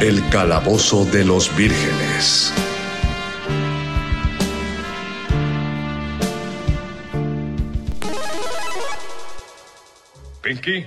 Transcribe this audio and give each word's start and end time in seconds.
El 0.00 0.22
calabozo 0.30 1.04
de 1.06 1.24
los 1.24 1.54
vírgenes. 1.56 2.54
Pinky, 10.40 10.86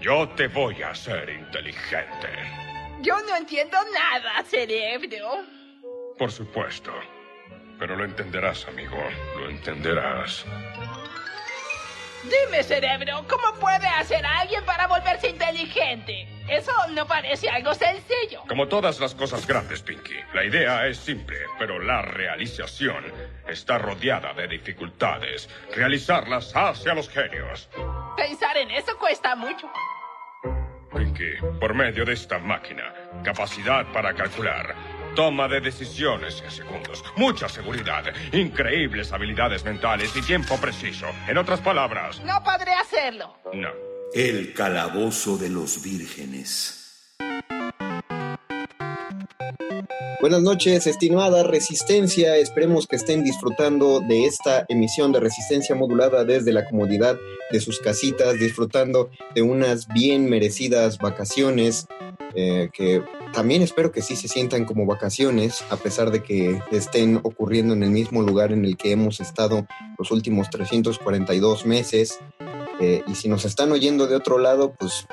yo 0.00 0.28
te 0.36 0.46
voy 0.46 0.80
a 0.80 0.90
hacer 0.90 1.28
inteligente. 1.28 2.28
Yo 3.00 3.16
no 3.22 3.34
entiendo 3.34 3.78
nada, 3.92 4.44
cerebro. 4.44 5.44
Por 6.16 6.30
supuesto. 6.30 6.92
Pero 7.80 7.96
lo 7.96 8.04
entenderás, 8.04 8.68
amigo. 8.68 8.96
Lo 9.40 9.50
entenderás. 9.50 10.46
Dime, 12.22 12.62
cerebro, 12.62 13.24
¿cómo 13.28 13.58
puede 13.58 13.86
hacer 13.86 14.24
alguien 14.24 14.64
para 14.64 14.86
volverse 14.86 15.28
inteligente? 15.28 16.28
Eso 16.48 16.72
no 16.90 17.06
parece 17.06 17.48
algo 17.48 17.74
sencillo. 17.74 18.42
Como 18.48 18.68
todas 18.68 19.00
las 19.00 19.14
cosas 19.14 19.46
grandes, 19.46 19.82
Pinky, 19.82 20.14
la 20.32 20.44
idea 20.44 20.86
es 20.86 20.98
simple, 20.98 21.36
pero 21.58 21.80
la 21.80 22.02
realización 22.02 23.04
está 23.48 23.78
rodeada 23.78 24.32
de 24.34 24.46
dificultades. 24.46 25.48
Realizarlas 25.74 26.52
hacia 26.54 26.94
los 26.94 27.08
genios. 27.08 27.68
Pensar 28.16 28.56
en 28.56 28.70
eso 28.70 28.96
cuesta 28.98 29.34
mucho. 29.34 29.68
Pinky, 30.96 31.36
por 31.58 31.74
medio 31.74 32.04
de 32.04 32.12
esta 32.12 32.38
máquina, 32.38 32.92
capacidad 33.24 33.84
para 33.92 34.14
calcular, 34.14 34.74
toma 35.14 35.48
de 35.48 35.60
decisiones 35.60 36.42
en 36.44 36.50
segundos, 36.50 37.04
mucha 37.16 37.48
seguridad, 37.48 38.04
increíbles 38.32 39.12
habilidades 39.12 39.64
mentales 39.64 40.14
y 40.16 40.22
tiempo 40.22 40.56
preciso. 40.58 41.06
En 41.28 41.38
otras 41.38 41.60
palabras, 41.60 42.20
No 42.24 42.42
podré 42.42 42.72
hacerlo. 42.72 43.34
no. 43.52 43.70
El 44.14 44.52
calabozo 44.52 45.38
de 45.38 45.48
los 45.48 45.82
vírgenes. 45.82 46.81
Buenas 50.20 50.42
noches, 50.42 50.86
estimada 50.86 51.42
Resistencia. 51.42 52.36
Esperemos 52.36 52.86
que 52.86 52.94
estén 52.94 53.24
disfrutando 53.24 53.98
de 53.98 54.24
esta 54.24 54.64
emisión 54.68 55.10
de 55.10 55.18
Resistencia 55.18 55.74
modulada 55.74 56.24
desde 56.24 56.52
la 56.52 56.64
comodidad 56.64 57.18
de 57.50 57.60
sus 57.60 57.80
casitas, 57.80 58.38
disfrutando 58.38 59.10
de 59.34 59.42
unas 59.42 59.88
bien 59.88 60.30
merecidas 60.30 60.98
vacaciones, 60.98 61.88
eh, 62.36 62.70
que 62.72 63.02
también 63.32 63.62
espero 63.62 63.90
que 63.90 64.00
sí 64.00 64.14
se 64.14 64.28
sientan 64.28 64.64
como 64.64 64.86
vacaciones, 64.86 65.64
a 65.70 65.76
pesar 65.76 66.12
de 66.12 66.22
que 66.22 66.60
estén 66.70 67.16
ocurriendo 67.24 67.74
en 67.74 67.82
el 67.82 67.90
mismo 67.90 68.22
lugar 68.22 68.52
en 68.52 68.64
el 68.64 68.76
que 68.76 68.92
hemos 68.92 69.18
estado 69.20 69.66
los 69.98 70.12
últimos 70.12 70.50
342 70.50 71.66
meses. 71.66 72.20
Eh, 72.82 73.04
y 73.06 73.14
si 73.14 73.28
nos 73.28 73.44
están 73.44 73.70
oyendo 73.70 74.08
de 74.08 74.16
otro 74.16 74.38
lado, 74.38 74.74
pues 74.76 75.06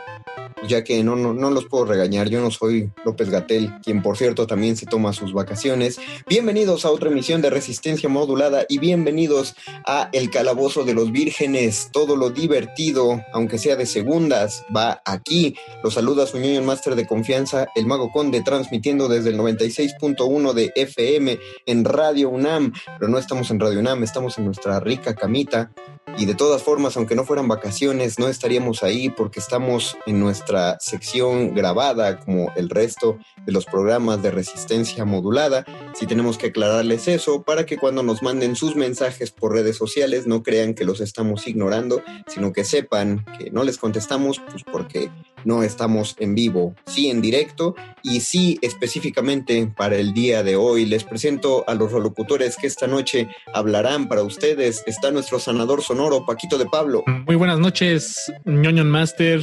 ya 0.67 0.83
que 0.83 1.03
no, 1.03 1.15
no, 1.15 1.35
no 1.35 1.51
los 1.51 1.65
puedo 1.65 1.85
regañar, 1.85 2.27
yo 2.27 2.41
no 2.41 2.49
soy 2.49 2.91
López 3.05 3.29
Gatel, 3.29 3.71
quien 3.83 4.01
por 4.01 4.17
cierto 4.17 4.47
también 4.47 4.75
se 4.75 4.87
toma 4.87 5.13
sus 5.13 5.33
vacaciones. 5.33 5.99
Bienvenidos 6.27 6.83
a 6.83 6.89
otra 6.89 7.09
emisión 7.09 7.43
de 7.43 7.51
Resistencia 7.51 8.09
Modulada 8.09 8.65
y 8.67 8.79
bienvenidos 8.79 9.55
a 9.85 10.09
El 10.13 10.31
Calabozo 10.31 10.83
de 10.83 10.95
los 10.95 11.11
Vírgenes. 11.11 11.89
Todo 11.91 12.15
lo 12.15 12.31
divertido, 12.31 13.21
aunque 13.33 13.59
sea 13.59 13.75
de 13.75 13.85
segundas, 13.85 14.65
va 14.75 15.01
aquí. 15.05 15.55
Los 15.83 15.93
saluda 15.93 16.25
su 16.25 16.39
ñoño 16.39 16.63
máster 16.63 16.95
de 16.95 17.05
confianza, 17.05 17.67
el 17.75 17.85
Mago 17.85 18.11
Conde, 18.11 18.41
transmitiendo 18.41 19.07
desde 19.07 19.29
el 19.29 19.37
96.1 19.37 20.53
de 20.53 20.73
FM 20.75 21.39
en 21.67 21.85
Radio 21.85 22.29
UNAM. 22.29 22.73
Pero 22.97 23.11
no 23.11 23.19
estamos 23.19 23.51
en 23.51 23.59
Radio 23.59 23.79
UNAM, 23.79 24.03
estamos 24.03 24.39
en 24.39 24.45
nuestra 24.45 24.79
rica 24.79 25.13
camita. 25.13 25.71
Y 26.17 26.25
de 26.25 26.35
todas 26.35 26.63
formas, 26.63 26.97
aunque 26.97 27.15
no 27.15 27.23
fueran 27.23 27.47
vacaciones, 27.47 28.19
no 28.19 28.27
estaríamos 28.27 28.83
ahí 28.83 29.09
porque 29.09 29.39
estamos 29.39 29.97
en 30.05 30.19
nuestra 30.19 30.77
sección 30.79 31.55
grabada, 31.55 32.19
como 32.19 32.51
el 32.55 32.69
resto 32.69 33.17
de 33.45 33.51
los 33.51 33.65
programas 33.65 34.21
de 34.21 34.31
resistencia 34.31 35.05
modulada. 35.05 35.65
Sí 35.93 36.05
tenemos 36.07 36.37
que 36.37 36.47
aclararles 36.47 37.07
eso 37.07 37.43
para 37.43 37.65
que 37.65 37.77
cuando 37.77 38.03
nos 38.03 38.21
manden 38.21 38.55
sus 38.55 38.75
mensajes 38.75 39.31
por 39.31 39.53
redes 39.53 39.77
sociales 39.77 40.27
no 40.27 40.43
crean 40.43 40.73
que 40.73 40.85
los 40.85 40.99
estamos 40.99 41.47
ignorando, 41.47 42.01
sino 42.27 42.51
que 42.51 42.63
sepan 42.63 43.25
que 43.37 43.51
no 43.51 43.63
les 43.63 43.77
contestamos, 43.77 44.41
pues 44.49 44.63
porque 44.63 45.09
no 45.45 45.63
estamos 45.63 46.15
en 46.19 46.35
vivo, 46.35 46.75
sí 46.85 47.09
en 47.09 47.21
directo 47.21 47.75
y 48.03 48.21
sí 48.21 48.59
específicamente 48.61 49.71
para 49.75 49.95
el 49.97 50.13
día 50.13 50.43
de 50.43 50.55
hoy. 50.55 50.85
Les 50.85 51.03
presento 51.03 51.63
a 51.67 51.75
los 51.75 51.91
locutores 51.91 52.57
que 52.57 52.67
esta 52.67 52.87
noche 52.87 53.27
hablarán 53.53 54.07
para 54.07 54.23
ustedes. 54.23 54.83
Está 54.85 55.11
nuestro 55.11 55.39
sanador 55.39 55.81
sonoro, 55.81 56.25
Paquito 56.25 56.57
de 56.57 56.65
Pablo. 56.65 57.03
Muy 57.25 57.35
buenas 57.35 57.59
noches, 57.59 58.31
ñoñon 58.45 58.89
Master. 58.89 59.41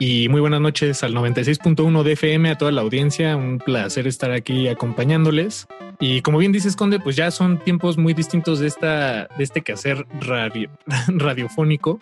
Y 0.00 0.28
muy 0.28 0.40
buenas 0.40 0.60
noches 0.60 1.04
al 1.04 1.14
96.1 1.14 2.02
de 2.02 2.12
FM, 2.12 2.50
a 2.50 2.58
toda 2.58 2.72
la 2.72 2.80
audiencia. 2.80 3.36
Un 3.36 3.58
placer 3.58 4.08
estar 4.08 4.32
aquí 4.32 4.66
acompañándoles. 4.66 5.68
Y 6.00 6.22
como 6.22 6.38
bien 6.38 6.50
dices, 6.50 6.74
Conde, 6.74 6.98
pues 6.98 7.14
ya 7.14 7.30
son 7.30 7.62
tiempos 7.62 7.98
muy 7.98 8.12
distintos 8.12 8.58
de, 8.58 8.66
esta, 8.66 9.28
de 9.38 9.44
este 9.44 9.62
quehacer 9.62 10.04
radio, 10.20 10.70
radiofónico. 11.06 12.00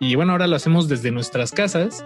Y 0.00 0.14
bueno, 0.14 0.32
ahora 0.32 0.46
lo 0.46 0.56
hacemos 0.56 0.88
desde 0.88 1.10
nuestras 1.10 1.52
casas. 1.52 2.02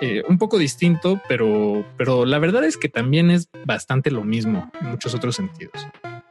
Eh, 0.00 0.22
un 0.28 0.36
poco 0.38 0.58
distinto, 0.58 1.20
pero, 1.28 1.84
pero 1.96 2.24
la 2.26 2.38
verdad 2.38 2.64
es 2.64 2.76
que 2.76 2.88
también 2.88 3.30
es 3.30 3.48
bastante 3.64 4.10
lo 4.10 4.24
mismo 4.24 4.70
en 4.80 4.88
muchos 4.90 5.14
otros 5.14 5.36
sentidos. 5.36 5.72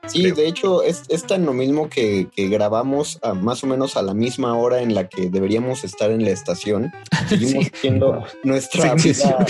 Sí, 0.07 0.21
creo. 0.21 0.35
de 0.35 0.47
hecho 0.47 0.83
es, 0.83 1.03
es 1.09 1.25
tan 1.25 1.45
lo 1.47 1.53
mismo 1.53 1.89
que, 1.89 2.27
que 2.35 2.47
grabamos 2.47 3.17
a 3.23 3.33
más 3.33 3.63
o 3.63 3.67
menos 3.67 3.97
a 3.97 4.03
la 4.03 4.13
misma 4.13 4.55
hora 4.55 4.81
en 4.81 4.93
la 4.93 5.07
que 5.09 5.29
deberíamos 5.31 5.83
estar 5.83 6.11
en 6.11 6.23
la 6.23 6.29
estación. 6.29 6.91
Seguimos 7.27 7.65
Sí. 7.65 7.71
siendo 7.81 8.23
nuestra 8.43 8.99
Sí, 8.99 9.09
es 9.09 9.23
vida 9.23 9.45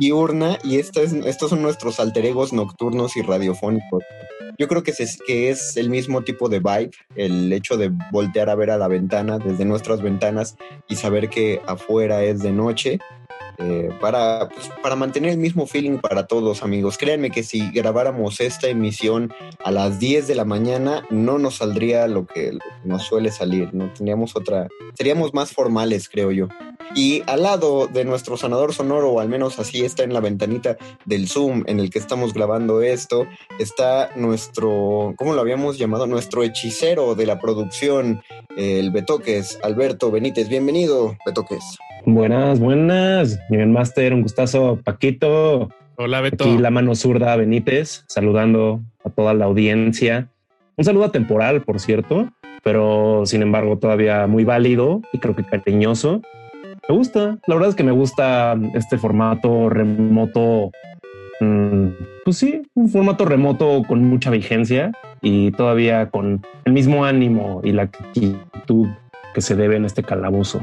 diurna 0.00 0.58
y 0.64 0.78
esta 0.78 1.00
es, 1.02 1.12
estos 1.12 1.50
son 1.50 1.62
nuestros 1.62 2.00
alter 2.00 2.26
egos 2.26 2.52
nocturnos 2.52 3.16
y 3.16 3.22
radiofónicos. 3.22 4.02
Yo 4.58 4.68
creo 4.68 4.82
que, 4.82 4.92
se, 4.92 5.06
que 5.26 5.50
es 5.50 5.76
el 5.76 5.88
mismo 5.88 6.22
tipo 6.22 6.48
de 6.48 6.58
vibe, 6.58 6.90
el 7.14 7.52
hecho 7.52 7.76
de 7.76 7.90
voltear 8.10 8.50
a 8.50 8.54
ver 8.54 8.70
a 8.70 8.76
la 8.76 8.86
ventana 8.88 9.38
desde 9.38 9.64
nuestras 9.64 10.02
ventanas 10.02 10.56
y 10.88 10.96
saber 10.96 11.28
que 11.30 11.60
afuera 11.66 12.22
es 12.24 12.40
de 12.40 12.52
noche. 12.52 12.98
Eh, 13.58 13.90
para, 14.00 14.48
pues, 14.48 14.70
para 14.82 14.96
mantener 14.96 15.30
el 15.30 15.38
mismo 15.38 15.66
feeling 15.66 15.98
para 15.98 16.26
todos 16.26 16.62
amigos. 16.62 16.98
Créanme 16.98 17.30
que 17.30 17.42
si 17.42 17.70
grabáramos 17.70 18.40
esta 18.40 18.68
emisión 18.68 19.32
a 19.64 19.70
las 19.70 19.98
10 19.98 20.26
de 20.26 20.34
la 20.34 20.44
mañana 20.44 21.04
no 21.10 21.38
nos 21.38 21.56
saldría 21.56 22.06
lo 22.06 22.26
que, 22.26 22.52
lo 22.52 22.58
que 22.58 22.88
nos 22.88 23.04
suele 23.04 23.30
salir, 23.30 23.72
no 23.72 23.92
tendríamos 23.92 24.36
otra, 24.36 24.68
seríamos 24.94 25.34
más 25.34 25.52
formales 25.52 26.08
creo 26.08 26.30
yo. 26.30 26.48
Y 26.94 27.22
al 27.26 27.42
lado 27.42 27.86
de 27.86 28.04
nuestro 28.04 28.36
sanador 28.36 28.72
sonoro, 28.72 29.10
o 29.10 29.20
al 29.20 29.28
menos 29.28 29.58
así 29.58 29.84
está 29.84 30.02
en 30.02 30.12
la 30.12 30.20
ventanita 30.20 30.76
del 31.04 31.28
Zoom 31.28 31.64
en 31.66 31.80
el 31.80 31.90
que 31.90 31.98
estamos 31.98 32.34
grabando 32.34 32.82
esto, 32.82 33.26
está 33.58 34.10
nuestro, 34.16 35.14
¿cómo 35.16 35.32
lo 35.32 35.40
habíamos 35.40 35.78
llamado? 35.78 36.06
Nuestro 36.06 36.42
hechicero 36.42 37.14
de 37.14 37.26
la 37.26 37.40
producción, 37.40 38.22
el 38.56 38.90
Betoques, 38.90 39.58
Alberto 39.62 40.10
Benítez. 40.10 40.48
Bienvenido, 40.48 41.16
Betoques. 41.24 41.78
Buenas, 42.04 42.58
buenas. 42.58 43.38
Bien, 43.48 43.72
Master, 43.72 44.12
un 44.12 44.22
gustazo. 44.22 44.78
Paquito. 44.84 45.70
Hola, 45.96 46.20
Beto. 46.20 46.44
Aquí 46.44 46.58
la 46.58 46.70
mano 46.70 46.94
zurda 46.94 47.36
Benítez, 47.36 48.04
saludando 48.08 48.80
a 49.04 49.10
toda 49.10 49.34
la 49.34 49.44
audiencia. 49.44 50.28
Un 50.76 50.84
saludo 50.84 51.10
temporal, 51.10 51.62
por 51.62 51.80
cierto, 51.80 52.28
pero 52.62 53.22
sin 53.24 53.42
embargo 53.42 53.78
todavía 53.78 54.26
muy 54.26 54.44
válido 54.44 55.00
y 55.12 55.18
creo 55.18 55.36
que 55.36 55.44
cariñoso. 55.44 56.22
Me 56.88 56.96
gusta, 56.96 57.38
la 57.46 57.54
verdad 57.54 57.70
es 57.70 57.76
que 57.76 57.84
me 57.84 57.92
gusta 57.92 58.56
este 58.74 58.98
formato 58.98 59.68
remoto. 59.68 60.70
Mm, 61.40 61.88
pues 62.24 62.36
sí, 62.38 62.62
un 62.74 62.88
formato 62.88 63.24
remoto 63.24 63.82
con 63.86 64.04
mucha 64.04 64.30
vigencia 64.30 64.92
y 65.20 65.52
todavía 65.52 66.10
con 66.10 66.44
el 66.64 66.72
mismo 66.72 67.04
ánimo 67.04 67.60
y 67.64 67.72
la 67.72 67.82
actitud 67.82 68.88
que 69.34 69.40
se 69.40 69.54
debe 69.54 69.76
en 69.76 69.84
este 69.84 70.02
calabozo. 70.02 70.60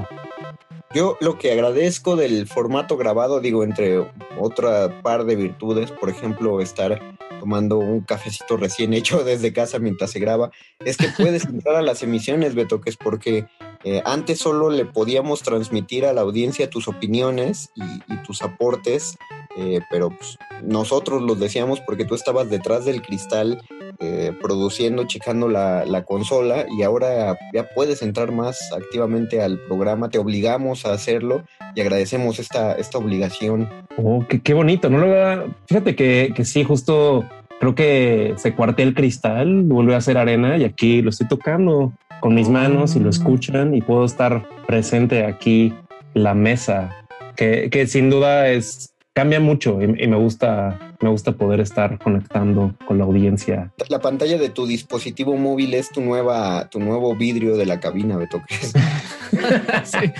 Yo 0.94 1.18
lo 1.22 1.38
que 1.38 1.52
agradezco 1.52 2.16
del 2.16 2.48
formato 2.48 2.98
grabado, 2.98 3.40
digo, 3.40 3.64
entre 3.64 4.00
otra 4.40 5.02
par 5.02 5.26
de 5.26 5.36
virtudes, 5.36 5.92
por 5.92 6.10
ejemplo, 6.10 6.62
estar 6.62 7.00
tomando 7.40 7.78
un 7.78 8.02
cafecito 8.02 8.58
recién 8.58 8.94
hecho 8.94 9.24
desde 9.24 9.54
casa 9.54 9.80
mientras 9.80 10.12
se 10.12 10.20
graba, 10.20 10.52
es 10.84 10.98
que 10.98 11.08
puedes 11.16 11.46
entrar 11.46 11.76
a 11.76 11.82
las 11.82 12.04
emisiones, 12.04 12.56
Beto, 12.56 12.82
que 12.82 12.90
es 12.90 12.98
porque 12.98 13.46
eh, 13.84 14.02
antes 14.06 14.40
solo 14.40 14.70
le 14.70 14.86
podíamos 14.86 15.42
transmitir 15.42 16.06
a 16.06 16.12
la 16.12 16.22
audiencia 16.22 16.70
tus 16.70 16.88
opiniones 16.88 17.70
y, 17.76 18.18
tus 18.26 18.42
aportes, 18.42 19.18
eh, 19.58 19.80
pero 19.90 20.10
pues, 20.10 20.38
nosotros 20.62 21.22
los 21.22 21.40
decíamos 21.40 21.80
porque 21.82 22.06
tú 22.06 22.14
estabas 22.14 22.50
detrás 22.50 22.86
del 22.86 23.02
cristal 23.02 23.62
eh, 24.00 24.34
produciendo, 24.42 25.06
checando 25.06 25.48
la, 25.48 25.86
la, 25.86 26.04
consola 26.04 26.66
y 26.78 26.84
ahora 26.84 27.38
ya 27.54 27.70
puedes 27.70 28.02
entrar 28.02 28.32
más 28.32 28.60
activamente 28.74 29.42
al 29.42 29.60
programa, 29.60 30.10
te 30.10 30.20
obligamos 30.20 30.86
a 30.86 30.94
hacerlo 30.94 31.44
y 31.74 31.82
agradecemos 31.82 32.40
esta, 32.40 32.74
esta 32.74 32.98
obligación. 32.98 33.70
Oh, 33.98 34.26
qué, 34.28 34.54
bonito, 34.54 34.90
¿no? 34.90 35.54
Fíjate 35.68 35.96
que, 35.96 36.34
que 36.36 36.46
sí, 36.46 36.64
justo 36.64 37.26
creo 37.60 37.76
que 37.76 38.34
se 38.38 38.54
cuarté 38.56 38.84
el 38.84 38.94
cristal, 38.94 39.64
vuelve 39.64 39.96
a 39.96 40.02
ser 40.02 40.18
arena 40.18 40.58
y 40.58 40.66
aquí 40.66 41.02
lo 41.02 41.10
estoy 41.10 41.28
tocando 41.28 41.94
con 42.20 42.36
mis 42.36 42.50
manos 42.50 42.96
y 42.96 43.00
lo 43.00 43.10
escuchan 43.10 43.76
y 43.76 43.82
puedo 43.82 44.06
estar 44.06 44.48
presente 44.68 45.26
aquí 45.26 45.74
la 46.14 46.34
mesa, 46.34 46.96
que, 47.36 47.70
que 47.70 47.88
sin 47.88 48.10
duda 48.10 48.50
es 48.50 48.94
cambia 49.14 49.40
mucho 49.40 49.82
y, 49.82 50.04
y, 50.04 50.08
me 50.08 50.18
gusta 50.18 50.89
me 51.02 51.10
gusta 51.10 51.32
poder 51.32 51.60
estar 51.60 51.98
conectando 52.00 52.74
con 52.86 52.98
la 52.98 53.06
audiencia. 53.06 53.72
La 53.88 54.00
pantalla 54.00 54.38
de 54.38 54.50
tu 54.50 54.68
dispositivo 54.68 55.36
móvil 55.36 55.74
es 55.74 55.90
tu 55.90 56.02
nueva 56.02 56.70
tu 56.70 56.80
nuevo 56.80 57.16
vidrio 57.16 57.56
de 57.58 57.66
la 57.66 57.80
cabina, 57.80 58.18
Beto. 58.18 58.42
sí. 59.84 60.12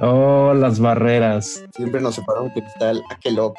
Oh, 0.00 0.54
las 0.54 0.78
barreras. 0.78 1.64
Siempre 1.74 2.00
nos 2.00 2.14
separaron 2.14 2.50
cristal. 2.50 3.02
¿A 3.10 3.18
qué 3.18 3.30
loco? 3.30 3.56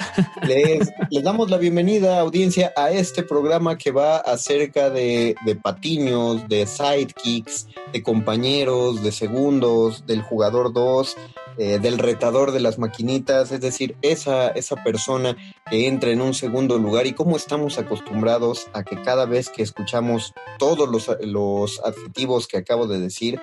Les, 0.48 0.90
les, 1.10 1.24
damos 1.24 1.50
la 1.50 1.58
bienvenida, 1.58 2.20
audiencia, 2.20 2.72
a 2.78 2.92
este 2.92 3.24
programa 3.24 3.78
que 3.78 3.92
va 3.92 4.18
acerca 4.18 4.90
de, 4.90 5.36
de 5.46 5.56
patiños, 5.56 6.48
de 6.48 6.66
sidekicks, 6.66 7.68
de 7.92 8.04
compañeros, 8.04 9.04
de 9.04 9.12
segundos, 9.12 10.06
del 10.06 10.22
jugador 10.22 10.72
2 10.72 11.16
eh, 11.58 11.80
del 11.80 12.00
retador 12.00 12.52
de 12.52 12.60
las 12.60 12.80
maquinitas, 12.80 13.54
es 13.54 13.62
decir, 13.62 13.96
esa, 14.02 14.50
esa 14.50 14.76
persona 14.84 15.38
que 15.70 15.88
entra 15.88 16.05
en 16.08 16.22
un 16.22 16.34
segundo 16.34 16.78
lugar 16.78 17.08
y 17.08 17.14
cómo 17.14 17.38
estamos 17.38 17.78
acostumbrados 17.78 18.68
a 18.74 18.84
que 18.84 19.02
cada 19.02 19.26
vez 19.26 19.50
que 19.50 19.64
escuchamos 19.64 20.34
todos 20.58 20.90
los, 20.90 21.10
los 21.22 21.82
adjetivos 21.84 22.48
que 22.48 22.58
acabo 22.58 22.88
de 22.88 23.00
decir, 23.00 23.40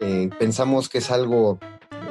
eh, 0.00 0.30
pensamos 0.38 0.88
que 0.88 0.98
es 0.98 1.10
algo 1.10 1.58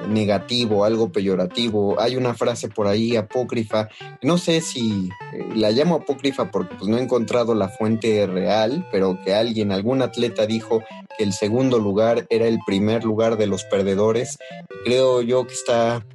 negativo, 0.07 0.85
algo 0.85 1.11
peyorativo. 1.11 1.99
Hay 1.99 2.15
una 2.15 2.33
frase 2.33 2.69
por 2.69 2.87
ahí 2.87 3.15
apócrifa, 3.15 3.89
no 4.21 4.37
sé 4.37 4.61
si 4.61 5.09
eh, 5.33 5.45
la 5.55 5.71
llamo 5.71 5.95
apócrifa 5.95 6.51
porque 6.51 6.75
pues 6.75 6.89
no 6.89 6.97
he 6.97 7.01
encontrado 7.01 7.53
la 7.53 7.69
fuente 7.69 8.25
real, 8.27 8.87
pero 8.91 9.19
que 9.23 9.33
alguien, 9.33 9.71
algún 9.71 10.01
atleta 10.01 10.45
dijo 10.45 10.83
que 11.17 11.23
el 11.23 11.33
segundo 11.33 11.79
lugar 11.79 12.25
era 12.29 12.47
el 12.47 12.59
primer 12.65 13.03
lugar 13.03 13.37
de 13.37 13.47
los 13.47 13.63
perdedores. 13.65 14.37
Creo 14.85 15.21
yo 15.21 15.45
que 15.45 15.53
está 15.53 16.05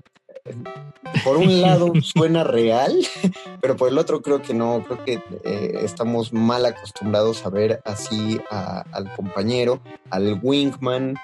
por 1.25 1.37
un 1.37 1.61
lado 1.63 1.93
suena 2.03 2.45
real, 2.45 2.95
pero 3.61 3.77
por 3.77 3.89
el 3.89 3.99
otro 3.99 4.23
creo 4.23 4.43
que 4.43 4.55
no, 4.55 4.85
creo 4.85 5.05
que 5.05 5.23
eh, 5.45 5.79
estamos 5.83 6.33
mal 6.33 6.67
acostumbrados 6.67 7.45
a 7.47 7.51
ver 7.51 7.81
así 7.85 8.41
a, 8.51 8.85
al 8.93 9.13
compañero, 9.15 9.81
al 10.11 10.39
wingman, 10.43 11.17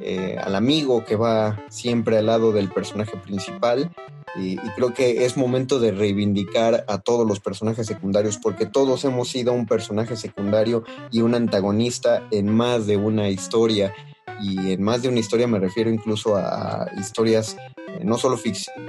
eh, 0.00 0.36
al 0.38 0.54
amigo 0.54 1.04
que 1.04 1.16
va 1.16 1.64
siempre 1.68 2.18
al 2.18 2.26
lado 2.26 2.52
del 2.52 2.68
personaje 2.68 3.16
principal. 3.16 3.90
Y, 4.38 4.52
y, 4.52 4.70
creo 4.74 4.92
que 4.92 5.24
es 5.24 5.38
momento 5.38 5.80
de 5.80 5.92
reivindicar 5.92 6.84
a 6.88 6.98
todos 6.98 7.26
los 7.26 7.40
personajes 7.40 7.86
secundarios, 7.86 8.36
porque 8.36 8.66
todos 8.66 9.02
hemos 9.06 9.30
sido 9.30 9.54
un 9.54 9.64
personaje 9.64 10.14
secundario 10.14 10.84
y 11.10 11.22
un 11.22 11.34
antagonista 11.34 12.22
en 12.30 12.54
más 12.54 12.86
de 12.86 12.98
una 12.98 13.30
historia. 13.30 13.94
Y 14.40 14.72
en 14.72 14.82
más 14.82 15.02
de 15.02 15.08
una 15.08 15.20
historia 15.20 15.46
me 15.46 15.58
refiero 15.58 15.90
incluso 15.90 16.36
a 16.36 16.88
historias 16.98 17.56
eh, 17.88 18.04
no, 18.04 18.18
solo 18.18 18.38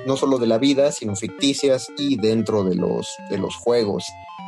no 0.06 0.18
solo 0.18 0.38
de 0.38 0.48
la 0.48 0.58
vida, 0.58 0.92
sino 0.92 1.16
ficticias 1.16 1.88
y 1.98 2.18
dentro 2.18 2.64
de 2.64 2.76
los, 2.76 3.10
de 3.30 3.38
los 3.38 3.56
juegos. 3.56 4.06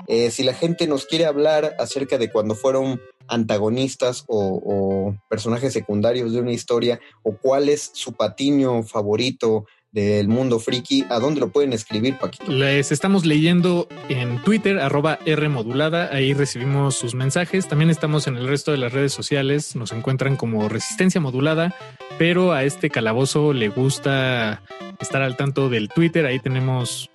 Eh, 0.08 0.32
si 0.32 0.44
la 0.44 0.54
gente 0.54 0.88
nos 0.88 1.06
quiere 1.06 1.26
hablar 1.26 1.76
acerca 1.80 2.18
de 2.18 2.32
cuando 2.32 2.56
fueron 2.56 3.00
antagonistas 3.28 4.24
o, 4.28 4.60
o, 4.66 5.16
personajes 5.30 5.72
secundarios 5.72 6.34
de 6.34 6.40
una 6.40 6.52
historia 6.52 7.00
o 7.22 7.38
cuál 7.38 7.70
es 7.70 7.92
su 7.94 8.14
patiño 8.14 8.82
favorito 8.82 9.66
del 9.92 10.28
mundo 10.28 10.60
friki, 10.60 11.06
¿a 11.10 11.20
dónde 11.20 11.40
lo 11.40 11.50
pueden 11.50 11.74
escribir, 11.74 12.18
Paquito? 12.18 12.52
Les 12.52 12.92
estamos 12.92 13.26
leyendo 13.26 13.88
en 14.08 14.42
Twitter, 14.44 14.80
arroba 14.80 15.20
R 15.26 15.50
modulada, 15.50 16.10
ahí 16.12 16.34
recibimos 16.34 16.96
sus 16.96 17.16
mensajes. 17.16 17.68
También 17.68 17.90
estamos 17.90 18.28
en 18.28 18.38
el 18.38 18.48
resto 18.48 18.72
de 18.72 18.78
las 18.78 18.94
redes 18.94 19.14
sociales, 19.14 19.76
nos 19.76 19.92
encuentran 19.92 20.36
como 20.36 20.70
Resistencia 20.70 21.20
Modulada, 21.20 21.76
pero 22.18 22.52
a 22.52 22.64
este 22.64 22.90
calabozo 22.90 23.54
le 23.54 23.70
gusta 23.70 24.62
estar 25.00 25.22
al 25.22 25.38
tanto 25.38 25.70
del 25.70 25.90
Twitter, 25.90 26.26
ahí 26.26 26.40
tenemos 26.40 27.10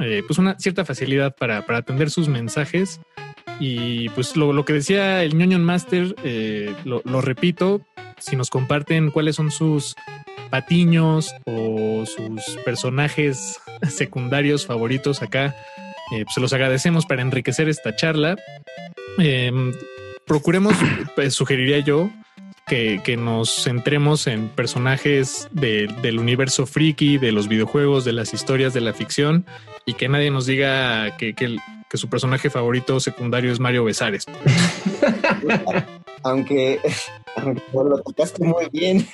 eh, 0.00 0.22
pues 0.26 0.38
una 0.38 0.58
cierta 0.58 0.84
facilidad 0.84 1.34
para, 1.36 1.64
para 1.64 1.78
atender 1.78 2.10
sus 2.10 2.28
mensajes. 2.28 3.00
Y 3.58 4.10
pues 4.10 4.36
lo, 4.36 4.64
que 4.64 4.74
decía 4.74 5.22
el 5.22 5.36
ñoño 5.36 5.58
Master, 5.58 6.14
eh, 6.24 6.74
lo, 6.84 7.20
repito, 7.20 7.80
si 8.18 8.36
nos 8.36 8.50
comparten 8.50 9.10
cuáles 9.10 9.36
son 9.36 9.50
sus 9.50 9.94
patiños 10.50 11.34
o 11.44 12.04
sus 12.06 12.58
personajes 12.64 13.60
secundarios 13.88 14.66
favoritos 14.66 15.22
acá, 15.22 15.54
eh, 16.12 16.24
pues 16.24 16.34
se 16.34 16.40
los 16.40 16.52
agradecemos 16.52 17.06
para 17.06 17.22
enriquecer 17.22 17.68
esta 17.68 17.96
charla. 17.96 18.36
Eh, 19.18 19.52
procuremos, 20.26 20.74
pues, 21.14 21.34
sugeriría 21.34 21.80
yo, 21.80 22.10
que, 22.66 23.00
que, 23.04 23.16
nos 23.16 23.62
centremos 23.62 24.26
en 24.26 24.48
personajes 24.48 25.48
de, 25.52 25.88
del 26.02 26.18
universo 26.18 26.66
friki, 26.66 27.16
de 27.18 27.30
los 27.30 27.46
videojuegos, 27.46 28.04
de 28.04 28.12
las 28.12 28.34
historias, 28.34 28.74
de 28.74 28.80
la 28.80 28.92
ficción, 28.92 29.46
y 29.84 29.94
que 29.94 30.08
nadie 30.08 30.32
nos 30.32 30.46
diga 30.46 31.16
que, 31.16 31.34
que, 31.34 31.56
que 31.88 31.96
su 31.96 32.08
personaje 32.08 32.50
favorito 32.50 32.98
secundario 32.98 33.52
es 33.52 33.60
Mario 33.60 33.84
Besares. 33.84 34.26
aunque 36.26 36.80
lo 37.72 38.02
tocaste 38.02 38.44
muy 38.44 38.68
bien. 38.72 39.06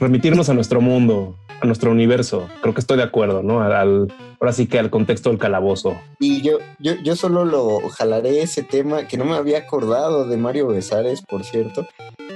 Remitirnos 0.00 0.48
a 0.48 0.54
nuestro 0.54 0.80
mundo, 0.80 1.38
a 1.60 1.66
nuestro 1.66 1.90
universo. 1.90 2.48
Creo 2.60 2.74
que 2.74 2.80
estoy 2.80 2.96
de 2.98 3.02
acuerdo, 3.02 3.42
¿no? 3.42 3.60
Al, 3.60 4.12
ahora 4.40 4.52
sí 4.52 4.66
que 4.66 4.78
al 4.78 4.90
contexto 4.90 5.30
del 5.30 5.38
calabozo. 5.38 5.96
Y 6.20 6.40
yo, 6.42 6.58
yo, 6.78 6.94
yo 7.02 7.16
solo 7.16 7.44
lo 7.44 7.80
jalaré 7.90 8.42
ese 8.42 8.62
tema 8.62 9.08
que 9.08 9.16
no 9.16 9.24
me 9.24 9.34
había 9.34 9.58
acordado 9.58 10.26
de 10.28 10.36
Mario 10.36 10.68
Besares, 10.68 11.22
por 11.22 11.44
cierto, 11.44 11.86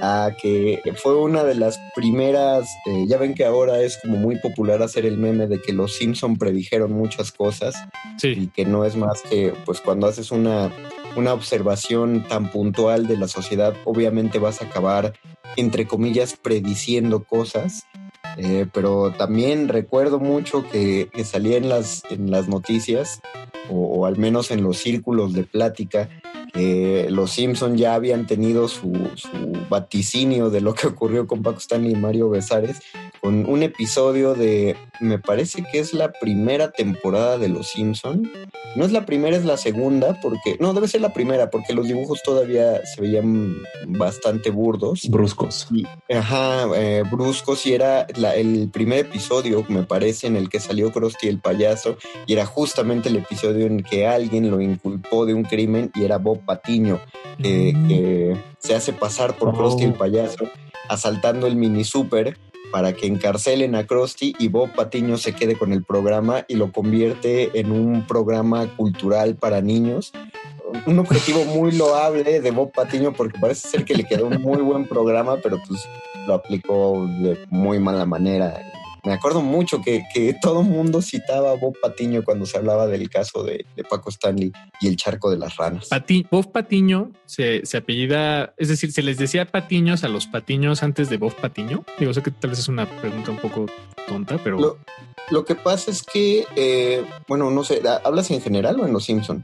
a 0.01 0.31
que 0.41 0.81
fue 0.97 1.17
una 1.17 1.43
de 1.45 1.55
las 1.55 1.79
primeras, 1.95 2.67
eh, 2.87 3.05
ya 3.07 3.17
ven 3.17 3.33
que 3.33 3.45
ahora 3.45 3.81
es 3.81 3.97
como 4.01 4.17
muy 4.17 4.37
popular 4.39 4.81
hacer 4.81 5.05
el 5.05 5.17
meme 5.17 5.47
de 5.47 5.61
que 5.61 5.71
los 5.71 5.93
Simpson 5.93 6.37
predijeron 6.37 6.91
muchas 6.91 7.31
cosas 7.31 7.75
sí. 8.17 8.33
y 8.37 8.47
que 8.47 8.65
no 8.65 8.83
es 8.83 8.97
más 8.97 9.21
que 9.21 9.53
pues 9.65 9.79
cuando 9.79 10.07
haces 10.07 10.31
una, 10.31 10.69
una 11.15 11.33
observación 11.33 12.25
tan 12.27 12.51
puntual 12.51 13.07
de 13.07 13.17
la 13.17 13.27
sociedad, 13.27 13.75
obviamente 13.85 14.39
vas 14.39 14.61
a 14.61 14.65
acabar 14.65 15.13
entre 15.55 15.85
comillas 15.85 16.35
prediciendo 16.35 17.23
cosas 17.23 17.85
eh, 18.37 18.65
pero 18.71 19.11
también 19.11 19.67
recuerdo 19.67 20.19
mucho 20.19 20.67
que, 20.69 21.09
que, 21.13 21.23
salía 21.23 21.57
en 21.57 21.69
las, 21.69 22.03
en 22.09 22.31
las 22.31 22.47
noticias, 22.47 23.21
o, 23.69 23.75
o, 23.75 24.05
al 24.05 24.17
menos 24.17 24.49
en 24.49 24.63
los 24.63 24.77
círculos 24.77 25.33
de 25.33 25.43
plática, 25.43 26.09
que 26.53 27.07
los 27.09 27.31
Simpson 27.31 27.75
ya 27.77 27.95
habían 27.95 28.27
tenido 28.27 28.67
su, 28.67 28.93
su, 29.15 29.27
vaticinio 29.69 30.49
de 30.51 30.61
lo 30.61 30.75
que 30.75 30.87
ocurrió 30.87 31.25
con 31.25 31.41
Paco 31.41 31.57
Stanley 31.57 31.93
y 31.93 31.95
Mario 31.95 32.29
Besares, 32.29 32.79
con 33.21 33.45
un 33.49 33.63
episodio 33.63 34.35
de, 34.35 34.75
me 34.99 35.17
parece 35.17 35.63
que 35.71 35.79
es 35.79 35.93
la 35.93 36.11
primera 36.11 36.71
temporada 36.71 37.37
de 37.37 37.49
Los 37.49 37.69
Simpson. 37.69 38.29
No 38.75 38.85
es 38.85 38.91
la 38.91 39.05
primera, 39.05 39.35
es 39.37 39.45
la 39.45 39.57
segunda, 39.57 40.19
porque, 40.21 40.57
no, 40.59 40.73
debe 40.73 40.87
ser 40.87 41.01
la 41.01 41.13
primera, 41.13 41.49
porque 41.49 41.73
los 41.73 41.87
dibujos 41.87 42.21
todavía 42.23 42.83
se 42.85 43.01
veían 43.01 43.55
bastante 43.87 44.49
burdos. 44.49 45.01
Bruscos. 45.09 45.67
Y, 45.71 45.85
ajá, 46.13 46.67
eh, 46.75 47.03
bruscos, 47.09 47.65
y 47.65 47.73
era 47.73 48.07
la- 48.15 48.35
el 48.35 48.69
primer 48.71 48.99
episodio, 48.99 49.63
me 49.69 49.83
parece, 49.83 50.27
en 50.27 50.35
el 50.35 50.49
que 50.49 50.59
salió 50.59 50.91
Krusty 50.91 51.27
el 51.27 51.39
payaso, 51.39 51.97
y 52.27 52.33
era 52.33 52.45
justamente 52.45 53.09
el 53.09 53.17
episodio 53.17 53.65
en 53.67 53.83
que 53.83 54.05
alguien 54.07 54.51
lo 54.51 54.59
inculpó 54.59 55.25
de 55.25 55.33
un 55.33 55.43
crimen, 55.43 55.91
y 55.95 56.03
era 56.03 56.17
Bob 56.17 56.42
Patiño, 56.45 56.99
que, 57.41 57.73
Mm. 57.73 57.87
que 57.87 58.37
se 58.59 58.75
hace 58.75 58.93
pasar 58.93 59.35
por 59.37 59.49
Oh. 59.49 59.53
Krusty 59.53 59.83
el 59.83 59.93
payaso, 59.93 60.45
asaltando 60.89 61.47
el 61.47 61.55
mini 61.55 61.83
super 61.83 62.37
para 62.71 62.93
que 62.93 63.05
encarcelen 63.05 63.75
a 63.75 63.85
Krusty 63.85 64.33
y 64.39 64.47
Bob 64.47 64.73
Patiño 64.73 65.17
se 65.17 65.33
quede 65.33 65.55
con 65.55 65.73
el 65.73 65.83
programa 65.83 66.43
y 66.47 66.55
lo 66.55 66.71
convierte 66.71 67.57
en 67.59 67.71
un 67.71 68.07
programa 68.07 68.67
cultural 68.75 69.35
para 69.35 69.61
niños. 69.61 70.11
Un 70.87 70.97
objetivo 70.97 71.45
muy 71.45 71.71
loable 71.71 72.41
de 72.41 72.51
Bob 72.51 72.71
Patiño 72.71 73.13
porque 73.13 73.37
parece 73.39 73.67
ser 73.69 73.85
que 73.85 73.93
le 73.93 74.05
quedó 74.05 74.25
un 74.27 74.41
muy 74.41 74.61
buen 74.61 74.87
programa, 74.87 75.37
pero 75.37 75.59
pues 75.67 75.87
lo 76.25 76.33
aplicó 76.33 77.05
de 77.21 77.37
muy 77.49 77.79
mala 77.79 78.05
manera. 78.05 78.59
Me 79.05 79.13
acuerdo 79.13 79.41
mucho 79.41 79.81
que, 79.81 80.03
que 80.13 80.33
todo 80.41 80.61
el 80.61 80.67
mundo 80.67 81.01
citaba 81.01 81.51
a 81.51 81.55
Bob 81.55 81.75
Patiño 81.81 82.23
cuando 82.23 82.45
se 82.45 82.57
hablaba 82.57 82.87
del 82.87 83.09
caso 83.09 83.43
de, 83.43 83.65
de 83.75 83.83
Paco 83.83 84.09
Stanley 84.09 84.51
y 84.79 84.87
el 84.87 84.95
charco 84.95 85.29
de 85.29 85.37
las 85.37 85.57
ranas. 85.57 85.89
Pati- 85.89 86.25
Bob 86.31 86.51
Patiño 86.51 87.11
se, 87.25 87.65
se 87.65 87.77
apellida, 87.77 88.53
es 88.57 88.69
decir, 88.69 88.91
se 88.91 89.01
les 89.03 89.17
decía 89.17 89.45
Patiños 89.45 90.03
a 90.03 90.07
los 90.07 90.27
Patiños 90.27 90.83
antes 90.83 91.09
de 91.09 91.17
Bob 91.17 91.35
Patiño. 91.35 91.83
Digo, 91.99 92.13
sé 92.13 92.21
que 92.23 92.31
tal 92.31 92.51
vez 92.51 92.59
es 92.59 92.67
una 92.69 92.85
pregunta 92.85 93.31
un 93.31 93.37
poco 93.39 93.65
tonta, 94.07 94.37
pero 94.43 94.57
Lo, 94.59 94.77
lo 95.31 95.45
que 95.45 95.55
pasa 95.55 95.91
es 95.91 96.03
que, 96.03 96.45
eh, 96.55 97.03
bueno, 97.27 97.51
no 97.51 97.63
sé, 97.63 97.81
¿hablas 98.03 98.31
en 98.31 98.41
general 98.41 98.79
o 98.79 98.85
en 98.85 98.93
Los 98.93 99.05
Simpson? 99.05 99.43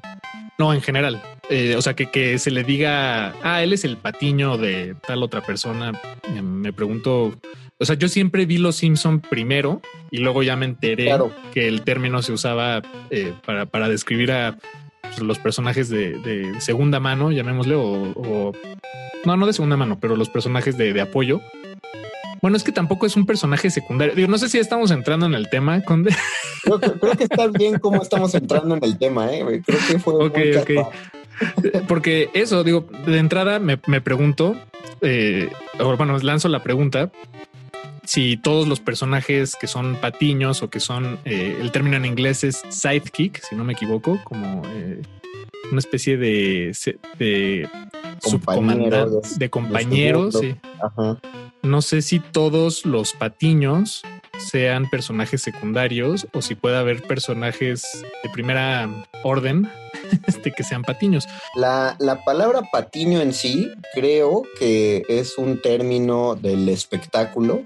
no 0.57 0.73
en 0.73 0.81
general. 0.81 1.21
Eh, 1.49 1.75
o 1.77 1.81
sea, 1.81 1.93
que, 1.95 2.11
que 2.11 2.37
se 2.37 2.51
le 2.51 2.65
diga, 2.65 3.33
ah, 3.43 3.63
él 3.63 3.71
es 3.71 3.85
el 3.85 3.95
Patiño 3.95 4.57
de 4.57 4.93
tal 5.07 5.23
otra 5.23 5.41
persona. 5.41 5.93
Me 6.43 6.73
pregunto, 6.73 7.33
o 7.79 7.85
sea, 7.85 7.95
yo 7.95 8.07
siempre 8.09 8.45
vi 8.45 8.57
Los 8.57 8.75
Simpson 8.77 9.19
primero 9.21 9.81
y 10.11 10.17
luego 10.19 10.43
ya 10.43 10.55
me 10.55 10.65
enteré 10.65 11.05
Claro. 11.05 11.31
que 11.53 11.67
el 11.67 11.81
término 11.83 12.21
se 12.21 12.33
usaba 12.33 12.81
eh, 13.09 13.33
para, 13.45 13.65
para 13.65 13.87
describir 13.89 14.31
a 14.31 14.57
pues, 15.01 15.19
los 15.19 15.39
personajes 15.39 15.89
de, 15.89 16.17
de 16.19 16.59
segunda 16.61 16.99
mano, 16.99 17.31
llamémosle, 17.31 17.75
o, 17.75 17.83
o- 18.15 18.53
no, 19.25 19.37
no 19.37 19.45
de 19.47 19.53
segunda 19.53 19.77
mano, 19.77 19.97
pero 19.99 20.15
los 20.15 20.29
personajes 20.29 20.77
de, 20.77 20.93
de 20.93 21.01
apoyo. 21.01 21.41
Bueno, 22.41 22.55
es 22.55 22.63
que 22.63 22.71
tampoco 22.71 23.05
es 23.05 23.17
un 23.17 23.25
personaje 23.25 23.69
secundario. 23.69 24.15
Digo, 24.15 24.29
no 24.29 24.37
sé 24.37 24.47
si 24.47 24.57
estamos 24.59 24.91
entrando 24.91 25.25
en 25.25 25.33
el 25.33 25.49
tema, 25.49 25.81
Conde. 25.83 26.15
Creo, 26.63 26.79
que- 26.79 26.91
creo 26.99 27.15
que 27.17 27.23
está 27.25 27.47
bien 27.47 27.79
cómo 27.79 28.01
estamos 28.01 28.33
entrando 28.35 28.75
en 28.75 28.83
el 28.83 28.97
tema, 28.97 29.31
¿eh? 29.33 29.61
Creo 29.65 29.79
que 29.87 29.99
fue 29.99 30.13
Ok, 30.25 30.37
muy 30.37 30.55
ok. 30.57 30.65
casual. 30.67 31.85
Porque 31.87 32.29
eso, 32.33 32.63
digo, 32.65 32.85
de 33.05 33.17
entrada 33.17 33.59
me, 33.59 33.79
me 33.87 34.01
pregunto, 34.01 34.55
eh, 35.01 35.49
o 35.79 35.95
bueno, 35.95 36.17
lanzo 36.19 36.49
la 36.49 36.61
pregunta, 36.61 37.11
si 38.09 38.37
todos 38.37 38.67
los 38.67 38.79
personajes 38.79 39.55
que 39.55 39.67
son 39.67 39.95
patiños 39.97 40.63
o 40.63 40.69
que 40.71 40.79
son, 40.79 41.19
eh, 41.25 41.59
el 41.61 41.71
término 41.71 41.95
en 41.95 42.05
inglés 42.05 42.43
es 42.43 42.63
sidekick, 42.69 43.39
si 43.47 43.55
no 43.55 43.63
me 43.63 43.73
equivoco, 43.73 44.19
como 44.23 44.63
eh, 44.65 45.03
una 45.69 45.77
especie 45.77 46.17
de, 46.17 46.75
de 47.19 47.69
subcomandante, 48.19 49.27
de- 49.37 49.49
compañeros. 49.51 50.39
sí. 50.39 50.55
No 51.61 51.83
sé 51.83 52.01
si 52.01 52.19
todos 52.19 52.83
los 52.83 53.13
patiños 53.13 54.01
sean 54.39 54.89
personajes 54.89 55.43
secundarios 55.43 56.25
o 56.33 56.41
si 56.41 56.55
puede 56.55 56.77
haber 56.77 57.03
personajes 57.03 57.83
de 58.23 58.29
primera 58.31 58.89
orden 59.23 59.69
este, 60.25 60.51
que 60.51 60.63
sean 60.63 60.81
patiños. 60.81 61.27
La, 61.55 61.95
la 61.99 62.23
palabra 62.23 62.61
patiño 62.71 63.21
en 63.21 63.33
sí 63.33 63.69
creo 63.93 64.41
que 64.57 65.03
es 65.09 65.37
un 65.37 65.61
término 65.61 66.33
del 66.33 66.69
espectáculo 66.69 67.65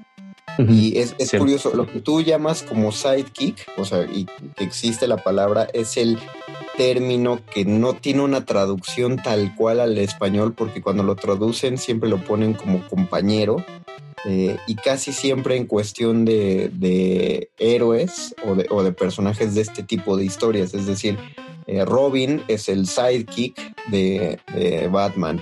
y 0.60 0.98
es, 0.98 1.16
es 1.18 1.32
curioso, 1.32 1.74
lo 1.74 1.88
que 1.88 2.00
tú 2.00 2.22
llamas 2.22 2.64
como 2.64 2.92
sidekick, 2.92 3.68
o 3.78 3.86
sea, 3.86 4.04
y 4.04 4.26
que 4.56 4.64
existe 4.64 5.08
la 5.08 5.18
palabra, 5.18 5.68
es 5.74 5.98
el 5.98 6.20
término 6.78 7.40
que 7.54 7.66
no 7.66 7.94
tiene 7.94 8.22
una 8.22 8.46
traducción 8.46 9.18
tal 9.18 9.56
cual 9.56 9.80
al 9.80 9.98
español, 9.98 10.54
porque 10.54 10.82
cuando 10.82 11.04
lo 11.04 11.16
traducen 11.16 11.78
siempre 11.78 12.10
lo 12.10 12.24
ponen 12.24 12.54
como 12.54 12.88
compañero, 12.88 13.64
eh, 14.26 14.58
y 14.68 14.76
casi 14.76 15.12
siempre 15.12 15.58
en 15.58 15.66
cuestión 15.66 16.24
de, 16.24 16.70
de 16.74 17.50
héroes 17.58 18.34
o 18.46 18.56
de, 18.56 18.68
o 18.70 18.82
de 18.82 18.94
personajes 18.94 19.54
de 19.54 19.62
este 19.62 19.84
tipo 19.84 20.16
de 20.16 20.24
historias, 20.24 20.74
es 20.74 20.86
decir, 20.86 21.18
eh, 21.68 21.84
Robin 21.86 22.42
es 22.48 22.70
el 22.70 22.88
sidekick 22.88 23.76
de, 23.88 24.40
de 24.54 24.88
Batman. 24.88 25.42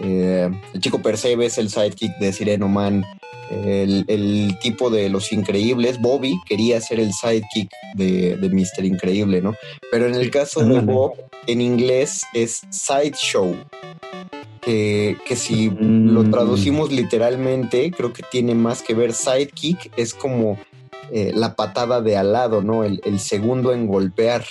Eh, 0.00 0.48
el 0.74 0.80
chico 0.80 1.00
Percebe 1.02 1.46
es 1.46 1.58
el 1.58 1.70
sidekick 1.70 2.16
de 2.18 2.32
Sireno 2.32 2.68
Man. 2.68 3.04
El, 3.50 4.04
el 4.08 4.58
tipo 4.60 4.90
de 4.90 5.08
Los 5.08 5.32
Increíbles, 5.32 5.98
Bobby, 6.00 6.38
quería 6.46 6.80
ser 6.82 7.00
el 7.00 7.12
sidekick 7.14 7.70
de, 7.94 8.36
de 8.36 8.48
Mr. 8.50 8.84
Increíble, 8.84 9.40
¿no? 9.40 9.54
Pero 9.90 10.06
en 10.06 10.14
el 10.14 10.30
caso 10.30 10.62
de. 10.64 10.80
Bob, 10.80 11.14
en 11.46 11.62
inglés 11.62 12.24
es 12.34 12.60
sideshow. 12.70 13.56
Que, 14.60 15.16
que 15.26 15.34
si 15.36 15.70
Mm. 15.70 16.10
lo 16.12 16.24
traducimos 16.30 16.92
literalmente, 16.92 17.90
creo 17.90 18.12
que 18.12 18.22
tiene 18.30 18.54
más 18.54 18.82
que 18.82 18.92
ver. 18.94 19.14
Sidekick 19.14 19.92
es 19.96 20.12
como 20.12 20.58
eh, 21.10 21.32
la 21.34 21.56
patada 21.56 22.02
de 22.02 22.18
al 22.18 22.34
lado, 22.34 22.60
¿no? 22.60 22.84
El, 22.84 23.00
el 23.06 23.18
segundo 23.18 23.72
en 23.72 23.86
golpear. 23.86 24.44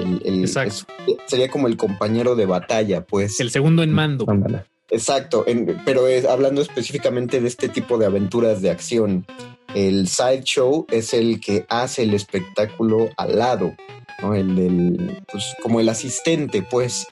El- 0.00 0.20
el- 0.24 0.40
Exacto. 0.40 0.74
es- 1.06 1.16
sería 1.26 1.48
como 1.48 1.68
el 1.68 1.76
compañero 1.76 2.34
de 2.34 2.46
batalla, 2.46 3.04
pues. 3.04 3.38
El 3.38 3.50
segundo 3.52 3.84
en 3.84 3.92
mando. 3.92 4.24
Ándale. 4.28 4.64
Exacto, 4.90 5.44
en- 5.46 5.80
pero 5.84 6.06
es, 6.06 6.24
hablando 6.24 6.60
específicamente 6.60 7.40
de 7.40 7.48
este 7.48 7.68
tipo 7.68 7.98
de 7.98 8.06
aventuras 8.06 8.62
de 8.62 8.70
acción. 8.70 9.26
El 9.74 10.08
sideshow 10.08 10.86
es 10.90 11.14
el 11.14 11.40
que 11.40 11.66
hace 11.68 12.02
el 12.04 12.14
espectáculo 12.14 13.10
al 13.16 13.38
lado, 13.38 13.74
¿no? 14.22 14.34
El 14.34 14.54
del, 14.54 15.22
pues, 15.30 15.54
como 15.62 15.80
el 15.80 15.88
asistente, 15.88 16.62
pues. 16.62 17.06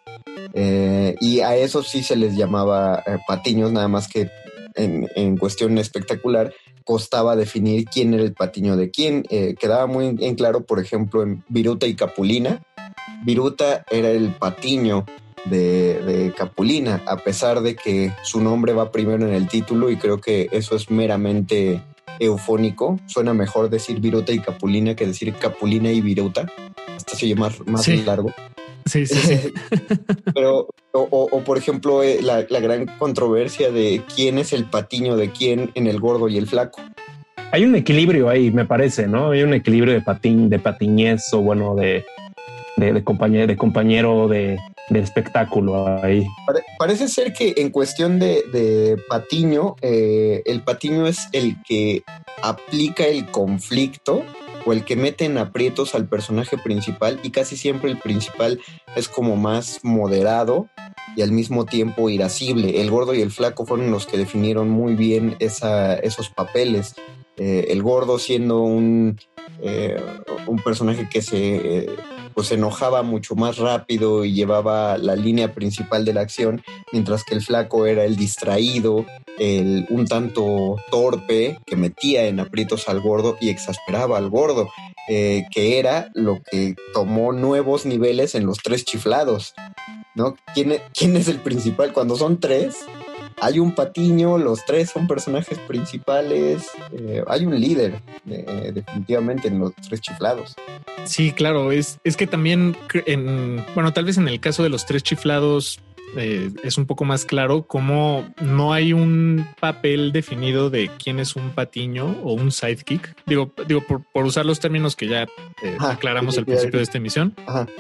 Eh, 0.55 1.17
y 1.21 1.41
a 1.41 1.57
eso 1.57 1.83
sí 1.83 2.03
se 2.03 2.15
les 2.15 2.37
llamaba 2.37 3.03
eh, 3.07 3.19
patiños, 3.27 3.73
nada 3.73 3.89
más 3.89 4.07
que 4.07 4.31
en, 4.75 5.37
cuestión 5.37 5.77
espectacular 5.79 6.53
costaba 6.85 7.37
definir 7.37 7.85
quién 7.87 8.15
era 8.15 8.23
el 8.23 8.35
patiño 8.35 8.77
de 8.77 8.91
quién. 8.91 9.25
Eh, 9.31 9.55
quedaba 9.59 9.87
muy 9.87 10.17
en 10.19 10.35
claro, 10.35 10.65
por 10.65 10.81
ejemplo, 10.81 11.23
en 11.23 11.45
Viruta 11.49 11.87
y 11.87 11.95
Capulina. 11.95 12.63
Viruta 13.25 13.85
era 13.91 14.11
el 14.11 14.35
patiño 14.35 15.07
de, 15.47 16.03
de 16.03 16.33
Capulina, 16.33 17.03
a 17.07 17.17
pesar 17.17 17.61
de 17.63 17.75
que 17.77 18.13
su 18.23 18.41
nombre 18.41 18.73
va 18.73 18.91
primero 18.93 19.27
en 19.27 19.35
el 19.35 19.49
título 19.49 19.91
y 19.91 19.97
creo 19.97 20.21
que 20.21 20.49
eso 20.53 20.77
es 20.77 20.91
meramente 20.91 21.83
eufónico. 22.21 22.99
Suena 23.07 23.35
mejor 23.35 23.69
decir 23.71 24.01
Viruta 24.01 24.33
y 24.33 24.39
Capulina 24.39 24.95
que 24.95 25.07
decir 25.07 25.33
Capulina 25.35 25.91
y 25.91 26.01
Viruta. 26.01 26.47
Hasta 26.97 27.17
se 27.17 27.27
oye 27.27 27.35
más, 27.35 27.59
más 27.67 27.83
Sí. 27.83 28.03
largo. 28.05 28.33
Sí, 28.85 29.07
sí, 29.07 29.15
sí. 29.15 29.53
Pero, 30.35 30.69
o, 30.93 31.01
o- 31.01 31.29
o, 31.31 31.45
por 31.45 31.57
ejemplo, 31.57 32.03
eh, 32.03 32.19
la, 32.21 32.45
la 32.49 32.59
gran 32.61 32.87
controversia 32.99 33.71
de 33.71 34.03
quién 34.15 34.39
es 34.39 34.53
el 34.53 34.65
patiño 34.65 35.17
de 35.17 35.31
quién 35.31 35.71
en 35.75 35.87
el 35.87 36.01
gordo 36.01 36.29
y 36.29 36.37
el 36.37 36.47
flaco. 36.49 36.81
Hay 37.53 37.65
un 37.65 37.75
equilibrio 37.77 38.29
ahí, 38.29 38.51
me 38.51 38.65
parece, 38.65 39.07
¿no? 39.07 39.31
Hay 39.31 39.43
un 39.43 39.55
equilibrio 39.55 39.93
de 39.95 40.01
patín, 40.01 40.49
de 40.49 40.59
patiñez 40.59 41.33
o 41.33 41.41
bueno, 41.43 41.75
de, 41.77 42.05
de, 42.77 42.93
de 42.93 43.05
compañero, 43.05 43.47
de 43.47 43.57
compañero 43.57 44.29
de, 44.29 44.59
espectáculo 44.91 45.87
ahí. 46.03 46.27
Pare- 46.47 46.65
parece 46.79 47.09
ser 47.09 47.33
que 47.33 47.55
en 47.57 47.71
cuestión 47.71 48.19
de, 48.19 48.43
de 48.53 48.97
patiño, 49.09 49.77
eh, 49.81 50.43
el 50.45 50.63
patiño 50.63 51.07
es 51.07 51.29
el 51.33 51.57
que 51.63 52.03
aplica 52.43 53.05
el 53.07 53.31
conflicto 53.31 54.23
o 54.65 54.73
el 54.73 54.85
que 54.85 54.97
mete 54.97 55.25
en 55.25 55.39
aprietos 55.39 55.95
al 55.95 56.09
personaje 56.09 56.57
principal 56.59 57.19
y 57.23 57.31
casi 57.31 57.57
siempre 57.57 57.91
el 57.91 57.99
principal 57.99 58.61
es 58.95 59.09
como 59.09 59.37
más 59.37 59.81
moderado 59.83 60.69
y 61.17 61.23
al 61.23 61.33
mismo 61.33 61.65
tiempo 61.65 62.09
irascible. 62.11 62.81
El 62.81 62.91
gordo 62.91 63.15
y 63.15 63.21
el 63.23 63.31
flaco 63.31 63.67
fueron 63.67 63.91
los 63.91 64.07
que 64.07 64.19
definieron 64.19 64.69
muy 64.71 64.95
bien 64.95 65.37
esa, 65.41 65.95
esos 65.95 66.31
papeles. 66.31 66.95
Eh, 67.39 67.69
el 67.71 67.83
gordo 67.83 68.19
siendo 68.19 68.61
un, 68.61 69.19
eh, 69.63 69.97
un 70.47 70.59
personaje 70.59 71.09
que 71.11 71.23
se, 71.23 71.87
pues, 72.35 72.49
se 72.49 72.55
enojaba 72.55 73.03
mucho 73.03 73.35
más 73.35 73.59
rápido 73.59 74.25
y 74.25 74.33
llevaba 74.33 74.99
la 74.99 75.17
línea 75.17 75.55
principal 75.55 76.05
de 76.05 76.15
la 76.15 76.21
acción, 76.21 76.63
mientras 76.93 77.25
que 77.25 77.35
el 77.35 77.43
flaco 77.43 77.87
era 77.87 78.05
el 78.05 78.17
distraído, 78.17 79.07
el 79.39 79.87
un 79.91 80.07
tanto 80.07 80.77
torpe 80.91 81.59
que 81.67 81.77
metía 81.77 82.27
en 82.27 82.41
aprietos 82.41 82.89
al 82.89 83.01
gordo 83.01 83.37
y 83.41 83.49
exasperaba 83.49 84.19
al 84.19 84.29
gordo, 84.29 84.69
eh, 85.09 85.45
que 85.51 85.79
era 85.79 86.11
lo 86.15 86.41
que 86.51 86.75
tomó 86.93 87.33
nuevos 87.33 87.87
niveles 87.87 88.35
en 88.35 88.47
los 88.47 88.59
tres 88.59 88.85
chiflados. 88.85 89.55
¿No? 90.15 90.37
¿Quién, 90.53 90.73
e- 90.73 90.83
¿Quién 90.93 91.17
es 91.17 91.27
el 91.29 91.41
principal? 91.41 91.95
Cuando 91.95 92.17
son 92.17 92.39
tres, 92.39 92.77
hay 93.43 93.59
un 93.59 93.75
patiño, 93.75 94.39
los 94.39 94.65
tres 94.65 94.91
son 94.91 95.09
personajes 95.09 95.59
principales, 95.59 96.71
eh, 96.93 97.25
hay 97.27 97.45
un 97.45 97.59
líder 97.59 98.01
eh, 98.31 98.71
definitivamente 98.73 99.49
en 99.49 99.59
los 99.59 99.75
tres 99.75 100.01
chiflados. 100.01 100.55
Sí, 101.05 101.33
claro, 101.33 101.73
es, 101.73 101.99
es 102.05 102.17
que 102.17 102.29
también, 102.29 102.77
en, 103.07 103.65
bueno, 103.75 103.93
tal 103.93 104.05
vez 104.05 104.17
en 104.17 104.29
el 104.29 104.39
caso 104.39 104.63
de 104.63 104.69
los 104.69 104.87
tres 104.87 105.03
chiflados 105.03 105.81
eh, 106.17 106.51
es 106.63 106.79
un 106.79 106.87
poco 106.87 107.05
más 107.05 107.25
claro 107.25 107.67
cómo 107.67 108.33
no 108.41 108.73
hay 108.73 108.93
un 108.93 109.47
papel 109.61 110.13
definido 110.13 110.71
de 110.71 110.91
quién 111.03 111.19
es 111.19 111.37
un 111.37 111.51
patiño 111.51 112.17
o 112.23 112.33
un 112.33 112.53
sidekick. 112.53 113.15
Digo, 113.27 113.53
digo 113.67 113.83
por, 113.87 114.25
usar 114.25 114.47
los 114.47 114.61
términos 114.61 114.97
que 114.97 115.09
ya 115.09 115.23
eh, 115.63 115.77
aclaramos 115.81 116.39
al 116.39 116.45
principio 116.45 116.79
de 116.79 116.85
esta 116.85 116.99
emisión. 116.99 117.35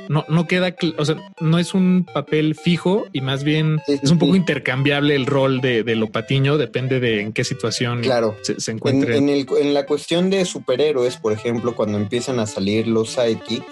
No, 0.08 0.24
no 0.28 0.46
queda, 0.46 0.74
o 0.98 1.04
sea, 1.04 1.16
no 1.40 1.58
es 1.58 1.74
un 1.74 2.06
papel 2.12 2.54
fijo 2.54 3.06
y 3.12 3.20
más 3.20 3.44
bien 3.44 3.80
es 3.86 4.10
un 4.10 4.18
poco 4.18 4.36
intercambiable 4.36 5.14
el 5.14 5.26
rol 5.26 5.60
de, 5.60 5.82
lo 5.94 6.10
patiño, 6.10 6.56
depende 6.56 7.00
de 7.00 7.20
en 7.20 7.32
qué 7.32 7.44
situación 7.44 8.00
claro. 8.00 8.36
se, 8.42 8.70
encuentre. 8.70 9.16
En, 9.16 9.28
en 9.28 9.74
la 9.74 9.86
cuestión 9.86 10.30
de 10.30 10.44
superhéroes, 10.44 11.16
por 11.16 11.32
ejemplo, 11.32 11.74
cuando 11.74 11.98
empiezan 11.98 12.38
a 12.38 12.46
salir 12.46 12.88
los 12.88 13.10
sidekicks, 13.10 13.66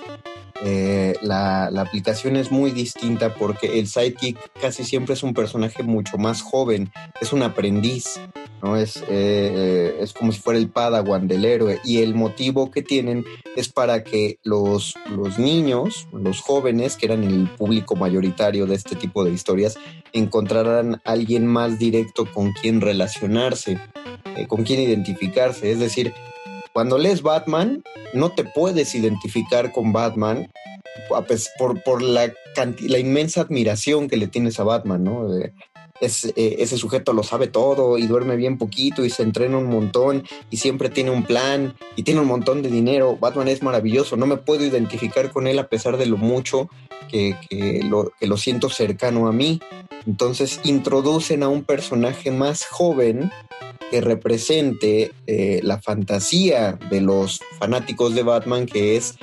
eh, 0.62 1.14
la, 1.22 1.66
aplicación 1.66 2.36
es 2.36 2.50
muy 2.50 2.70
distinta 2.70 3.34
porque 3.34 3.78
el 3.78 3.86
sidekick 3.86 4.38
casi 4.60 4.84
siempre 4.84 5.14
es 5.14 5.22
un 5.22 5.32
personaje 5.32 5.82
mucho 5.82 6.18
más 6.18 6.42
joven, 6.42 6.92
es 7.20 7.32
un 7.32 7.42
aprendiz, 7.42 8.20
¿no? 8.62 8.76
Es, 8.76 8.96
eh, 8.96 9.04
eh, 9.08 9.96
es 10.00 10.12
como 10.12 10.32
si 10.32 10.40
fuera 10.40 10.58
el 10.58 10.68
padawan 10.68 11.28
del 11.28 11.46
héroe 11.46 11.80
y 11.82 12.02
el 12.02 12.14
motivo 12.14 12.70
que 12.70 12.82
tienen 12.82 13.24
es 13.56 13.70
para 13.70 14.04
que 14.04 14.38
los, 14.42 14.94
los 15.08 15.38
niños, 15.38 16.06
los 16.12 16.40
jóvenes, 16.40 16.96
que 16.96 17.06
eran 17.06 17.24
el 17.24 17.48
público 17.48 17.96
mayoritario 17.96 18.66
de 18.66 18.74
este 18.74 18.96
tipo 18.96 19.24
de 19.24 19.32
historias, 19.32 19.78
encontraran 20.12 21.00
alguien 21.04 21.46
más 21.46 21.78
directo 21.78 22.26
con 22.30 22.52
quien 22.52 22.82
relacionarse, 22.82 23.78
con 24.48 24.64
quien 24.64 24.80
identificarse, 24.80 25.72
es 25.72 25.78
decir, 25.78 26.12
cuando 26.72 26.98
lees 26.98 27.22
Batman, 27.22 27.82
no 28.12 28.30
te 28.32 28.44
puedes 28.44 28.94
identificar 28.94 29.72
con 29.72 29.92
Batman 29.92 30.50
por, 31.58 31.82
por 31.82 32.02
la, 32.02 32.32
la 32.80 32.98
inmensa 32.98 33.42
admiración 33.42 34.08
que 34.08 34.16
le 34.16 34.28
tienes 34.28 34.60
a 34.60 34.64
Batman, 34.64 35.04
¿no? 35.04 35.28
Eh, 36.00 36.56
ese 36.58 36.78
sujeto 36.78 37.12
lo 37.12 37.22
sabe 37.22 37.46
todo 37.46 37.98
y 37.98 38.06
duerme 38.06 38.36
bien 38.36 38.56
poquito 38.56 39.04
y 39.04 39.10
se 39.10 39.22
entrena 39.22 39.58
un 39.58 39.66
montón 39.66 40.24
y 40.48 40.56
siempre 40.56 40.88
tiene 40.88 41.10
un 41.10 41.24
plan 41.24 41.74
y 41.94 42.02
tiene 42.02 42.20
un 42.20 42.26
montón 42.26 42.62
de 42.62 42.70
dinero. 42.70 43.16
Batman 43.20 43.48
es 43.48 43.62
maravilloso, 43.62 44.16
no 44.16 44.26
me 44.26 44.38
puedo 44.38 44.64
identificar 44.64 45.30
con 45.30 45.46
él 45.46 45.58
a 45.58 45.68
pesar 45.68 45.98
de 45.98 46.06
lo 46.06 46.16
mucho 46.16 46.70
que, 47.10 47.36
lo, 47.84 48.12
que 48.18 48.26
lo 48.26 48.36
siento 48.36 48.70
cercano 48.70 49.28
a 49.28 49.32
mí. 49.32 49.60
Entonces 50.06 50.60
introducen 50.64 51.42
a 51.42 51.48
un 51.48 51.64
personaje 51.64 52.30
más 52.30 52.64
joven 52.64 53.30
que 53.90 54.00
represente 54.00 55.12
eh, 55.26 55.60
la 55.62 55.80
fantasía 55.80 56.78
de 56.90 57.00
los 57.00 57.40
fanáticos 57.58 58.14
de 58.14 58.22
Batman, 58.22 58.66
que 58.66 58.96
es 58.96 59.16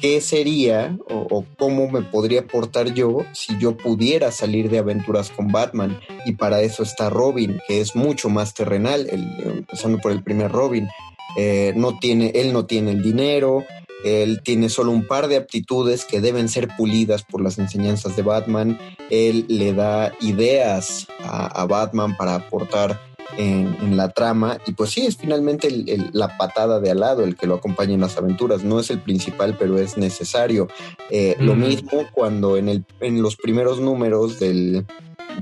qué 0.00 0.20
sería 0.20 0.96
o, 1.08 1.44
cómo 1.58 1.88
me 1.88 2.02
podría 2.02 2.46
portar 2.46 2.94
yo 2.94 3.24
si 3.32 3.58
yo 3.58 3.76
pudiera 3.76 4.30
salir 4.30 4.70
de 4.70 4.78
aventuras 4.78 5.30
con 5.30 5.48
Batman. 5.48 5.98
Y 6.24 6.32
para 6.34 6.60
eso 6.62 6.82
está 6.82 7.10
Robin, 7.10 7.60
que 7.66 7.80
es 7.80 7.96
mucho 7.96 8.28
más 8.28 8.54
terrenal, 8.54 9.08
empezando 9.10 9.98
por 9.98 10.12
el 10.12 10.22
primer 10.22 10.52
Robin. 10.52 10.88
Eh, 11.36 11.72
no 11.76 11.98
tiene, 11.98 12.32
él 12.34 12.52
no 12.52 12.66
tiene 12.66 12.92
el 12.92 13.02
dinero, 13.02 13.64
él 14.04 14.40
tiene 14.42 14.68
solo 14.68 14.92
un 14.92 15.06
par 15.06 15.28
de 15.28 15.36
aptitudes 15.36 16.04
que 16.04 16.20
deben 16.20 16.48
ser 16.48 16.68
pulidas 16.76 17.22
por 17.22 17.42
las 17.42 17.58
enseñanzas 17.58 18.16
de 18.16 18.22
Batman. 18.22 18.78
Él 19.10 19.44
le 19.48 19.72
da 19.72 20.12
ideas 20.20 21.06
a 21.20 21.64
Batman 21.66 22.16
para 22.16 22.36
aportar 22.36 23.08
en, 23.36 23.96
la 23.96 24.10
trama. 24.10 24.58
Y 24.66 24.72
pues 24.72 24.90
sí, 24.90 25.06
es 25.06 25.16
finalmente 25.16 25.68
la 26.12 26.36
patada 26.36 26.80
de 26.80 26.90
al 26.90 27.00
lado 27.00 27.24
el 27.24 27.36
que 27.36 27.46
lo 27.46 27.56
acompaña 27.56 27.94
en 27.94 28.00
las 28.00 28.16
aventuras, 28.16 28.64
no 28.64 28.80
es 28.80 28.90
el 28.90 29.00
principal, 29.00 29.56
pero 29.58 29.78
es 29.78 29.96
necesario. 29.96 30.68
Eh, 31.10 31.36
lo 31.40 31.54
mismo 31.54 32.06
cuando 32.12 32.56
en, 32.56 32.68
el, 32.68 32.84
en 33.00 33.22
los 33.22 33.36
primeros 33.36 33.80
números 33.80 34.38
del, 34.38 34.86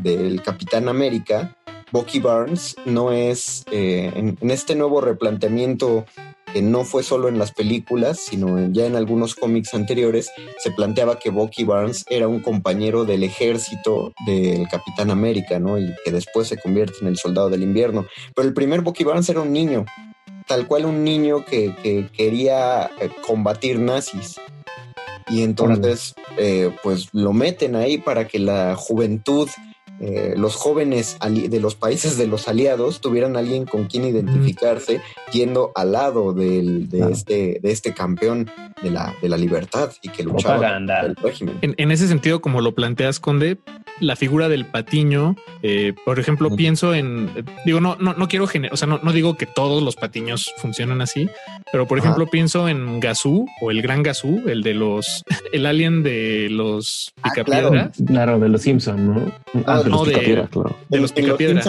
del 0.01 0.43
Capitán 0.43 0.89
América, 0.89 1.57
Bucky 1.93 2.19
Barnes 2.19 2.77
no 2.85 3.13
es, 3.13 3.65
eh, 3.71 4.13
en, 4.15 4.51
este 4.51 4.75
nuevo 4.75 5.01
replanteamiento 5.01 6.05
que 6.57 6.63
no 6.63 6.87
fue 6.87 7.03
solo 7.03 7.29
en 7.29 7.39
las 7.39 7.53
películas, 7.53 8.19
sino 8.19 8.73
ya 8.73 8.87
en 8.87 8.97
algunos 8.97 9.35
cómics 9.35 9.75
anteriores, 9.75 10.31
se 10.57 10.71
planteaba 10.71 11.19
que 11.19 11.29
Bucky 11.29 11.65
Barnes 11.65 12.07
era 12.09 12.29
un 12.29 12.41
compañero 12.41 13.05
del 13.05 13.25
ejército 13.25 14.15
del 14.25 14.67
Capitán 14.71 15.11
América, 15.11 15.59
¿no? 15.59 15.79
Y 15.79 15.95
que 16.03 16.13
después 16.13 16.49
se 16.49 16.57
convierte 16.57 16.95
en 17.03 17.09
el 17.09 17.19
soldado 17.19 17.51
del 17.51 17.63
invierno. 17.63 18.07
Pero 18.35 18.49
el 18.49 18.55
primer 18.55 18.81
Bucky 18.81 19.05
Barnes 19.05 19.29
era 19.29 19.43
un 19.43 19.53
niño, 19.53 19.85
tal 20.47 20.67
cual 20.67 20.87
un 20.87 21.05
niño 21.05 21.45
que, 21.45 22.09
quería 22.17 22.91
eh, 23.03 23.11
combatir 23.27 23.79
nazis. 23.79 24.41
Y 25.29 25.43
entonces, 25.43 26.15
eh, 26.39 26.75
pues 26.83 27.11
lo 27.13 27.35
meten 27.35 27.77
ahí 27.77 27.99
para 27.99 28.27
que 28.27 28.39
la 28.39 28.77
juventud 28.77 29.51
eh, 30.01 30.35
los 30.37 30.57
jóvenes 30.57 31.17
de 31.21 31.61
los 31.61 31.75
países 31.75 32.19
de 32.19 32.27
los 32.27 32.49
aliados 32.49 33.01
tuvieran 33.01 33.37
alguien 33.37 33.65
con 33.65 33.87
quien 33.87 34.05
identificarse 34.05 35.01
yendo 35.33 35.73
al 35.75 35.93
lado 35.93 36.33
de, 36.33 36.87
este, 37.11 37.61
de 37.63 37.71
este 37.71 37.95
campeón 37.95 38.51
de 38.83 38.91
la, 38.91 39.15
de 39.23 39.29
la 39.29 39.37
libertad 39.37 39.91
y 40.03 40.11
que 40.11 40.23
luchaba 40.23 40.77
el 40.77 41.17
régimen. 41.17 41.59
En, 41.63 41.91
ese 41.91 42.09
sentido, 42.09 42.41
como 42.41 42.61
lo 42.61 42.75
planteas, 42.75 43.21
Conde, 43.21 43.59
la 44.01 44.17
figura 44.17 44.49
del 44.49 44.67
patiño, 44.67 45.37
eh, 45.63 45.95
por 46.05 46.21
ejemplo, 46.21 46.55
pienso 46.55 46.95
en, 46.95 47.31
digo, 47.65 47.81
no, 47.81 47.97
no, 47.99 48.13
no 48.15 48.29
quiero 48.29 48.45
o 48.45 48.77
sea, 48.77 48.87
no, 48.87 49.01
no, 49.03 49.13
digo 49.13 49.37
que 49.37 49.47
todos 49.47 49.83
los 49.83 49.97
patiños 49.97 50.53
funcionan 50.59 51.01
así, 51.01 51.29
pero 51.73 51.87
por 51.87 51.99
ejemplo, 51.99 52.27
pienso 52.27 52.69
en 52.69 53.01
Gazú 53.01 53.47
o 53.61 53.71
el 53.71 53.83
gran 53.83 54.03
Gazú, 54.03 54.43
el 54.47 54.63
de 54.63 54.75
los, 54.75 55.25
el 55.53 55.67
alien 55.67 56.03
de 56.03 56.49
los 56.51 57.13
ah, 57.23 57.31
picapiedras. 57.31 57.97
claro. 58.07 58.39
de 58.39 58.49
los 58.49 58.63
Simpson, 58.63 59.15
¿no? 59.15 59.33
Ah, 59.67 59.83
no, 59.91 60.05
de, 60.05 60.47
de, 60.89 60.99
los 61.01 61.13
picapiedras. 61.13 61.69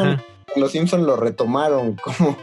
Los 0.55 0.71
Simpson 0.71 1.05
lo 1.05 1.15
retomaron 1.17 1.95
como 2.03 2.37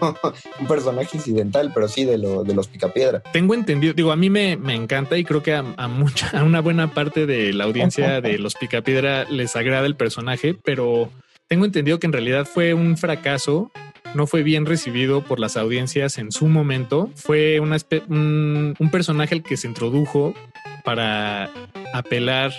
un 0.61 0.67
personaje 0.67 1.17
incidental, 1.17 1.73
pero 1.75 1.89
sí 1.89 2.05
de, 2.05 2.19
lo, 2.19 2.45
de 2.45 2.55
los 2.55 2.69
Picapiedra. 2.69 3.23
Tengo 3.33 3.55
entendido, 3.55 3.95
digo, 3.95 4.13
a 4.13 4.17
mí 4.17 4.31
me, 4.31 4.57
me 4.57 4.75
encanta 4.75 5.19
y 5.19 5.25
creo 5.25 5.43
que 5.43 5.55
a, 5.55 5.63
mucha, 5.89 6.39
a 6.39 6.45
una 6.45 6.61
buena 6.61 6.93
parte 6.93 7.27
de 7.27 7.53
la 7.53 7.65
audiencia 7.65 8.21
de 8.21 8.39
los 8.39 8.55
Picapiedra 8.55 9.25
les 9.25 9.57
agrada 9.57 9.87
el 9.87 9.97
personaje, 9.97 10.55
pero 10.55 11.11
tengo 11.49 11.65
entendido 11.65 11.99
que 11.99 12.07
en 12.07 12.13
realidad 12.13 12.47
fue 12.47 12.75
un 12.75 12.97
fracaso 12.97 13.71
no 14.15 14.29
fue 14.29 14.45
bien 14.45 14.65
recibido 14.65 15.25
por 15.25 15.41
las 15.41 15.57
audiencias 15.57 16.19
en 16.19 16.31
su 16.31 16.47
momento. 16.47 17.11
Fue 17.17 17.59
una 17.59 17.79
un, 18.09 18.77
un, 18.79 18.91
personaje 18.91 19.35
al 19.35 19.43
que 19.43 19.57
se 19.57 19.67
introdujo 19.67 20.35
para 20.85 21.51
apelar 21.93 22.53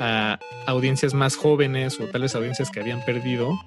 a 0.00 0.38
audiencias 0.66 1.14
más 1.14 1.36
jóvenes 1.36 1.98
o 2.00 2.04
tales 2.06 2.34
audiencias 2.34 2.70
que 2.70 2.80
habían 2.80 3.04
perdido 3.04 3.58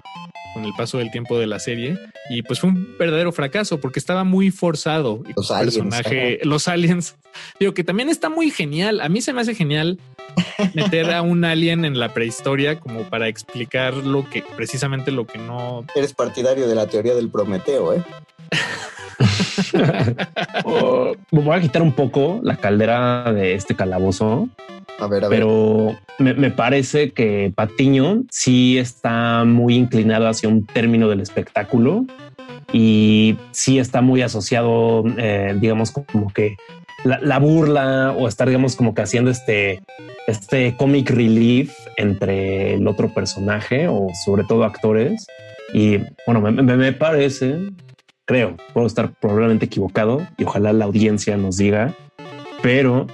con 0.54 0.64
el 0.64 0.72
paso 0.76 0.98
del 0.98 1.10
tiempo 1.10 1.38
de 1.38 1.46
la 1.46 1.58
serie. 1.58 1.98
Y 2.30 2.42
pues 2.42 2.60
fue 2.60 2.70
un 2.70 2.96
verdadero 2.96 3.32
fracaso 3.32 3.80
porque 3.80 3.98
estaba 3.98 4.24
muy 4.24 4.50
forzado. 4.50 5.22
Los 5.36 5.50
aliens, 5.50 5.74
personaje 5.74 6.38
los 6.44 6.68
aliens. 6.68 7.16
Digo 7.58 7.74
que 7.74 7.84
también 7.84 8.08
está 8.08 8.30
muy 8.30 8.50
genial. 8.50 9.00
A 9.00 9.08
mí 9.08 9.20
se 9.20 9.32
me 9.32 9.40
hace 9.40 9.54
genial 9.54 9.98
meter 10.74 11.12
a 11.12 11.22
un 11.22 11.44
alien 11.44 11.84
en 11.84 11.98
la 11.98 12.14
prehistoria 12.14 12.78
como 12.78 13.02
para 13.10 13.28
explicar 13.28 13.94
lo 13.94 14.28
que 14.30 14.42
precisamente 14.56 15.10
lo 15.10 15.26
que 15.26 15.38
no 15.38 15.84
eres 15.94 16.12
partidario 16.14 16.66
de 16.68 16.74
la 16.74 16.86
teoría 16.86 17.14
del 17.14 17.28
Prometeo 17.28 17.94
eh 17.94 18.02
oh, 20.64 21.14
voy 21.30 21.56
a 21.56 21.60
quitar 21.60 21.82
un 21.82 21.92
poco 21.92 22.40
la 22.42 22.56
caldera 22.56 23.32
de 23.32 23.54
este 23.54 23.74
calabozo 23.74 24.48
a 24.98 25.06
ver, 25.06 25.24
a 25.24 25.28
ver. 25.28 25.38
Pero 25.38 25.96
me, 26.18 26.50
parece 26.50 27.10
que 27.10 27.52
Patiño 27.54 28.24
sí 28.30 28.78
está 28.78 29.44
muy 29.44 29.74
inclinado 29.74 30.28
hacia 30.28 30.48
un 30.48 30.66
término 30.66 31.08
del 31.08 31.20
espectáculo 31.20 32.04
y 32.72 33.36
sí 33.50 33.78
está 33.78 34.00
muy 34.00 34.22
asociado, 34.22 35.04
eh, 35.18 35.56
digamos, 35.60 35.90
como 35.90 36.32
que 36.32 36.56
la, 37.04 37.38
burla 37.38 38.14
o 38.16 38.28
estar, 38.28 38.48
digamos, 38.48 38.76
como 38.76 38.94
que 38.94 39.02
haciendo 39.02 39.30
este, 39.30 39.82
este 40.26 40.76
comic 40.76 41.10
relief 41.10 41.74
entre 41.96 42.74
el 42.74 42.86
otro 42.88 43.12
personaje 43.12 43.88
o 43.88 44.08
sobre 44.24 44.44
todo 44.44 44.64
actores. 44.64 45.26
Y 45.72 45.98
bueno, 46.26 46.40
me, 46.40 46.62
me 46.62 46.92
parece, 46.92 47.56
creo, 48.24 48.56
puedo 48.72 48.86
estar 48.86 49.12
probablemente 49.12 49.66
equivocado 49.66 50.26
y 50.36 50.44
ojalá 50.44 50.72
la 50.72 50.84
audiencia 50.84 51.36
nos 51.36 51.56
diga, 51.56 51.94
pero 52.62 53.06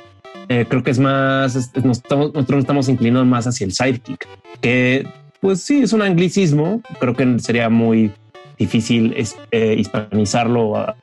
eh, 0.48 0.66
creo 0.68 0.82
que 0.82 0.90
es 0.90 0.98
más, 0.98 1.54
nos 1.84 1.98
estamos, 1.98 2.34
nosotros 2.34 2.60
estamos 2.60 2.88
inclinando 2.88 3.24
más 3.24 3.46
hacia 3.46 3.64
el 3.64 3.72
sidekick, 3.72 4.26
que 4.60 5.06
pues 5.40 5.62
sí, 5.62 5.82
es 5.82 5.92
un 5.92 6.02
anglicismo, 6.02 6.82
creo 6.98 7.14
que 7.14 7.38
sería 7.38 7.68
muy 7.70 8.12
difícil 8.58 9.16
eh, 9.50 9.74
hispanizarlo 9.78 10.76
a, 10.76 10.96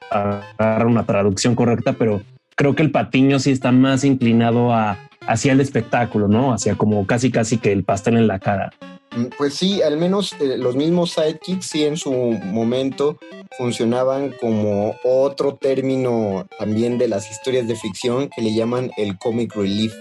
dar 0.57 0.85
una 0.85 1.05
traducción 1.05 1.55
correcta, 1.55 1.93
pero 1.93 2.21
creo 2.55 2.75
que 2.75 2.83
el 2.83 2.91
patiño 2.91 3.39
sí 3.39 3.51
está 3.51 3.71
más 3.71 4.03
inclinado 4.03 4.73
a, 4.73 4.99
hacia 5.27 5.53
el 5.53 5.59
espectáculo, 5.59 6.27
¿no? 6.27 6.53
Hacia 6.53 6.75
como 6.75 7.05
casi 7.07 7.31
casi 7.31 7.57
que 7.57 7.71
el 7.71 7.83
pastel 7.83 8.17
en 8.17 8.27
la 8.27 8.39
cara. 8.39 8.71
Mm, 9.17 9.25
Pues 9.37 9.55
sí, 9.55 9.81
al 9.81 9.97
menos 9.97 10.33
eh, 10.39 10.57
los 10.57 10.75
mismos 10.75 11.11
sidekicks 11.11 11.65
sí 11.65 11.85
en 11.85 11.97
su 11.97 12.11
momento 12.13 13.17
funcionaban 13.57 14.33
como 14.39 14.95
otro 15.03 15.55
término 15.55 16.47
también 16.59 16.97
de 16.97 17.07
las 17.07 17.29
historias 17.31 17.67
de 17.67 17.75
ficción 17.75 18.29
que 18.29 18.41
le 18.41 18.53
llaman 18.53 18.91
el 18.97 19.17
comic 19.17 19.55
relief, 19.55 19.93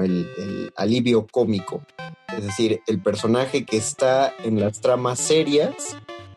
el 0.00 0.72
alivio 0.76 1.26
cómico. 1.30 1.82
Es 2.36 2.44
decir, 2.44 2.80
el 2.88 3.00
personaje 3.00 3.64
que 3.64 3.76
está 3.76 4.34
en 4.42 4.58
las 4.58 4.80
tramas 4.80 5.20
serias 5.20 5.96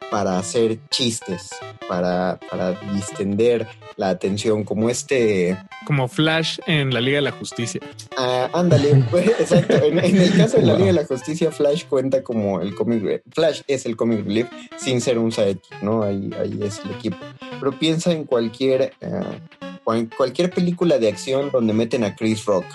para 0.09 0.37
hacer 0.39 0.77
chistes, 0.89 1.49
para, 1.87 2.39
para 2.49 2.71
distender 2.93 3.67
la 3.95 4.09
atención, 4.09 4.63
como 4.63 4.89
este... 4.89 5.57
Como 5.85 6.07
Flash 6.07 6.59
en 6.67 6.93
la 6.93 7.01
Liga 7.01 7.17
de 7.17 7.23
la 7.23 7.31
Justicia. 7.31 7.81
Ah, 8.17 8.49
ándale, 8.53 9.03
pues, 9.11 9.27
exacto. 9.39 9.73
En, 9.83 9.97
en 9.99 10.17
el 10.21 10.35
caso 10.37 10.57
de 10.57 10.63
la 10.67 10.73
Liga 10.73 10.87
de 10.87 10.93
la 10.93 11.05
Justicia, 11.05 11.51
Flash 11.51 11.85
cuenta 11.85 12.23
como 12.23 12.61
el 12.61 12.75
comic 12.75 13.01
relief. 13.03 13.21
Flash 13.33 13.61
es 13.67 13.85
el 13.85 13.95
comic 13.97 14.23
relief 14.25 14.47
sin 14.77 15.01
ser 15.01 15.17
un 15.17 15.31
sidekick, 15.31 15.81
¿no? 15.81 16.03
Ahí, 16.03 16.29
ahí 16.39 16.59
es 16.63 16.79
el 16.85 16.91
equipo. 16.91 17.17
Pero 17.59 17.71
piensa 17.79 18.11
en 18.11 18.25
cualquier, 18.25 18.93
eh, 19.01 19.39
cual- 19.83 20.09
cualquier 20.15 20.51
película 20.51 20.99
de 20.99 21.07
acción 21.09 21.49
donde 21.51 21.73
meten 21.73 22.03
a 22.03 22.15
Chris 22.15 22.45
Rock. 22.45 22.65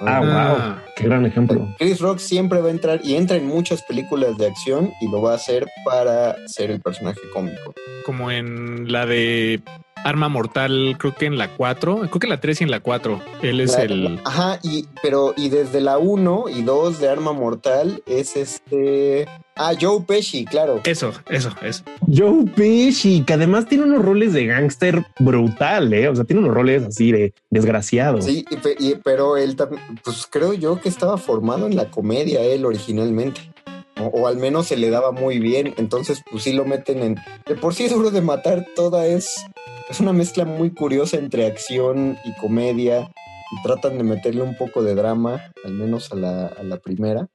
Ah, 0.00 0.20
wow. 0.20 0.81
Qué 0.96 1.04
gran 1.04 1.24
ejemplo. 1.24 1.68
Chris 1.78 2.00
Rock 2.00 2.18
siempre 2.18 2.60
va 2.60 2.68
a 2.68 2.70
entrar 2.70 3.00
y 3.02 3.14
entra 3.14 3.36
en 3.36 3.46
muchas 3.46 3.82
películas 3.82 4.36
de 4.36 4.46
acción 4.46 4.92
y 5.00 5.10
lo 5.10 5.22
va 5.22 5.32
a 5.32 5.36
hacer 5.36 5.66
para 5.84 6.36
ser 6.48 6.70
el 6.70 6.80
personaje 6.80 7.20
cómico. 7.32 7.74
Como 8.04 8.30
en 8.30 8.90
la 8.92 9.06
de 9.06 9.62
Arma 10.04 10.28
Mortal, 10.28 10.96
creo 10.98 11.14
que 11.14 11.26
en 11.26 11.38
la 11.38 11.48
4, 11.56 11.96
creo 11.96 12.10
que 12.10 12.26
en 12.26 12.30
la 12.30 12.40
3 12.40 12.60
y 12.60 12.64
en 12.64 12.70
la 12.70 12.80
4. 12.80 13.20
Él 13.42 13.60
es 13.60 13.72
La- 13.76 13.82
el... 13.82 14.20
Ajá, 14.24 14.58
y, 14.62 14.86
pero 15.02 15.34
y 15.36 15.48
desde 15.48 15.80
la 15.80 15.98
1 15.98 16.44
y 16.48 16.62
2 16.62 16.98
de 17.00 17.08
Arma 17.08 17.32
Mortal 17.32 18.02
es 18.06 18.36
este... 18.36 19.26
Ah, 19.54 19.72
Joe 19.78 20.00
Pesci, 20.06 20.46
claro. 20.46 20.80
Eso, 20.84 21.12
eso, 21.28 21.50
eso. 21.60 21.82
Joe 22.10 22.46
Pesci, 22.56 23.22
que 23.22 23.34
además 23.34 23.66
tiene 23.66 23.84
unos 23.84 24.02
roles 24.02 24.32
de 24.32 24.46
gángster 24.46 25.04
brutal, 25.18 25.92
¿eh? 25.92 26.08
O 26.08 26.16
sea, 26.16 26.24
tiene 26.24 26.40
unos 26.40 26.54
roles 26.54 26.84
así 26.84 27.12
de 27.12 27.34
desgraciado. 27.50 28.22
Sí, 28.22 28.46
y 28.50 28.56
pe- 28.56 28.76
y- 28.78 28.94
pero 28.94 29.36
él 29.36 29.54
también, 29.54 29.82
pues 30.02 30.26
creo 30.30 30.54
yo 30.54 30.80
que 30.80 30.88
estaba 30.88 31.18
formado 31.18 31.66
en 31.66 31.76
la 31.76 31.90
comedia 31.90 32.40
él 32.40 32.64
originalmente. 32.64 33.51
O, 34.00 34.26
al 34.26 34.36
menos 34.36 34.68
se 34.68 34.76
le 34.76 34.90
daba 34.90 35.12
muy 35.12 35.38
bien. 35.38 35.74
Entonces, 35.76 36.22
pues 36.30 36.44
sí 36.44 36.52
lo 36.52 36.64
meten 36.64 37.02
en. 37.02 37.16
De 37.46 37.54
por 37.54 37.74
sí 37.74 37.88
duro 37.88 38.10
de 38.10 38.20
matar, 38.20 38.66
toda 38.74 39.06
es. 39.06 39.44
Es 39.88 40.00
una 40.00 40.12
mezcla 40.12 40.44
muy 40.44 40.70
curiosa 40.70 41.18
entre 41.18 41.46
acción 41.46 42.16
y 42.24 42.34
comedia. 42.40 43.10
Y 43.52 43.62
tratan 43.62 43.98
de 43.98 44.04
meterle 44.04 44.42
un 44.42 44.56
poco 44.56 44.82
de 44.82 44.94
drama, 44.94 45.52
al 45.64 45.72
menos 45.72 46.10
a 46.12 46.16
la, 46.16 46.46
a 46.46 46.62
la 46.62 46.78
primera. 46.78 47.28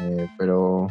Eh, 0.00 0.28
pero. 0.36 0.88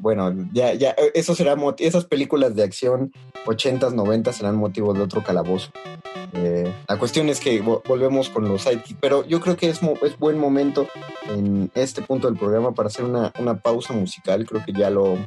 Bueno, 0.00 0.32
ya, 0.52 0.74
ya, 0.74 0.94
eso 1.14 1.34
será 1.34 1.56
esas 1.78 2.04
películas 2.04 2.54
de 2.54 2.62
acción 2.64 3.12
80s, 3.46 3.92
90 3.94 4.32
serán 4.32 4.56
motivo 4.56 4.92
de 4.94 5.02
otro 5.02 5.22
calabozo. 5.22 5.70
Eh, 6.34 6.72
la 6.88 6.98
cuestión 6.98 7.28
es 7.28 7.40
que 7.40 7.62
vo- 7.62 7.82
volvemos 7.86 8.30
con 8.30 8.48
los 8.48 8.62
sidekicks, 8.62 8.98
pero 9.00 9.26
yo 9.26 9.40
creo 9.40 9.56
que 9.56 9.68
es, 9.68 9.80
es 10.02 10.18
buen 10.18 10.38
momento 10.38 10.86
en 11.28 11.70
este 11.74 12.00
punto 12.02 12.26
del 12.28 12.38
programa 12.38 12.72
para 12.72 12.88
hacer 12.88 13.04
una, 13.04 13.32
una 13.38 13.58
pausa 13.60 13.92
musical. 13.92 14.46
Creo 14.46 14.64
que 14.64 14.72
ya 14.72 14.88
lo, 14.90 15.18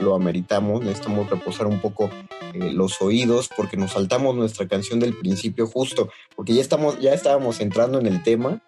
lo 0.00 0.14
ameritamos. 0.16 0.80
Necesitamos 0.82 1.30
reposar 1.30 1.66
un 1.68 1.80
poco 1.80 2.10
eh, 2.54 2.72
los 2.72 3.00
oídos 3.00 3.48
porque 3.56 3.76
nos 3.76 3.92
saltamos 3.92 4.34
nuestra 4.34 4.66
canción 4.66 4.98
del 4.98 5.14
principio 5.16 5.66
justo, 5.68 6.08
porque 6.34 6.54
ya, 6.54 6.60
estamos, 6.60 6.98
ya 6.98 7.14
estábamos 7.14 7.60
entrando 7.60 8.00
en 8.00 8.06
el 8.06 8.22
tema. 8.24 8.60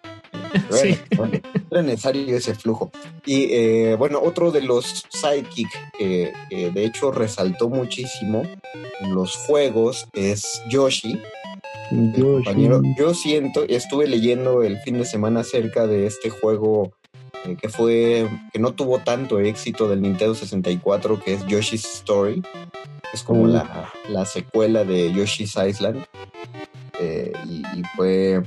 Sí. 0.71 0.97
bueno, 1.15 1.39
era 1.69 1.81
necesario 1.81 2.35
ese 2.37 2.55
flujo. 2.55 2.91
Y 3.25 3.47
eh, 3.51 3.95
bueno, 3.97 4.19
otro 4.21 4.51
de 4.51 4.61
los 4.61 5.05
sidekick 5.09 5.69
que, 5.97 6.33
que 6.49 6.71
de 6.71 6.85
hecho 6.85 7.11
resaltó 7.11 7.69
muchísimo 7.69 8.43
en 8.99 9.15
los 9.15 9.35
juegos 9.35 10.07
es 10.13 10.61
Yoshi. 10.69 11.19
Yoshi. 11.91 12.21
compañero. 12.45 12.81
Yo 12.97 13.13
siento, 13.13 13.63
estuve 13.67 14.07
leyendo 14.07 14.63
el 14.63 14.77
fin 14.79 14.97
de 14.97 15.05
semana 15.05 15.41
acerca 15.41 15.87
de 15.87 16.05
este 16.07 16.29
juego 16.29 16.91
eh, 17.45 17.57
que 17.59 17.69
fue, 17.69 18.29
que 18.53 18.59
no 18.59 18.73
tuvo 18.73 18.99
tanto 18.99 19.39
éxito 19.39 19.89
del 19.89 20.01
Nintendo 20.01 20.35
64, 20.35 21.19
que 21.23 21.33
es 21.33 21.45
Yoshi's 21.47 21.85
Story. 21.85 22.41
Es 23.13 23.23
como 23.23 23.43
Mm. 23.45 23.49
la, 23.51 23.91
la 24.09 24.25
secuela 24.25 24.83
de 24.85 25.11
Yoshi's 25.11 25.55
Island. 25.57 26.05
Eh, 26.99 27.33
y, 27.49 27.61
y 27.79 27.83
fue 27.95 28.41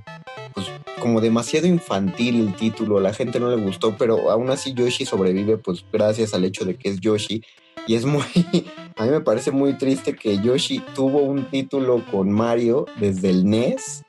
pues 0.55 0.67
como 1.01 1.21
demasiado 1.21 1.67
infantil 1.67 2.41
el 2.41 2.55
título, 2.55 3.01
la 3.01 3.13
gente 3.13 3.41
no 3.41 3.55
le 3.55 3.63
gustó, 3.63 3.97
pero 3.97 4.31
aún 4.31 4.51
así 4.51 4.75
Yoshi 4.75 5.05
sobrevive 5.05 5.59
pues 5.59 5.85
gracias 5.93 6.35
al 6.35 6.45
hecho 6.45 6.65
de 6.65 6.77
que 6.77 6.89
es 6.89 7.01
Yoshi. 7.01 7.43
Y 7.87 7.97
es 7.97 8.05
muy, 8.07 8.23
a 8.97 9.05
mí 9.05 9.11
me 9.11 9.21
parece 9.21 9.51
muy 9.51 9.77
triste 9.77 10.17
que 10.17 10.41
Yoshi 10.41 10.83
tuvo 10.95 11.23
un 11.23 11.45
título 11.51 12.03
con 12.11 12.31
Mario 12.31 12.87
desde 12.99 13.31
el 13.31 13.45
NES, 13.45 14.05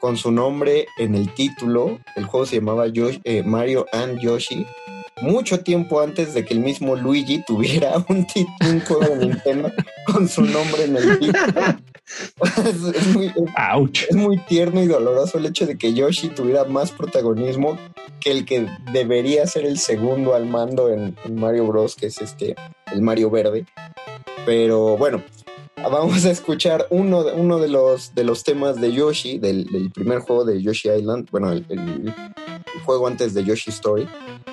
con 0.00 0.16
su 0.16 0.30
nombre 0.32 0.86
en 0.98 1.14
el 1.14 1.32
título, 1.32 1.98
el 2.16 2.24
juego 2.24 2.44
se 2.44 2.56
llamaba 2.56 2.86
eh, 2.88 3.42
Mario 3.42 3.86
and 3.92 4.20
Yoshi, 4.20 4.66
mucho 5.24 5.60
tiempo 5.60 6.00
antes 6.00 6.34
de 6.34 6.44
que 6.44 6.54
el 6.54 6.60
mismo 6.60 6.94
Luigi 6.94 7.42
tuviera 7.44 7.94
un, 8.08 8.26
un 8.68 8.80
juego 8.80 9.16
de 9.16 9.26
Nintendo 9.26 9.72
con 10.06 10.28
su 10.28 10.42
nombre 10.42 10.84
en 10.84 10.96
el 10.96 11.18
título. 11.18 11.60
es, 12.64 12.96
es 12.96 13.06
muy, 13.14 13.32
Ouch. 13.72 14.04
es 14.08 14.16
muy 14.16 14.38
tierno 14.44 14.82
y 14.82 14.86
doloroso 14.86 15.38
el 15.38 15.46
hecho 15.46 15.66
de 15.66 15.78
que 15.78 15.94
Yoshi 15.94 16.28
tuviera 16.28 16.64
más 16.64 16.92
protagonismo 16.92 17.78
que 18.20 18.30
el 18.30 18.44
que 18.44 18.68
debería 18.92 19.46
ser 19.46 19.64
el 19.64 19.78
segundo 19.78 20.34
al 20.34 20.46
mando 20.46 20.90
en, 20.90 21.16
en 21.24 21.34
Mario 21.34 21.66
Bros, 21.66 21.96
que 21.96 22.06
es 22.06 22.20
este, 22.20 22.54
el 22.92 23.02
Mario 23.02 23.30
Verde. 23.30 23.66
Pero 24.46 24.96
bueno, 24.96 25.22
vamos 25.90 26.24
a 26.24 26.30
escuchar 26.30 26.86
uno, 26.90 27.24
de- 27.24 27.32
uno 27.32 27.58
de, 27.58 27.68
los, 27.68 28.14
de 28.14 28.24
los 28.24 28.44
temas 28.44 28.80
de 28.80 28.92
Yoshi, 28.92 29.38
del, 29.38 29.90
primer 29.94 30.20
juego 30.20 30.44
de 30.44 30.62
Yoshi 30.62 30.90
Island, 30.90 31.28
bueno, 31.30 31.52
el 31.52 32.14
juego 32.84 33.06
antes 33.06 33.34
de 33.34 33.44
Yoshi 33.44 33.70
Story. 33.70 34.08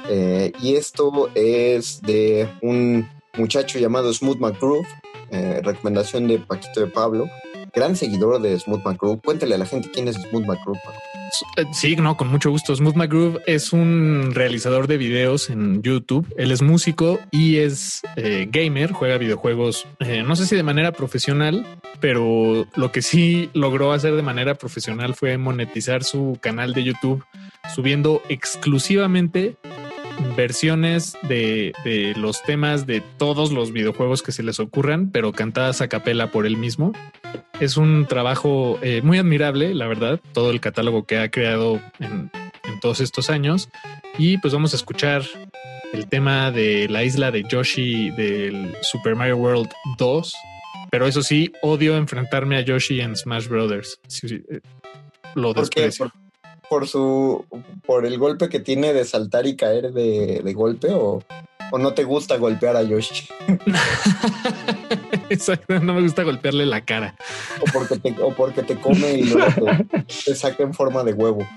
Eh, 0.10 0.52
y 0.62 0.76
esto 0.76 1.30
es 1.36 2.02
de 2.02 2.50
un 2.62 3.08
muchacho 3.38 3.80
llamado 3.80 4.14
Smooth 4.14 4.40
McGroove, 4.40 4.88
eh, 5.32 5.62
recomendación 5.64 6.28
de 6.28 6.40
Paquito 6.40 6.82
de 6.82 6.88
Pablo, 6.88 7.30
gran 7.74 7.96
seguidor 7.96 8.42
de 8.42 8.60
Smooth 8.60 8.84
McGroove. 8.84 9.22
Cuéntale 9.22 9.56
a 9.56 9.58
la 9.58 9.66
gente 9.66 9.90
quién 9.94 10.08
es 10.08 10.16
Smooth 10.16 10.46
McGroove. 10.46 10.80
Paco. 10.84 11.11
Eh, 11.58 11.66
Sí, 11.74 11.96
no, 11.96 12.18
con 12.18 12.28
mucho 12.28 12.50
gusto. 12.50 12.76
Smooth 12.76 12.96
McGroove 12.96 13.42
es 13.46 13.74
un 13.74 14.32
realizador 14.34 14.88
de 14.88 14.98
videos 14.98 15.50
en 15.50 15.82
YouTube. 15.82 16.28
Él 16.38 16.52
es 16.52 16.62
músico 16.62 17.20
y 17.32 17.58
es 17.58 18.02
eh, 18.16 18.48
gamer, 18.50 18.92
juega 18.92 19.18
videojuegos, 19.18 19.88
eh, 20.00 20.24
no 20.24 20.36
sé 20.36 20.46
si 20.46 20.56
de 20.56 20.64
manera 20.64 20.92
profesional, 20.92 21.66
pero 22.00 22.68
lo 22.76 22.92
que 22.92 23.02
sí 23.02 23.50
logró 23.54 23.94
hacer 23.94 24.16
de 24.16 24.22
manera 24.22 24.56
profesional 24.56 25.16
fue 25.16 25.38
monetizar 25.38 26.04
su 26.04 26.38
canal 26.42 26.74
de 26.74 26.84
YouTube 26.84 27.24
subiendo 27.74 28.22
exclusivamente 28.30 29.56
versiones 30.36 31.18
de, 31.24 31.74
de 31.84 32.14
los 32.16 32.44
temas 32.44 32.86
de 32.86 33.02
todos 33.18 33.52
los 33.52 33.72
videojuegos 33.72 34.22
que 34.22 34.32
se 34.32 34.44
les 34.44 34.60
ocurran, 34.60 35.10
pero 35.10 35.32
cantadas 35.32 35.82
a 35.82 35.88
capela 35.88 36.32
por 36.32 36.46
él 36.46 36.58
mismo. 36.58 36.94
Es 37.60 37.78
un 37.78 38.06
trabajo 38.08 38.80
eh, 38.82 39.02
muy 39.04 39.18
admirable, 39.18 39.74
la 39.76 39.88
verdad, 39.88 40.20
todo 40.34 40.52
el 40.52 40.60
catálogo 40.60 41.06
que 41.06 41.20
ha 41.20 41.30
creado 41.30 41.80
en, 42.00 42.32
en 42.64 42.80
todos 42.80 43.00
estos 43.00 43.30
años. 43.30 43.70
Y 44.18 44.38
pues 44.38 44.54
vamos 44.54 44.74
a 44.74 44.78
escuchar 44.78 45.24
el 45.94 46.08
tema 46.08 46.52
de 46.52 46.88
la 46.90 47.04
isla 47.04 47.32
de 47.32 47.44
Yoshi 47.44 48.12
del 48.12 48.74
Super 48.82 49.16
Mario 49.16 49.38
World 49.38 49.70
2. 49.98 50.34
Pero 50.90 51.08
eso 51.08 51.22
sí, 51.22 51.52
odio 51.62 51.96
enfrentarme 51.96 52.58
a 52.58 52.62
Yoshi 52.62 53.00
en 53.02 53.16
Smash 53.16 53.48
Brothers. 53.48 54.00
Sí, 54.08 54.28
sí, 54.28 54.44
eh, 54.50 54.60
lo 55.36 55.54
¿Por 55.54 55.70
qué? 55.70 55.84
desprecio. 55.84 56.12
¿Por, 56.70 56.70
por 56.70 56.88
su 56.88 57.46
por 57.86 58.06
el 58.06 58.18
golpe 58.18 58.48
que 58.50 58.60
tiene 58.60 58.94
de 58.94 59.04
saltar 59.06 59.46
y 59.46 59.56
caer 59.56 59.92
de, 59.92 60.42
de 60.44 60.54
golpe 60.54 60.88
o, 60.92 61.22
o 61.72 61.78
no 61.78 61.94
te 61.94 62.04
gusta 62.04 62.38
golpear 62.38 62.76
a 62.76 62.84
Yoshi 62.84 63.28
Exacto, 65.30 65.80
no 65.80 65.94
me 65.94 66.02
gusta 66.02 66.24
golpearle 66.24 66.66
la 66.66 66.82
cara. 66.82 67.16
o 67.62 67.66
porque 67.72 67.98
te, 67.98 68.16
o 68.22 68.34
porque 68.36 68.64
te 68.64 68.76
come 68.76 69.14
y 69.14 69.24
luego 69.24 69.46
te, 69.98 70.04
te 70.26 70.36
saca 70.36 70.64
en 70.64 70.74
forma 70.74 71.04
de 71.04 71.14
huevo. 71.14 71.48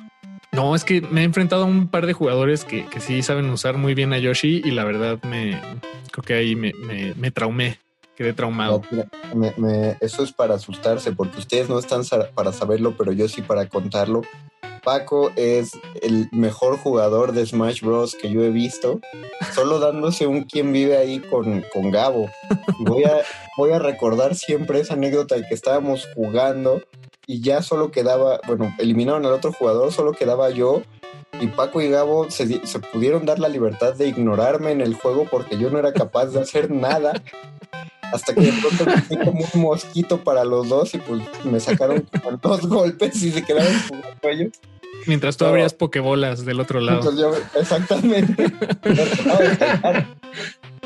No, 0.52 0.76
es 0.76 0.84
que 0.84 1.00
me 1.00 1.22
he 1.22 1.24
enfrentado 1.24 1.64
a 1.64 1.66
un 1.66 1.88
par 1.88 2.06
de 2.06 2.12
jugadores 2.12 2.64
que, 2.64 2.86
que 2.86 3.00
sí 3.00 3.22
saben 3.22 3.50
usar 3.50 3.76
muy 3.76 3.94
bien 3.94 4.12
a 4.12 4.18
Yoshi 4.18 4.62
y 4.64 4.70
la 4.70 4.84
verdad 4.84 5.20
me 5.24 5.60
creo 6.12 6.24
que 6.24 6.34
ahí 6.34 6.54
me, 6.54 6.72
me, 6.74 7.12
me 7.14 7.32
traumé, 7.32 7.78
quedé 8.16 8.32
traumado. 8.32 8.82
No, 8.90 9.04
me- 9.34 9.54
me- 9.56 9.96
eso 10.00 10.22
es 10.22 10.32
para 10.32 10.54
asustarse 10.54 11.12
porque 11.12 11.38
ustedes 11.38 11.68
no 11.68 11.78
están 11.78 12.02
para 12.34 12.52
saberlo, 12.52 12.94
pero 12.96 13.12
yo 13.12 13.28
sí 13.28 13.42
para 13.42 13.68
contarlo. 13.68 14.22
Paco 14.82 15.32
es 15.36 15.72
el 16.02 16.28
mejor 16.30 16.76
jugador 16.76 17.32
de 17.32 17.46
Smash 17.46 17.80
Bros. 17.80 18.14
que 18.20 18.30
yo 18.30 18.44
he 18.44 18.50
visto, 18.50 19.00
solo 19.54 19.78
dándose 19.78 20.26
un 20.26 20.42
quien 20.44 20.72
vive 20.72 20.98
ahí 20.98 21.20
con, 21.20 21.64
con 21.72 21.90
Gabo. 21.90 22.28
Voy 22.80 23.04
a, 23.04 23.22
voy 23.56 23.72
a 23.72 23.78
recordar 23.78 24.34
siempre 24.34 24.80
esa 24.80 24.92
anécdota 24.92 25.36
de 25.36 25.46
que 25.46 25.54
estábamos 25.54 26.06
jugando 26.14 26.82
y 27.26 27.40
ya 27.40 27.62
solo 27.62 27.90
quedaba, 27.90 28.40
bueno, 28.46 28.74
eliminaron 28.78 29.24
al 29.24 29.32
otro 29.32 29.52
jugador, 29.52 29.90
solo 29.90 30.12
quedaba 30.12 30.50
yo 30.50 30.82
y 31.40 31.46
Paco 31.46 31.80
y 31.80 31.88
Gabo 31.88 32.30
se, 32.30 32.66
se 32.66 32.78
pudieron 32.78 33.24
dar 33.24 33.38
la 33.38 33.48
libertad 33.48 33.94
de 33.94 34.06
ignorarme 34.06 34.70
en 34.72 34.82
el 34.82 34.92
juego 34.94 35.26
porque 35.30 35.56
yo 35.58 35.70
no 35.70 35.78
era 35.78 35.94
capaz 35.94 36.26
de 36.26 36.40
hacer 36.40 36.70
nada. 36.70 37.14
Hasta 38.14 38.32
que 38.32 38.42
de 38.42 38.52
pronto 38.52 38.86
me 38.86 39.02
fui 39.02 39.16
como 39.16 39.44
un 39.52 39.60
mosquito 39.60 40.22
para 40.22 40.44
los 40.44 40.68
dos 40.68 40.94
y 40.94 40.98
pues 40.98 41.20
me 41.44 41.58
sacaron 41.58 42.06
como 42.22 42.36
dos 42.42 42.60
golpes 42.68 43.20
y 43.20 43.32
se 43.32 43.42
quedaron 43.42 43.74
jugando 43.88 44.08
ellos. 44.22 44.52
Mientras 45.06 45.36
tú 45.36 45.44
abrías 45.46 45.74
pokebolas 45.74 46.44
del 46.44 46.60
otro 46.60 46.80
lado. 46.80 47.12
Yo, 47.16 47.32
exactamente. 47.60 48.52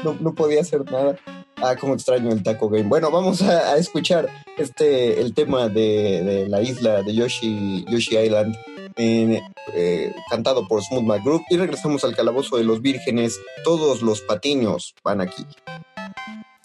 No, 0.05 0.33
podía 0.33 0.61
hacer 0.61 0.89
nada. 0.89 1.19
Ah, 1.57 1.75
cómo 1.75 1.95
extraño 1.95 2.31
el 2.31 2.45
Taco 2.45 2.69
Game. 2.69 2.89
Bueno, 2.89 3.11
vamos 3.11 3.43
a, 3.43 3.73
a 3.73 3.79
escuchar 3.79 4.29
este 4.57 5.21
el 5.21 5.35
tema 5.35 5.69
de, 5.69 6.23
de 6.23 6.49
la 6.49 6.63
isla 6.63 7.03
de 7.03 7.13
Yoshi, 7.17 7.85
Yoshi 7.89 8.17
Island, 8.17 8.57
eh, 8.97 10.13
cantado 10.31 10.69
por 10.69 10.85
Smooth 10.85 11.03
Mac 11.03 11.25
Group. 11.25 11.43
Y 11.51 11.57
regresamos 11.57 12.05
al 12.05 12.15
calabozo 12.15 12.59
de 12.59 12.65
los 12.65 12.81
vírgenes. 12.81 13.41
Todos 13.65 14.03
los 14.03 14.21
patiños 14.21 14.95
van 15.03 15.21
aquí. 15.21 15.45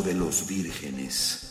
De 0.00 0.14
los 0.14 0.46
vírgenes. 0.46 1.48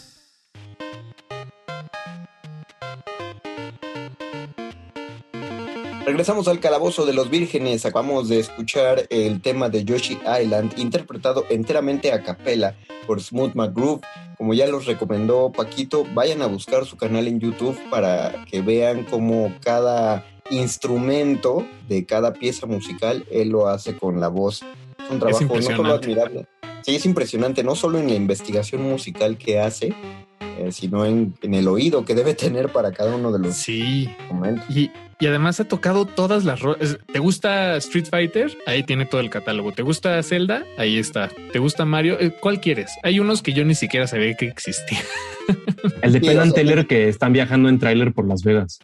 Regresamos 6.04 6.48
al 6.48 6.60
calabozo 6.60 7.06
de 7.06 7.14
los 7.14 7.30
vírgenes. 7.30 7.86
Acabamos 7.86 8.30
de 8.30 8.40
escuchar 8.40 9.06
el 9.12 9.42
tema 9.42 9.70
de 9.70 9.86
Yoshi 9.86 10.18
Island, 10.42 10.74
interpretado 10.78 11.46
enteramente 11.52 12.12
a 12.12 12.24
capela 12.24 12.76
por 13.06 13.22
Smooth 13.22 13.54
McGroove. 13.54 14.02
Como 14.38 14.56
ya 14.56 14.66
los 14.66 14.88
recomendó 14.88 15.52
Paquito, 15.52 16.04
vayan 16.16 16.42
a 16.42 16.48
buscar 16.48 16.86
su 16.86 16.98
canal 16.98 17.28
en 17.28 17.40
YouTube 17.40 17.78
para 17.92 18.44
que 18.50 18.62
vean 18.64 19.06
cómo 19.06 19.54
cada 19.64 20.26
instrumento 20.50 21.68
de 21.88 22.08
cada 22.08 22.34
pieza 22.34 22.66
musical 22.66 23.24
él 23.30 23.50
lo 23.50 23.68
hace 23.68 23.96
con 23.96 24.20
la 24.20 24.30
voz. 24.30 24.64
Es 24.98 25.12
un 25.12 25.20
trabajo 25.20 25.44
no 25.44 25.48
solo 25.48 25.60
impresionante. 25.60 26.06
admirable. 26.06 26.61
Sí, 26.84 26.96
es 26.96 27.06
impresionante, 27.06 27.64
no 27.64 27.76
solo 27.76 28.00
en 28.00 28.08
la 28.08 28.16
investigación 28.16 28.82
musical 28.84 29.38
que 29.38 29.60
hace, 29.60 29.94
eh, 30.58 30.72
sino 30.72 31.06
en, 31.06 31.34
en 31.42 31.54
el 31.54 31.68
oído 31.68 32.06
que 32.06 32.16
debe 32.16 32.34
tener 32.34 32.70
para 32.70 32.92
cada 32.92 33.16
uno 33.16 33.32
de 33.32 33.40
los 33.40 33.56
Sí. 33.56 34.10
momentos. 34.32 34.66
Y, 34.70 34.92
y 35.20 35.28
además 35.28 35.60
ha 35.60 35.66
tocado 35.66 36.06
todas 36.06 36.44
las 36.46 36.60
¿Te 37.14 37.20
gusta 37.20 37.78
Street 37.78 38.08
Fighter? 38.10 38.58
Ahí 38.66 38.82
tiene 38.84 39.06
todo 39.06 39.22
el 39.22 39.30
catálogo. 39.30 39.72
¿Te 39.72 39.84
gusta 39.84 40.22
Zelda? 40.24 40.64
Ahí 40.78 40.98
está. 40.98 41.30
¿Te 41.54 41.60
gusta 41.60 41.86
Mario? 41.86 42.18
Eh, 42.20 42.32
¿Cuál 42.40 42.60
quieres? 42.60 42.92
Hay 43.04 43.20
unos 43.20 43.42
que 43.44 43.54
yo 43.54 43.64
ni 43.64 43.76
siquiera 43.76 44.08
sabía 44.08 44.36
que 44.36 44.48
existían. 44.48 45.04
El 46.02 46.14
de 46.14 46.20
Sí, 46.20 46.26
Penn 46.26 46.38
o 46.40 46.42
and 46.42 46.54
sea, 46.54 46.64
Teller 46.64 46.88
que 46.88 47.08
están 47.08 47.34
viajando 47.34 47.70
en 47.70 47.78
tráiler 47.78 48.14
por 48.14 48.28
Las 48.28 48.44
Vegas. 48.44 48.80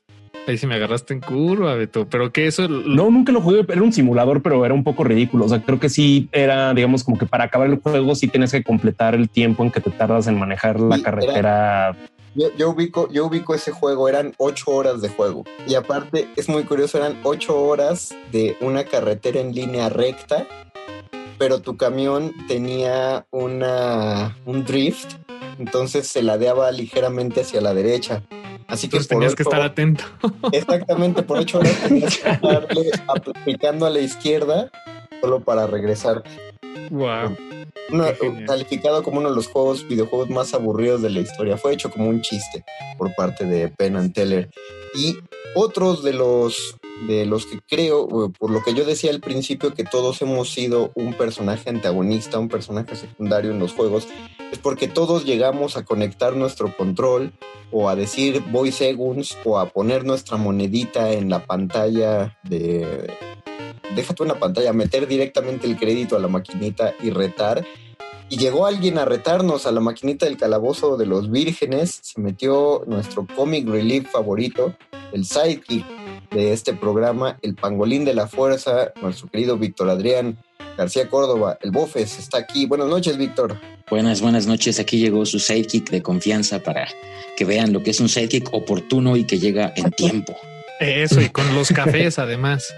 Ahí 0.48 0.58
sí 0.58 0.66
me 0.66 0.76
agarraste 0.76 1.14
en 1.14 1.20
curva, 1.20 1.76
Beto. 1.76 2.08
Pero 2.10 2.32
que 2.32 2.48
eso 2.48 2.68
No, 2.70 3.10
nunca 3.12 3.32
lo 3.34 3.42
jugué, 3.42 3.66
era 3.68 3.84
un 3.84 3.92
simulador, 3.92 4.42
pero 4.42 4.64
era 4.66 4.74
un 4.74 4.84
poco 4.84 5.04
ridículo. 5.04 5.46
O 5.46 5.50
sea, 5.50 5.62
creo 5.62 5.80
que 5.80 5.90
sí 5.90 6.30
era, 6.32 6.74
digamos, 6.74 7.04
como 7.04 7.18
que 7.18 7.26
para 7.26 7.44
acabar 7.46 7.68
el 7.70 7.80
juego 7.82 8.16
sí 8.16 8.28
tienes 8.30 8.52
que 8.54 8.64
completar 8.64 9.14
el 9.14 9.30
tiempo 9.30 9.64
en 9.64 9.72
que 9.72 9.82
te 9.82 9.92
tardas 9.92 10.28
en 10.28 10.40
manejar 10.40 10.80
la 10.80 10.96
Sí, 10.96 11.02
era- 11.02 11.12
carretera. 11.12 11.96
Yo, 12.34 12.56
yo 12.56 12.70
ubico, 12.70 13.10
yo 13.12 13.26
ubico 13.26 13.56
ese 13.56 13.72
juego, 13.72 14.08
eran 14.08 14.34
ocho 14.38 14.70
horas 14.72 15.02
de 15.02 15.10
juego. 15.10 15.44
Y 15.68 15.74
aparte, 15.76 16.28
es 16.36 16.48
muy 16.48 16.64
curioso, 16.64 16.98
eran 17.00 17.18
ocho 17.24 17.60
horas 17.60 18.14
de 18.32 18.56
una 18.62 18.84
carretera 18.86 19.42
en 19.42 19.54
línea 19.56 19.90
recta, 19.90 20.46
pero 21.38 21.62
tu 21.62 21.78
camión 21.78 22.34
tenía 22.48 23.26
una, 23.32 24.38
un 24.46 24.66
drift, 24.66 25.14
entonces 25.60 26.08
se 26.08 26.24
ladeaba 26.24 26.72
ligeramente 26.72 27.42
hacia 27.42 27.62
la 27.62 27.74
derecha. 27.74 28.24
Así 28.68 28.90
que 28.90 29.00
tenías 29.00 29.34
que 29.34 29.44
estar 29.44 29.62
atento. 29.62 30.04
Exactamente, 30.52 31.24
por 31.24 31.38
ocho 31.38 31.60
horas 31.60 31.76
tenías 31.88 32.18
que 32.18 32.30
estarle 32.30 32.92
aplicando 33.08 33.86
a 33.86 33.90
la 33.90 34.00
izquierda 34.00 34.70
solo 35.22 35.40
para 35.40 35.68
regresar. 35.68 36.24
Wow. 36.92 37.38
Uno, 37.90 38.06
calificado 38.46 39.02
como 39.04 39.20
uno 39.20 39.30
de 39.30 39.36
los 39.36 39.48
juegos, 39.48 39.88
videojuegos 39.88 40.30
más 40.30 40.54
aburridos 40.54 41.02
de 41.02 41.10
la 41.10 41.22
historia. 41.22 41.58
Fue 41.58 41.74
hecho 41.74 41.90
como 41.90 42.10
un 42.10 42.22
chiste 42.22 42.66
por 42.98 43.16
parte 43.16 43.46
de 43.46 43.70
Penn 43.70 43.96
and 43.96 44.14
Teller. 44.14 44.50
Y 44.94 45.18
otros 45.56 46.04
de 46.04 46.14
los 46.14 46.77
de 47.06 47.26
los 47.26 47.46
que 47.46 47.60
creo, 47.68 48.08
por 48.32 48.50
lo 48.50 48.64
que 48.64 48.74
yo 48.74 48.86
decía 48.86 49.12
al 49.12 49.20
principio, 49.20 49.74
que 49.74 49.84
todos 49.84 50.22
hemos 50.22 50.50
sido 50.50 50.92
un 50.96 51.14
personaje 51.14 51.70
antagonista, 51.70 52.40
un 52.40 52.50
personaje 52.50 52.96
secundario 52.96 53.52
en 53.52 53.60
los 53.60 53.74
juegos, 53.74 54.08
es 54.52 54.58
porque 54.58 54.88
todos 54.88 55.26
llegamos 55.26 55.78
a 55.78 55.86
conectar 55.86 56.36
nuestro 56.36 56.76
control 56.76 57.34
o 57.72 57.90
a 57.90 57.96
decir 57.96 58.44
voy 58.52 58.72
segunds 58.72 59.38
o 59.44 59.60
a 59.60 59.70
poner 59.70 60.06
nuestra 60.06 60.38
monedita 60.38 61.12
en 61.12 61.30
la 61.30 61.46
pantalla 61.46 62.38
de... 62.44 63.14
Déjate 63.96 64.24
una 64.24 64.40
pantalla, 64.40 64.74
meter 64.74 65.08
directamente 65.08 65.66
el 65.66 65.78
crédito 65.78 66.16
a 66.16 66.20
la 66.20 66.28
maquinita 66.28 66.94
y 67.02 67.10
retar. 67.10 67.66
Y 68.30 68.38
llegó 68.38 68.66
alguien 68.66 68.98
a 68.98 69.06
retarnos 69.06 69.66
a 69.66 69.72
la 69.72 69.80
maquinita 69.80 70.26
del 70.26 70.38
calabozo 70.38 70.98
de 70.98 71.06
los 71.06 71.32
vírgenes. 71.32 72.00
Se 72.04 72.20
metió 72.20 72.84
nuestro 72.86 73.26
comic 73.36 73.68
relief 73.68 74.12
favorito, 74.12 74.76
el 75.14 75.26
sidekick 75.26 75.86
de 76.32 76.54
este 76.54 76.74
programa, 76.74 77.38
el 77.42 77.56
pangolín 77.56 78.06
de 78.06 78.14
la 78.14 78.28
fuerza, 78.28 78.92
nuestro 79.02 79.28
querido 79.30 79.58
Víctor 79.58 79.90
Adrián 79.90 80.38
García 80.78 81.10
Córdoba, 81.10 81.58
el 81.62 81.72
Bofes, 81.72 82.20
está 82.20 82.38
aquí. 82.38 82.68
Buenas 82.68 82.88
noches, 82.88 83.18
Víctor. 83.18 83.60
Buenas, 83.90 84.22
buenas 84.22 84.46
noches. 84.46 84.80
Aquí 84.80 85.00
llegó 85.00 85.26
su 85.26 85.40
sidekick 85.40 85.90
de 85.90 86.04
confianza 86.04 86.60
para 86.60 86.88
que 87.36 87.46
vean 87.46 87.74
lo 87.74 87.82
que 87.82 87.90
es 87.90 88.00
un 88.00 88.10
sidekick 88.10 88.54
oportuno 88.54 89.18
y 89.18 89.24
que 89.24 89.40
llega 89.40 89.74
en 89.76 89.90
tiempo. 89.92 90.36
Eso, 90.80 91.22
y 91.22 91.30
con 91.30 91.56
los 91.56 91.70
cafés 91.70 92.20
además. 92.20 92.74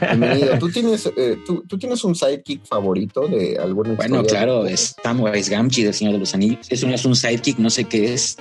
Bienvenido. 0.00 0.58
¿Tú 0.58 0.70
tienes, 0.70 1.06
eh, 1.16 1.38
tú, 1.46 1.78
tienes 1.78 2.04
un 2.04 2.14
sidekick 2.14 2.64
favorito 2.64 3.26
de 3.26 3.58
alguna 3.58 3.94
Bueno, 3.94 4.22
claro, 4.24 4.66
es 4.66 4.94
Samwise 5.02 5.50
Gamgee 5.50 5.84
del 5.84 5.94
Señor 5.94 6.14
de 6.14 6.20
los 6.20 6.34
Anillos. 6.34 6.66
Eso 6.68 6.86
no 6.86 6.94
es 6.94 7.04
un 7.04 7.16
sidekick, 7.16 7.58
no 7.58 7.70
sé 7.70 7.84
qué 7.84 8.14
es. 8.14 8.38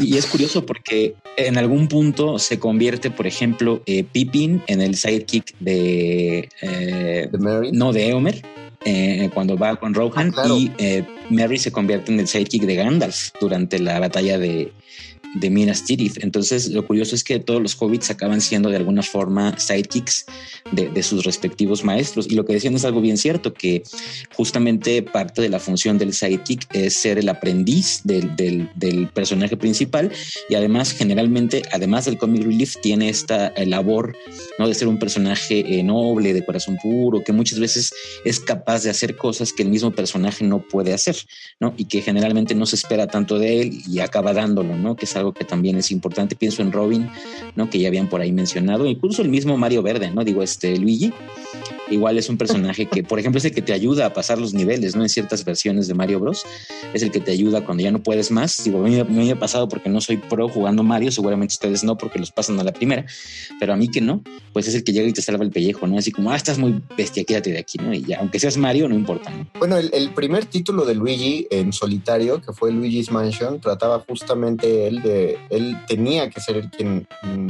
Y 0.00 0.16
es 0.16 0.26
curioso 0.26 0.64
porque 0.64 1.14
en 1.36 1.58
algún 1.58 1.88
punto 1.88 2.38
se 2.38 2.58
convierte, 2.58 3.10
por 3.10 3.26
ejemplo, 3.26 3.82
eh, 3.86 4.04
Pippin 4.04 4.62
en 4.66 4.80
el 4.80 4.96
sidekick 4.96 5.56
de... 5.58 6.48
Eh, 6.62 7.28
¿De 7.30 7.38
Mary? 7.38 7.70
No, 7.72 7.92
de 7.92 8.08
Eomer. 8.08 8.42
Eh, 8.88 9.30
cuando 9.34 9.58
va 9.58 9.74
con 9.74 9.94
Rohan 9.94 10.32
Ah, 10.36 10.46
y 10.48 10.70
eh, 10.78 11.04
Mary 11.28 11.58
se 11.58 11.72
convierte 11.72 12.12
en 12.12 12.20
el 12.20 12.28
sidekick 12.28 12.62
de 12.62 12.76
Gandalf 12.76 13.30
durante 13.40 13.80
la 13.80 13.98
batalla 13.98 14.38
de, 14.38 14.72
de 15.40 15.50
Minas 15.50 15.84
Tirith. 15.84 16.18
Entonces, 16.22 16.68
lo 16.70 16.86
curioso 16.86 17.14
es 17.14 17.22
que 17.24 17.38
todos 17.38 17.62
los 17.62 17.76
hobbits 17.80 18.10
acaban 18.10 18.40
siendo 18.40 18.70
de 18.70 18.76
alguna 18.76 19.02
forma 19.02 19.58
sidekicks 19.58 20.26
de, 20.72 20.88
de 20.90 21.02
sus 21.02 21.24
respectivos 21.24 21.84
maestros. 21.84 22.26
Y 22.28 22.34
lo 22.34 22.44
que 22.44 22.54
decían 22.54 22.74
es 22.74 22.84
algo 22.84 23.00
bien 23.00 23.16
cierto, 23.18 23.52
que 23.54 23.82
justamente 24.34 25.02
parte 25.02 25.42
de 25.42 25.48
la 25.48 25.60
función 25.60 25.98
del 25.98 26.12
sidekick 26.12 26.66
es 26.74 26.94
ser 26.94 27.18
el 27.18 27.28
aprendiz 27.28 28.00
del, 28.04 28.34
del- 28.36 28.70
del 28.74 29.08
personaje 29.08 29.56
principal 29.56 30.10
y 30.48 30.54
además 30.54 30.92
generalmente, 30.92 31.62
además 31.72 32.04
del 32.06 32.18
comic 32.18 32.42
relief, 32.44 32.76
tiene 32.82 33.08
esta 33.08 33.48
eh, 33.48 33.66
labor 33.66 34.16
¿no? 34.58 34.68
de 34.68 34.74
ser 34.74 34.88
un 34.88 34.98
personaje 34.98 35.78
eh, 35.78 35.82
noble, 35.82 36.32
de 36.32 36.44
corazón 36.44 36.76
puro, 36.82 37.22
que 37.22 37.32
muchas 37.32 37.58
veces 37.58 37.92
es 38.24 38.40
capaz 38.40 38.82
de 38.82 38.90
hacer 38.90 39.16
cosas 39.16 39.52
que 39.52 39.62
el 39.62 39.68
mismo 39.68 39.90
personaje 39.90 40.44
no 40.44 40.60
puede 40.66 40.92
hacer, 40.92 41.16
¿no? 41.60 41.74
Y 41.76 41.84
que 41.86 42.02
generalmente 42.02 42.54
no 42.54 42.66
se 42.66 42.76
espera 42.76 43.06
tanto 43.06 43.38
de 43.38 43.60
él 43.62 43.82
y 43.88 44.00
acaba 44.00 44.32
dándolo, 44.32 44.76
¿no? 44.76 44.96
Que 44.96 45.04
es 45.04 45.16
algo 45.16 45.25
que 45.32 45.44
también 45.44 45.76
es 45.76 45.90
importante. 45.90 46.36
Pienso 46.36 46.62
en 46.62 46.72
Robin, 46.72 47.08
¿no? 47.54 47.70
Que 47.70 47.78
ya 47.78 47.88
habían 47.88 48.08
por 48.08 48.20
ahí 48.20 48.32
mencionado, 48.32 48.86
incluso 48.86 49.22
el 49.22 49.28
mismo 49.28 49.56
Mario 49.56 49.82
Verde, 49.82 50.10
¿no? 50.10 50.24
Digo, 50.24 50.42
este 50.42 50.78
Luigi. 50.78 51.12
Igual 51.88 52.18
es 52.18 52.28
un 52.28 52.36
personaje 52.36 52.86
que, 52.86 53.02
por 53.02 53.18
ejemplo, 53.18 53.38
es 53.38 53.44
el 53.44 53.52
que 53.52 53.62
te 53.62 53.72
ayuda 53.72 54.06
a 54.06 54.12
pasar 54.12 54.38
los 54.38 54.54
niveles, 54.54 54.96
¿no? 54.96 55.02
En 55.02 55.08
ciertas 55.08 55.44
versiones 55.44 55.86
de 55.86 55.94
Mario 55.94 56.20
Bros. 56.20 56.44
Es 56.92 57.02
el 57.02 57.10
que 57.10 57.20
te 57.20 57.30
ayuda 57.30 57.64
cuando 57.64 57.82
ya 57.82 57.90
no 57.90 58.02
puedes 58.02 58.30
más. 58.30 58.64
Digo, 58.64 58.80
me 58.80 59.30
ha 59.30 59.38
pasado 59.38 59.68
porque 59.68 59.88
no 59.88 60.00
soy 60.00 60.16
pro 60.16 60.48
jugando 60.48 60.82
Mario, 60.82 61.10
seguramente 61.12 61.52
ustedes 61.52 61.84
no, 61.84 61.96
porque 61.96 62.18
los 62.18 62.32
pasan 62.32 62.58
a 62.60 62.64
la 62.64 62.72
primera, 62.72 63.06
pero 63.60 63.72
a 63.72 63.76
mí 63.76 63.88
que 63.88 64.00
no, 64.00 64.22
pues 64.52 64.68
es 64.68 64.74
el 64.74 64.84
que 64.84 64.92
llega 64.92 65.08
y 65.08 65.12
te 65.12 65.22
salva 65.22 65.44
el 65.44 65.50
pellejo, 65.50 65.86
¿no? 65.86 65.98
Así 65.98 66.10
como, 66.10 66.30
ah, 66.30 66.36
estás 66.36 66.58
muy 66.58 66.82
bestia, 66.96 67.24
quédate 67.24 67.52
de 67.52 67.58
aquí, 67.58 67.78
¿no? 67.78 67.92
Y 67.92 68.02
ya, 68.02 68.18
aunque 68.18 68.38
seas 68.38 68.56
Mario, 68.56 68.88
no 68.88 68.94
importa, 68.94 69.30
¿no? 69.30 69.46
Bueno, 69.58 69.76
el, 69.76 70.10
primer 70.14 70.46
título 70.46 70.84
de 70.84 70.94
Luigi 70.94 71.46
en 71.50 71.72
solitario, 71.72 72.40
que 72.40 72.52
fue 72.52 72.72
Luigi's 72.72 73.10
Mansion, 73.10 73.60
trataba 73.60 74.02
justamente 74.08 74.86
él 74.86 75.02
de. 75.02 75.38
Él 75.50 75.76
tenía 75.86 76.30
que 76.30 76.40
ser 76.40 76.56
el 76.56 76.70
quien 76.70 77.06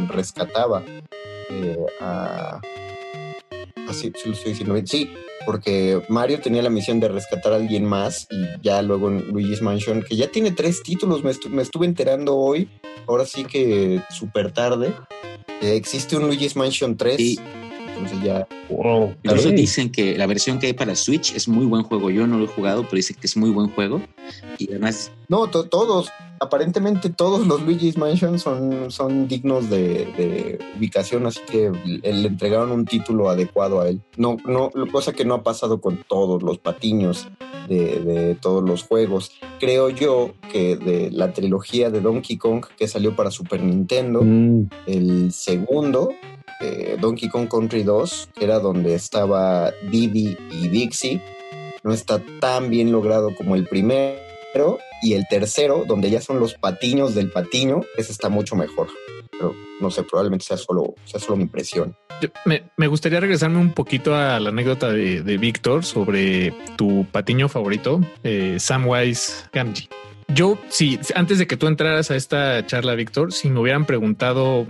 rescataba 0.09 0.85
eh, 1.51 1.77
a. 2.01 2.61
Así 3.89 4.13
sí 4.17 4.29
lo 4.29 4.35
estoy 4.35 4.53
diciendo. 4.53 4.75
Sí, 4.85 5.11
porque 5.45 6.03
Mario 6.09 6.41
tenía 6.41 6.63
la 6.63 6.71
misión 6.71 6.99
de 7.01 7.09
rescatar 7.09 7.53
a 7.53 7.57
alguien 7.57 7.85
más 7.85 8.27
y 8.31 8.47
ya 8.63 8.83
luego 8.83 9.09
en 9.09 9.29
Luigi's 9.29 9.63
Mansion, 9.63 10.03
que 10.03 10.17
ya 10.17 10.29
tiene 10.31 10.51
tres 10.51 10.83
títulos, 10.83 11.23
me, 11.23 11.33
me 11.51 11.63
estuve 11.63 11.87
enterando 11.87 12.37
hoy, 12.37 12.69
ahora 13.07 13.25
sí 13.25 13.45
que 13.45 14.03
súper 14.11 14.53
tarde. 14.53 14.93
eh, 15.61 15.77
existe 15.77 16.17
un 16.17 16.27
Luigi's 16.27 16.57
Mansion 16.57 16.97
3. 16.97 17.17
Sí. 17.17 17.39
Entonces 17.97 18.23
ya. 18.23 18.47
Incluso 19.23 19.51
dicen 19.51 19.91
que 19.91 20.17
la 20.19 20.27
versión 20.27 20.59
que 20.59 20.67
hay 20.67 20.73
para 20.73 20.95
Switch 20.95 21.35
es 21.35 21.49
muy 21.49 21.65
buen 21.67 21.83
juego. 21.83 22.11
Yo 22.11 22.27
no 22.27 22.39
lo 22.39 22.45
he 22.45 22.49
jugado, 22.49 22.83
pero 22.83 22.97
dicen 22.97 23.17
que 23.21 23.27
es 23.27 23.37
muy 23.37 23.51
buen 23.51 23.69
juego. 23.71 24.01
Y 24.59 24.69
además, 24.71 25.13
No, 25.29 25.47
to- 25.49 25.65
todos, 25.65 26.11
aparentemente 26.41 27.11
todos 27.11 27.47
los 27.47 27.63
Luigi's 27.63 27.97
Mansion 27.97 28.39
son, 28.39 28.91
son 28.91 29.29
dignos 29.29 29.71
de, 29.71 30.07
de 30.17 30.59
ubicación, 30.77 31.27
así 31.27 31.41
que 31.51 31.71
le, 31.85 32.13
le 32.13 32.29
entregaron 32.29 32.71
un 32.73 32.85
título 32.85 33.29
adecuado 33.31 33.81
a 33.81 33.89
él. 33.89 34.01
No, 34.17 34.37
no, 34.47 34.71
cosa 34.93 35.13
que 35.13 35.25
no 35.25 35.35
ha 35.35 35.43
pasado 35.43 35.81
con 35.81 36.03
todos 36.09 36.43
los 36.43 36.59
patiños 36.59 37.29
de, 37.69 38.01
de 38.01 38.35
todos 38.37 38.63
los 38.69 38.83
juegos. 38.85 39.31
Creo 39.59 39.91
yo 39.91 40.33
que 40.53 40.77
de 40.77 41.11
la 41.11 41.33
trilogía 41.33 41.91
de 41.91 42.01
Donkey 42.01 42.37
Kong 42.37 42.65
que 42.77 42.89
salió 42.89 43.15
para 43.17 43.31
Super 43.31 43.63
Nintendo, 43.63 44.21
Mm, 44.23 44.69
el 44.87 45.33
segundo, 45.33 46.11
eh, 46.61 46.97
Donkey 47.01 47.29
Kong 47.29 47.49
Country 47.49 47.83
2, 47.83 48.31
que 48.35 48.45
era 48.45 48.59
donde 48.59 48.95
estaba 48.95 49.73
Diddy 49.91 50.37
y 50.51 50.69
Dixie, 50.69 51.23
no 51.83 51.93
está 51.93 52.23
tan 52.41 52.71
bien 52.71 52.93
logrado 52.93 53.35
como 53.35 53.55
el 53.55 53.67
primero. 53.67 54.79
Y 55.03 55.13
el 55.13 55.27
tercero, 55.29 55.85
donde 55.87 56.11
ya 56.11 56.23
son 56.23 56.41
los 56.41 56.55
patiños 56.55 57.15
del 57.15 57.31
patiño, 57.31 57.83
ese 57.99 58.13
está 58.13 58.31
mucho 58.31 58.57
mejor. 58.57 58.89
Pero 59.31 59.55
no 59.81 59.91
sé, 59.91 60.03
probablemente 60.03 60.47
sea 60.47 60.57
solo, 60.57 60.95
sea 61.05 61.21
solo 61.21 61.37
mi 61.37 61.43
impresión. 61.43 61.95
Me, 62.47 62.65
me 62.79 62.87
gustaría 62.87 63.21
regresarme 63.21 63.59
un 63.59 63.73
poquito 63.73 64.15
a 64.15 64.41
la 64.41 64.49
anécdota 64.49 64.91
de, 64.91 65.23
de 65.23 65.37
Víctor 65.37 65.85
sobre 65.85 66.55
tu 66.77 67.07
patiño 67.13 67.49
favorito, 67.49 68.01
eh, 68.25 68.57
Samwise 68.59 69.49
Gamgee. 69.53 69.89
Yo, 70.29 70.59
si 70.69 70.99
antes 71.15 71.39
de 71.39 71.47
que 71.47 71.57
tú 71.57 71.67
entraras 71.67 72.11
a 72.11 72.17
esta 72.17 72.67
charla, 72.67 72.95
Víctor, 72.95 73.33
si 73.33 73.49
me 73.49 73.61
hubieran 73.61 73.87
preguntado 73.87 74.67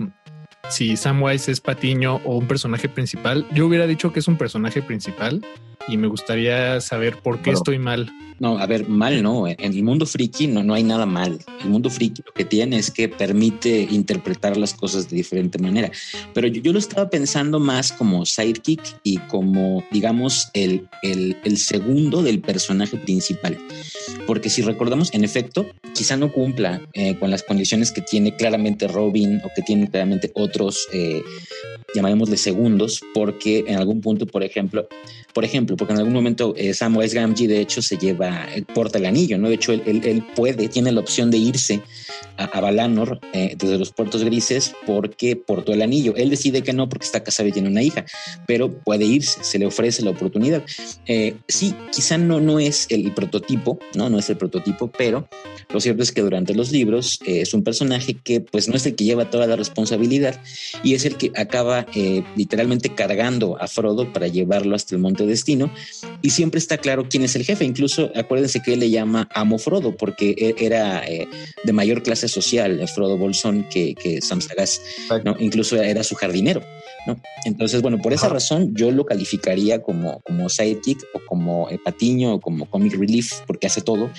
si 0.69 0.97
Samwise 0.97 1.51
es 1.51 1.61
patiño 1.61 2.21
o 2.25 2.37
un 2.37 2.47
personaje 2.47 2.89
principal, 2.89 3.45
yo 3.53 3.65
hubiera 3.67 3.87
dicho 3.87 4.11
que 4.11 4.19
es 4.19 4.27
un 4.27 4.37
personaje 4.37 4.81
principal 4.81 5.43
y 5.87 5.97
me 5.97 6.07
gustaría 6.07 6.81
saber 6.81 7.17
por 7.17 7.37
qué 7.37 7.43
Claro. 7.43 7.57
estoy 7.59 7.79
mal. 7.79 8.11
no, 8.39 8.59
a 8.59 8.67
ver, 8.67 8.87
mal 8.87 9.23
no. 9.23 9.47
En 9.47 9.57
el 9.73 9.81
mundo 9.83 10.05
friki 10.05 10.45
no, 10.45 10.61
no 10.63 10.75
hay 10.75 10.83
nada 10.83 11.07
mal. 11.07 11.39
El 11.63 11.69
mundo 11.69 11.89
friki 11.89 12.21
lo 12.23 12.31
que 12.33 12.45
tiene 12.45 12.77
es 12.77 12.91
que 12.91 13.09
permite 13.09 13.87
interpretar 13.89 14.57
las 14.57 14.75
cosas 14.75 15.09
de 15.09 15.15
diferente 15.15 15.57
manera. 15.57 15.89
Pero 16.35 16.47
yo, 16.47 16.61
yo 16.61 16.71
lo 16.73 16.77
estaba 16.77 17.09
pensando 17.09 17.59
más 17.59 17.91
como 17.91 18.25
sidekick 18.27 18.81
y 19.01 19.17
como, 19.17 19.83
digamos, 19.91 20.49
el, 20.53 20.87
el, 21.01 21.35
el 21.45 21.57
segundo 21.57 22.21
del 22.21 22.39
personaje 22.41 22.97
principal. 22.97 23.57
Porque 24.27 24.49
si 24.51 24.61
recordamos, 24.61 25.11
en 25.15 25.23
efecto, 25.23 25.65
quizá 25.95 26.15
no 26.15 26.31
cumpla 26.31 26.81
eh, 26.93 27.15
con 27.17 27.31
las 27.31 27.41
condiciones 27.43 27.91
que 27.91 28.01
tiene 28.01 28.35
claramente 28.35 28.87
Robin 28.87 29.41
o 29.43 29.49
que 29.55 29.63
tienen 29.63 29.87
claramente 29.87 30.31
otros, 30.35 30.56
eh, 30.91 31.21
llamémosle 31.93 32.37
segundos, 32.37 33.01
porque 33.13 33.63
en 33.67 33.77
algún 33.77 34.01
punto, 34.01 34.25
por 34.25 34.43
ejemplo, 34.43 34.87
por 35.33 35.45
ejemplo, 35.45 35.77
porque 35.77 35.93
en 35.93 35.99
algún 35.99 36.13
momento 36.13 36.53
eh, 36.57 36.73
Samwise 36.73 37.13
Gamgee 37.15 37.47
de 37.47 37.61
hecho 37.61 37.81
se 37.81 37.97
lleva, 37.97 38.47
eh, 38.55 38.63
porta 38.73 38.97
el 38.97 39.05
anillo, 39.05 39.37
¿no? 39.37 39.49
De 39.49 39.55
hecho, 39.55 39.71
él, 39.71 39.81
él- 39.85 40.01
él 40.03 40.23
puede, 40.35 40.67
tiene 40.67 40.91
la 40.91 40.99
opción 40.99 41.29
de 41.31 41.37
irse 41.37 41.81
a, 42.37 42.45
a 42.45 42.61
Valanor 42.61 43.19
eh, 43.33 43.55
desde 43.57 43.77
los 43.77 43.91
puertos 43.91 44.23
grises 44.23 44.73
porque 44.85 45.35
portó 45.35 45.73
el 45.73 45.81
anillo. 45.81 46.13
Él 46.15 46.29
decide 46.29 46.61
que 46.61 46.73
no 46.73 46.89
porque 46.89 47.05
está 47.05 47.23
casado 47.23 47.49
y 47.49 47.51
tiene 47.51 47.69
una 47.69 47.81
hija, 47.81 48.05
pero 48.45 48.71
puede 48.71 49.05
irse, 49.05 49.43
se 49.43 49.59
le 49.59 49.65
ofrece 49.65 50.03
la 50.03 50.11
oportunidad. 50.11 50.63
Eh, 51.05 51.35
sí, 51.47 51.73
quizá 51.91 52.17
no, 52.17 52.39
no 52.39 52.59
es 52.59 52.87
el 52.89 53.13
prototipo, 53.13 53.79
¿no? 53.95 54.09
No 54.09 54.19
es 54.19 54.29
el 54.29 54.37
prototipo, 54.37 54.91
pero 54.97 55.27
los 55.69 55.83
cierto 55.83 56.03
es 56.03 56.11
que 56.11 56.21
durante 56.21 56.55
los 56.55 56.71
libros 56.71 57.19
eh, 57.25 57.41
es 57.41 57.53
un 57.53 57.63
personaje 57.63 58.15
que 58.15 58.39
pues 58.39 58.67
no 58.67 58.75
es 58.75 58.85
el 58.85 58.95
que 58.95 59.03
lleva 59.03 59.29
toda 59.29 59.47
la 59.47 59.55
responsabilidad 59.55 60.39
y 60.83 60.93
es 60.93 61.05
el 61.05 61.17
que 61.17 61.31
acaba 61.35 61.85
eh, 61.93 62.23
literalmente 62.35 62.95
cargando 62.95 63.61
a 63.61 63.67
Frodo 63.67 64.11
para 64.13 64.27
llevarlo 64.27 64.75
hasta 64.75 64.95
el 64.95 65.01
Monte 65.01 65.25
Destino 65.25 65.71
y 66.21 66.29
siempre 66.29 66.59
está 66.59 66.77
claro 66.77 67.07
quién 67.09 67.23
es 67.23 67.35
el 67.35 67.43
jefe. 67.43 67.65
Incluso 67.65 68.11
acuérdense 68.15 68.61
que 68.61 68.73
él 68.73 68.79
le 68.79 68.89
llama 68.89 69.27
Amo 69.33 69.57
Frodo 69.57 69.95
porque 69.95 70.35
e, 70.37 70.65
era 70.65 71.05
eh, 71.05 71.27
de 71.63 71.73
mayor 71.73 72.03
clase 72.07 72.29
social, 72.29 72.87
Frodo 72.87 73.17
Bolsón, 73.17 73.67
que, 73.69 73.93
que 73.93 74.21
Sam 74.21 74.39
Sagaz, 74.39 74.79
¿no? 75.25 75.35
incluso 75.39 75.75
era 75.75 76.03
su 76.03 76.15
jardinero. 76.15 76.61
¿no? 77.05 77.19
Entonces, 77.43 77.81
bueno, 77.81 77.97
por 77.99 78.13
esa 78.13 78.29
razón 78.29 78.73
yo 78.73 78.91
lo 78.91 79.05
calificaría 79.05 79.81
como, 79.81 80.21
como 80.21 80.47
sidekick 80.47 80.99
o 81.13 81.19
como 81.27 81.67
patiño 81.83 82.35
o 82.35 82.39
como 82.39 82.69
comic 82.69 82.93
relief 82.93 83.41
porque 83.45 83.67
hace 83.67 83.81
todo, 83.81 84.09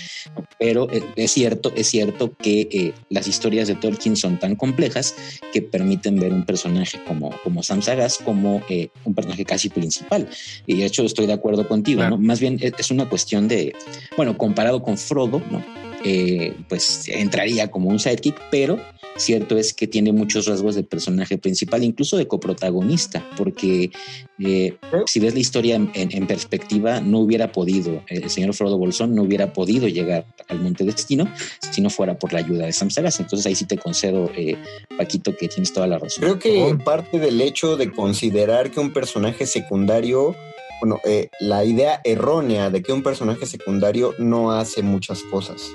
pero 0.59 0.86
es 1.16 1.32
cierto, 1.32 1.72
es 1.76 1.86
cierto 1.89 2.34
que 2.36 2.68
eh, 2.70 2.93
las 3.09 3.26
historias 3.26 3.68
de 3.68 3.74
Tolkien 3.74 4.16
son 4.16 4.39
tan 4.39 4.55
complejas 4.55 5.14
que 5.53 5.62
permiten 5.62 6.20
ver 6.20 6.32
un 6.32 6.45
personaje 6.45 7.01
como, 7.07 7.30
como 7.43 7.62
Sam 7.62 7.80
Sagas 7.80 8.18
como 8.18 8.62
eh, 8.68 8.89
un 9.05 9.14
personaje 9.14 9.45
casi 9.47 9.70
principal. 9.70 10.28
Y 10.66 10.76
de 10.76 10.84
hecho 10.84 11.05
estoy 11.05 11.26
de 11.26 11.32
acuerdo 11.32 11.66
contigo, 11.66 12.07
¿no? 12.07 12.18
Más 12.18 12.39
bien 12.39 12.59
es 12.61 12.91
una 12.91 13.09
cuestión 13.09 13.49
de, 13.49 13.74
bueno, 14.16 14.36
comparado 14.36 14.82
con 14.82 14.99
Frodo, 14.99 15.43
¿no? 15.51 15.88
Eh, 16.05 16.55
pues 16.69 17.09
entraría 17.09 17.71
como 17.71 17.89
un 17.89 17.99
sidekick, 17.99 18.37
pero 18.51 18.79
cierto 19.19 19.57
es 19.57 19.75
que 19.75 19.87
tiene 19.87 20.13
muchos 20.13 20.47
rasgos 20.47 20.75
de 20.75 20.83
personaje 20.83 21.39
principal, 21.39 21.83
incluso 21.83 22.17
de 22.17 22.27
coprotagonista, 22.27 23.25
porque 23.37 23.91
eh, 24.39 24.77
si 25.07 25.21
ves 25.21 25.35
la 25.35 25.41
historia 25.41 25.75
en, 25.77 26.27
perspectiva, 26.27 27.01
no 27.01 27.19
hubiera 27.19 27.53
podido, 27.53 28.03
el 28.09 28.31
señor 28.31 28.55
Frodo 28.55 28.79
Bolsón 28.79 29.15
no 29.15 29.23
hubiera 29.23 29.53
podido 29.53 29.89
llegar 29.89 30.27
al 30.49 30.61
Monte 30.61 30.85
Destino 30.85 31.33
si 31.71 31.81
no 31.81 31.91
fuera 31.91 32.19
por 32.19 32.33
la 32.33 32.41
ayuda 32.41 32.67
de 32.67 32.73
Sam 32.73 32.91
Sagas. 32.91 33.19
Entonces 33.21 33.47
ahí 33.47 33.55
sí 33.55 33.67
te 33.67 33.79
concedo, 33.79 34.31
eh, 34.37 34.57
Paquito, 34.97 35.37
que 35.37 35.49
tienes 35.49 35.73
toda 35.73 35.87
la 35.87 35.99
razón. 35.99 36.23
Creo 36.23 36.39
que 36.39 36.79
parte 36.85 37.19
del 37.19 37.41
hecho 37.41 37.77
de 37.77 37.91
considerar 37.93 38.71
que 38.71 38.81
un 38.81 38.93
personaje 38.93 39.47
secundario 39.47 40.37
bueno, 40.81 41.01
eh, 41.05 41.29
la 41.41 41.65
idea 41.65 42.01
errónea 42.05 42.71
de 42.71 42.83
que 42.83 42.93
un 42.93 43.03
personaje 43.03 43.47
secundario 43.47 44.15
no 44.19 44.53
hace 44.53 44.83
muchas 44.83 45.25
cosas 45.25 45.73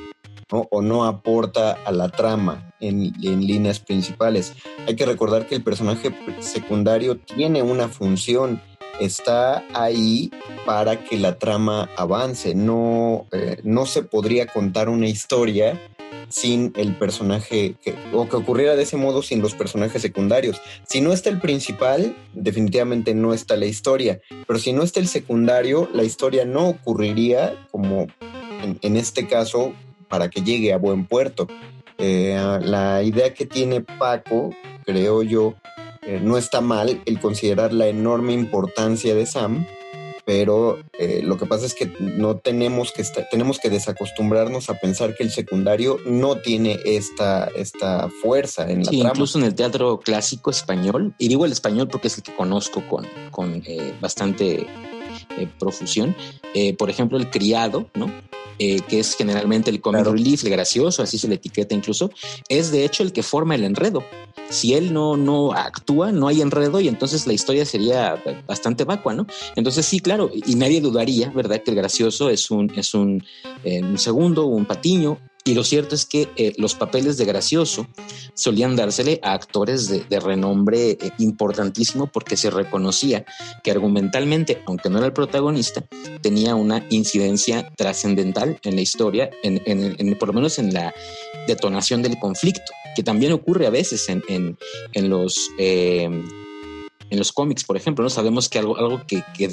o 0.62 0.82
no 0.82 1.06
aporta 1.06 1.74
a 1.86 1.91
la 1.91 2.10
trama 2.10 2.74
en, 2.80 3.14
líneas 3.22 3.80
principales. 3.80 4.54
Hay 4.88 4.95
que 4.95 5.06
recordar 5.06 5.47
que 5.47 5.56
el 5.56 5.64
personaje 5.64 6.16
secundario 6.39 7.18
tiene 7.18 7.62
una 7.62 7.88
función, 7.88 8.62
está 8.99 9.64
ahí 9.74 10.32
para 10.66 11.04
que 11.04 11.18
la 11.18 11.38
trama 11.39 11.89
avance. 11.97 12.56
No, 12.56 13.28
eh, 13.32 13.58
no 13.64 13.86
se 13.86 14.04
podría 14.04 14.47
contar 14.47 14.89
una 14.89 15.08
historia 15.08 15.80
sin 16.30 16.74
el 16.78 16.95
personaje 16.95 17.76
o 18.12 18.28
que 18.28 18.36
ocurriera 18.36 18.76
de 18.76 18.84
ese 18.84 18.97
modo 18.97 19.22
sin 19.22 19.41
los 19.41 19.54
personajes 19.54 20.01
secundarios. 20.01 20.60
Si 20.88 20.99
no 20.99 21.14
está 21.14 21.30
el 21.30 21.39
principal, 21.39 22.16
definitivamente 22.34 23.14
no 23.14 23.34
está 23.34 23.56
la 23.56 23.68
historia, 23.68 24.20
pero 24.47 24.58
si 24.58 24.74
no 24.74 24.82
está 24.82 24.99
el 24.99 25.08
secundario, 25.08 25.89
la 25.93 26.04
historia 26.04 26.43
no 26.43 26.70
ocurriría 26.70 27.68
como 27.72 28.08
en 28.82 28.95
este 28.95 29.28
caso 29.28 29.74
para 30.14 30.30
que 30.30 30.43
llegue 30.43 30.72
a 30.74 30.78
buen 30.78 31.07
puerto. 31.07 31.47
Eh, 31.97 32.38
la 32.61 33.01
idea 33.01 33.34
que 33.34 33.47
tiene 33.47 33.82
Paco, 33.82 34.51
creo 34.86 35.24
yo, 35.24 35.55
eh, 36.03 36.20
no 36.22 36.38
está 36.38 36.61
mal 36.61 37.01
el 37.07 37.20
considerar 37.20 37.74
la 37.74 37.88
enorme 37.88 38.34
importancia 38.34 39.16
de 39.16 39.26
Sam, 39.26 39.66
pero 40.24 40.78
eh, 40.99 41.22
lo 41.24 41.39
que 41.39 41.47
pasa 41.47 41.66
es 41.66 41.74
que 41.74 41.91
no 41.99 42.38
tenemos 42.38 42.91
que 42.91 43.03
tenemos 43.32 43.57
que 43.57 43.72
desacostumbrarnos 43.72 44.70
a 44.70 44.76
pensar 44.76 45.16
que 45.16 45.24
el 45.24 45.32
secundario 45.32 45.97
no 46.05 46.38
tiene 46.38 46.78
esta, 46.86 47.49
esta 47.55 48.07
fuerza 48.22 48.70
en 48.70 48.84
la 48.84 48.91
sí, 48.91 48.99
Incluso 48.99 49.39
en 49.39 49.45
el 49.45 49.55
teatro 49.55 49.99
clásico 49.99 50.51
español, 50.51 51.16
y 51.18 51.28
digo 51.28 51.43
el 51.43 51.51
español 51.51 51.88
porque 51.88 52.09
es 52.09 52.18
el 52.18 52.24
que 52.24 52.36
conozco 52.36 52.88
con, 52.88 53.07
con 53.32 53.64
bastante 53.99 54.68
profusión. 55.57 56.16
por 56.78 56.91
ejemplo, 56.91 57.18
el 57.18 57.32
criado, 57.32 57.89
¿no? 57.95 58.11
Eh, 58.60 58.82
que 58.88 58.99
es 58.99 59.16
generalmente 59.16 59.72
el 59.72 59.82
comic 59.82 60.06
relief, 60.06 60.43
el 60.43 60.51
gracioso, 60.51 61.01
así 61.01 61.18
se 61.18 61.28
le 61.28 61.36
etiqueta 61.36 61.74
incluso, 61.74 62.12
es 62.49 62.72
de 62.72 62.86
hecho 62.86 63.01
el 63.01 63.12
que 63.12 63.24
forma 63.24 63.56
el 63.56 63.64
enredo. 63.64 64.04
Si 64.49 64.76
él 64.76 64.93
no, 64.93 65.18
no 65.18 65.54
actúa, 65.54 66.12
no 66.12 66.28
hay 66.28 66.41
enredo 66.41 66.80
y 66.80 66.88
entonces 66.88 67.26
la 67.26 67.34
historia 67.34 67.66
sería 67.66 68.22
bastante 68.45 68.84
vacua, 68.84 69.16
¿no? 69.16 69.26
Entonces 69.56 69.86
sí, 69.86 69.99
claro, 69.99 70.30
y 70.34 70.56
nadie 70.56 70.82
dudaría, 70.82 71.30
¿verdad? 71.32 71.64
Que 71.64 71.72
el 71.72 71.78
gracioso 71.78 72.30
es 72.30 72.51
un, 72.51 72.72
es 72.76 72.93
un, 72.93 73.24
eh, 73.64 73.82
un 73.82 73.97
segundo, 73.97 74.45
un 74.45 74.66
patiño, 74.66 75.18
y 75.46 75.56
lo 75.56 75.64
cierto 75.66 75.94
es 75.94 76.06
que 76.06 76.30
eh, 76.38 76.54
los 76.58 76.74
papeles 76.74 77.18
de 77.18 77.26
gracioso 77.26 77.86
solían 78.34 78.78
dársele 78.78 79.20
a 79.24 79.34
actores 79.34 79.89
de, 79.89 80.20
renombre 80.22 80.91
eh, 80.91 81.12
importantísimo 81.18 82.08
porque 82.08 82.38
se 82.38 82.50
reconocía 82.50 83.26
que 83.62 83.72
argumentalmente, 83.72 84.62
aunque 84.66 84.89
no 84.89 85.00
era 85.00 85.08
el 85.08 85.14
protagonista, 85.14 85.84
tenía 86.22 86.56
una 86.56 86.86
incidencia 86.89 87.70
trascendental 87.76 88.58
en 88.64 88.76
la 88.76 88.82
historia, 88.82 89.32
en, 89.44 90.18
por 90.18 90.30
lo 90.30 90.36
menos 90.36 90.60
en 90.60 90.74
la 90.74 90.94
detonación 91.46 92.02
del 92.02 92.18
conflicto, 92.20 92.72
que 92.96 93.04
también 93.04 93.34
ocurre 93.34 93.68
a 93.68 93.72
veces 93.72 94.08
en, 94.08 94.58
los... 95.10 95.50
Eh, 95.58 96.10
en 97.10 97.20
los 97.20 97.32
cómics, 97.32 97.64
por 97.64 97.78
ejemplo, 97.78 98.02
¿no? 98.02 98.10
Sabemos 98.10 98.50
que 98.50 98.58
algo, 98.58 98.76
algo 98.76 99.04
que, 99.06 99.24
que, 99.38 99.48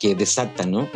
que 0.00 0.14
desata, 0.16 0.66
¿no? 0.66 0.88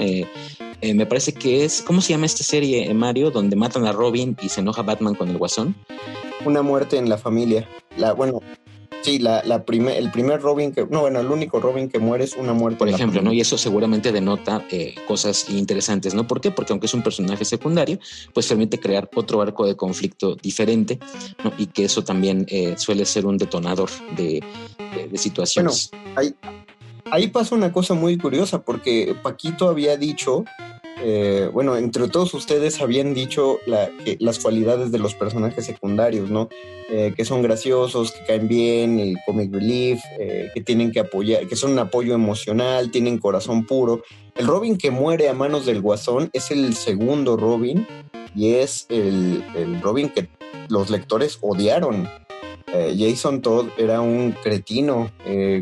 Eh, 0.85 0.93
me 0.93 1.07
parece 1.07 1.33
que 1.33 1.65
es, 1.65 1.81
¿cómo 1.81 2.03
se 2.03 2.13
llama 2.13 2.27
esta 2.27 2.45
serie, 2.45 2.93
Mario? 2.93 3.31
Donde 3.31 3.57
matan 3.57 3.87
a 3.87 3.93
Robin 3.93 4.37
y 4.43 4.51
se 4.51 4.61
enoja 4.61 4.83
Batman 4.83 5.15
con 5.15 5.31
el 5.31 5.39
guasón. 5.39 5.75
Una 6.45 6.61
muerte 6.61 6.99
en 6.99 7.09
la 7.09 7.17
familia. 7.17 7.67
La, 7.97 8.13
bueno, 8.13 8.43
sí, 9.01 9.19
la, 9.19 9.43
la 9.45 9.65
primer, 9.65 9.97
el 9.97 10.11
primer 10.11 10.43
Robin 10.43 10.73
que, 10.73 10.85
no, 10.85 11.01
bueno, 11.01 11.21
el 11.21 11.29
único 11.29 11.59
Robin 11.59 11.89
que 11.89 11.99
muere 11.99 12.25
es 12.25 12.37
una 12.37 12.53
muerte. 12.53 12.77
Por 12.77 12.91
ejemplo, 12.91 13.23
¿no? 13.23 13.33
Y 13.33 13.41
eso 13.41 13.57
seguramente 13.57 14.13
denota 14.13 14.67
eh, 14.71 14.95
cosas 15.09 15.49
interesantes, 15.49 16.13
¿no? 16.13 16.27
¿Por 16.27 16.43
qué? 16.43 16.51
Porque 16.51 16.75
aunque 16.75 16.85
es 16.85 16.93
un 16.93 17.03
personaje 17.03 17.47
secundario, 17.47 17.99
pues 18.35 18.47
permite 18.47 18.79
crear 18.79 19.09
otro 19.15 19.41
arco 19.41 19.67
de 19.67 19.77
conflicto 19.77 20.37
diferente, 20.37 20.99
¿no? 21.43 21.51
Y 21.57 21.69
que 21.69 21.87
eso 21.87 22.05
también 22.05 22.45
eh, 22.51 22.75
suele 22.77 23.07
ser 23.07 23.25
un 23.25 23.39
detonador 23.39 23.89
de, 24.19 24.45
de, 25.11 25.17
situaciones. 25.17 25.91
Bueno, 26.15 26.35
ahí 27.11 27.29
pasa 27.29 27.55
una 27.55 27.73
cosa 27.73 27.95
muy 27.95 28.19
curiosa, 28.19 28.61
porque 28.61 29.17
Paquito 29.23 29.71
había 29.71 29.97
dicho 29.97 30.45
eh, 31.07 31.51
bueno, 31.53 31.77
entre 31.77 32.09
todos 32.09 32.33
ustedes 32.33 32.81
habían 32.81 33.13
dicho 33.13 33.59
las 33.67 34.39
cualidades 34.39 34.91
de 34.91 34.99
los 34.99 35.15
personajes 35.15 35.67
secundarios, 35.67 36.31
¿no? 36.31 36.49
Eh, 36.89 37.13
que 37.15 37.27
son 37.27 37.43
graciosos, 37.43 38.13
que 38.13 38.25
caen 38.25 38.49
bien, 38.49 38.99
el 38.99 39.19
comic 39.27 39.53
relief, 39.53 40.01
eh, 40.19 40.51
que 40.55 40.63
tienen 40.63 40.93
que 40.93 41.01
apoyar, 41.01 41.47
que 41.47 41.57
son 41.57 41.73
un 41.73 41.79
apoyo 41.79 42.15
emocional, 42.15 42.91
tienen 42.91 43.19
corazón 43.19 43.67
puro. 43.67 44.03
El 44.35 44.47
Robin 44.47 44.79
que 44.79 44.91
muere 44.91 45.29
a 45.29 45.35
manos 45.35 45.67
del 45.67 45.83
Guasón 45.83 46.31
es 46.33 46.51
el 46.51 46.75
segundo 46.75 47.37
Robin 47.37 47.87
y 48.35 48.55
es 48.55 48.87
el, 48.89 49.45
Robin 49.83 50.09
que 50.09 50.29
los 50.71 50.89
lectores 50.89 51.39
odiaron. 51.43 52.09
Jason 52.99 53.41
Todd 53.41 53.69
era 53.79 54.01
un 54.01 54.33
cretino 54.43 55.13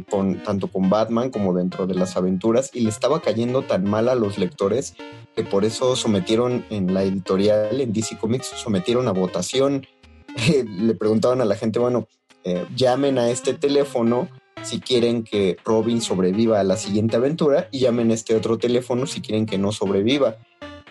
con, 0.09 0.43
tanto 0.43 0.69
con 0.69 0.89
Batman 0.89 1.29
como 1.29 1.53
dentro 1.53 1.87
de 1.87 1.95
las 1.95 2.17
aventuras 2.17 2.71
y 2.73 2.81
le 2.81 2.89
estaba 2.89 3.21
cayendo 3.21 3.61
tan 3.61 3.85
mal 3.85 4.09
a 4.09 4.15
los 4.15 4.39
lectores 4.39 4.95
que 5.35 5.45
por 5.45 5.65
eso 5.65 5.97
sometieron 5.97 6.65
en 6.71 6.93
la 6.93 7.03
editorial, 7.03 7.81
en 7.81 7.93
DC 7.93 8.19
Comics, 8.19 8.47
sometieron 8.57 9.09
a 9.09 9.13
votación. 9.13 9.87
Le 10.67 10.95
preguntaban 10.95 11.41
a 11.41 11.45
la 11.45 11.57
gente, 11.57 11.79
bueno, 11.79 12.09
eh, 12.45 12.67
llamen 12.75 13.19
a 13.19 13.31
este 13.31 13.55
teléfono 13.55 14.29
si 14.63 14.81
quieren 14.81 15.25
que 15.25 15.57
Robin 15.65 16.01
sobreviva 16.01 16.61
a 16.61 16.65
la 16.65 16.77
siguiente 16.77 17.17
aventura 17.17 17.69
y 17.71 17.81
llamen 17.81 18.11
a 18.11 18.15
este 18.15 18.37
otro 18.37 18.59
teléfono 18.59 19.07
si 19.07 19.21
quieren 19.21 19.47
que 19.47 19.59
no 19.59 19.73
sobreviva. 19.73 20.37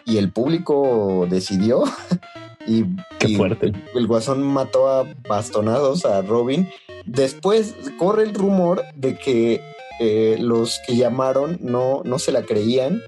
Y 0.06 0.18
el 0.18 0.32
público 0.32 1.28
decidió 1.30 1.84
y, 2.68 2.86
Qué 3.20 3.38
fuerte. 3.38 3.72
el 3.94 4.08
guasón 4.08 4.44
mató 4.44 4.90
a 4.90 5.08
bastonados 5.28 6.06
a 6.06 6.22
Robin. 6.22 6.70
Después 7.06 7.76
corre 7.98 8.24
el 8.24 8.34
rumor 8.34 8.84
de 8.96 9.18
que 9.18 9.62
eh, 10.00 10.38
los 10.40 10.80
que 10.86 10.96
llamaron 10.96 11.58
no, 11.62 12.02
no 12.06 12.20
se 12.20 12.32
la 12.32 12.44
creían 12.44 13.02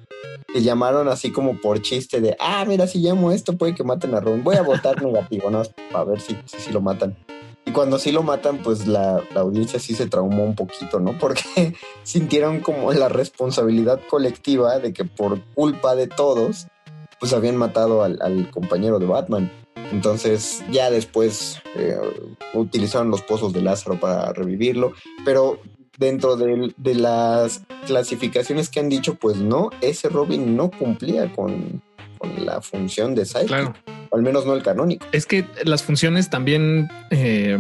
que 0.54 0.62
llamaron 0.62 1.08
así 1.08 1.32
como 1.32 1.60
por 1.60 1.82
chiste 1.82 2.22
de, 2.22 2.38
ah, 2.40 2.64
mira, 2.66 2.86
si 2.86 3.00
llamo 3.00 3.32
esto 3.32 3.58
puede 3.58 3.74
que 3.74 3.84
maten 3.84 4.14
a 4.14 4.20
Robin. 4.20 4.44
Voy 4.44 4.56
a 4.56 4.62
votar 4.62 5.02
negativo, 5.04 5.50
¿no? 5.50 5.64
Para 5.92 6.06
ver 6.06 6.22
si, 6.22 6.38
si, 6.46 6.72
lo 6.72 6.80
matan. 6.80 7.18
Y 7.66 7.72
cuando 7.72 7.98
sí 7.98 8.12
lo 8.12 8.22
matan, 8.22 8.60
pues 8.60 8.86
la, 8.86 9.24
audiencia 9.36 9.80
sí 9.80 9.96
se 9.96 10.06
traumó 10.06 10.44
un 10.44 10.56
poquito, 10.56 11.00
¿no? 11.00 11.18
Porque 11.20 11.76
sintieron 12.04 12.60
como 12.60 12.94
la 12.94 13.10
responsabilidad 13.10 14.00
colectiva 14.08 14.78
de 14.78 14.94
que 14.94 15.06
por 15.06 15.42
culpa 15.56 15.96
de 15.96 16.08
todos, 16.08 16.68
pues 17.20 17.34
habían 17.34 17.58
matado 17.58 18.04
al, 18.04 18.52
compañero 18.52 19.00
de 19.00 19.08
Batman. 19.08 19.52
Entonces 19.92 20.64
ya 20.72 20.92
después 20.92 21.62
eh, 21.76 21.98
utilizaron 22.54 23.10
los 23.10 23.22
pozos 23.22 23.54
de 23.54 23.62
Lázaro 23.62 24.00
para 24.00 24.34
revivirlo, 24.34 24.94
pero 25.26 25.60
dentro 25.98 26.36
de, 26.36 26.74
las 26.96 27.62
clasificaciones 27.86 28.70
que 28.70 28.80
han 28.80 28.90
dicho, 28.90 29.16
pues 29.16 29.38
no, 29.38 29.70
ese 29.82 30.10
Robin 30.10 30.56
no 30.56 30.72
cumplía 30.72 31.32
con, 31.32 31.82
la 32.38 32.62
función 32.62 33.16
de 33.16 33.26
Psyche. 33.26 33.54
al 33.54 34.22
menos 34.22 34.46
no 34.46 34.54
el 34.54 34.64
canónico. 34.64 35.06
Es 35.12 35.26
que 35.26 35.46
las 35.66 35.84
funciones 35.84 36.30
también, 36.30 36.88
eh, 37.10 37.58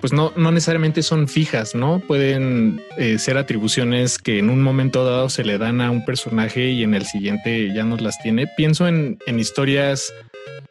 pues 0.00 0.14
no, 0.14 0.32
no 0.34 0.50
necesariamente 0.50 1.02
son 1.02 1.28
fijas, 1.28 1.74
¿no? 1.74 2.00
Pueden 2.00 2.80
eh, 2.96 3.18
ser 3.18 3.36
atribuciones 3.36 4.16
que 4.16 4.38
en 4.38 4.48
un 4.48 4.62
momento 4.62 5.04
dado 5.04 5.28
se 5.28 5.44
le 5.44 5.58
dan 5.58 5.82
a 5.82 5.90
un 5.90 6.06
personaje 6.06 6.70
y 6.70 6.84
en 6.84 6.94
el 6.94 7.04
siguiente 7.04 7.74
ya 7.74 7.84
no 7.84 7.96
las 7.98 8.18
tiene. 8.22 8.46
Pienso 8.46 8.88
en, 8.88 9.18
en 9.26 9.38
historias 9.38 10.10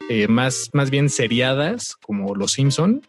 eh, 0.09 0.27
más, 0.29 0.69
más 0.71 0.89
bien 0.89 1.09
seriadas, 1.09 1.97
como 1.97 2.33
Los 2.33 2.53
Simpson, 2.53 3.01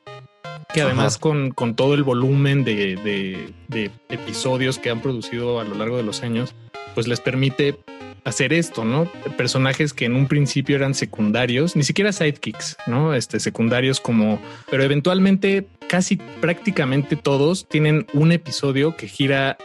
que 0.72 0.82
además 0.82 1.18
con, 1.18 1.50
con, 1.50 1.74
todo 1.74 1.94
el 1.94 2.02
volumen 2.02 2.64
de, 2.64 2.96
de, 2.96 3.52
de, 3.68 3.90
episodios 4.08 4.78
que 4.78 4.90
han 4.90 5.00
producido 5.00 5.60
a 5.60 5.64
lo 5.64 5.74
largo 5.74 5.96
de 5.96 6.02
los 6.02 6.22
años, 6.22 6.54
pues 6.94 7.06
les 7.08 7.20
permite 7.20 7.78
hacer 8.24 8.52
esto, 8.52 8.84
¿no? 8.84 9.10
Personajes 9.36 9.92
que 9.92 10.04
en 10.04 10.14
un 10.14 10.28
principio 10.28 10.76
eran 10.76 10.94
secundarios, 10.94 11.76
ni 11.76 11.82
siquiera 11.82 12.12
sidekicks, 12.12 12.76
¿no? 12.86 13.14
Este, 13.14 13.40
secundarios 13.40 14.00
como, 14.00 14.40
pero 14.70 14.82
eventualmente 14.82 15.66
casi 15.88 16.16
prácticamente 16.16 17.16
todos 17.16 17.66
tienen 17.68 18.06
un 18.12 18.32
episodio 18.32 18.96
que 18.96 19.08
gira 19.08 19.56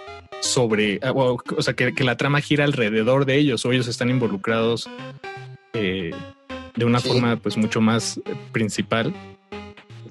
sobre, 0.42 1.00
o, 1.14 1.38
o 1.58 1.62
sea, 1.62 1.74
que, 1.74 1.94
que, 1.94 2.04
la 2.04 2.18
trama 2.18 2.42
gira 2.42 2.66
alrededor 2.66 3.26
de 3.26 3.38
ellos 3.38 3.66
o 3.66 3.72
ellos 3.72 3.88
están 3.88 4.10
involucrados 4.10 4.90
eh, 5.74 6.12
de 6.76 6.86
una 6.86 7.00
sí. 7.00 7.10
forma 7.10 7.38
pues 7.38 7.58
mucho 7.58 7.82
más 7.82 8.18
eh, 8.18 8.36
principal. 8.52 9.14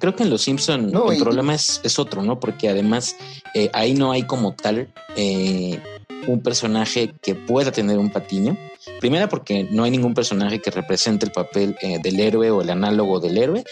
Creo 0.03 0.17
que 0.17 0.23
en 0.23 0.29
Los 0.29 0.41
Simpson 0.41 0.91
no, 0.91 1.13
el 1.13 1.17
y... 1.17 1.21
problema 1.21 1.55
es, 1.55 1.79
es, 1.81 1.97
otro, 1.97 2.23
¿no? 2.23 2.37
Porque 2.37 2.67
además 2.67 3.15
eh, 3.53 3.69
ahí 3.71 3.93
no 3.93 4.11
hay 4.11 4.23
como 4.23 4.53
tal 4.53 4.89
eh, 5.15 5.79
un 6.27 6.41
personaje 6.41 7.13
que 7.21 7.35
pueda 7.35 7.71
tener 7.71 7.97
un 7.97 8.11
patiño. 8.11 8.57
Primera 8.99 9.29
porque 9.29 9.67
no 9.71 9.83
hay 9.83 9.91
ningún 9.91 10.13
personaje 10.13 10.59
que 10.59 10.71
represente 10.71 11.25
el 11.25 11.31
papel 11.31 11.75
eh, 11.81 11.99
del 12.01 12.19
héroe 12.19 12.51
o 12.51 12.61
el 12.61 12.69
análogo 12.69 13.19
del 13.19 13.37
héroe. 13.37 13.63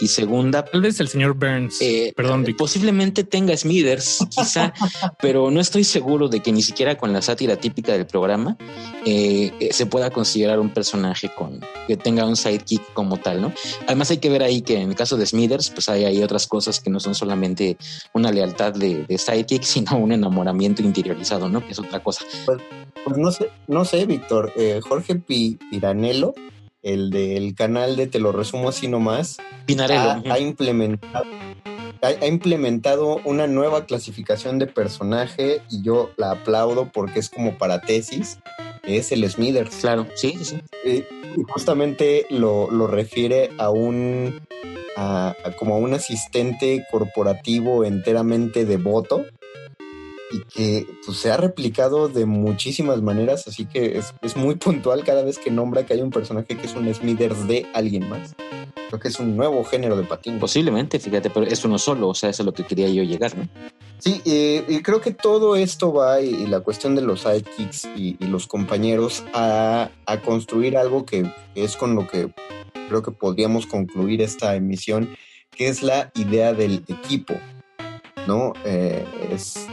Y 0.00 0.08
segunda... 0.08 0.64
Tal 0.64 0.80
vez 0.80 1.00
el 1.00 1.08
señor 1.08 1.34
Burns. 1.34 1.80
Eh, 1.80 2.12
Perdón. 2.16 2.44
Vic. 2.44 2.56
Posiblemente 2.56 3.24
tenga 3.24 3.56
Smithers, 3.56 4.18
quizá, 4.30 4.72
pero 5.20 5.50
no 5.50 5.60
estoy 5.60 5.84
seguro 5.84 6.28
de 6.28 6.40
que 6.40 6.52
ni 6.52 6.62
siquiera 6.62 6.96
con 6.96 7.12
la 7.12 7.22
sátira 7.22 7.56
típica 7.56 7.92
del 7.92 8.06
programa 8.06 8.56
eh, 9.04 9.70
se 9.72 9.86
pueda 9.86 10.10
considerar 10.10 10.60
un 10.60 10.70
personaje 10.70 11.30
con 11.34 11.60
que 11.86 11.96
tenga 11.96 12.24
un 12.24 12.36
sidekick 12.36 12.92
como 12.92 13.16
tal, 13.16 13.40
¿no? 13.40 13.52
Además 13.86 14.10
hay 14.10 14.18
que 14.18 14.30
ver 14.30 14.42
ahí 14.42 14.62
que 14.62 14.80
en 14.80 14.90
el 14.90 14.94
caso 14.94 15.16
de 15.16 15.26
Smithers, 15.26 15.70
pues 15.70 15.88
hay, 15.88 16.04
hay 16.04 16.22
otras 16.22 16.46
cosas 16.46 16.80
que 16.80 16.90
no 16.90 17.00
son 17.00 17.14
solamente 17.14 17.76
una 18.12 18.30
lealtad 18.30 18.72
de, 18.72 19.04
de 19.04 19.18
sidekick, 19.18 19.62
sino 19.70 19.96
un 19.98 20.12
enamoramiento 20.12 20.82
interiorizado, 20.82 21.48
¿no? 21.48 21.64
Que 21.64 21.72
es 21.72 21.78
otra 21.78 21.99
cosa. 22.02 22.24
Pues, 22.46 22.58
pues 23.04 23.16
no 23.16 23.30
sé, 23.32 23.50
no 23.66 23.84
sé, 23.84 24.06
Víctor. 24.06 24.52
Eh, 24.56 24.80
Jorge 24.82 25.16
Pi 25.16 25.58
Piranello, 25.70 26.34
el 26.82 27.10
del 27.10 27.54
canal 27.54 27.96
de 27.96 28.06
Te 28.06 28.18
lo 28.18 28.32
resumo 28.32 28.68
así 28.68 28.88
nomás, 28.88 29.38
Pinarello. 29.66 30.22
Ha, 30.30 30.34
ha, 30.34 30.38
implementado, 30.38 31.24
ha, 32.02 32.08
ha, 32.08 32.26
implementado 32.26 33.20
una 33.24 33.46
nueva 33.46 33.86
clasificación 33.86 34.58
de 34.58 34.66
personaje 34.66 35.62
y 35.70 35.82
yo 35.82 36.10
la 36.16 36.32
aplaudo 36.32 36.90
porque 36.92 37.20
es 37.20 37.30
como 37.30 37.58
para 37.58 37.80
tesis. 37.80 38.38
Es 38.82 39.12
el 39.12 39.28
Smithers. 39.30 39.76
Claro, 39.76 40.06
sí, 40.14 40.38
sí. 40.42 40.60
Y 40.84 41.04
justamente 41.48 42.26
lo, 42.30 42.70
lo 42.70 42.86
refiere 42.86 43.50
a 43.58 43.70
un 43.70 44.40
a, 44.96 45.34
a 45.44 45.52
como 45.52 45.74
a 45.74 45.78
un 45.78 45.94
asistente 45.94 46.84
corporativo 46.90 47.84
enteramente 47.84 48.64
devoto 48.64 49.24
y 50.30 50.40
que 50.44 50.86
pues, 51.04 51.18
se 51.18 51.30
ha 51.30 51.36
replicado 51.36 52.08
de 52.08 52.26
muchísimas 52.26 53.02
maneras, 53.02 53.46
así 53.48 53.66
que 53.66 53.98
es, 53.98 54.14
es, 54.22 54.36
muy 54.36 54.54
puntual 54.56 55.04
cada 55.04 55.22
vez 55.22 55.38
que 55.38 55.50
nombra 55.50 55.84
que 55.84 55.94
hay 55.94 56.02
un 56.02 56.10
personaje 56.10 56.56
que 56.56 56.66
es 56.66 56.74
un 56.74 56.92
Smithers 56.92 57.46
de 57.46 57.66
alguien 57.74 58.08
más. 58.08 58.34
Creo 58.88 59.00
que 59.00 59.08
es 59.08 59.20
un 59.20 59.36
nuevo 59.36 59.64
género 59.64 59.96
de 59.96 60.04
patín. 60.04 60.38
Posiblemente, 60.38 60.98
fíjate, 60.98 61.30
pero 61.30 61.46
eso 61.46 61.68
no 61.68 61.78
solo, 61.78 62.08
o 62.08 62.14
sea, 62.14 62.30
eso 62.30 62.42
es 62.42 62.46
lo 62.46 62.52
que 62.52 62.64
quería 62.64 62.88
yo 62.88 63.02
llegar, 63.02 63.36
¿no? 63.36 63.48
Sí, 63.98 64.22
eh, 64.24 64.64
y 64.66 64.80
creo 64.80 65.00
que 65.00 65.12
todo 65.12 65.56
esto 65.56 65.92
va, 65.92 66.22
y, 66.22 66.30
y 66.30 66.46
la 66.46 66.60
cuestión 66.60 66.94
de 66.94 67.02
los 67.02 67.20
sidekicks 67.20 67.84
y, 67.96 68.16
y 68.18 68.26
los 68.26 68.46
compañeros, 68.46 69.24
a, 69.34 69.90
a, 70.06 70.20
construir 70.22 70.76
algo 70.78 71.04
que 71.04 71.30
es 71.54 71.76
con 71.76 71.94
lo 71.94 72.08
que 72.08 72.32
creo 72.88 73.02
que 73.02 73.10
podríamos 73.10 73.66
concluir 73.66 74.22
esta 74.22 74.56
emisión, 74.56 75.14
que 75.50 75.68
es 75.68 75.82
la 75.82 76.10
idea 76.14 76.54
del 76.54 76.82
equipo. 76.88 77.34
¿No? 78.26 78.52
Eh, 78.64 79.04
es, 79.30 79.66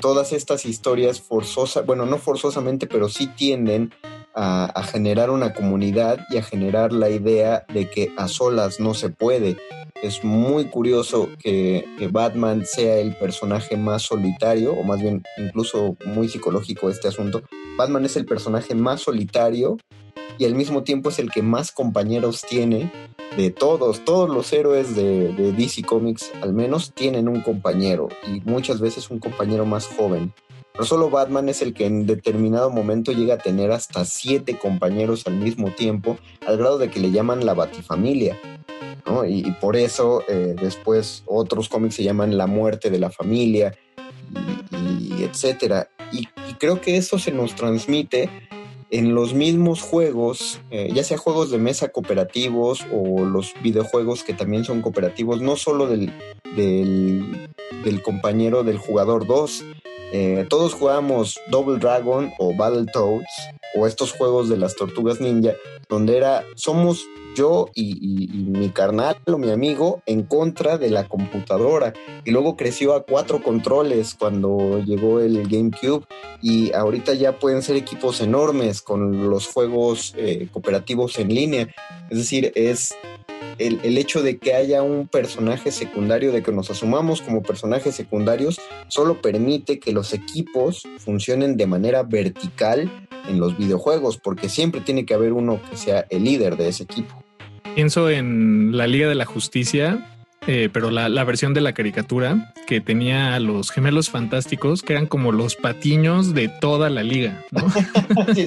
todas 0.00 0.32
estas 0.32 0.64
historias 0.64 1.20
forzosas, 1.20 1.84
bueno, 1.86 2.06
no 2.06 2.18
forzosamente, 2.18 2.86
pero 2.86 3.08
sí 3.08 3.26
tienden 3.28 3.92
a, 4.34 4.64
a, 4.66 4.82
generar 4.82 5.30
una 5.30 5.52
comunidad 5.52 6.18
y 6.30 6.38
a 6.38 6.42
generar 6.42 6.92
la 6.92 7.10
idea 7.10 7.64
de 7.72 7.90
que 7.90 8.12
a 8.16 8.28
solas 8.28 8.80
no 8.80 8.94
se 8.94 9.10
puede. 9.10 9.56
Es 10.02 10.24
muy 10.24 10.64
curioso 10.64 11.28
que, 11.38 11.84
que 11.98 12.08
Batman 12.08 12.64
sea 12.66 12.96
el 12.96 13.14
personaje 13.16 13.76
más 13.76 14.02
solitario, 14.02 14.72
o 14.72 14.82
más 14.82 15.00
bien 15.00 15.22
incluso 15.38 15.96
muy 16.06 16.28
psicológico 16.28 16.90
este 16.90 17.08
asunto. 17.08 17.42
Batman 17.76 18.04
es 18.04 18.16
el 18.16 18.26
personaje 18.26 18.74
más 18.74 19.02
solitario 19.02 19.78
y 20.38 20.44
al 20.44 20.54
mismo 20.54 20.82
tiempo 20.82 21.10
es 21.10 21.18
el 21.18 21.30
que 21.30 21.42
más 21.42 21.70
compañeros 21.72 22.42
tiene 22.42 22.90
de 23.36 23.50
todos, 23.50 24.04
todos 24.04 24.28
los 24.28 24.52
héroes 24.52 24.94
de, 24.94 25.32
de, 25.32 25.52
DC 25.52 25.82
Comics 25.82 26.30
al 26.42 26.52
menos 26.52 26.92
tienen 26.92 27.28
un 27.28 27.40
compañero 27.40 28.08
y 28.26 28.40
muchas 28.48 28.80
veces 28.80 29.10
un 29.10 29.18
compañero 29.18 29.64
más 29.64 29.86
joven. 29.86 30.32
Pero 30.72 30.84
solo 30.84 31.10
Batman 31.10 31.48
es 31.48 31.60
el 31.60 31.74
que 31.74 31.86
en 31.86 32.06
determinado 32.06 32.70
momento 32.70 33.12
llega 33.12 33.34
a 33.34 33.38
tener 33.38 33.72
hasta 33.72 34.04
siete 34.04 34.58
compañeros 34.58 35.26
al 35.26 35.34
mismo 35.34 35.70
tiempo, 35.70 36.16
al 36.46 36.56
grado 36.56 36.78
de 36.78 36.90
que 36.90 37.00
le 37.00 37.10
llaman 37.10 37.44
la 37.44 37.54
Batifamilia. 37.54 38.38
¿no? 39.06 39.24
Y, 39.26 39.42
por 39.60 39.76
eso 39.76 40.22
eh, 40.28 40.54
después 40.58 41.24
otros 41.26 41.68
cómics 41.68 41.96
se 41.96 42.04
llaman 42.04 42.38
La 42.38 42.46
muerte 42.46 42.88
de 42.90 42.98
la 42.98 43.10
familia. 43.10 43.76
Y, 46.12 46.28
y 46.48 46.54
creo 46.58 46.80
que 46.80 46.96
eso 46.96 47.18
se 47.18 47.32
nos 47.32 47.54
transmite 47.54 48.30
en 48.92 49.14
los 49.14 49.32
mismos 49.32 49.80
juegos, 49.80 50.60
eh, 50.70 50.90
ya 50.92 51.02
sea 51.02 51.16
juegos 51.16 51.50
de 51.50 51.56
mesa 51.56 51.88
cooperativos 51.88 52.84
o 52.92 53.24
los 53.24 53.54
videojuegos 53.62 54.22
que 54.22 54.34
también 54.34 54.64
son 54.64 54.82
cooperativos, 54.82 55.40
no 55.40 55.56
solo 55.56 55.86
del, 55.86 56.12
del, 56.54 57.48
del 57.84 58.02
compañero 58.02 58.64
del 58.64 58.76
jugador 58.76 59.26
2. 59.26 59.64
Eh, 60.12 60.46
todos 60.48 60.74
jugamos 60.74 61.40
Double 61.48 61.78
Dragon 61.78 62.30
o 62.38 62.54
Battletoads 62.54 63.50
o 63.74 63.86
estos 63.86 64.12
juegos 64.12 64.48
de 64.50 64.58
las 64.58 64.76
tortugas 64.76 65.20
ninja, 65.20 65.52
donde 65.88 66.18
era 66.18 66.44
somos 66.54 67.06
yo 67.34 67.70
y, 67.74 68.28
mi 68.28 68.68
carnal 68.68 69.16
o 69.26 69.38
mi 69.38 69.50
amigo 69.50 70.02
en 70.04 70.22
contra 70.22 70.78
de 70.78 70.90
la 70.90 71.08
computadora. 71.08 71.94
Y 72.24 72.30
luego 72.30 72.56
creció 72.56 72.94
a 72.94 73.04
cuatro 73.04 73.42
controles 73.42 74.14
cuando 74.14 74.80
llegó 74.84 75.20
el 75.20 75.48
GameCube 75.48 76.04
y 76.42 76.72
ahorita 76.72 77.14
ya 77.14 77.38
pueden 77.38 77.62
ser 77.62 77.76
equipos 77.76 78.20
enormes 78.20 78.82
con 78.82 79.30
los 79.30 79.46
juegos 79.46 80.14
eh, 80.16 80.48
cooperativos 80.52 81.18
en 81.18 81.28
línea. 81.28 81.68
Es 82.10 82.18
decir, 82.18 82.52
es 82.54 82.94
el, 83.58 83.98
hecho 83.98 84.22
de 84.22 84.38
que 84.38 84.54
haya 84.54 84.82
un 84.82 85.06
personaje 85.06 85.70
secundario, 85.70 86.32
de 86.32 86.42
que 86.42 86.52
nos 86.52 86.70
asumamos 86.70 87.22
como 87.22 87.42
personajes 87.42 87.94
secundarios, 87.94 88.60
solo 88.88 89.20
permite 89.20 89.78
que 89.78 89.92
los 89.92 90.12
equipos 90.12 90.86
funcionen 90.98 91.56
de 91.56 91.66
manera 91.66 92.02
vertical 92.02 92.90
en 93.28 93.38
los 93.38 93.56
videojuegos, 93.56 94.18
porque 94.18 94.48
siempre 94.48 94.80
tiene 94.80 95.04
que 95.06 95.14
haber 95.14 95.32
uno 95.32 95.60
que 95.70 95.76
sea 95.76 96.06
el 96.10 96.24
líder 96.24 96.56
de 96.56 96.68
ese 96.68 96.84
equipo. 96.84 97.22
Pienso 97.74 98.10
en 98.10 98.76
la 98.76 98.86
Liga 98.86 99.08
de 99.08 99.14
la 99.14 99.24
Justicia, 99.24 100.11
eh, 100.46 100.68
pero 100.72 100.90
la, 100.90 101.08
la, 101.08 101.24
versión 101.24 101.54
de 101.54 101.60
la 101.60 101.72
caricatura 101.72 102.52
que 102.66 102.80
tenía 102.80 103.34
a 103.34 103.40
los 103.40 103.70
gemelos 103.70 104.10
fantásticos, 104.10 104.82
que 104.82 104.92
eran 104.94 105.06
como 105.06 105.30
los 105.30 105.54
patiños 105.54 106.34
de 106.34 106.48
toda 106.48 106.90
la 106.90 107.02
liga. 107.02 107.44
¿no? 107.50 107.70
sí, 108.34 108.46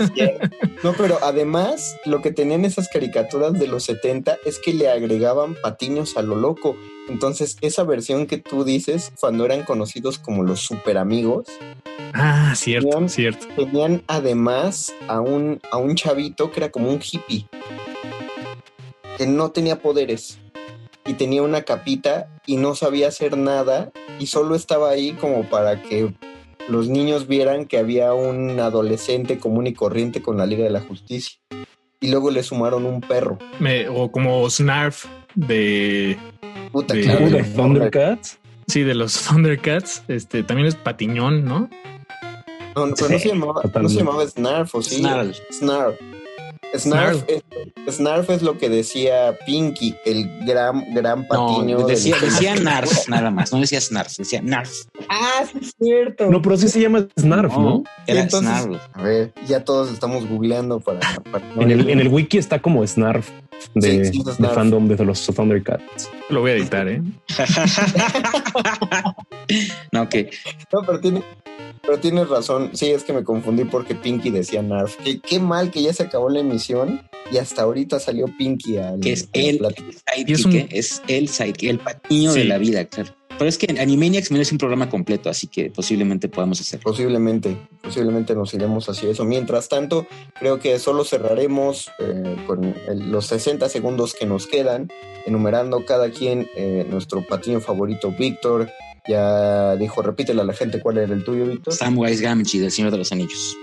no, 0.83 0.93
pero 0.93 1.19
además 1.23 1.95
lo 2.05 2.21
que 2.21 2.31
tenían 2.31 2.65
esas 2.65 2.89
caricaturas 2.89 3.53
de 3.53 3.67
los 3.67 3.85
70 3.85 4.37
es 4.45 4.59
que 4.59 4.73
le 4.73 4.89
agregaban 4.89 5.55
patiños 5.55 6.17
a 6.17 6.21
lo 6.21 6.35
loco. 6.35 6.75
Entonces, 7.07 7.57
esa 7.61 7.83
versión 7.83 8.27
que 8.27 8.39
tú 8.39 8.63
dices, 8.63 9.13
cuando 9.19 9.45
eran 9.45 9.63
conocidos 9.63 10.19
como 10.19 10.43
los 10.43 10.61
super 10.61 10.97
amigos. 10.97 11.47
Ah, 12.13 12.53
cierto, 12.55 12.89
tenían, 12.89 13.09
cierto. 13.09 13.47
Tenían 13.55 14.03
además 14.07 14.93
a 15.07 15.21
un, 15.21 15.61
a 15.71 15.77
un 15.77 15.95
chavito 15.95 16.51
que 16.51 16.59
era 16.59 16.71
como 16.71 16.89
un 16.89 16.99
hippie 17.01 17.47
que 19.17 19.27
no 19.27 19.51
tenía 19.51 19.81
poderes 19.81 20.39
y 21.05 21.13
tenía 21.13 21.43
una 21.43 21.61
capita 21.61 22.27
y 22.45 22.57
no 22.57 22.75
sabía 22.75 23.07
hacer 23.07 23.37
nada 23.37 23.91
y 24.19 24.27
solo 24.27 24.55
estaba 24.55 24.89
ahí 24.89 25.13
como 25.13 25.47
para 25.49 25.81
que 25.81 26.13
los 26.67 26.89
niños 26.89 27.27
vieran 27.27 27.65
que 27.65 27.77
había 27.77 28.13
un 28.13 28.59
adolescente 28.59 29.37
común 29.37 29.67
y 29.67 29.73
corriente 29.73 30.21
con 30.21 30.37
la 30.37 30.45
Liga 30.45 30.63
de 30.63 30.71
la 30.71 30.81
Justicia. 30.81 31.39
Y 32.01 32.09
luego 32.09 32.31
le 32.31 32.43
sumaron 32.43 32.85
un 32.85 33.01
perro. 33.01 33.37
Me, 33.59 33.87
o 33.87 34.11
como 34.11 34.49
Snarf 34.49 35.05
de... 35.35 36.17
Puta, 36.71 36.93
de, 36.93 37.01
claro, 37.01 37.29
de 37.29 37.43
Thundercats. 37.43 38.39
Sí, 38.67 38.81
de 38.81 38.95
los 38.95 39.21
Thundercats. 39.21 40.03
Este, 40.07 40.43
también 40.43 40.67
es 40.67 40.75
patiñón, 40.75 41.45
¿no? 41.45 41.69
No, 42.75 42.87
no 42.87 42.95
pero 42.95 43.07
sí, 43.07 43.13
no, 43.13 43.19
se 43.19 43.29
llamaba, 43.29 43.61
no 43.81 43.89
se 43.89 43.97
llamaba 43.97 44.27
Snarf, 44.27 44.75
¿o 44.75 44.81
sí? 44.81 44.95
Snarl. 44.97 45.35
Snarl. 45.51 45.97
Snarf, 46.79 47.23
es, 47.27 47.43
Snarf 47.95 48.29
es 48.29 48.41
lo 48.41 48.57
que 48.57 48.69
decía 48.69 49.37
Pinky, 49.45 49.95
el 50.05 50.45
gran, 50.45 50.93
gran 50.93 51.27
patiño. 51.27 51.79
No, 51.79 51.87
decía, 51.87 52.15
del- 52.19 52.29
decía 52.29 52.55
Narf 52.55 53.07
nada 53.09 53.31
más, 53.31 53.51
no 53.51 53.59
decía 53.59 53.81
Snarf, 53.81 54.15
decía 54.17 54.41
Narf. 54.41 54.71
Ah, 55.09 55.43
sí 55.51 55.59
es 55.61 55.73
cierto. 55.79 56.29
No, 56.29 56.41
pero 56.41 56.57
sí 56.57 56.67
se 56.69 56.79
llama 56.81 57.07
Snarf, 57.19 57.53
¿no? 57.57 57.83
Era 58.07 58.21
entonces- 58.21 58.63
Snarf. 58.63 58.81
A 58.93 59.01
ver, 59.03 59.33
ya 59.47 59.63
todos 59.63 59.91
estamos 59.91 60.27
googleando 60.27 60.79
para... 60.79 60.99
para- 61.31 61.45
En 61.57 61.71
el, 61.71 61.89
en 61.89 61.99
el 61.99 62.07
wiki 62.09 62.37
está 62.37 62.61
como 62.61 62.85
Snarf 62.85 63.29
de, 63.73 64.05
Sí, 64.05 64.11
sí, 64.11 64.19
es 64.19 64.25
de 64.25 64.33
Snarf. 64.33 64.55
fandom 64.55 64.87
de 64.87 65.03
los 65.05 65.25
Thundercats. 65.25 66.09
Lo 66.29 66.41
voy 66.41 66.51
a 66.51 66.55
editar, 66.55 66.87
¿eh? 66.87 67.01
No, 69.91 70.09
que 70.09 70.31
No, 70.73 70.81
pero 70.85 70.99
tiene... 70.99 71.23
Pero 71.85 71.99
tienes 71.99 72.27
razón, 72.29 72.71
sí, 72.73 72.89
es 72.91 73.03
que 73.03 73.13
me 73.13 73.23
confundí 73.23 73.63
porque 73.65 73.93
Pinky 73.95 74.31
decía 74.31 74.61
Narf. 74.61 74.95
Qué, 75.03 75.19
qué 75.19 75.39
mal 75.39 75.69
que 75.71 75.81
ya 75.83 75.93
se 75.93 76.03
acabó 76.03 76.29
la 76.29 76.39
emisión 76.39 77.01
y 77.31 77.37
hasta 77.37 77.61
ahorita 77.63 77.99
salió 77.99 78.25
Pinky 78.37 78.77
al... 78.77 78.99
que 78.99 79.13
es 79.13 79.29
el 79.33 79.59
plato. 79.59 79.83
sidekick, 80.15 80.29
es 80.35 80.45
un- 80.45 80.55
¿eh? 80.55 80.67
es 80.71 81.01
el 81.07 81.29
sidekick, 81.29 81.69
el 81.69 81.79
patiño 81.79 82.31
Sí. 82.31 82.39
de 82.39 82.45
la 82.45 82.57
vida, 82.57 82.85
claro. 82.85 83.11
Pero 83.37 83.49
es 83.49 83.57
que 83.57 83.67
Animaniacs 83.79 84.31
es 84.31 84.51
un 84.53 84.57
programa 84.57 84.89
completo, 84.89 85.29
así 85.29 85.47
que 85.47 85.69
posiblemente 85.69 86.29
podamos 86.29 86.61
hacerlo. 86.61 86.83
Posiblemente, 86.85 87.57
posiblemente 87.83 88.33
nos 88.33 88.53
iremos 88.53 88.87
hacia 88.87 89.09
eso. 89.09 89.25
Mientras 89.25 89.67
tanto, 89.67 90.07
creo 90.39 90.59
que 90.59 90.79
solo 90.79 91.03
cerraremos 91.03 91.91
eh, 91.99 92.37
con 92.47 92.63
el- 92.87 93.11
los 93.11 93.25
60 93.25 93.67
segundos 93.67 94.13
que 94.13 94.25
nos 94.25 94.47
quedan, 94.47 94.89
enumerando 95.25 95.85
cada 95.85 96.11
quien 96.11 96.47
eh, 96.55 96.85
nuestro 96.89 97.21
patiño 97.27 97.59
favorito. 97.59 98.11
Víctor 98.17 98.69
ya 99.07 99.75
dijo, 99.75 100.01
repítele 100.01 100.41
a 100.41 100.45
la 100.45 100.53
gente 100.53 100.79
cuál 100.79 100.97
era 100.97 101.13
el 101.13 101.23
tuyo, 101.23 101.45
Víctor. 101.45 101.73
Samwise 101.73 102.21
Gamgee 102.21 102.59
del 102.59 102.71
Señor 102.71 102.91
de 102.91 102.97
los 102.97 103.11
Anillos. 103.11 103.57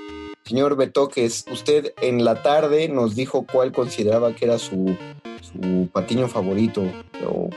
Señor 0.45 0.77
Betoques, 0.77 1.45
usted 1.51 1.93
en 2.01 2.25
la 2.25 2.43
tarde 2.43 2.89
nos 2.89 3.15
dijo 3.15 3.47
cuál 3.51 3.73
consideraba 3.73 4.35
que 4.35 4.45
era 4.45 4.59
su, 4.59 4.97
su 5.41 5.89
patiño 5.93 6.29
favorito, 6.29 6.83
o 7.27 7.49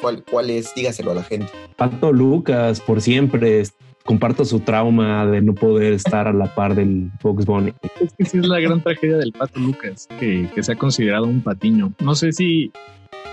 cuál, 0.00 0.24
cuál 0.28 0.50
es, 0.50 0.74
dígaselo 0.74 1.12
a 1.12 1.14
la 1.14 1.22
gente. 1.22 1.46
Pato 1.76 2.12
Lucas, 2.12 2.80
por 2.80 3.00
siempre, 3.00 3.62
comparto 4.04 4.44
su 4.44 4.60
trauma 4.60 5.26
de 5.26 5.40
no 5.42 5.54
poder 5.54 5.92
estar 5.92 6.26
a 6.28 6.32
la 6.32 6.54
par 6.54 6.74
del 6.74 7.10
Fox 7.20 7.44
Bunny. 7.46 7.72
Es 8.00 8.12
que 8.18 8.24
sí 8.24 8.38
es 8.38 8.46
la 8.46 8.60
gran 8.60 8.82
tragedia 8.82 9.16
del 9.16 9.32
Pato 9.32 9.60
Lucas, 9.60 10.08
que, 10.18 10.48
que 10.54 10.62
se 10.62 10.72
ha 10.72 10.76
considerado 10.76 11.24
un 11.24 11.40
patiño. 11.42 11.92
No 12.00 12.14
sé 12.14 12.32
si, 12.32 12.72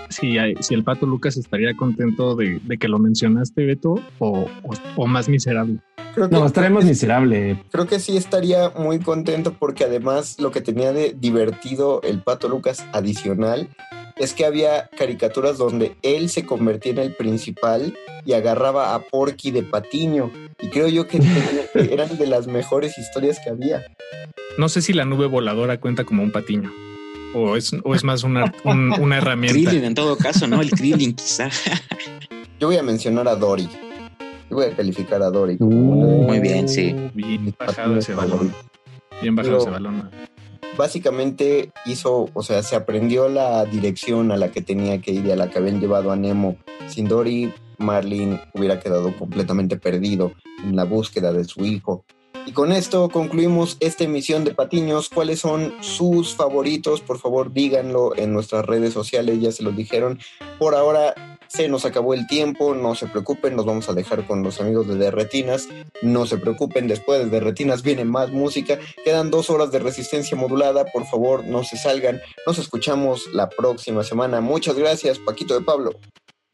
si, 0.08 0.38
hay- 0.38 0.54
si 0.60 0.74
el 0.74 0.84
Pato 0.84 1.06
Lucas 1.06 1.36
estaría 1.36 1.74
contento 1.76 2.36
de, 2.36 2.60
de 2.62 2.78
que 2.78 2.88
lo 2.88 2.98
mencionaste, 2.98 3.64
Beto, 3.66 3.94
o, 4.18 4.46
o- 4.62 4.74
o 4.96 5.06
más 5.06 5.28
miserable. 5.28 5.78
Creo 6.14 6.28
que, 6.28 6.34
No, 6.36 6.44
estaría 6.46 6.70
más 6.70 6.84
miserable. 6.84 7.56
creo 7.70 7.86
que 7.86 8.00
sí 8.00 8.16
estaría 8.16 8.70
muy 8.70 8.98
contento 8.98 9.54
porque 9.58 9.84
además 9.84 10.40
lo 10.40 10.50
que 10.50 10.60
tenía 10.60 10.92
de 10.92 11.14
divertido 11.18 12.00
el 12.02 12.20
Pato 12.20 12.48
Lucas 12.48 12.84
adicional 12.92 13.68
es 14.20 14.34
que 14.34 14.44
había 14.44 14.88
caricaturas 14.96 15.58
donde 15.58 15.96
él 16.02 16.28
se 16.28 16.46
convertía 16.46 16.92
en 16.92 16.98
el 16.98 17.14
principal 17.16 17.94
y 18.24 18.34
agarraba 18.34 18.94
a 18.94 19.00
Porky 19.02 19.50
de 19.50 19.62
patiño. 19.64 20.30
Y 20.60 20.68
creo 20.68 20.86
yo 20.88 21.08
que 21.08 21.18
eran 21.74 22.16
de 22.16 22.26
las 22.28 22.46
mejores 22.46 22.96
historias 22.98 23.40
que 23.42 23.50
había. 23.50 23.84
No 24.58 24.68
sé 24.68 24.82
si 24.82 24.92
la 24.92 25.04
nube 25.04 25.26
voladora 25.26 25.80
cuenta 25.80 26.04
como 26.04 26.22
un 26.22 26.30
patiño, 26.32 26.70
o 27.34 27.56
es, 27.56 27.72
o 27.82 27.94
es 27.94 28.04
más 28.04 28.22
una, 28.24 28.52
un- 28.64 28.92
una 29.00 29.16
herramienta. 29.18 29.54
Krillin 29.70 29.84
en 29.84 29.94
todo 29.94 30.16
caso, 30.16 30.46
¿no? 30.46 30.60
El 30.60 30.70
Krillin 30.70 31.14
quizá. 31.14 31.48
Yo 32.60 32.66
voy 32.68 32.76
a 32.76 32.82
mencionar 32.82 33.26
a 33.26 33.34
Dory. 33.36 33.68
Yo 34.50 34.56
voy 34.56 34.66
a 34.66 34.76
calificar 34.76 35.22
a 35.22 35.30
Dory 35.30 35.56
como 35.56 35.70
Uh, 35.70 36.22
Muy 36.26 36.40
bien, 36.40 36.68
sí. 36.68 36.94
Bien 37.14 37.54
bajado 37.58 37.96
ese 37.96 38.14
balón. 38.14 38.52
Bien 39.22 39.34
bajado 39.34 39.58
Pero- 39.58 39.62
ese 39.62 39.70
balón. 39.70 40.10
Básicamente 40.80 41.72
hizo, 41.84 42.30
o 42.32 42.42
sea, 42.42 42.62
se 42.62 42.74
aprendió 42.74 43.28
la 43.28 43.66
dirección 43.66 44.32
a 44.32 44.38
la 44.38 44.50
que 44.50 44.62
tenía 44.62 45.02
que 45.02 45.10
ir 45.10 45.26
y 45.26 45.30
a 45.30 45.36
la 45.36 45.50
que 45.50 45.58
habían 45.58 45.78
llevado 45.78 46.10
a 46.10 46.16
Nemo. 46.16 46.56
Sin 46.88 47.06
Dory, 47.06 47.52
Marlin 47.76 48.40
hubiera 48.54 48.80
quedado 48.80 49.14
completamente 49.18 49.76
perdido 49.76 50.32
en 50.64 50.76
la 50.76 50.84
búsqueda 50.84 51.34
de 51.34 51.44
su 51.44 51.66
hijo. 51.66 52.06
Y 52.46 52.52
con 52.52 52.72
esto 52.72 53.10
concluimos 53.10 53.76
esta 53.80 54.04
emisión 54.04 54.44
de 54.44 54.54
Patiños. 54.54 55.10
¿Cuáles 55.10 55.40
son 55.40 55.74
sus 55.82 56.34
favoritos? 56.34 57.02
Por 57.02 57.18
favor, 57.18 57.52
díganlo 57.52 58.16
en 58.16 58.32
nuestras 58.32 58.64
redes 58.64 58.94
sociales, 58.94 59.38
ya 59.38 59.52
se 59.52 59.62
los 59.62 59.76
dijeron. 59.76 60.18
Por 60.58 60.74
ahora 60.74 61.38
se 61.52 61.68
nos 61.68 61.84
acabó 61.84 62.14
el 62.14 62.26
tiempo, 62.28 62.74
no 62.74 62.94
se 62.94 63.08
preocupen, 63.08 63.56
nos 63.56 63.66
vamos 63.66 63.88
a 63.88 63.92
dejar 63.92 64.24
con 64.26 64.42
los 64.44 64.60
amigos 64.60 64.86
de 64.86 64.94
Derretinas. 64.94 65.68
No 66.00 66.24
se 66.26 66.38
preocupen, 66.38 66.86
después 66.86 67.18
de 67.24 67.28
Derretinas 67.28 67.82
viene 67.82 68.04
más 68.04 68.30
música. 68.30 68.78
Quedan 69.04 69.30
dos 69.32 69.50
horas 69.50 69.72
de 69.72 69.80
resistencia 69.80 70.36
modulada, 70.36 70.84
por 70.86 71.04
favor, 71.06 71.44
no 71.44 71.64
se 71.64 71.76
salgan. 71.76 72.20
Nos 72.46 72.58
escuchamos 72.58 73.26
la 73.32 73.48
próxima 73.48 74.04
semana. 74.04 74.40
Muchas 74.40 74.76
gracias, 74.76 75.18
Paquito 75.18 75.54
de 75.58 75.64
Pablo. 75.64 75.90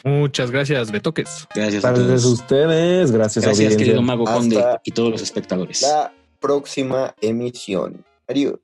Muchas 0.03 0.51
gracias, 0.51 0.91
Betoques. 0.91 1.47
Gracias 1.55 1.85
a 1.85 1.91
Gracias 1.91 2.09
a 2.09 2.23
todos. 2.23 2.25
ustedes, 2.25 3.13
gracias, 3.13 3.45
Gracias, 3.45 3.47
audiencia. 3.47 3.79
querido 3.79 4.03
Mago 4.03 4.27
Hasta 4.27 4.39
Conde 4.39 4.65
y 4.85 4.93
todos 4.93 5.11
los 5.11 5.21
espectadores. 5.23 5.83
La 5.83 6.13
próxima 6.41 7.15
emisión. 7.21 8.05
Adiós. 8.29 8.55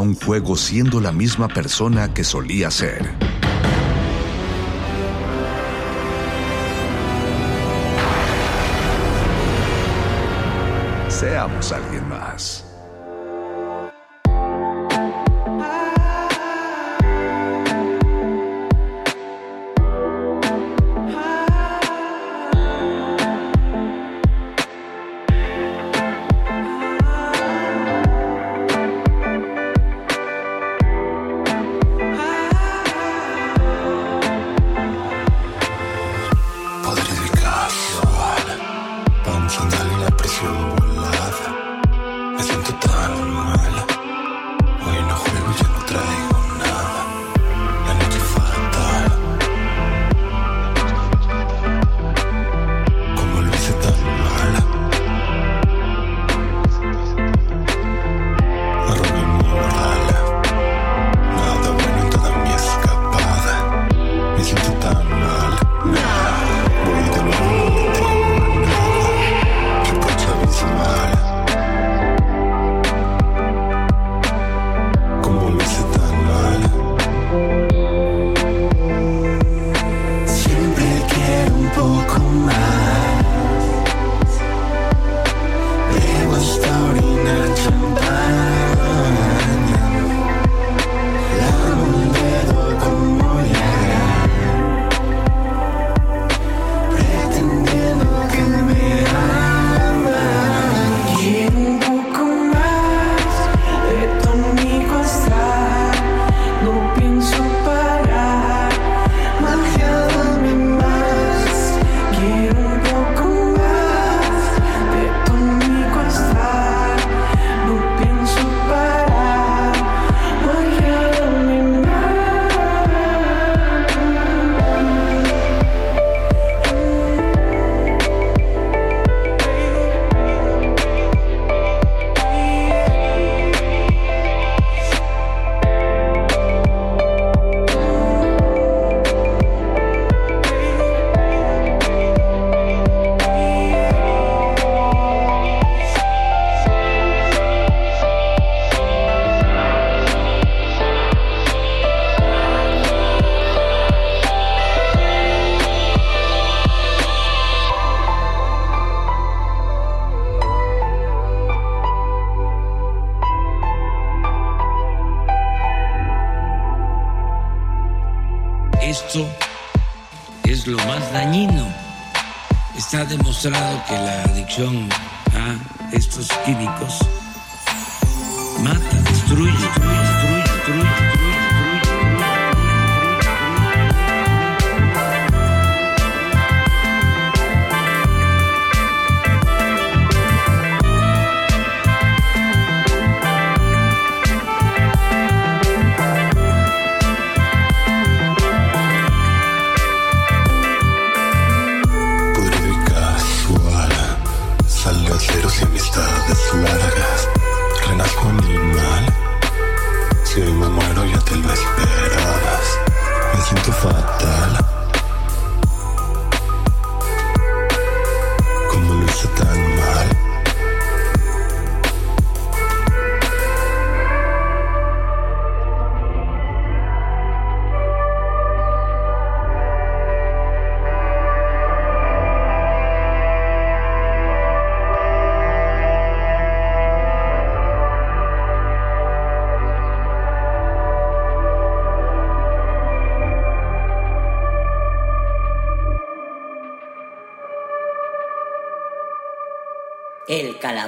Un 0.00 0.14
juego 0.14 0.56
siendo 0.56 1.00
la 1.00 1.12
misma 1.12 1.48
persona 1.48 2.12
que 2.12 2.22
solía 2.22 2.70
ser. 2.70 3.25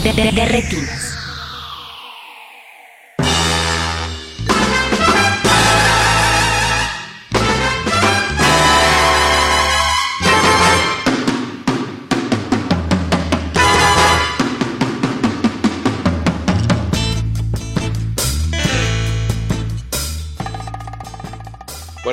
de, 0.00 0.12
de, 0.12 0.32
de 0.32 0.44
retinas. 0.46 1.01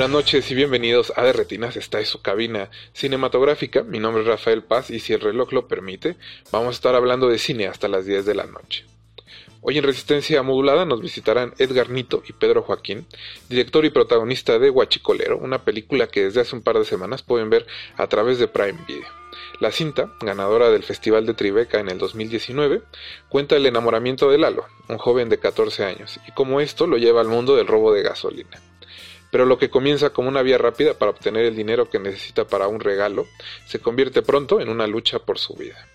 Buenas 0.10 0.26
noches 0.26 0.50
y 0.50 0.56
bienvenidos 0.56 1.14
a 1.16 1.24
De 1.24 1.34
Retinas, 1.34 1.78
esta 1.78 2.00
es 2.00 2.10
su 2.10 2.24
cabina 2.24 2.72
cinematográfica. 2.94 3.84
Mi 3.84 4.00
nombre 4.00 4.24
es 4.24 4.28
Rafael 4.28 4.64
Paz 4.64 4.90
y 4.90 5.00
si 5.00 5.14
el 5.14 5.22
reloj 5.22 5.54
lo 5.54 5.68
permite, 5.68 6.16
vamos 6.52 6.70
a 6.70 6.72
estar 6.72 6.96
hablando 6.96 7.30
de 7.30 7.38
cine 7.38 7.68
hasta 7.68 7.88
las 7.88 8.08
10 8.08 8.26
de 8.26 8.34
la 8.34 8.48
noche. 8.48 8.86
Hoy 9.62 9.78
en 9.78 9.84
Resistencia 9.84 10.42
Modulada 10.42 10.84
nos 10.86 11.00
visitarán 11.00 11.54
Edgar 11.60 11.92
Nito 11.92 12.24
y 12.28 12.34
Pedro 12.34 12.64
Joaquín, 12.64 13.06
director 13.50 13.86
y 13.86 13.92
protagonista 13.92 14.58
de 14.58 14.72
Huachicolero, 14.72 15.38
una 15.38 15.64
película 15.64 16.08
que 16.08 16.24
desde 16.24 16.42
hace 16.42 16.56
un 16.56 16.64
par 16.64 16.80
de 16.80 16.86
semanas 16.86 17.22
pueden 17.22 17.52
ver 17.52 17.68
a 17.96 18.08
través 18.08 18.40
de 18.40 18.48
Prime 18.48 18.80
Video. 18.88 19.08
La 19.60 19.72
cinta, 19.72 20.12
ganadora 20.22 20.72
del 20.72 20.82
Festival 20.82 21.28
de 21.28 21.36
Tribeca 21.36 21.80
en 21.80 21.88
el 21.88 22.00
2019, 22.00 22.82
cuenta 23.30 23.58
el 23.58 23.68
enamoramiento 23.68 24.32
de 24.32 24.40
Lalo, 24.40 24.66
un 24.88 24.98
joven 24.98 25.30
de 25.30 25.38
14 25.38 25.86
años, 25.86 26.20
y 26.28 26.32
cómo 26.32 26.62
esto 26.62 26.88
lo 26.88 26.98
lleva 26.98 27.22
al 27.22 27.28
mundo 27.28 27.56
del 27.56 27.68
robo 27.68 27.94
de 27.94 28.02
gasolina 28.02 28.60
pero 29.32 29.46
lo 29.46 29.58
que 29.58 29.70
comienza 29.70 30.12
como 30.12 30.30
una 30.30 30.42
vía 30.42 30.58
rápida 30.58 30.94
para 30.94 31.12
obtener 31.12 31.46
el 31.46 31.56
dinero 31.56 31.90
que 31.90 32.00
necesita 32.00 32.46
para 32.46 32.68
un 32.68 32.80
regalo, 32.80 33.28
se 33.66 33.80
convierte 33.80 34.22
pronto 34.22 34.60
en 34.60 34.70
una 34.70 34.88
lucha 34.88 35.20
por 35.20 35.38
su 35.38 35.54
vida. 35.56 35.88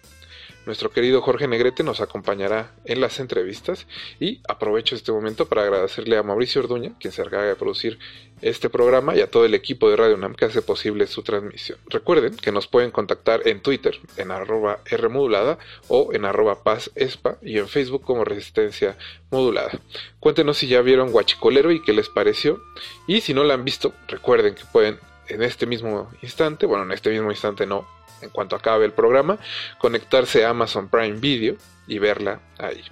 Nuestro 0.66 0.90
querido 0.90 1.20
Jorge 1.20 1.46
Negrete 1.46 1.82
nos 1.82 2.00
acompañará 2.00 2.72
en 2.86 3.00
las 3.00 3.20
entrevistas 3.20 3.86
y 4.18 4.40
aprovecho 4.48 4.94
este 4.94 5.12
momento 5.12 5.46
para 5.46 5.62
agradecerle 5.62 6.16
a 6.16 6.22
Mauricio 6.22 6.62
Orduña, 6.62 6.92
quien 6.98 7.12
se 7.12 7.20
encarga 7.20 7.48
de 7.48 7.54
producir 7.54 7.98
este 8.40 8.70
programa 8.70 9.14
y 9.14 9.20
a 9.20 9.30
todo 9.30 9.44
el 9.44 9.54
equipo 9.54 9.90
de 9.90 9.96
Radio 9.96 10.14
UNAM 10.14 10.34
que 10.34 10.46
hace 10.46 10.62
posible 10.62 11.06
su 11.06 11.22
transmisión. 11.22 11.78
Recuerden 11.90 12.36
que 12.36 12.50
nos 12.50 12.66
pueden 12.66 12.90
contactar 12.90 13.46
en 13.46 13.60
Twitter 13.60 13.98
en 14.16 14.30
arroba 14.30 14.80
Rmodulada 14.90 15.58
o 15.88 16.14
en 16.14 16.24
arroba 16.24 16.62
Paz 16.62 16.90
Espa 16.94 17.36
y 17.42 17.58
en 17.58 17.68
Facebook 17.68 18.02
como 18.02 18.24
Resistencia 18.24 18.96
Modulada. 19.30 19.78
Cuéntenos 20.18 20.56
si 20.56 20.66
ya 20.66 20.80
vieron 20.80 21.10
Guachicolero 21.10 21.72
y 21.72 21.82
qué 21.82 21.92
les 21.92 22.08
pareció 22.08 22.62
y 23.06 23.20
si 23.20 23.34
no 23.34 23.44
la 23.44 23.54
han 23.54 23.64
visto, 23.64 23.92
recuerden 24.08 24.54
que 24.54 24.64
pueden 24.72 24.98
en 25.28 25.42
este 25.42 25.66
mismo 25.66 26.10
instante, 26.22 26.66
bueno, 26.66 26.84
en 26.84 26.92
este 26.92 27.10
mismo 27.10 27.30
instante 27.30 27.66
no, 27.66 27.86
en 28.22 28.30
cuanto 28.30 28.56
acabe 28.56 28.84
el 28.84 28.92
programa, 28.92 29.38
conectarse 29.78 30.44
a 30.44 30.50
Amazon 30.50 30.88
Prime 30.88 31.18
Video 31.18 31.56
y 31.86 31.98
verla 31.98 32.40
ahí. 32.58 32.82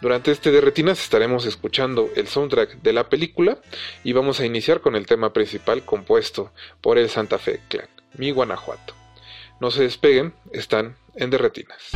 Durante 0.00 0.30
este 0.30 0.52
de 0.52 0.60
retinas 0.60 1.00
estaremos 1.00 1.44
escuchando 1.44 2.08
el 2.14 2.28
soundtrack 2.28 2.82
de 2.82 2.92
la 2.92 3.08
película 3.08 3.58
y 4.04 4.12
vamos 4.12 4.38
a 4.38 4.46
iniciar 4.46 4.80
con 4.80 4.94
el 4.94 5.06
tema 5.06 5.32
principal 5.32 5.84
compuesto 5.84 6.52
por 6.80 6.98
el 6.98 7.10
Santa 7.10 7.38
Fe 7.38 7.60
Clan, 7.68 7.88
Mi 8.14 8.30
Guanajuato. 8.30 8.94
No 9.60 9.72
se 9.72 9.82
despeguen, 9.82 10.34
están 10.52 10.96
en 11.16 11.30
De 11.30 11.38
Retinas. 11.38 11.90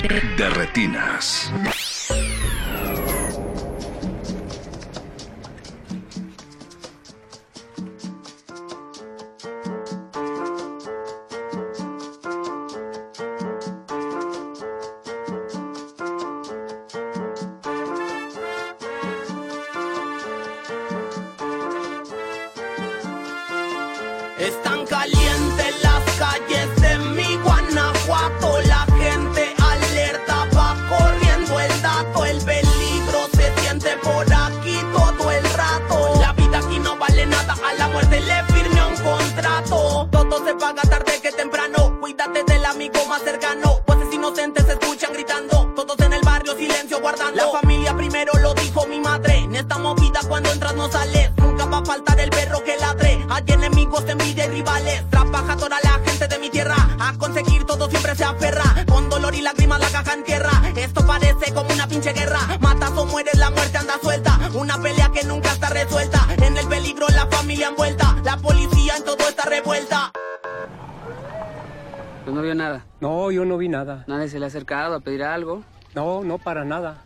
Para 76.53 76.67
nada. 76.67 77.03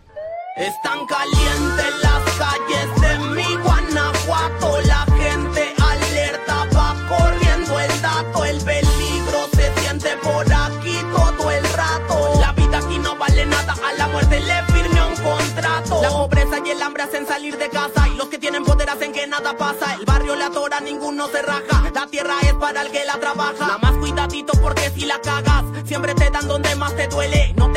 Están 0.57 1.07
calientes 1.07 1.93
las 2.03 2.23
calles 2.35 2.89
de 3.01 3.19
mi 3.37 3.55
Guanajuato. 3.63 4.81
La 4.87 5.07
gente 5.23 5.73
alerta 5.81 6.67
va 6.75 6.97
corriendo 7.09 7.79
el 7.79 8.03
dato. 8.03 8.45
El 8.45 8.61
peligro 8.65 9.47
se 9.55 9.73
siente 9.81 10.17
por 10.17 10.53
aquí 10.53 10.99
todo 11.15 11.49
el 11.53 11.65
rato. 11.75 12.41
La 12.41 12.51
vida 12.55 12.79
aquí 12.79 12.99
no 12.99 13.15
vale 13.15 13.47
nada. 13.47 13.75
A 13.89 13.93
la 13.97 14.09
muerte 14.09 14.41
le 14.41 14.63
firme 14.73 15.01
un 15.11 15.15
contrato. 15.15 16.03
La 16.03 16.09
pobreza 16.09 16.57
y 16.65 16.71
el 16.71 16.83
hambre 16.83 17.05
hacen 17.05 17.25
salir 17.29 17.57
de 17.57 17.69
casa. 17.69 18.09
Y 18.09 18.17
los 18.17 18.27
que 18.27 18.39
tienen 18.39 18.65
poder 18.65 18.91
hacen 18.91 19.13
que 19.13 19.29
nada 19.29 19.57
pasa. 19.57 19.95
El 19.95 20.07
barrio 20.07 20.35
le 20.35 20.43
atora, 20.43 20.81
ninguno 20.81 21.29
se 21.29 21.41
raja. 21.43 21.89
La 21.95 22.07
tierra 22.09 22.35
es 22.43 22.55
para 22.55 22.83
el 22.83 22.91
que 22.91 23.05
la 23.05 23.21
trabaja. 23.21 23.61
Nada 23.61 23.79
más 23.79 23.93
cuidadito 23.93 24.55
porque 24.61 24.91
si 24.91 25.07
la 25.07 25.21
cagas, 25.21 25.63
siempre 25.85 26.15
te 26.15 26.31
dan 26.31 26.49
donde 26.49 26.75
más 26.75 26.97
te 26.97 27.07
duele. 27.07 27.55
No 27.57 27.71
te 27.73 27.76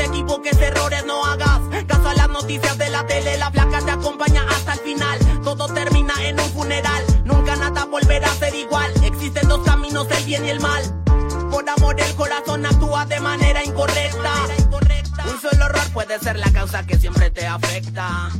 y 10.44 10.48
el 10.48 10.60
mal. 10.60 10.82
Por 11.50 11.68
amor 11.68 12.00
el 12.00 12.14
corazón 12.14 12.64
actúa 12.64 13.04
de 13.06 13.20
manera 13.20 13.64
incorrecta. 13.64 14.32
Un 15.26 15.40
solo 15.40 15.66
error 15.66 15.92
puede 15.92 16.18
ser 16.18 16.38
la 16.38 16.50
causa 16.52 16.86
que 16.86 16.98
siempre 16.98 17.30
te 17.30 17.46
afecta. 17.46 18.30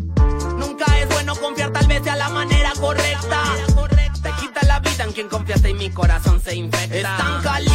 Nunca 0.59 0.85
es 0.99 1.09
bueno 1.09 1.35
confiar, 1.37 1.73
tal 1.73 1.87
vez 1.87 2.03
sea 2.03 2.17
la 2.17 2.29
manera 2.29 2.73
correcta. 2.81 3.43
Te 4.23 4.33
quita 4.33 4.67
la 4.67 4.81
vida 4.81 5.05
en 5.05 5.13
quien 5.13 5.29
confiaste 5.29 5.71
y 5.71 5.75
mi 5.75 5.91
corazón 5.91 6.41
se 6.41 6.55
infecta. 6.55 6.97
Están 6.97 7.43
calientes 7.43 7.70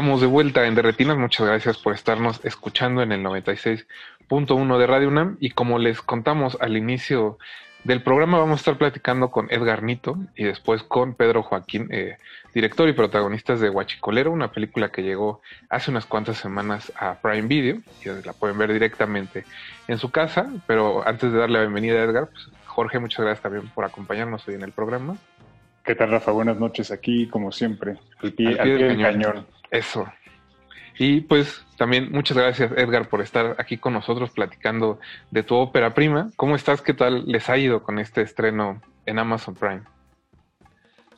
estamos 0.00 0.22
de 0.22 0.28
vuelta 0.28 0.66
en 0.66 0.74
Derretinas. 0.74 1.18
Muchas 1.18 1.46
gracias 1.46 1.76
por 1.76 1.92
estarnos 1.92 2.42
escuchando 2.42 3.02
en 3.02 3.12
el 3.12 3.22
96.1 3.22 4.78
de 4.78 4.86
Radio 4.86 5.08
UNAM. 5.08 5.36
Y 5.40 5.50
como 5.50 5.78
les 5.78 6.00
contamos 6.00 6.56
al 6.58 6.78
inicio 6.78 7.36
del 7.84 8.02
programa 8.02 8.38
vamos 8.38 8.54
a 8.54 8.62
estar 8.62 8.78
platicando 8.78 9.30
con 9.30 9.48
Edgar 9.50 9.82
Nito 9.82 10.16
y 10.34 10.44
después 10.44 10.82
con 10.82 11.12
Pedro 11.12 11.42
Joaquín, 11.42 11.88
eh, 11.90 12.16
director 12.54 12.88
y 12.88 12.94
protagonistas 12.94 13.60
de 13.60 13.68
Huachicolero, 13.68 14.32
una 14.32 14.50
película 14.50 14.90
que 14.90 15.02
llegó 15.02 15.42
hace 15.68 15.90
unas 15.90 16.06
cuantas 16.06 16.38
semanas 16.38 16.90
a 16.96 17.16
Prime 17.20 17.46
Video 17.46 17.82
y 18.02 18.26
la 18.26 18.32
pueden 18.32 18.56
ver 18.56 18.72
directamente 18.72 19.44
en 19.86 19.98
su 19.98 20.10
casa. 20.10 20.50
Pero 20.66 21.06
antes 21.06 21.30
de 21.30 21.38
darle 21.38 21.58
la 21.58 21.64
bienvenida 21.64 22.00
a 22.00 22.04
Edgar, 22.04 22.28
pues, 22.28 22.48
Jorge, 22.64 22.98
muchas 23.00 23.20
gracias 23.20 23.42
también 23.42 23.68
por 23.74 23.84
acompañarnos 23.84 24.48
hoy 24.48 24.54
en 24.54 24.62
el 24.62 24.72
programa. 24.72 25.18
¿Qué 25.84 25.94
tal, 25.94 26.10
Rafa? 26.10 26.32
Buenas 26.32 26.58
noches 26.58 26.90
aquí, 26.90 27.26
como 27.28 27.52
siempre, 27.52 27.98
al 28.22 28.32
pie, 28.32 28.56
del 28.56 29.02
cañón. 29.02 29.59
Eso. 29.70 30.10
Y 30.98 31.22
pues 31.22 31.64
también 31.76 32.12
muchas 32.12 32.36
gracias, 32.36 32.72
Edgar, 32.72 33.08
por 33.08 33.22
estar 33.22 33.56
aquí 33.58 33.78
con 33.78 33.94
nosotros 33.94 34.30
platicando 34.30 35.00
de 35.30 35.42
tu 35.42 35.54
ópera 35.54 35.94
prima. 35.94 36.30
¿Cómo 36.36 36.56
estás? 36.56 36.82
¿Qué 36.82 36.92
tal 36.92 37.24
les 37.26 37.48
ha 37.48 37.56
ido 37.56 37.82
con 37.82 37.98
este 37.98 38.20
estreno 38.20 38.82
en 39.06 39.18
Amazon 39.18 39.54
Prime? 39.54 39.82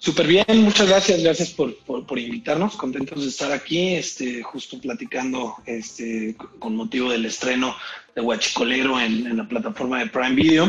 Súper 0.05 0.27
bien, 0.27 0.65
muchas 0.65 0.89
gracias, 0.89 1.23
gracias 1.23 1.51
por, 1.51 1.77
por, 1.77 2.19
invitarnos, 2.19 2.75
contentos 2.75 3.23
de 3.23 3.29
estar 3.29 3.53
aquí, 3.53 3.95
este, 3.95 4.43
justo 4.43 4.81
platicando 4.81 5.55
este, 5.65 6.35
con 6.59 6.75
motivo 6.75 7.13
del 7.13 7.25
estreno 7.25 7.77
de 8.13 8.21
Huachicolero 8.21 8.99
en, 8.99 9.29
en 9.29 9.37
la 9.37 9.47
plataforma 9.47 10.01
de 10.01 10.09
Prime 10.09 10.35
Video. 10.35 10.69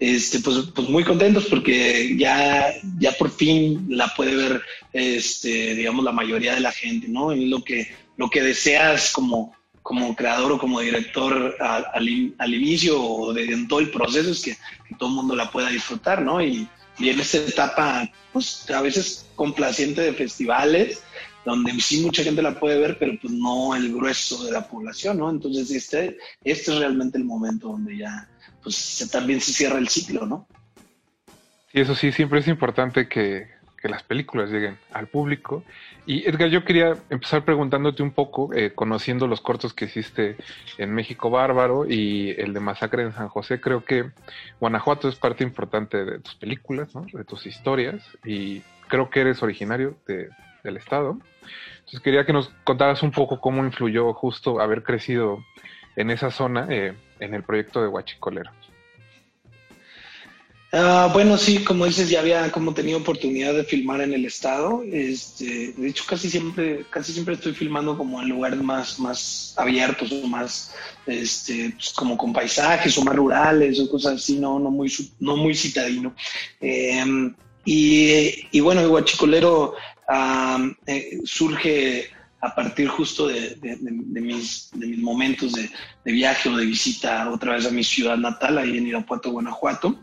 Este, 0.00 0.40
pues, 0.40 0.56
pues 0.74 0.88
muy 0.88 1.04
contentos 1.04 1.46
porque 1.46 2.16
ya, 2.16 2.74
ya 2.98 3.12
por 3.12 3.30
fin 3.30 3.86
la 3.88 4.12
puede 4.16 4.34
ver, 4.34 4.60
este, 4.92 5.76
digamos, 5.76 6.04
la 6.04 6.10
mayoría 6.10 6.56
de 6.56 6.60
la 6.60 6.72
gente, 6.72 7.06
¿no? 7.06 7.32
Y 7.32 7.46
lo 7.46 7.62
que, 7.62 7.86
lo 8.16 8.28
que 8.30 8.42
deseas 8.42 9.12
como, 9.12 9.54
como 9.82 10.16
creador 10.16 10.50
o 10.50 10.58
como 10.58 10.80
director 10.80 11.54
al, 11.60 12.34
al, 12.36 12.52
inicio 12.52 13.00
o 13.00 13.32
de, 13.32 13.44
en 13.44 13.68
todo 13.68 13.78
el 13.78 13.92
proceso 13.92 14.32
es 14.32 14.42
que, 14.42 14.56
que 14.88 14.96
todo 14.98 15.10
el 15.10 15.14
mundo 15.14 15.36
la 15.36 15.52
pueda 15.52 15.68
disfrutar, 15.68 16.20
¿no? 16.20 16.42
Y, 16.42 16.66
y 16.98 17.08
en 17.08 17.20
esta 17.20 17.38
etapa, 17.38 18.10
pues 18.32 18.70
a 18.70 18.82
veces 18.82 19.26
complaciente 19.34 20.02
de 20.02 20.12
festivales, 20.12 21.02
donde 21.44 21.72
sí 21.80 22.00
mucha 22.00 22.22
gente 22.22 22.42
la 22.42 22.58
puede 22.58 22.78
ver, 22.78 22.98
pero 22.98 23.14
pues 23.20 23.32
no 23.32 23.74
el 23.74 23.92
grueso 23.92 24.44
de 24.44 24.52
la 24.52 24.68
población, 24.68 25.18
¿no? 25.18 25.30
Entonces 25.30 25.70
este, 25.70 26.18
este 26.44 26.72
es 26.72 26.78
realmente 26.78 27.18
el 27.18 27.24
momento 27.24 27.68
donde 27.68 27.96
ya, 27.96 28.28
pues 28.62 29.08
también 29.10 29.40
se 29.40 29.52
cierra 29.52 29.78
el 29.78 29.88
ciclo, 29.88 30.26
¿no? 30.26 30.46
Sí, 31.72 31.80
eso 31.80 31.94
sí, 31.94 32.12
siempre 32.12 32.40
es 32.40 32.48
importante 32.48 33.08
que, 33.08 33.48
que 33.82 33.88
las 33.88 34.04
películas 34.04 34.50
lleguen 34.50 34.78
al 34.92 35.08
público. 35.08 35.64
Y 36.06 36.26
Edgar, 36.28 36.48
yo 36.48 36.64
quería 36.64 36.96
empezar 37.10 37.44
preguntándote 37.44 38.02
un 38.02 38.12
poco, 38.12 38.54
eh, 38.54 38.72
conociendo 38.74 39.26
los 39.26 39.40
cortos 39.40 39.74
que 39.74 39.86
hiciste 39.86 40.36
en 40.78 40.94
México 40.94 41.30
Bárbaro 41.30 41.84
y 41.88 42.30
el 42.38 42.54
de 42.54 42.60
Masacre 42.60 43.02
en 43.02 43.12
San 43.12 43.28
José, 43.28 43.60
creo 43.60 43.84
que 43.84 44.10
Guanajuato 44.60 45.08
es 45.08 45.16
parte 45.16 45.42
importante 45.42 46.04
de 46.04 46.20
tus 46.20 46.36
películas, 46.36 46.94
¿no? 46.94 47.04
de 47.12 47.24
tus 47.24 47.44
historias, 47.46 48.02
y 48.24 48.62
creo 48.88 49.10
que 49.10 49.20
eres 49.20 49.42
originario 49.42 49.96
de, 50.06 50.28
del 50.62 50.76
estado. 50.76 51.18
Entonces 51.78 52.00
quería 52.00 52.24
que 52.24 52.32
nos 52.32 52.50
contaras 52.62 53.02
un 53.02 53.10
poco 53.10 53.40
cómo 53.40 53.64
influyó 53.64 54.12
justo 54.14 54.60
haber 54.60 54.84
crecido 54.84 55.44
en 55.96 56.10
esa 56.10 56.30
zona 56.30 56.66
eh, 56.70 56.94
en 57.18 57.34
el 57.34 57.42
proyecto 57.42 57.82
de 57.82 57.88
Huachicolero. 57.88 58.50
Ah, 60.74 61.10
bueno, 61.12 61.36
sí, 61.36 61.62
como 61.62 61.84
dices, 61.84 62.08
ya 62.08 62.20
había 62.20 62.50
como 62.50 62.72
tenido 62.72 62.98
oportunidad 62.98 63.52
de 63.52 63.62
filmar 63.64 64.00
en 64.00 64.14
el 64.14 64.24
estado. 64.24 64.82
Este, 64.90 65.72
de 65.72 65.88
hecho, 65.88 66.04
casi 66.08 66.30
siempre, 66.30 66.86
casi 66.88 67.12
siempre 67.12 67.34
estoy 67.34 67.52
filmando 67.52 67.96
como 67.98 68.22
en 68.22 68.30
lugares 68.30 68.62
más, 68.62 68.98
más 68.98 69.54
abiertos 69.58 70.10
o 70.12 70.26
más, 70.26 70.74
este, 71.06 71.72
pues, 71.76 71.92
como 71.92 72.16
con 72.16 72.32
paisajes 72.32 72.96
o 72.96 73.04
más 73.04 73.14
rurales 73.14 73.78
o 73.80 73.90
cosas 73.90 74.14
así, 74.14 74.38
no, 74.38 74.58
no 74.58 74.70
muy, 74.70 74.90
no 75.20 75.36
muy 75.36 75.54
citadino. 75.54 76.14
Em, 76.58 77.34
y, 77.66 78.48
y, 78.50 78.60
bueno, 78.60 78.88
guachicolero 78.88 79.74
eh, 80.86 81.18
surge 81.24 82.08
a 82.42 82.52
partir 82.56 82.88
justo 82.88 83.28
de, 83.28 83.56
mis, 84.10 84.68
de 84.72 84.86
mis 84.88 84.98
momentos 84.98 85.52
de, 85.52 85.70
viaje 86.04 86.48
o 86.48 86.56
de 86.56 86.66
visita 86.66 87.30
otra 87.30 87.54
vez 87.54 87.66
a 87.66 87.70
mi 87.70 87.84
ciudad 87.84 88.16
natal, 88.16 88.58
ahí 88.58 88.76
en 88.76 88.88
Irapuato, 88.88 89.30
Guanajuato. 89.30 89.96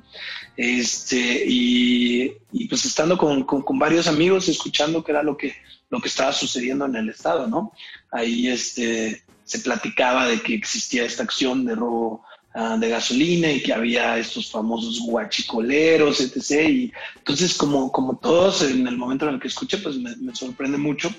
Este, 0.56 1.44
y, 1.46 2.30
pues 2.70 2.86
estando 2.86 3.18
con, 3.18 3.46
varios 3.78 4.08
amigos, 4.08 4.48
escuchando 4.48 5.04
qué 5.04 5.12
era 5.12 5.22
lo 5.22 5.36
que, 5.36 5.54
lo 5.90 6.00
que 6.00 6.08
estaba 6.08 6.32
sucediendo 6.32 6.86
en 6.86 6.96
el 6.96 7.10
estado, 7.10 7.46
¿no? 7.46 7.74
Ahí 8.10 8.48
este, 8.48 9.22
se 9.44 9.60
platicaba 9.60 10.26
de 10.26 10.42
que 10.42 10.54
existía 10.54 11.04
esta 11.04 11.24
acción 11.24 11.66
de 11.66 11.76
robo 11.76 12.24
ah, 12.54 12.78
de 12.80 12.88
gasolina 12.88 13.52
y 13.52 13.62
que 13.62 13.74
había 13.74 14.18
estos 14.18 14.50
famosos 14.50 15.02
guachicoleros, 15.02 16.22
etc. 16.22 16.70
Y 16.70 16.94
entonces, 17.18 17.54
como, 17.58 17.92
como 17.92 18.18
todos, 18.18 18.62
en 18.62 18.88
el 18.88 18.96
momento 18.96 19.28
en 19.28 19.34
el 19.34 19.42
que 19.42 19.50
escuché, 19.50 19.80
pues 19.80 19.98
me, 19.98 20.16
me 20.16 20.34
sorprende 20.34 20.78
mucho 20.78 21.14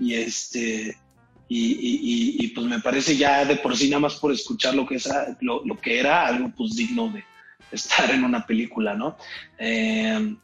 y 0.00 0.14
este 0.14 0.96
y, 1.52 2.46
pues 2.48 2.66
me 2.66 2.78
parece 2.78 3.16
ya 3.16 3.44
de 3.44 3.56
por 3.56 3.76
sí 3.76 3.88
nada 3.88 4.00
más 4.00 4.14
por 4.16 4.32
escuchar 4.32 4.74
lo 4.74 4.86
que, 4.86 4.94
es, 4.96 5.08
lo, 5.40 5.62
que 5.80 5.98
era 5.98 6.26
algo 6.26 6.52
pues 6.56 6.76
digno 6.76 7.08
de 7.08 7.24
estar 7.72 8.08
en 8.10 8.22
una 8.22 8.46
película, 8.46 8.94
¿no? 8.94 9.16
Eh, 9.58 10.36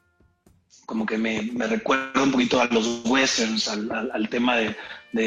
como 0.85 1.05
que 1.05 1.19
me, 1.19 1.43
recuerda 1.67 2.23
un 2.23 2.31
poquito 2.31 2.61
a 2.61 2.67
los 2.67 3.03
westerns, 3.05 3.69
al, 3.69 4.29
tema 4.29 4.57
de, 4.57 4.75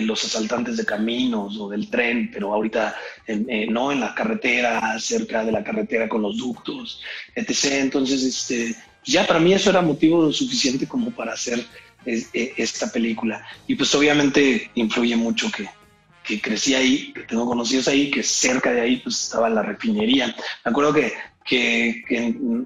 los 0.01 0.23
asaltantes 0.23 0.77
de 0.77 0.85
caminos 0.85 1.57
o 1.57 1.69
del 1.69 1.89
tren, 1.89 2.29
pero 2.31 2.53
ahorita 2.53 2.95
eh, 3.27 3.67
no 3.69 3.91
en 3.91 3.99
la 3.99 4.13
carretera, 4.15 4.97
cerca 4.99 5.43
de 5.43 5.51
la 5.51 5.63
carretera 5.63 6.07
con 6.07 6.21
los 6.21 6.37
ductos, 6.37 7.01
etc. 7.35 7.81
Entonces, 7.81 8.23
este, 8.23 8.75
ya 9.03 9.27
para 9.27 9.39
mí 9.39 9.53
eso 9.53 9.69
era 9.69 9.81
motivo 9.81 10.31
suficiente 10.31 10.87
como 10.87 11.11
para 11.11 11.33
hacer 11.33 11.65
e, 12.05 12.53
esta 12.57 12.91
película. 12.91 13.45
Y 13.67 13.75
pues 13.75 13.93
obviamente 13.95 14.71
influye 14.75 15.15
mucho 15.15 15.51
que, 15.51 15.69
que 16.23 16.41
crecí 16.41 16.75
ahí, 16.75 17.13
que 17.13 17.21
tengo 17.21 17.45
conocidos 17.45 17.87
ahí, 17.87 18.11
que 18.11 18.23
cerca 18.23 18.71
de 18.71 18.81
ahí 18.81 18.97
pues 18.97 19.23
estaba 19.23 19.49
la 19.49 19.63
refinería. 19.63 20.27
Me 20.63 20.71
acuerdo 20.71 20.93
que, 20.93 21.13
que, 21.43 22.03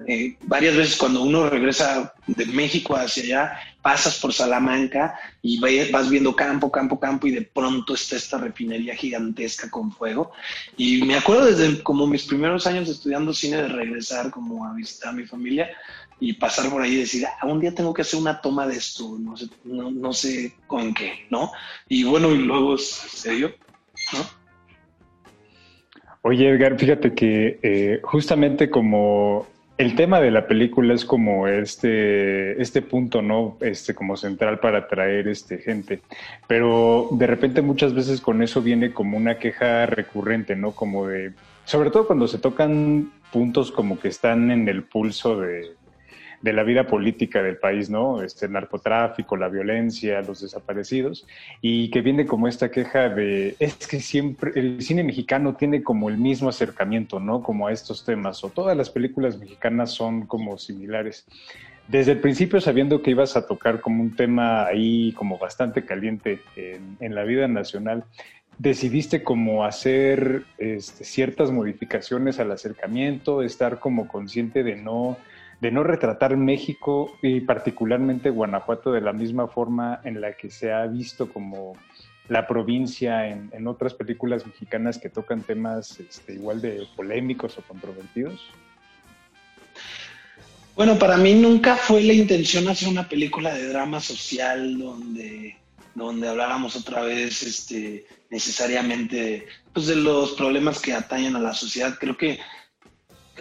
eh, 0.06 0.36
varias 0.42 0.76
veces 0.76 0.96
cuando 0.96 1.22
uno 1.22 1.48
regresa 1.48 2.12
de 2.26 2.44
México 2.46 2.94
hacia 2.94 3.22
allá, 3.22 3.58
pasas 3.80 4.18
por 4.18 4.32
Salamanca 4.32 5.18
y 5.42 5.58
vas 5.90 6.08
viendo 6.08 6.36
campo, 6.36 6.70
campo, 6.70 7.00
campo 7.00 7.26
y 7.26 7.32
de 7.32 7.42
pronto 7.42 7.94
está 7.94 8.16
esta 8.16 8.38
refinería 8.38 8.94
gigantesca 8.94 9.70
con 9.70 9.92
fuego. 9.92 10.32
Y 10.76 11.02
me 11.02 11.16
acuerdo 11.16 11.46
desde 11.46 11.82
como 11.82 12.06
mis 12.06 12.24
primeros 12.24 12.66
años 12.66 12.88
estudiando 12.88 13.32
cine 13.32 13.58
de 13.58 13.68
regresar 13.68 14.30
como 14.30 14.66
a 14.66 14.74
visitar 14.74 15.10
a 15.10 15.16
mi 15.16 15.24
familia 15.24 15.70
y 16.20 16.34
pasar 16.34 16.70
por 16.70 16.82
ahí 16.82 16.94
y 16.94 16.98
decir, 16.98 17.26
ah, 17.26 17.46
un 17.46 17.60
día 17.60 17.74
tengo 17.74 17.92
que 17.92 18.02
hacer 18.02 18.20
una 18.20 18.40
toma 18.40 18.66
de 18.66 18.76
esto, 18.76 19.16
no 19.18 19.36
sé, 19.36 19.46
no, 19.64 20.12
sé 20.12 20.54
con 20.66 20.94
qué, 20.94 21.26
¿no? 21.30 21.50
Y 21.88 22.04
bueno, 22.04 22.30
y 22.32 22.38
luego 22.38 22.78
se 22.78 23.32
dio, 23.32 23.52
¿no? 24.12 24.44
Oye, 26.22 26.48
Edgar, 26.48 26.78
fíjate 26.78 27.14
que 27.14 27.58
eh, 27.62 28.00
justamente 28.02 28.70
como 28.70 29.46
el 29.76 29.94
tema 29.96 30.20
de 30.20 30.30
la 30.30 30.46
película 30.46 30.94
es 30.94 31.04
como 31.04 31.48
este, 31.48 32.60
este 32.62 32.80
punto, 32.80 33.20
¿no? 33.20 33.58
Este, 33.60 33.94
como 33.94 34.16
central 34.16 34.60
para 34.60 34.78
atraer 34.78 35.28
este, 35.28 35.58
gente. 35.58 36.00
Pero 36.46 37.08
de 37.10 37.26
repente 37.26 37.60
muchas 37.60 37.92
veces 37.92 38.20
con 38.20 38.40
eso 38.42 38.62
viene 38.62 38.92
como 38.92 39.16
una 39.16 39.38
queja 39.38 39.84
recurrente, 39.86 40.56
¿no? 40.56 40.70
Como 40.70 41.08
de, 41.08 41.32
sobre 41.64 41.90
todo 41.90 42.06
cuando 42.06 42.28
se 42.28 42.38
tocan 42.38 43.12
puntos 43.32 43.72
como 43.72 43.98
que 43.98 44.08
están 44.08 44.50
en 44.50 44.68
el 44.68 44.84
pulso 44.84 45.40
de, 45.40 45.72
de 46.44 46.52
la 46.52 46.62
vida 46.62 46.86
política 46.86 47.42
del 47.42 47.56
país, 47.56 47.88
¿no? 47.88 48.22
Este, 48.22 48.44
el 48.44 48.52
narcotráfico, 48.52 49.34
la 49.34 49.48
violencia, 49.48 50.20
los 50.20 50.42
desaparecidos, 50.42 51.26
y 51.62 51.88
que 51.88 52.02
viene 52.02 52.26
como 52.26 52.48
esta 52.48 52.70
queja 52.70 53.08
de, 53.08 53.56
es 53.58 53.86
que 53.86 53.98
siempre 53.98 54.52
el 54.54 54.82
cine 54.82 55.02
mexicano 55.04 55.54
tiene 55.54 55.82
como 55.82 56.10
el 56.10 56.18
mismo 56.18 56.50
acercamiento, 56.50 57.18
¿no? 57.18 57.42
Como 57.42 57.66
a 57.66 57.72
estos 57.72 58.04
temas, 58.04 58.44
o 58.44 58.50
todas 58.50 58.76
las 58.76 58.90
películas 58.90 59.38
mexicanas 59.38 59.92
son 59.92 60.26
como 60.26 60.58
similares. 60.58 61.24
Desde 61.88 62.12
el 62.12 62.18
principio, 62.18 62.60
sabiendo 62.60 63.00
que 63.00 63.12
ibas 63.12 63.38
a 63.38 63.46
tocar 63.46 63.80
como 63.80 64.02
un 64.02 64.14
tema 64.14 64.66
ahí 64.66 65.12
como 65.12 65.38
bastante 65.38 65.86
caliente 65.86 66.40
en, 66.56 67.14
la 67.14 67.24
vida 67.24 67.48
nacional, 67.48 68.04
decidiste 68.58 69.22
como 69.22 69.64
hacer 69.64 70.42
este, 70.58 71.04
ciertas 71.04 71.50
modificaciones 71.50 72.38
al 72.38 72.52
acercamiento, 72.52 73.42
estar 73.42 73.78
como 73.78 74.08
consciente 74.08 74.62
de 74.62 74.76
no 74.76 75.16
de 75.60 75.70
no 75.70 75.82
retratar 75.82 76.36
México 76.36 77.16
y 77.22 77.40
particularmente 77.40 78.30
Guanajuato 78.30 78.92
de 78.92 79.00
la 79.00 79.12
misma 79.12 79.48
forma 79.48 80.00
en 80.04 80.20
la 80.20 80.34
que 80.34 80.50
se 80.50 80.72
ha 80.72 80.86
visto 80.86 81.32
como 81.32 81.76
la 82.28 82.46
provincia 82.46 83.28
en, 83.28 83.66
otras 83.66 83.94
películas 83.94 84.46
mexicanas 84.46 84.98
que 84.98 85.10
tocan 85.10 85.42
temas 85.42 86.00
este, 86.00 86.34
igual 86.34 86.60
de 86.60 86.86
polémicos 86.96 87.58
o 87.58 87.62
controvertidos? 87.62 88.40
Bueno, 90.74 90.98
para 90.98 91.16
mí 91.16 91.34
nunca 91.34 91.76
fue 91.76 92.02
la 92.02 92.14
intención 92.14 92.68
hacer 92.68 92.88
una 92.88 93.08
película 93.08 93.54
de 93.54 93.68
drama 93.68 94.00
social 94.00 94.78
donde, 94.78 95.56
donde 95.94 96.28
habláramos 96.28 96.74
otra 96.76 97.02
vez 97.02 97.42
este, 97.42 98.06
necesariamente 98.30 99.46
pues, 99.72 99.86
de 99.86 99.96
los 99.96 100.32
problemas 100.32 100.80
que 100.80 100.92
atañen 100.92 101.36
a 101.36 101.40
la 101.40 101.54
sociedad. 101.54 101.96
Creo 102.00 102.16
que 102.16 102.40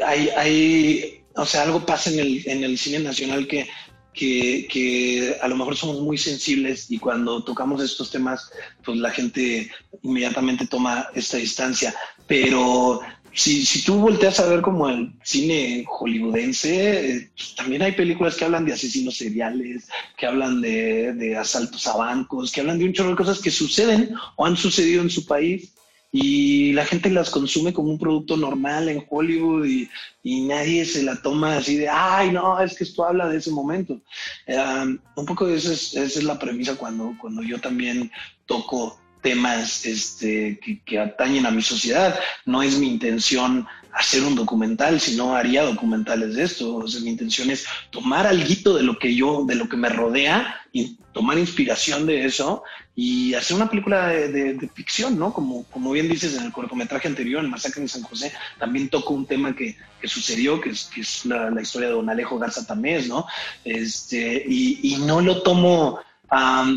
hay, 0.05 0.29
hay 0.29 1.22
o 1.35 1.45
sea, 1.45 1.63
algo 1.63 1.85
pasa 1.85 2.09
en 2.11 2.19
el, 2.19 2.43
en 2.47 2.63
el 2.63 2.77
cine 2.77 2.99
nacional 2.99 3.47
que, 3.47 3.67
que, 4.13 4.67
que, 4.69 5.37
a 5.41 5.47
lo 5.47 5.55
mejor 5.55 5.75
somos 5.75 6.01
muy 6.01 6.17
sensibles 6.17 6.89
y 6.91 6.99
cuando 6.99 7.43
tocamos 7.43 7.81
estos 7.81 8.11
temas, 8.11 8.51
pues 8.83 8.97
la 8.97 9.11
gente 9.11 9.71
inmediatamente 10.03 10.67
toma 10.67 11.07
esta 11.15 11.37
distancia. 11.37 11.93
Pero 12.27 13.01
si, 13.33 13.65
si 13.65 13.83
tú 13.83 13.95
volteas 13.95 14.39
a 14.39 14.47
ver 14.47 14.61
como 14.61 14.87
el 14.87 15.13
cine 15.23 15.85
hollywoodense, 15.87 17.15
eh, 17.15 17.31
pues, 17.35 17.55
también 17.55 17.81
hay 17.81 17.93
películas 17.93 18.35
que 18.35 18.45
hablan 18.45 18.65
de 18.65 18.73
asesinos 18.73 19.17
seriales, 19.17 19.87
que 20.17 20.27
hablan 20.27 20.61
de, 20.61 21.13
de 21.13 21.35
asaltos 21.35 21.87
a 21.87 21.97
bancos, 21.97 22.51
que 22.51 22.61
hablan 22.61 22.77
de 22.77 22.85
un 22.85 22.93
chorro 22.93 23.11
de 23.11 23.15
cosas 23.15 23.39
que 23.39 23.51
suceden 23.51 24.13
o 24.35 24.45
han 24.45 24.55
sucedido 24.55 25.01
en 25.01 25.09
su 25.09 25.25
país 25.25 25.73
y 26.15 26.73
la 26.73 26.85
gente 26.85 27.09
las 27.09 27.31
consume 27.31 27.73
como 27.73 27.89
un 27.89 27.97
producto 27.97 28.37
normal 28.37 28.87
en 28.87 29.03
Hollywood 29.09 29.65
y, 29.65 29.89
y 30.21 30.41
nadie 30.41 30.85
se 30.85 31.01
la 31.01 31.19
toma 31.19 31.57
así 31.57 31.75
de, 31.75 31.89
ay, 31.89 32.31
no, 32.31 32.59
es 32.59 32.77
que 32.77 32.83
esto 32.83 33.03
habla 33.03 33.27
de 33.27 33.39
ese 33.39 33.49
momento. 33.49 33.99
Um, 34.47 34.99
un 35.15 35.25
poco 35.25 35.47
esa 35.47 35.73
es, 35.73 35.95
esa 35.95 36.19
es 36.19 36.23
la 36.23 36.37
premisa 36.37 36.75
cuando, 36.75 37.15
cuando 37.19 37.41
yo 37.41 37.59
también 37.59 38.11
toco 38.45 38.99
temas 39.23 39.87
este, 39.87 40.59
que, 40.59 40.83
que, 40.83 40.99
atañen 40.99 41.47
a 41.47 41.51
mi 41.51 41.63
sociedad. 41.63 42.19
No 42.45 42.61
es 42.61 42.77
mi 42.77 42.89
intención 42.89 43.65
hacer 43.91 44.21
un 44.21 44.35
documental, 44.35 44.99
sino 44.99 45.35
haría 45.35 45.63
documentales 45.63 46.35
de 46.35 46.43
esto. 46.43 46.75
O 46.75 46.87
sea, 46.87 47.01
mi 47.01 47.09
intención 47.09 47.49
es 47.49 47.65
tomar 47.89 48.27
algo 48.27 48.75
de 48.75 48.83
lo 48.83 48.99
que 48.99 49.15
yo, 49.15 49.45
de 49.47 49.55
lo 49.55 49.67
que 49.67 49.77
me 49.77 49.89
rodea 49.89 50.62
tomar 51.11 51.37
inspiración 51.37 52.07
de 52.07 52.25
eso 52.25 52.63
y 52.95 53.33
hacer 53.35 53.55
una 53.55 53.69
película 53.69 54.07
de, 54.07 54.69
ficción, 54.73 55.17
¿no? 55.17 55.33
Como, 55.33 55.63
como 55.65 55.91
bien 55.91 56.09
dices 56.09 56.35
en 56.35 56.45
el 56.45 56.51
cortometraje 56.51 57.07
anterior, 57.07 57.43
en 57.43 57.49
Masacre 57.49 57.81
en 57.81 57.89
San 57.89 58.01
José, 58.03 58.31
también 58.59 58.89
toco 58.89 59.13
un 59.13 59.25
tema 59.25 59.55
que, 59.55 59.75
sucedió, 60.05 60.59
que 60.59 60.71
es, 60.71 60.85
que 60.93 61.01
es 61.01 61.25
la, 61.25 61.61
historia 61.61 61.89
de 61.89 61.95
Don 61.95 62.09
Alejo 62.09 62.39
Garza 62.39 62.65
Tamés, 62.65 63.07
¿no? 63.07 63.25
Este, 63.63 64.43
y, 64.47 64.97
no 65.05 65.21
lo 65.21 65.43
tomo 65.43 65.99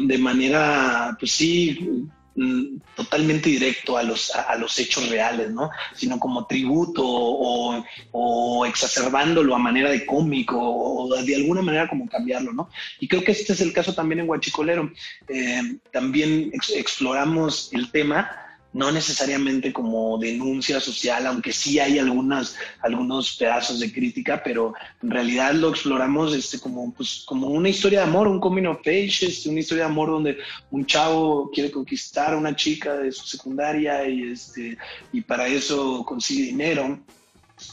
de 0.06 0.18
manera, 0.18 1.16
pues 1.18 1.32
sí, 1.32 2.06
totalmente 2.94 3.48
directo 3.48 3.96
a 3.96 4.02
los, 4.02 4.34
a, 4.34 4.56
los 4.56 4.78
hechos 4.78 5.08
reales, 5.08 5.50
¿no? 5.50 5.70
Sino 5.94 6.18
como 6.18 6.46
tributo 6.46 7.02
o, 7.04 7.84
o, 8.12 8.66
exacerbándolo 8.66 9.54
a 9.54 9.58
manera 9.58 9.90
de 9.90 10.04
cómico 10.04 10.58
o 10.58 11.22
de 11.22 11.34
alguna 11.34 11.62
manera 11.62 11.88
como 11.88 12.08
cambiarlo, 12.08 12.52
¿no? 12.52 12.68
Y 13.00 13.08
creo 13.08 13.24
que 13.24 13.32
este 13.32 13.54
es 13.54 13.60
el 13.60 13.72
caso 13.72 13.94
también 13.94 14.20
en 14.20 14.26
Guachicolero. 14.26 14.90
Eh, 15.28 15.78
también 15.92 16.50
ex 16.52 16.70
exploramos 16.70 17.70
el 17.72 17.90
tema 17.90 18.45
no 18.76 18.92
necesariamente 18.92 19.72
como 19.72 20.18
denuncia 20.18 20.80
social, 20.80 21.26
aunque 21.26 21.50
sí 21.50 21.78
hay 21.78 21.98
algunas, 21.98 22.56
algunos 22.82 23.34
pedazos 23.34 23.80
de 23.80 23.90
crítica, 23.90 24.42
pero 24.44 24.74
en 25.02 25.10
realidad 25.10 25.54
lo 25.54 25.70
exploramos 25.70 26.34
este, 26.34 26.60
como, 26.60 26.92
pues, 26.92 27.22
como 27.24 27.46
una 27.46 27.70
historia 27.70 28.00
de 28.00 28.04
amor, 28.04 28.28
un 28.28 28.38
coming 28.38 28.66
of 28.66 28.80
age, 28.80 29.28
este, 29.28 29.48
una 29.48 29.60
historia 29.60 29.84
de 29.84 29.90
amor 29.90 30.10
donde 30.10 30.36
un 30.70 30.84
chavo 30.84 31.50
quiere 31.50 31.70
conquistar 31.70 32.34
a 32.34 32.36
una 32.36 32.54
chica 32.54 32.92
de 32.98 33.12
su 33.12 33.26
secundaria 33.26 34.06
y, 34.06 34.24
este, 34.24 34.76
y 35.10 35.22
para 35.22 35.48
eso 35.48 36.04
consigue 36.04 36.42
dinero. 36.42 36.98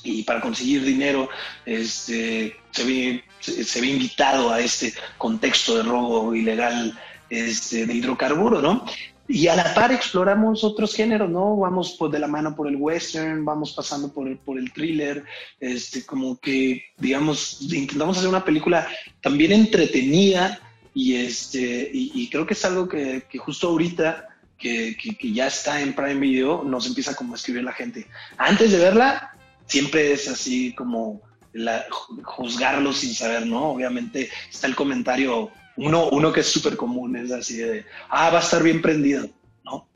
Y 0.06 0.24
para 0.24 0.40
conseguir 0.40 0.86
dinero 0.86 1.28
este, 1.66 2.56
se, 2.72 2.84
ve, 2.86 3.24
se, 3.42 3.82
ve 3.82 3.88
invitado 3.88 4.50
a 4.50 4.62
este 4.62 4.94
contexto 5.18 5.76
de 5.76 5.84
robo 5.84 6.34
ilegal 6.34 6.98
este, 7.30 7.86
de 7.86 7.94
hidrocarburo, 7.94 8.62
¿no? 8.62 8.86
Y 9.28 9.48
a 9.48 9.56
la 9.56 9.74
par 9.74 9.92
exploramos 9.92 10.64
otros 10.64 10.94
géneros, 10.94 11.30
¿no? 11.30 11.56
Vamos 11.58 11.96
pues, 11.98 12.12
de 12.12 12.20
la 12.20 12.28
mano 12.28 12.56
por 12.56 12.68
el 12.68 12.76
western, 12.76 13.46
vamos 13.46 13.72
pasando 13.72 14.12
por 14.12 14.28
el, 14.28 14.38
por 14.38 14.60
el 14.60 14.74
thriller, 14.74 15.24
este, 15.60 16.06
como 16.06 16.38
que, 16.40 16.84
digamos, 16.98 17.62
intentamos 17.62 18.18
hacer 18.18 18.30
una 18.30 18.44
película 18.44 18.88
también 19.22 19.54
entretenida 19.54 20.60
y, 20.94 21.16
este, 21.16 21.90
y, 21.94 22.12
y 22.14 22.30
creo 22.30 22.46
que 22.46 22.54
es 22.54 22.66
algo 22.66 22.88
que, 22.88 23.24
que 23.30 23.38
justo 23.38 23.70
ahorita, 23.70 24.28
que, 24.58 24.98
que, 25.02 25.16
que, 25.16 25.32
ya 25.32 25.48
está 25.48 25.82
en 25.82 25.94
Prime 25.94 26.20
Video, 26.20 26.64
nos 26.64 26.86
empieza 26.86 27.16
como 27.16 27.34
a 27.34 27.38
escribir 27.38 27.64
la 27.64 27.74
gente. 27.74 28.08
Antes 28.38 28.72
de 28.72 28.78
verla, 28.78 29.32
siempre 29.68 30.12
es 30.12 30.28
así 30.28 30.74
como 30.76 31.22
la, 31.54 31.86
juzgarlo 32.24 32.92
sin 32.94 33.14
saber, 33.14 33.46
¿no? 33.48 33.72
Obviamente 33.72 34.30
está 34.52 34.68
el 34.68 34.76
comentario 34.76 35.50
uno, 35.78 36.10
uno 36.10 36.32
que 36.32 36.42
es 36.42 36.48
súper 36.48 36.78
común 36.78 37.16
es 37.16 37.32
así 37.32 37.58
de, 37.58 37.86
ah, 38.10 38.30
va 38.30 38.40
a 38.40 38.42
estar 38.42 38.62
bien 38.62 38.82
prendido, 38.82 39.30
¿no? 39.64 39.88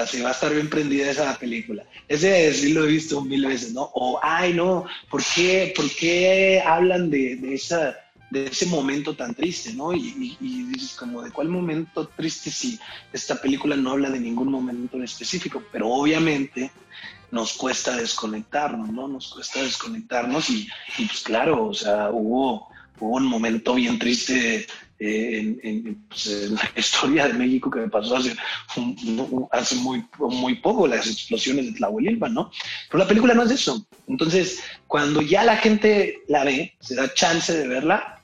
Así 0.00 0.20
va 0.20 0.30
a 0.30 0.32
estar 0.32 0.52
bien 0.52 0.68
prendida 0.68 1.10
esa 1.10 1.38
película. 1.38 1.84
Ese 2.08 2.52
sí 2.54 2.72
lo 2.72 2.84
he 2.84 2.88
visto 2.88 3.20
mil 3.22 3.46
veces, 3.46 3.72
¿no? 3.72 3.90
O, 3.94 4.20
ay, 4.22 4.54
no, 4.54 4.84
¿por 5.10 5.22
qué, 5.34 5.72
por 5.74 5.90
qué 5.90 6.62
hablan 6.64 7.10
de, 7.10 7.36
de, 7.36 7.54
esa, 7.54 7.96
de 8.30 8.46
ese 8.46 8.66
momento 8.66 9.14
tan 9.16 9.34
triste, 9.34 9.72
¿no? 9.72 9.92
Y, 9.92 10.36
y, 10.40 10.62
dices 10.64 10.94
como, 10.94 11.22
¿de 11.22 11.30
cuál 11.30 11.48
momento 11.48 12.08
triste 12.08 12.50
si 12.50 12.78
esta 13.12 13.40
película 13.40 13.76
no 13.76 13.92
habla 13.92 14.10
de 14.10 14.20
ningún 14.20 14.50
momento 14.50 14.96
en 14.96 15.04
específico? 15.04 15.62
Pero 15.72 15.88
obviamente 15.88 16.70
nos 17.32 17.54
cuesta 17.54 17.96
desconectarnos, 17.96 18.90
¿no? 18.90 19.08
Nos 19.08 19.32
cuesta 19.32 19.62
desconectarnos 19.62 20.50
y, 20.50 20.68
y 20.98 21.06
pues 21.06 21.20
claro, 21.20 21.66
o 21.66 21.74
sea, 21.74 22.10
hubo, 22.10 22.68
hubo 22.98 23.16
un 23.16 23.26
momento 23.26 23.74
bien 23.74 23.98
triste 23.98 24.66
en, 25.00 25.58
en, 25.62 26.04
pues, 26.08 26.26
en, 26.26 26.54
la 26.54 26.70
historia 26.76 27.26
de 27.26 27.32
México 27.32 27.70
que 27.70 27.80
pasó 27.88 28.16
hace, 28.16 28.36
hace 29.50 29.74
muy, 29.76 30.04
muy 30.18 30.56
poco, 30.56 30.86
las 30.86 31.06
explosiones 31.06 31.66
de 31.66 31.72
Tlahuelilpa, 31.72 32.28
¿no? 32.28 32.50
Pero 32.90 33.02
la 33.02 33.08
película 33.08 33.34
no 33.34 33.42
es 33.44 33.50
eso. 33.50 33.86
Entonces, 34.06 34.62
cuando 34.86 35.22
ya 35.22 35.42
la 35.44 35.56
gente 35.56 36.18
la 36.28 36.44
ve, 36.44 36.74
se 36.80 36.94
da 36.94 37.12
chance 37.14 37.56
de 37.56 37.66
verla, 37.66 38.20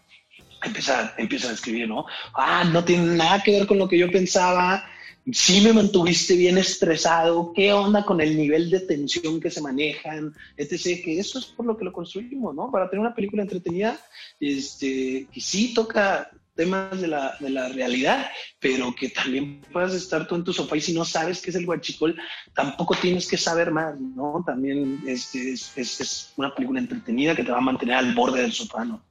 empieza, 0.63 1.15
empieza 1.17 1.49
a 1.49 1.55
escribir, 1.55 1.89
¿no? 1.89 2.05
Ah, 2.35 2.65
no 2.71 2.85
tiene 2.85 3.17
nada 3.17 3.43
que 3.43 3.53
ver 3.53 3.67
con 3.67 3.79
lo 3.79 3.89
que 3.89 3.99
yo 3.99 4.11
pensaba, 4.11 4.85
sí 5.33 5.63
me 5.63 5.73
mantuviste 5.73 6.37
bien 6.37 6.59
estresado, 6.59 7.53
qué 7.55 7.73
onda 7.73 8.05
con 8.05 8.21
el 8.21 8.37
nivel 8.37 8.69
de 8.71 8.81
tensión 8.81 9.41
que 9.41 9.51
se 9.51 9.63
manejan, 9.63 10.35
etc., 10.59 11.03
que 11.03 11.19
eso 11.19 11.39
es 11.39 11.47
por 11.47 11.65
lo 11.65 11.77
que 11.77 11.87
lo 11.87 11.93
construimos, 11.93 12.55
¿no? 12.55 12.71
Para 12.71 12.91
tener 12.91 13.01
una 13.01 13.15
película 13.15 13.43
entretenida, 13.43 13.99
este, 14.39 15.27
que 15.33 15.41
sí 15.41 15.73
toca 15.73 16.31
temas 16.57 17.01
de 17.01 17.07
la, 17.07 17.37
de 17.39 17.51
la 17.51 17.69
realidad, 17.69 18.31
pero 18.59 18.95
que 18.95 19.11
también 19.11 19.61
puedas 19.73 19.95
estar 19.95 20.27
tú 20.27 20.35
en 20.35 20.45
tu 20.45 20.53
sofá 20.53 20.77
y 20.77 20.81
si 20.81 20.95
no 20.95 21.05
sabes 21.05 21.41
qué 21.41 21.51
es 21.51 21.57
el 21.57 21.67
guachicol, 21.67 22.19
tampoco 22.55 22.95
tienes 22.95 23.29
que 23.29 23.37
saber 23.37 23.71
más, 23.71 24.01
¿no? 24.01 24.43
También 24.45 25.01
es, 25.07 25.35
es, 25.35 25.77
es 25.77 26.33
una 26.37 26.55
película 26.55 26.81
entretenida 26.81 27.37
que 27.37 27.45
te 27.45 27.53
va 27.53 27.59
a 27.59 27.61
mantener 27.61 27.97
al 27.97 28.15
borde 28.15 28.41
del 28.41 28.53
sofá, 28.53 28.85
¿no? 28.85 29.03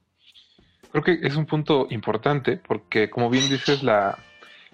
Creo 0.91 1.03
que 1.03 1.27
es 1.27 1.35
un 1.35 1.45
punto 1.45 1.87
importante 1.89 2.57
porque, 2.57 3.09
como 3.09 3.29
bien 3.29 3.47
dices, 3.49 3.83
la, 3.83 4.17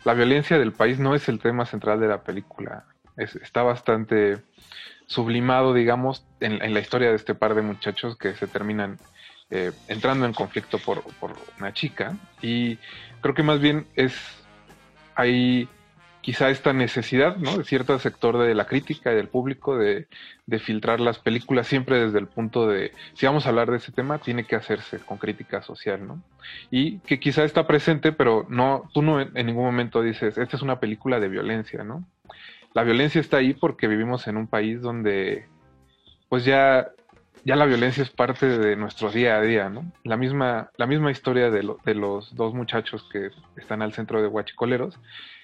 la 0.03 0.13
violencia 0.13 0.57
del 0.57 0.71
país 0.71 0.99
no 0.99 1.15
es 1.15 1.27
el 1.27 1.39
tema 1.39 1.65
central 1.65 1.99
de 1.99 2.07
la 2.07 2.23
película. 2.23 2.85
Es, 3.17 3.35
está 3.35 3.63
bastante 3.63 4.37
sublimado, 5.07 5.73
digamos, 5.73 6.25
en, 6.39 6.61
en, 6.63 6.73
la 6.73 6.79
historia 6.79 7.09
de 7.09 7.15
este 7.15 7.35
par 7.35 7.55
de 7.55 7.63
muchachos 7.63 8.17
que 8.17 8.33
se 8.35 8.47
terminan 8.47 8.97
eh, 9.51 9.71
entrando 9.87 10.25
en 10.25 10.33
conflicto 10.33 10.79
por, 10.79 11.03
por, 11.19 11.35
una 11.59 11.73
chica. 11.73 12.17
Y 12.41 12.77
creo 13.21 13.35
que 13.35 13.43
más 13.43 13.59
bien 13.59 13.85
es 13.95 14.15
hay 15.15 15.67
quizá 16.21 16.49
esta 16.49 16.71
necesidad 16.71 17.35
¿no? 17.37 17.57
de 17.57 17.63
cierto 17.63 17.97
sector 17.99 18.37
de 18.37 18.55
la 18.55 18.65
crítica 18.65 19.11
y 19.11 19.15
del 19.15 19.27
público 19.27 19.77
de, 19.77 20.07
de, 20.45 20.59
filtrar 20.59 20.99
las 20.99 21.19
películas 21.19 21.67
siempre 21.67 21.99
desde 21.99 22.19
el 22.19 22.27
punto 22.27 22.67
de, 22.67 22.93
si 23.13 23.25
vamos 23.25 23.45
a 23.45 23.49
hablar 23.49 23.71
de 23.71 23.77
ese 23.77 23.91
tema, 23.91 24.19
tiene 24.19 24.45
que 24.45 24.55
hacerse 24.55 24.99
con 24.99 25.17
crítica 25.17 25.61
social, 25.63 26.07
¿no? 26.07 26.21
Y 26.69 26.99
que 26.99 27.19
quizá 27.19 27.43
está 27.43 27.67
presente, 27.67 28.11
pero 28.11 28.45
no, 28.49 28.89
tú 28.93 29.01
no 29.01 29.19
en 29.19 29.45
ningún 29.45 29.65
momento 29.65 30.01
dices, 30.01 30.37
esta 30.37 30.55
es 30.55 30.61
una 30.61 30.79
película 30.79 31.19
de 31.19 31.27
violencia, 31.27 31.83
¿no? 31.83 32.05
La 32.73 32.83
violencia 32.83 33.19
está 33.19 33.37
ahí 33.37 33.53
porque 33.53 33.87
vivimos 33.87 34.27
en 34.27 34.37
un 34.37 34.47
país 34.47 34.81
donde 34.81 35.47
pues 36.29 36.45
ya 36.45 36.87
ya 37.43 37.55
la 37.55 37.65
violencia 37.65 38.03
es 38.03 38.09
parte 38.09 38.45
de 38.57 38.75
nuestro 38.75 39.11
día 39.11 39.37
a 39.37 39.41
día, 39.41 39.69
¿no? 39.69 39.91
La 40.03 40.17
misma, 40.17 40.71
la 40.77 40.85
misma 40.85 41.11
historia 41.11 41.49
de, 41.49 41.63
lo, 41.63 41.79
de 41.85 41.95
los 41.95 42.35
dos 42.35 42.53
muchachos 42.53 43.07
que 43.11 43.29
están 43.57 43.81
al 43.81 43.93
centro 43.93 44.21
de 44.21 44.27
Huachicoleros 44.27 44.99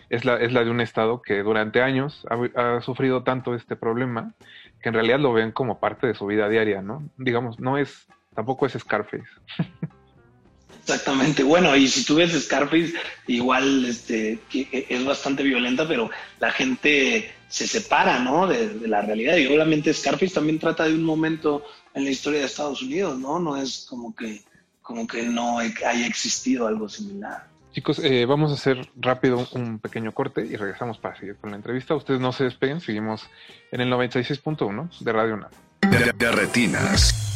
es 0.09 0.25
la, 0.25 0.37
es 0.37 0.53
la 0.53 0.63
de 0.63 0.69
un 0.69 0.81
estado 0.81 1.21
que 1.21 1.43
durante 1.43 1.81
años 1.81 2.25
ha, 2.55 2.81
sufrido 2.81 3.23
tanto 3.23 3.55
este 3.55 3.75
problema 3.75 4.33
que 4.81 4.89
en 4.89 4.95
realidad 4.95 5.19
lo 5.19 5.33
ven 5.33 5.51
como 5.51 5.79
parte 5.79 6.07
de 6.07 6.15
su 6.15 6.25
vida 6.27 6.47
diaria, 6.49 6.81
¿no? 6.81 7.09
Digamos, 7.17 7.59
no 7.59 7.77
es, 7.77 8.07
tampoco 8.35 8.65
es 8.65 8.73
Scarface. 8.73 9.27
Exactamente. 10.81 11.43
Bueno, 11.43 11.75
y 11.75 11.87
si 11.87 12.05
tú 12.05 12.15
ves 12.15 12.31
Scarface, 12.31 12.93
igual 13.25 13.85
este, 13.85 14.39
es 14.53 15.03
bastante 15.03 15.43
violenta, 15.43 15.85
pero 15.87 16.09
la 16.39 16.51
gente 16.51 17.33
se 17.49 17.67
separa, 17.67 18.19
¿no? 18.19 18.47
De, 18.47 18.69
de, 18.69 18.87
la 18.87 19.01
realidad. 19.01 19.35
Y 19.35 19.47
obviamente 19.47 19.93
Scarface 19.93 20.33
también 20.33 20.59
trata 20.59 20.85
de 20.85 20.93
un 20.93 21.03
momento 21.03 21.65
en 21.97 22.03
la 22.03 22.11
historia 22.11 22.39
de 22.41 22.45
Estados 22.45 22.81
Unidos, 22.81 23.17
¿no? 23.19 23.39
No 23.39 23.57
es 23.57 23.87
como 23.89 24.15
que, 24.15 24.43
como 24.81 25.07
que 25.07 25.23
no 25.23 25.57
haya 25.59 26.07
existido 26.07 26.67
algo 26.67 26.87
similar. 26.87 27.47
Chicos, 27.73 27.99
eh, 28.03 28.25
vamos 28.25 28.51
a 28.51 28.55
hacer 28.55 28.89
rápido 28.95 29.47
un 29.51 29.79
pequeño 29.79 30.11
corte 30.11 30.45
y 30.45 30.55
regresamos 30.55 30.97
para 30.97 31.15
seguir 31.15 31.35
con 31.35 31.51
la 31.51 31.57
entrevista. 31.57 31.95
Ustedes 31.95 32.19
no 32.19 32.31
se 32.31 32.45
despeguen, 32.45 32.81
seguimos 32.81 33.27
en 33.71 33.81
el 33.81 33.91
96.1 33.91 34.99
de 34.99 35.11
Radio 35.11 35.33
UNAM. 35.35 35.51
De, 35.81 36.11
de 36.13 36.31
retinas. 36.31 37.26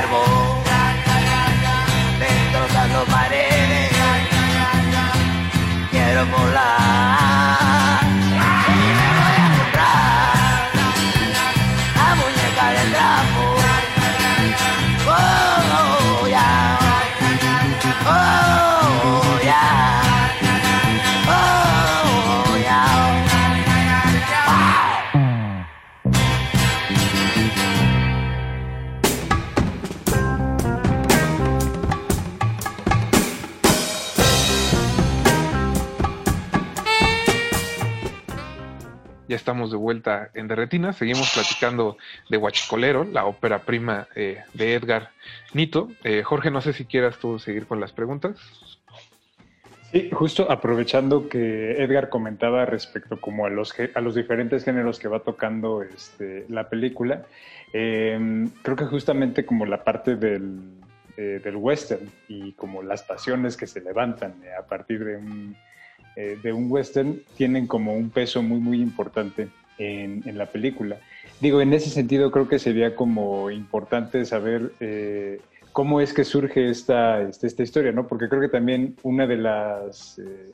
Carbón, 0.00 0.62
destrozando 2.20 3.04
paredes 3.06 3.90
quiero 5.90 6.26
volar 6.26 7.27
de 39.66 39.76
vuelta 39.76 40.30
en 40.34 40.48
Derretina. 40.48 40.92
Seguimos 40.92 41.32
platicando 41.34 41.96
de 42.30 42.36
Huachicolero, 42.36 43.04
la 43.04 43.24
ópera 43.26 43.60
prima 43.60 44.08
eh, 44.14 44.42
de 44.54 44.74
Edgar 44.74 45.10
Nito. 45.52 45.88
Eh, 46.04 46.22
Jorge, 46.22 46.50
no 46.50 46.60
sé 46.60 46.72
si 46.72 46.84
quieras 46.84 47.18
tú 47.18 47.38
seguir 47.38 47.66
con 47.66 47.80
las 47.80 47.92
preguntas. 47.92 48.36
Sí, 49.90 50.10
justo 50.12 50.50
aprovechando 50.50 51.28
que 51.28 51.82
Edgar 51.82 52.10
comentaba 52.10 52.66
respecto 52.66 53.20
como 53.20 53.46
a 53.46 53.50
los, 53.50 53.74
a 53.94 54.00
los 54.00 54.14
diferentes 54.14 54.64
géneros 54.64 54.98
que 54.98 55.08
va 55.08 55.20
tocando 55.20 55.82
este, 55.82 56.44
la 56.48 56.68
película, 56.68 57.24
eh, 57.72 58.46
creo 58.62 58.76
que 58.76 58.84
justamente 58.84 59.46
como 59.46 59.64
la 59.64 59.82
parte 59.84 60.16
del, 60.16 60.78
eh, 61.20 61.40
del 61.42 61.56
western 61.56 62.08
y 62.28 62.52
como 62.52 62.80
las 62.80 63.02
pasiones 63.02 63.56
que 63.56 63.66
se 63.66 63.80
levantan 63.80 64.34
a 64.56 64.62
partir 64.66 65.04
de 65.04 65.16
un, 65.16 65.56
eh, 66.18 66.36
de 66.42 66.52
un 66.52 66.66
western 66.68 67.10
tienen 67.36 67.66
como 67.66 67.94
un 67.94 68.10
peso 68.10 68.42
muy, 68.42 68.60
muy 68.60 68.78
importante 68.88 69.48
en, 69.78 70.22
en 70.26 70.36
la 70.36 70.46
película. 70.46 70.96
Digo, 71.40 71.60
en 71.60 71.72
ese 71.72 71.90
sentido 71.90 72.30
creo 72.30 72.48
que 72.48 72.58
sería 72.58 72.96
como 72.96 73.50
importante 73.50 74.24
saber 74.24 74.72
eh, 74.80 75.40
cómo 75.72 76.00
es 76.00 76.12
que 76.12 76.24
surge 76.24 76.68
esta, 76.68 77.22
este- 77.22 77.46
esta 77.46 77.62
historia, 77.62 77.92
¿no? 77.92 78.08
Porque 78.08 78.28
creo 78.28 78.40
que 78.40 78.48
también 78.58 78.96
una 79.02 79.26
de 79.26 79.36
las... 79.36 80.18
eh, 80.18 80.52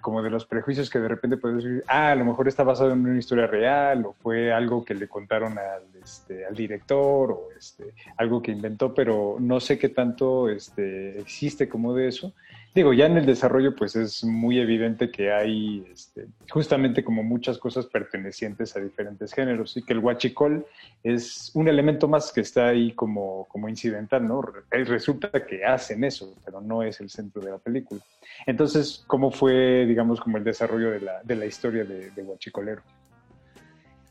como 0.00 0.22
de 0.22 0.30
los 0.30 0.44
prejuicios 0.46 0.88
que 0.90 1.00
de 1.00 1.08
repente 1.08 1.36
puedes 1.36 1.64
decir, 1.64 1.82
ah, 1.88 2.12
a 2.12 2.14
lo 2.14 2.24
mejor 2.24 2.46
está 2.46 2.62
basado 2.62 2.92
en 2.92 3.00
una 3.00 3.18
historia 3.18 3.46
real 3.48 4.04
o 4.06 4.12
fue 4.22 4.52
algo 4.52 4.84
que 4.84 4.94
le 4.94 5.08
contaron 5.08 5.58
al, 5.58 5.82
este, 6.04 6.44
al 6.46 6.54
director 6.54 7.32
o 7.32 7.48
este, 7.58 7.94
algo 8.16 8.40
que 8.40 8.52
inventó, 8.52 8.94
pero 8.94 9.36
no 9.40 9.58
sé 9.58 9.76
qué 9.76 9.88
tanto 9.88 10.48
este, 10.48 11.18
existe 11.18 11.68
como 11.68 11.94
de 11.94 12.08
eso. 12.08 12.32
Digo, 12.74 12.92
ya 12.92 13.06
en 13.06 13.16
el 13.16 13.24
desarrollo 13.24 13.76
pues 13.76 13.94
es 13.94 14.24
muy 14.24 14.58
evidente 14.58 15.08
que 15.12 15.32
hay 15.32 15.86
este, 15.92 16.26
justamente 16.50 17.04
como 17.04 17.22
muchas 17.22 17.56
cosas 17.56 17.86
pertenecientes 17.86 18.74
a 18.74 18.80
diferentes 18.80 19.32
géneros 19.32 19.76
y 19.76 19.82
que 19.82 19.92
el 19.92 20.00
huachicol 20.00 20.66
es 21.04 21.52
un 21.54 21.68
elemento 21.68 22.08
más 22.08 22.32
que 22.32 22.40
está 22.40 22.66
ahí 22.66 22.90
como, 22.92 23.46
como 23.48 23.68
incidental, 23.68 24.26
¿no? 24.26 24.42
Re- 24.42 24.84
Resulta 24.86 25.30
que 25.46 25.64
hacen 25.64 26.02
eso, 26.02 26.34
pero 26.44 26.60
no 26.60 26.82
es 26.82 27.00
el 27.00 27.10
centro 27.10 27.40
de 27.42 27.52
la 27.52 27.58
película. 27.58 28.00
Entonces, 28.44 29.04
¿cómo 29.06 29.30
fue, 29.30 29.86
digamos, 29.86 30.20
como 30.20 30.38
el 30.38 30.42
desarrollo 30.42 30.90
de 30.90 31.00
la, 31.00 31.22
de 31.22 31.36
la 31.36 31.46
historia 31.46 31.84
de, 31.84 32.10
de 32.10 32.22
Huachicolero? 32.22 32.82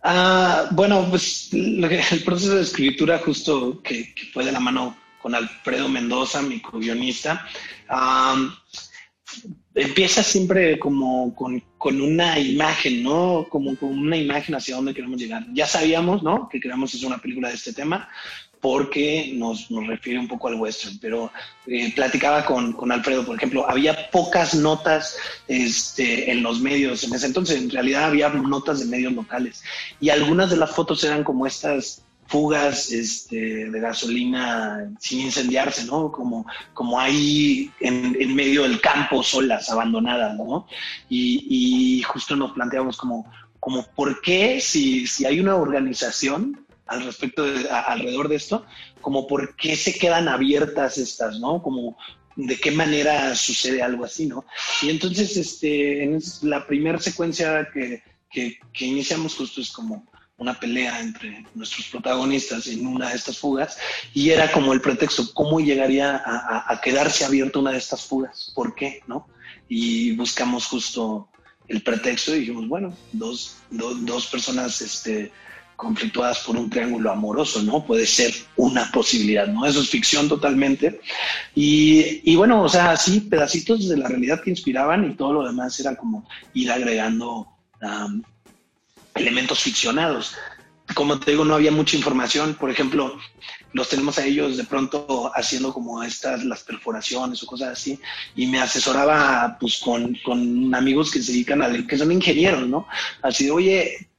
Ah, 0.04 0.70
bueno, 0.72 1.06
pues 1.10 1.50
el 1.54 2.24
proceso 2.24 2.56
de 2.56 2.62
escritura 2.62 3.20
justo 3.20 3.82
que 3.84 4.14
fue 4.32 4.46
de 4.46 4.54
la 4.54 4.62
mano 4.62 4.96
con 5.24 5.34
Alfredo 5.34 5.88
Mendoza, 5.88 6.42
mi 6.42 6.60
co-guionista, 6.60 7.48
empieza 9.74 10.22
siempre 10.22 10.78
como 10.78 11.34
con, 11.34 11.64
con 11.78 12.02
una 12.02 12.38
imagen, 12.38 13.02
¿no? 13.02 13.48
Como 13.50 13.78
con 13.78 13.98
una 13.98 14.18
imagen 14.18 14.54
hacia 14.54 14.76
dónde 14.76 14.94
queremos 14.94 15.18
llegar. 15.18 15.46
Ya 15.54 15.66
sabíamos, 15.66 16.24
¿no? 16.24 16.50
Que 16.50 16.60
queríamos 16.60 16.94
hacer 16.94 17.08
una 17.08 17.20
película 17.20 17.48
de 17.48 17.56
este 17.56 17.72
tema 17.72 18.10
porque 18.60 19.32
nos, 19.36 19.72
nos 19.72 19.88
refiere 19.88 20.20
un 20.20 20.28
poco 20.28 20.50
al 20.50 20.56
western, 20.56 20.98
pero 21.00 21.32
eh, 21.68 21.94
platicaba 21.94 22.46
con, 22.46 22.74
con 22.74 22.92
Alfredo, 22.92 23.26
por 23.26 23.38
ejemplo, 23.38 23.70
había 23.70 24.10
pocas 24.12 24.56
notas 24.56 25.18
este, 25.48 26.32
en 26.32 26.44
los 26.44 26.60
medios 26.60 27.04
en 27.04 27.14
ese 27.14 27.28
entonces, 27.28 27.62
en 27.62 27.70
realidad 27.70 28.06
había 28.06 28.30
notas 28.30 28.80
de 28.80 28.86
medios 28.86 29.12
locales 29.12 29.64
y 30.00 30.10
algunas 30.10 30.50
de 30.50 30.58
las 30.58 30.72
fotos 30.72 31.04
eran 31.04 31.26
como 31.26 31.46
estas 31.46 32.04
fugas 32.28 32.92
este, 32.92 33.70
de 33.70 33.80
gasolina 33.80 34.90
sin 35.00 35.22
incendiarse, 35.22 35.86
¿no? 35.86 36.12
Como, 36.12 36.46
como 36.74 37.00
ahí 37.00 37.70
en, 37.80 38.16
en 38.20 38.34
medio 38.36 38.64
del 38.64 38.82
campo, 38.82 39.22
solas, 39.24 39.70
abandonadas, 39.70 40.36
¿no? 40.38 40.68
Y, 41.10 41.46
y 42.00 42.02
justo 42.04 42.36
nos 42.36 42.52
planteamos 42.54 42.98
como, 42.98 43.32
como 43.60 43.86
¿por 43.96 44.22
qué 44.22 44.60
si, 44.62 45.06
si 45.08 45.26
hay 45.26 45.40
una 45.40 45.56
organización 45.56 46.66
al 46.88 47.04
respecto 47.06 47.44
de, 47.44 47.70
a- 47.70 47.82
alrededor 47.82 48.28
de 48.30 48.36
esto, 48.36 48.66
como 49.02 49.28
por 49.28 49.56
qué 49.56 49.76
se 49.76 49.94
quedan 49.98 50.28
abiertas 50.28 50.98
estas, 50.98 51.40
¿no? 51.40 51.62
Como 51.62 51.98
de 52.36 52.58
qué 52.60 52.72
manera 52.72 53.36
sucede 53.36 53.84
algo 53.84 54.06
así, 54.06 54.26
¿no? 54.26 54.46
Y 54.82 54.90
entonces, 54.90 55.38
este, 55.38 56.04
en 56.04 56.20
la 56.42 56.66
primera 56.66 57.00
secuencia 57.00 57.68
que, 57.72 58.02
que, 58.32 58.58
que 58.74 58.86
iniciamos 58.86 59.36
justo 59.36 59.62
es 59.62 59.70
como 59.72 60.08
una 60.44 60.60
pelea 60.60 61.00
entre 61.00 61.46
nuestros 61.56 61.88
protagonistas 61.88 62.68
en 62.68 62.86
una 62.86 63.10
de 63.10 63.16
estas 63.16 63.38
fugas 63.38 63.78
y 64.14 64.30
era 64.30 64.52
como 64.52 64.74
el 64.74 64.82
pretexto, 64.82 65.34
¿cómo 65.34 65.60
llegaría 65.60 66.22
a, 66.26 66.80
quedarse 66.84 67.24
abierta 67.24 67.60
una 67.60 67.72
de 67.72 67.78
estas 67.78 68.06
fugas? 68.06 68.52
¿Por 68.54 68.76
qué? 68.76 69.02
¿No? 69.08 69.28
Y 69.70 70.16
buscamos 70.16 70.66
justo 70.68 71.30
el 71.68 71.82
pretexto 71.82 72.36
y 72.36 72.40
dijimos, 72.40 72.68
bueno, 72.68 72.94
dos, 73.14 73.56
dos, 73.70 74.06
dos 74.06 74.28
personas 74.28 74.82
este, 74.82 75.32
conflictuadas 75.78 76.40
por 76.40 76.58
un 76.58 76.70
triángulo 76.70 77.10
amoroso, 77.10 77.64
¿no? 77.64 77.86
Puede 77.86 78.06
ser 78.06 78.34
una 78.58 78.92
posibilidad, 78.92 79.48
¿no? 79.48 79.66
Eso 79.66 79.80
es 79.80 79.90
ficción 79.90 80.28
totalmente. 80.28 81.00
Y, 81.56 82.22
y, 82.30 82.36
bueno, 82.36 82.64
o 82.64 82.70
sea, 82.70 82.98
sí, 82.98 83.22
pedacitos 83.22 83.88
de 83.88 83.98
la 83.98 84.10
realidad 84.10 84.42
que 84.42 84.50
inspiraban 84.50 85.10
y 85.10 85.16
todo 85.16 85.34
lo 85.34 85.48
demás 85.48 85.80
era 85.80 85.96
como 85.96 86.28
ir 86.54 86.70
agregando 86.70 87.48
um, 87.82 88.22
elementos 89.16 89.60
ficcionados. 89.60 90.36
Como 90.96 91.20
te 91.20 91.32
digo, 91.32 91.46
no 91.46 91.56
había 91.56 91.72
mucha 91.72 91.96
información. 91.96 92.56
Por 92.56 92.70
ejemplo, 92.70 93.18
los 93.72 93.90
tenemos 93.90 94.18
a 94.20 94.26
ellos 94.26 94.58
de 94.58 94.64
pronto 94.64 95.32
haciendo 95.34 95.74
como 95.74 96.04
estas, 96.04 96.44
las 96.44 96.64
perforaciones 96.64 97.42
o 97.42 97.48
cosas 97.48 97.70
así, 97.70 98.00
y 98.36 98.48
me 98.48 98.60
asesoraba 98.60 99.58
pues 99.60 99.80
con, 99.80 100.18
con 100.24 100.74
amigos 100.76 101.12
que 101.12 101.22
se 101.22 101.32
dedican 101.32 101.62
a, 101.62 101.88
que 101.88 101.98
son 101.98 102.12
ingenieros, 102.12 102.68
¿no? 102.68 102.88
Así 103.22 103.46
de, 103.46 103.52
oye, 103.52 104.10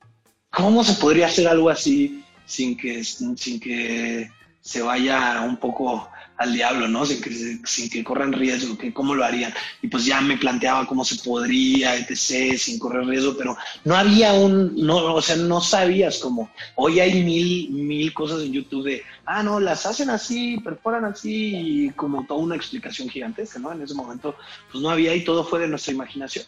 ¿cómo 0.51 0.83
se 0.83 0.95
podría 0.95 1.27
hacer 1.27 1.47
algo 1.47 1.71
así 1.71 2.25
sin 2.47 2.77
que, 2.77 3.05
sin 3.05 3.61
que 3.61 4.31
se 4.61 4.83
vaya 4.83 5.43
un 5.43 5.57
poco 5.59 6.09
al 6.36 6.52
diablo, 6.52 6.89
¿no? 6.89 7.06
Sin 7.06 7.20
que, 7.20 7.59
sin 7.65 7.89
que 7.89 8.02
corran 8.02 8.32
riesgo, 8.32 8.77
que 8.77 8.93
cómo 8.93 9.15
lo 9.15 9.24
harían. 9.24 9.52
Y 9.82 9.89
pues 9.89 10.05
ya 10.05 10.20
me 10.20 10.36
planteaba 10.36 10.86
cómo 10.86 11.05
se 11.05 11.16
podría, 11.16 11.97
etc., 11.97 12.59
sin 12.59 12.78
correr 12.78 13.06
riesgo, 13.06 13.36
pero 13.36 13.56
no 13.85 13.94
había 13.94 14.32
un, 14.32 14.74
no, 14.77 15.15
o 15.15 15.23
sea, 15.23 15.36
no 15.36 15.61
sabías 15.61 16.19
cómo. 16.19 16.51
Hoy 16.74 17.01
hay 17.01 17.23
mil, 17.23 17.70
mil 17.70 18.12
cosas 18.12 18.43
en 18.43 18.52
YouTube 18.52 18.85
de, 18.85 19.02
ah, 19.27 19.43
no, 19.43 19.61
las 19.61 19.86
hacen 19.86 20.11
así, 20.11 20.59
perforan 20.59 21.05
así, 21.05 21.55
y 21.56 21.90
como 21.90 22.27
toda 22.27 22.40
una 22.40 22.56
explicación 22.56 23.09
gigantesca, 23.09 23.59
¿no? 23.59 23.73
En 23.73 23.82
ese 23.82 23.94
momento, 23.94 24.36
pues 24.70 24.82
no 24.82 24.90
había 24.90 25.15
y 25.15 25.24
todo 25.24 25.44
fue 25.44 25.61
de 25.61 25.69
nuestra 25.69 25.93
imaginación. 25.93 26.47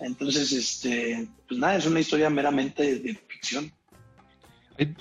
Entonces, 0.00 0.52
este, 0.52 1.28
pues 1.46 1.58
nada, 1.58 1.76
es 1.76 1.86
una 1.86 2.00
historia 2.00 2.30
meramente 2.30 2.98
de 2.98 3.14
ficción. 3.14 3.72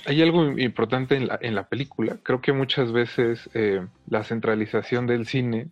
Hay, 0.05 0.21
algo 0.21 0.57
importante 0.57 1.15
en 1.15 1.27
la, 1.27 1.37
en 1.41 1.53
la, 1.53 1.67
película. 1.67 2.17
Creo 2.23 2.41
que 2.41 2.51
muchas 2.51 2.91
veces 2.91 3.49
eh, 3.53 3.85
la 4.09 4.23
centralización 4.23 5.05
del 5.05 5.27
cine 5.27 5.67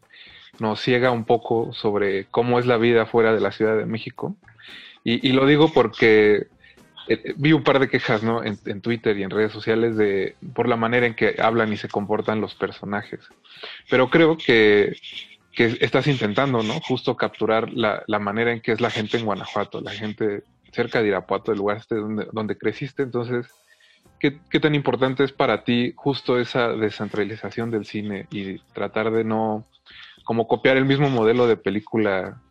nos 0.59 0.79
ciega 0.79 1.11
un 1.11 1.25
poco 1.25 1.73
sobre 1.73 2.25
cómo 2.25 2.59
es 2.59 2.65
la 2.65 2.77
vida 2.77 3.05
fuera 3.05 3.33
de 3.33 3.41
la 3.41 3.51
Ciudad 3.51 3.77
de 3.77 3.85
México. 3.85 4.35
Y, 5.03 5.33
lo 5.33 5.45
digo 5.45 5.71
porque 5.71 6.47
eh, 7.07 7.33
vi 7.37 7.53
un 7.53 7.63
par 7.63 7.77
de 7.77 7.87
quejas 7.87 8.23
¿no? 8.23 8.43
En, 8.43 8.57
en, 8.65 8.81
Twitter 8.81 9.15
y 9.15 9.21
en 9.21 9.29
redes 9.29 9.51
sociales 9.51 9.95
de 9.97 10.35
por 10.55 10.67
la 10.67 10.77
manera 10.77 11.05
en 11.05 11.13
que 11.13 11.35
hablan 11.39 11.71
y 11.71 11.77
se 11.77 11.89
comportan 11.89 12.41
los 12.41 12.55
personajes. 12.55 13.19
Pero 13.87 14.09
creo 14.09 14.35
que, 14.35 14.97
que 15.51 15.77
estás 15.79 16.07
intentando, 16.07 16.63
¿no? 16.63 16.73
Justo 16.79 17.15
capturar 17.15 17.71
la, 17.71 18.03
la 18.07 18.17
manera 18.17 18.51
en 18.51 18.61
que 18.61 18.71
es 18.71 18.81
la 18.81 18.89
gente 18.89 19.17
en 19.17 19.25
Guanajuato, 19.25 19.79
la 19.79 19.91
gente 19.91 20.41
cerca 20.71 21.03
de 21.03 21.09
Irapuato, 21.09 21.51
el 21.51 21.59
lugar 21.59 21.77
este 21.77 21.95
donde, 21.95 22.27
donde 22.31 22.57
creciste. 22.57 23.03
Entonces, 23.03 23.45
¿Qué, 24.25 24.39
¿qué, 24.49 24.59
tan 24.59 24.73
importante 24.73 25.23
es 25.23 25.31
para 25.31 25.63
ti 25.63 25.93
justo 25.95 26.39
esa 26.39 26.69
descentralización 26.69 27.69
del 27.69 27.85
cine 27.85 28.25
y 28.31 28.57
tratar 28.73 29.11
de 29.11 29.23
no 29.23 29.67
como 30.23 30.47
copiar 30.47 30.77
el 30.77 30.85
mismo 30.85 31.11
modelo 31.11 31.45
de 31.45 31.57
película 31.57 32.41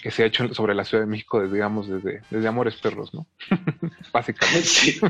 que 0.00 0.12
se 0.12 0.22
ha 0.22 0.26
hecho 0.26 0.54
sobre 0.54 0.76
la 0.76 0.84
Ciudad 0.84 1.02
de 1.02 1.10
México 1.10 1.40
desde, 1.40 1.54
digamos, 1.54 1.88
desde, 1.88 2.20
desde 2.30 2.46
Amores 2.46 2.76
Perros, 2.76 3.12
¿no? 3.12 3.26
Básicamente. 4.12 4.62
Sí. 4.62 5.00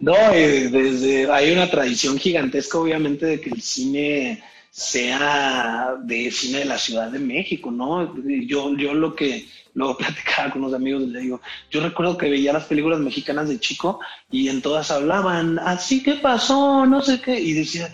No, 0.00 0.14
desde, 0.32 1.30
hay 1.30 1.52
una 1.52 1.68
tradición 1.68 2.16
gigantesca, 2.16 2.78
obviamente, 2.78 3.26
de 3.26 3.38
que 3.38 3.50
el 3.50 3.60
cine 3.60 4.42
sea 4.70 5.96
de 6.02 6.30
cine 6.30 6.60
de 6.60 6.64
la 6.64 6.78
Ciudad 6.78 7.10
de 7.10 7.18
México, 7.18 7.70
¿no? 7.70 8.16
Yo, 8.46 8.74
yo 8.74 8.94
lo 8.94 9.14
que 9.14 9.46
luego 9.78 9.96
platicaba 9.98 10.50
con 10.50 10.64
unos 10.64 10.74
amigos, 10.74 11.02
le 11.02 11.20
digo, 11.20 11.40
yo 11.70 11.80
recuerdo 11.80 12.18
que 12.18 12.28
veía 12.28 12.52
las 12.52 12.64
películas 12.64 12.98
mexicanas 12.98 13.48
de 13.48 13.60
chico 13.60 14.00
y 14.30 14.48
en 14.48 14.60
todas 14.60 14.90
hablaban, 14.90 15.58
así 15.60 16.02
que 16.02 16.14
pasó, 16.14 16.84
no 16.84 17.00
sé 17.00 17.20
qué, 17.20 17.38
y 17.38 17.52
decía, 17.52 17.88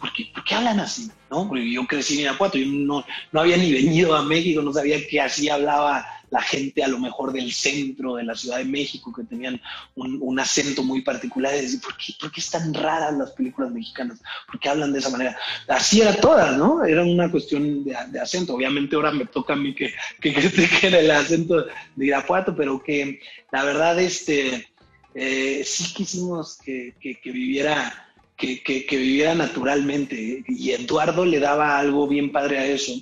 ¿por 0.00 0.12
qué, 0.12 0.28
¿por 0.34 0.44
qué 0.44 0.56
hablan 0.56 0.80
así? 0.80 1.10
¿No? 1.30 1.46
Porque 1.48 1.70
yo 1.70 1.86
crecí 1.86 2.14
en 2.14 2.20
Irapuato, 2.20 2.58
yo 2.58 2.66
no, 2.66 3.04
no 3.32 3.40
había 3.40 3.56
ni 3.56 3.72
venido 3.72 4.16
a 4.16 4.22
México, 4.22 4.62
no 4.62 4.72
sabía 4.72 4.98
que 5.06 5.20
así 5.20 5.48
hablaba 5.48 6.04
la 6.30 6.42
gente 6.42 6.82
a 6.82 6.88
lo 6.88 6.98
mejor 6.98 7.32
del 7.32 7.52
centro 7.52 8.16
de 8.16 8.24
la 8.24 8.34
Ciudad 8.34 8.58
de 8.58 8.64
México, 8.64 9.12
que 9.12 9.24
tenían 9.24 9.60
un, 9.94 10.38
acento 10.38 10.82
muy 10.82 11.02
particular, 11.02 11.54
y 11.54 11.62
decir, 11.62 11.80
¿por 11.80 11.96
qué, 11.96 12.12
¿por 12.20 12.30
qué 12.30 12.40
están 12.40 12.72
raras 12.74 13.14
las 13.14 13.30
películas 13.32 13.70
mexicanas? 13.72 14.20
¿Por 14.46 14.60
qué 14.60 14.68
hablan 14.68 14.92
de 14.92 14.98
esa 15.00 15.10
manera? 15.10 15.36
Así 15.66 16.00
era 16.00 16.14
todas, 16.14 16.56
¿no? 16.56 16.84
Era 16.84 17.02
una 17.02 17.30
cuestión 17.30 17.84
de, 17.84 17.96
acento. 18.20 18.54
Obviamente 18.54 18.96
ahora 18.96 19.10
me 19.10 19.26
toca 19.26 19.54
a 19.54 19.56
mí 19.56 19.74
que, 19.74 19.92
que 20.20 20.32
critiquen 20.32 20.94
el 20.94 21.10
acento 21.10 21.66
de 21.96 22.06
Irapuato, 22.06 22.54
pero 22.54 22.82
que 22.82 23.20
la 23.50 23.64
verdad, 23.64 23.98
este, 23.98 24.68
eh, 25.14 25.62
sí 25.64 25.92
quisimos 25.94 26.58
que, 26.58 26.94
que, 27.00 27.20
que 27.20 27.30
viviera... 27.30 28.04
Que, 28.38 28.62
que, 28.62 28.96
viviera 28.96 29.34
naturalmente. 29.34 30.44
Y 30.46 30.70
Eduardo 30.70 31.24
le 31.24 31.40
daba 31.40 31.76
algo 31.76 32.06
bien 32.06 32.30
padre 32.30 32.58
a 32.58 32.66
eso, 32.66 32.92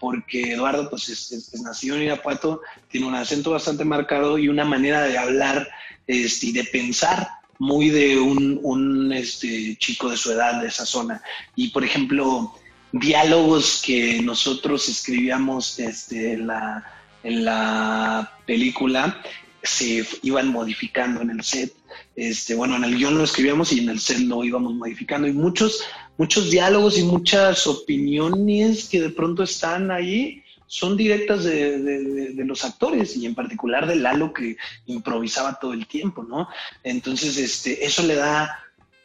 porque 0.00 0.54
Eduardo 0.54 0.90
pues 0.90 1.08
es, 1.08 1.54
nacido 1.62 1.94
en 1.94 2.02
Irapuato, 2.02 2.60
tiene 2.88 3.06
un 3.06 3.14
acento 3.14 3.52
bastante 3.52 3.84
marcado 3.84 4.36
y 4.36 4.48
una 4.48 4.64
manera 4.64 5.02
de 5.02 5.16
hablar 5.16 5.68
este, 6.08 6.46
y 6.46 6.52
de 6.52 6.64
pensar 6.64 7.28
muy 7.58 7.90
de 7.90 8.18
un, 8.18 9.12
este, 9.12 9.76
chico 9.76 10.10
de 10.10 10.16
su 10.16 10.32
edad, 10.32 10.60
de 10.60 10.68
esa 10.68 10.84
zona. 10.84 11.22
Y 11.54 11.68
por 11.68 11.84
ejemplo, 11.84 12.52
diálogos 12.90 13.80
que 13.86 14.20
nosotros 14.20 14.88
escribíamos 14.88 15.78
este, 15.78 16.32
en 16.32 17.44
la 17.44 18.38
película 18.44 19.22
se 19.62 20.06
iban 20.22 20.48
modificando 20.48 21.20
en 21.20 21.30
el 21.30 21.42
set. 21.42 21.72
Este, 22.16 22.54
bueno, 22.54 22.76
en 22.76 22.84
el 22.84 22.96
guion 22.96 23.18
lo 23.18 23.24
escribíamos 23.24 23.72
y 23.72 23.80
en 23.80 23.88
el 23.88 24.00
set 24.00 24.18
lo 24.18 24.44
íbamos 24.44 24.74
modificando. 24.74 25.26
Y 25.26 25.32
muchos, 25.32 25.82
muchos 26.18 26.50
diálogos 26.50 26.98
y 26.98 27.04
muchas 27.04 27.66
opiniones 27.66 28.88
que 28.88 29.00
de 29.00 29.10
pronto 29.10 29.42
están 29.42 29.90
ahí 29.90 30.42
son 30.70 30.96
directas 30.96 31.42
de, 31.42 32.32
los 32.46 32.64
actores 32.64 33.16
y 33.16 33.26
en 33.26 33.34
particular 33.34 33.88
de 33.88 33.96
Lalo 33.96 34.32
que 34.32 34.56
improvisaba 34.86 35.58
todo 35.58 35.72
el 35.72 35.88
tiempo, 35.88 36.22
¿no? 36.22 36.48
Entonces, 36.84 37.36
este, 37.38 37.84
eso 37.84 38.04
le 38.04 38.14
da 38.14 38.56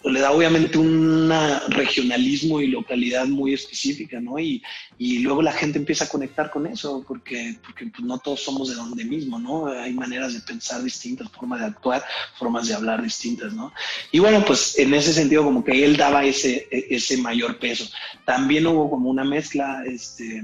le 0.05 0.19
da 0.19 0.31
obviamente 0.31 0.77
un 0.77 1.31
regionalismo 1.69 2.61
y 2.61 2.67
localidad 2.67 3.25
muy 3.25 3.53
específica, 3.53 4.19
¿no? 4.19 4.39
Y, 4.39 4.61
y, 4.97 5.19
luego 5.19 5.41
la 5.41 5.51
gente 5.51 5.79
empieza 5.79 6.05
a 6.05 6.09
conectar 6.09 6.51
con 6.51 6.67
eso, 6.67 7.03
porque, 7.07 7.57
porque 7.63 7.87
pues, 7.87 8.03
no 8.03 8.19
todos 8.19 8.41
somos 8.41 8.69
de 8.69 8.75
donde 8.75 9.03
mismo, 9.03 9.39
¿no? 9.39 9.67
Hay 9.67 9.93
maneras 9.93 10.33
de 10.33 10.41
pensar 10.41 10.83
distintas, 10.83 11.29
formas 11.31 11.59
de 11.59 11.67
actuar, 11.67 12.03
formas 12.37 12.67
de 12.67 12.75
hablar 12.75 13.01
distintas, 13.01 13.53
¿no? 13.53 13.73
Y 14.11 14.19
bueno, 14.19 14.43
pues 14.45 14.77
en 14.77 14.93
ese 14.93 15.13
sentido 15.13 15.43
como 15.43 15.63
que 15.63 15.83
él 15.83 15.97
daba 15.97 16.23
ese, 16.23 16.67
ese 16.71 17.17
mayor 17.17 17.57
peso. 17.57 17.85
También 18.25 18.67
hubo 18.67 18.89
como 18.89 19.09
una 19.09 19.23
mezcla, 19.23 19.83
este 19.85 20.43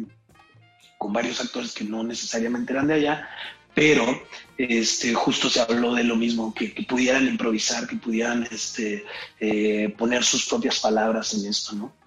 con 1.01 1.13
varios 1.13 1.41
actores 1.41 1.73
que 1.73 1.83
no 1.83 2.03
necesariamente 2.03 2.73
eran 2.73 2.85
de 2.85 2.93
allá, 2.93 3.27
pero 3.73 4.21
este, 4.57 5.13
justo 5.13 5.49
se 5.49 5.61
habló 5.61 5.93
de 5.95 6.03
lo 6.03 6.15
mismo, 6.15 6.53
que, 6.53 6.73
que 6.73 6.83
pudieran 6.83 7.27
improvisar, 7.27 7.87
que 7.87 7.95
pudieran 7.95 8.47
este, 8.51 9.05
eh, 9.39 9.93
poner 9.97 10.23
sus 10.23 10.45
propias 10.45 10.79
palabras 10.79 11.33
en 11.33 11.47
esto, 11.47 11.75
¿no? 11.75 12.00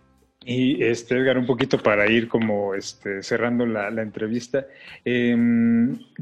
Y 0.47 0.85
este, 0.85 1.17
Edgar, 1.17 1.39
un 1.39 1.47
poquito 1.47 1.79
para 1.79 2.07
ir 2.11 2.29
como 2.29 2.75
este, 2.75 3.23
cerrando 3.23 3.65
la, 3.65 3.89
entrevista, 4.03 4.67
eh, 5.03 5.35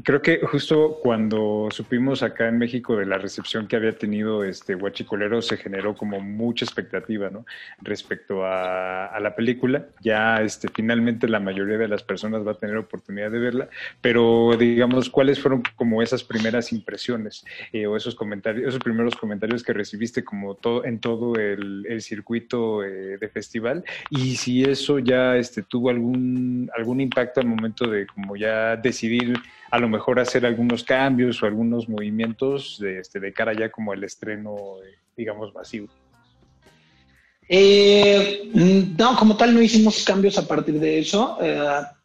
creo 0.01 0.21
que 0.21 0.39
justo 0.39 0.99
cuando 1.03 1.67
supimos 1.71 2.23
acá 2.23 2.47
en 2.47 2.57
México 2.57 2.95
de 2.95 3.05
la 3.05 3.17
recepción 3.17 3.67
que 3.67 3.75
había 3.75 3.97
tenido 3.97 4.45
este 4.45 4.75
Huachicolero, 4.75 5.41
se 5.41 5.57
generó 5.57 5.95
como 5.95 6.21
mucha 6.21 6.63
expectativa 6.63 7.29
¿no? 7.29 7.45
respecto 7.81 8.45
a, 8.45 9.19
la 9.19 9.35
película. 9.35 9.87
Ya 10.01 10.37
este, 10.37 10.69
finalmente 10.69 11.27
la 11.27 11.39
mayoría 11.39 11.77
de 11.77 11.87
las 11.89 12.03
personas 12.03 12.47
va 12.47 12.51
a 12.51 12.57
tener 12.57 12.77
oportunidad 12.77 13.29
de 13.29 13.39
verla, 13.39 13.69
pero 13.99 14.55
digamos, 14.57 15.09
¿cuáles 15.09 15.39
fueron 15.39 15.63
como 15.75 16.01
esas 16.01 16.23
primeras 16.23 16.71
impresiones 16.71 17.45
eh, 17.73 17.87
o 17.87 17.97
esos 17.97 18.15
comentarios, 18.15 18.69
esos 18.69 18.79
primeros 18.81 19.15
comentarios 19.15 19.63
que 19.63 19.73
recibiste 19.73 20.23
como 20.23 20.55
todo, 20.55 20.85
en 20.85 20.99
todo 20.99 21.35
el, 21.35 21.85
el 21.89 22.01
circuito 22.01 22.83
eh, 22.83 23.17
de 23.17 23.29
festival? 23.29 23.83
Y 24.15 24.35
si 24.35 24.63
eso 24.63 24.99
ya 24.99 25.35
este, 25.37 25.63
tuvo 25.63 25.89
algún, 25.89 26.69
algún 26.77 27.01
impacto 27.01 27.39
al 27.41 27.47
momento 27.47 27.87
de 27.89 28.05
como 28.07 28.35
ya 28.35 28.75
decidir 28.75 29.33
a 29.71 29.79
lo 29.79 29.89
mejor 29.89 30.19
hacer 30.19 30.45
algunos 30.45 30.83
cambios 30.83 31.41
o 31.41 31.47
algunos 31.47 31.89
movimientos 31.89 32.77
de, 32.79 32.99
este, 32.99 33.19
de 33.19 33.33
cara 33.33 33.53
ya 33.53 33.71
como 33.71 33.91
el 33.93 34.03
estreno, 34.03 34.55
eh, 34.85 34.93
digamos, 35.17 35.53
masivo. 35.55 35.87
Eh, 37.49 38.49
no, 38.97 39.15
como 39.17 39.35
tal 39.35 39.53
no 39.53 39.61
hicimos 39.61 40.03
cambios 40.05 40.37
a 40.37 40.47
partir 40.47 40.79
de 40.79 40.99
eso. 40.99 41.37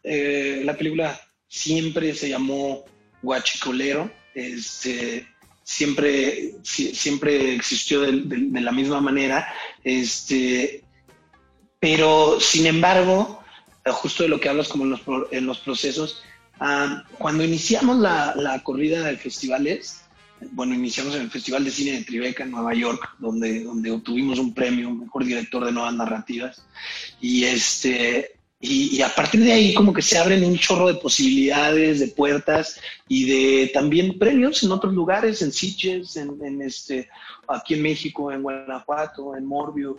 Eh, 0.02 0.62
la 0.64 0.76
película 0.76 1.18
siempre 1.46 2.14
se 2.14 2.28
llamó 2.28 2.84
Guachicolero. 3.22 4.10
Este, 4.34 5.26
siempre, 5.62 6.54
si- 6.62 6.94
siempre 6.94 7.54
existió 7.54 8.00
de, 8.00 8.12
de- 8.22 8.46
de 8.50 8.60
la 8.60 8.72
misma 8.72 9.00
manera. 9.00 9.46
Este, 9.84 10.82
pero, 11.80 12.40
sin 12.40 12.66
embargo, 12.66 13.42
eh, 13.84 13.90
justo 13.90 14.22
de 14.22 14.28
lo 14.28 14.40
que 14.40 14.48
hablas 14.48 14.68
como 14.68 14.84
en 14.84 14.90
los, 14.90 15.00
en 15.30 15.46
los 15.46 15.58
procesos, 15.58 16.22
ah, 16.60 17.04
cuando 17.18 17.44
iniciamos 17.44 17.98
la, 17.98 18.34
la 18.36 18.62
corrida 18.62 19.02
de 19.04 19.16
festivales, 19.16 20.02
bueno, 20.52 20.74
iniciamos 20.74 21.14
en 21.16 21.22
el 21.22 21.30
Festival 21.30 21.64
de 21.64 21.70
Cine 21.70 21.92
de 21.92 22.04
Tribeca 22.04 22.44
en 22.44 22.52
Nueva 22.52 22.74
York, 22.74 23.16
donde, 23.18 23.64
donde 23.64 23.90
obtuvimos 23.90 24.38
un 24.38 24.54
premio, 24.54 24.90
mejor 24.90 25.24
director 25.24 25.64
de 25.64 25.72
nuevas 25.72 25.94
narrativas. 25.94 26.64
Y 27.20 27.44
este, 27.44 28.38
y, 28.60 28.96
y 28.96 29.02
a 29.02 29.14
partir 29.14 29.42
de 29.44 29.52
ahí 29.52 29.74
como 29.74 29.92
que 29.92 30.02
se 30.02 30.18
abren 30.18 30.44
un 30.44 30.58
chorro 30.58 30.88
de 30.88 30.94
posibilidades, 30.94 32.00
de 32.00 32.08
puertas 32.08 32.80
y 33.06 33.24
de 33.24 33.70
también 33.72 34.18
premios 34.18 34.62
en 34.62 34.72
otros 34.72 34.94
lugares, 34.94 35.42
en 35.42 35.52
Sitges, 35.52 36.16
en, 36.16 36.38
en 36.44 36.62
este, 36.62 37.08
aquí 37.46 37.74
en 37.74 37.82
México, 37.82 38.32
en 38.32 38.42
Guanajuato, 38.42 39.36
en 39.36 39.44
Morbio. 39.44 39.98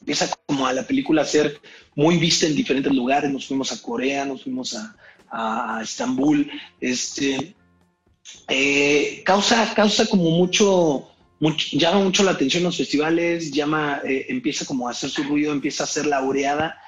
Empieza 0.00 0.28
como 0.46 0.66
a 0.66 0.72
la 0.72 0.86
película 0.86 1.22
a 1.22 1.26
ser 1.26 1.60
muy 1.94 2.16
vista 2.18 2.46
en 2.46 2.54
diferentes 2.54 2.92
lugares. 2.92 3.30
Nos 3.30 3.46
fuimos 3.46 3.72
a 3.72 3.82
Corea, 3.82 4.24
nos 4.24 4.42
fuimos 4.42 4.74
a, 4.74 4.96
a 5.30 5.80
Estambul. 5.82 6.50
Este, 6.80 7.54
eh, 8.48 9.22
causa, 9.24 9.74
causa 9.74 10.06
como 10.06 10.30
mucho, 10.30 11.08
llama 11.72 12.00
mucho 12.00 12.22
la 12.22 12.32
atención 12.32 12.62
los 12.62 12.76
festivales, 12.76 13.50
llama, 13.50 14.00
eh, 14.04 14.26
empieza 14.28 14.64
como 14.64 14.88
a 14.88 14.92
hacer 14.92 15.10
su 15.10 15.22
ruido, 15.22 15.52
empieza 15.52 15.84
a 15.84 15.88
ser 15.88 16.06
laureada 16.06 16.78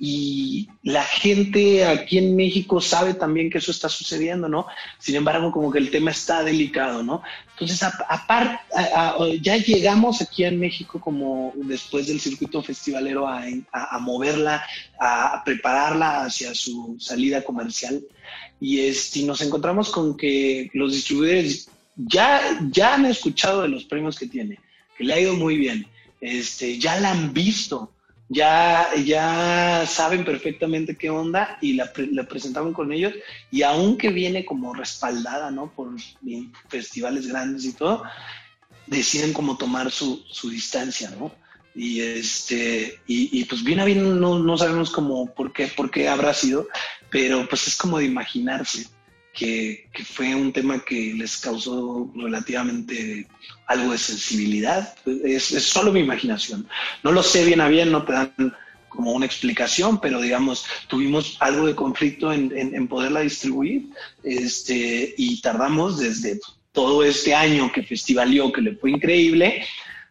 y 0.00 0.68
la 0.84 1.02
gente 1.02 1.84
aquí 1.84 2.18
en 2.18 2.36
México 2.36 2.80
sabe 2.80 3.14
también 3.14 3.50
que 3.50 3.58
eso 3.58 3.72
está 3.72 3.88
sucediendo, 3.88 4.48
¿no? 4.48 4.66
Sin 4.98 5.16
embargo, 5.16 5.50
como 5.50 5.72
que 5.72 5.78
el 5.78 5.90
tema 5.90 6.12
está 6.12 6.44
delicado, 6.44 7.02
¿no? 7.02 7.22
Entonces, 7.52 7.82
aparte, 8.08 8.60
ya 9.42 9.56
llegamos 9.56 10.20
aquí 10.22 10.44
en 10.44 10.60
México 10.60 11.00
como 11.00 11.52
después 11.56 12.06
del 12.06 12.20
circuito 12.20 12.62
festivalero 12.62 13.26
a, 13.26 13.42
a- 13.72 13.96
a 13.96 13.98
moverla, 13.98 14.64
a, 15.00 15.42
prepararla 15.44 16.22
hacia 16.26 16.54
su 16.54 16.96
salida 17.00 17.42
comercial 17.42 18.00
y 18.60 18.80
este, 18.80 19.22
nos 19.24 19.40
encontramos 19.40 19.90
con 19.90 20.16
que 20.16 20.70
los 20.74 20.92
distribuidores 20.92 21.68
ya, 21.96 22.40
ya 22.70 22.94
han 22.94 23.06
escuchado 23.06 23.62
de 23.62 23.68
los 23.68 23.84
premios 23.84 24.16
que 24.16 24.28
tiene, 24.28 24.60
que 24.96 25.02
le 25.02 25.14
ha 25.14 25.20
ido 25.20 25.34
muy 25.34 25.56
bien, 25.56 25.86
este, 26.20 26.78
ya 26.78 27.00
la 27.00 27.10
han 27.10 27.32
visto, 27.32 27.92
ya, 28.28 28.88
ya 29.04 29.84
saben 29.86 30.24
perfectamente 30.24 30.96
qué 30.96 31.08
onda 31.10 31.58
y 31.62 31.74
la, 31.74 31.90
la 32.12 32.24
presentaron 32.24 32.72
con 32.74 32.92
ellos 32.92 33.14
y 33.50 33.62
aunque 33.62 34.10
viene 34.10 34.44
como 34.44 34.74
respaldada, 34.74 35.50
¿no? 35.50 35.72
Por 35.74 35.94
festivales 36.68 37.26
grandes 37.26 37.64
y 37.64 37.72
todo, 37.72 38.02
deciden 38.86 39.32
como 39.32 39.56
tomar 39.56 39.90
su, 39.90 40.22
su 40.28 40.50
distancia, 40.50 41.10
¿no? 41.18 41.32
Y 41.74 42.00
este, 42.00 43.00
y, 43.06 43.44
pues 43.44 43.62
bien 43.62 43.80
a 43.80 43.84
bien 43.84 44.20
no, 44.20 44.38
no 44.38 44.58
sabemos 44.58 44.90
cómo, 44.90 45.32
por 45.32 45.52
qué, 45.52 45.68
por 45.68 45.90
qué 45.90 46.08
habrá 46.08 46.34
sido, 46.34 46.66
pero 47.08 47.48
pues 47.48 47.68
es 47.68 47.76
como 47.76 47.98
de 47.98 48.06
imaginarse 48.06 48.88
que, 49.34 49.88
que 49.92 50.04
fue 50.04 50.34
un 50.34 50.52
tema 50.52 50.80
que 50.84 51.14
les 51.14 51.36
causó 51.38 52.10
relativamente 52.14 53.26
algo 53.66 53.92
de 53.92 53.98
sensibilidad. 53.98 54.94
Es, 55.24 55.52
es 55.52 55.64
solo 55.64 55.92
mi 55.92 56.00
imaginación. 56.00 56.66
No 57.02 57.12
lo 57.12 57.22
sé 57.22 57.44
bien 57.44 57.60
a 57.60 57.68
bien, 57.68 57.92
no 57.92 58.04
te 58.04 58.12
dan 58.12 58.34
como 58.88 59.12
una 59.12 59.26
explicación, 59.26 60.00
pero 60.00 60.20
digamos, 60.20 60.64
tuvimos 60.88 61.36
algo 61.40 61.66
de 61.66 61.74
conflicto 61.74 62.32
en, 62.32 62.56
en- 62.56 62.74
en 62.74 62.88
poderla 62.88 63.20
distribuir 63.20 63.90
este, 64.24 65.14
y 65.16 65.40
tardamos 65.40 65.98
desde 65.98 66.40
todo 66.72 67.04
este 67.04 67.34
año 67.34 67.70
que 67.72 67.82
festivalió, 67.82 68.50
que 68.52 68.60
le 68.62 68.76
fue 68.76 68.90
increíble, 68.90 69.64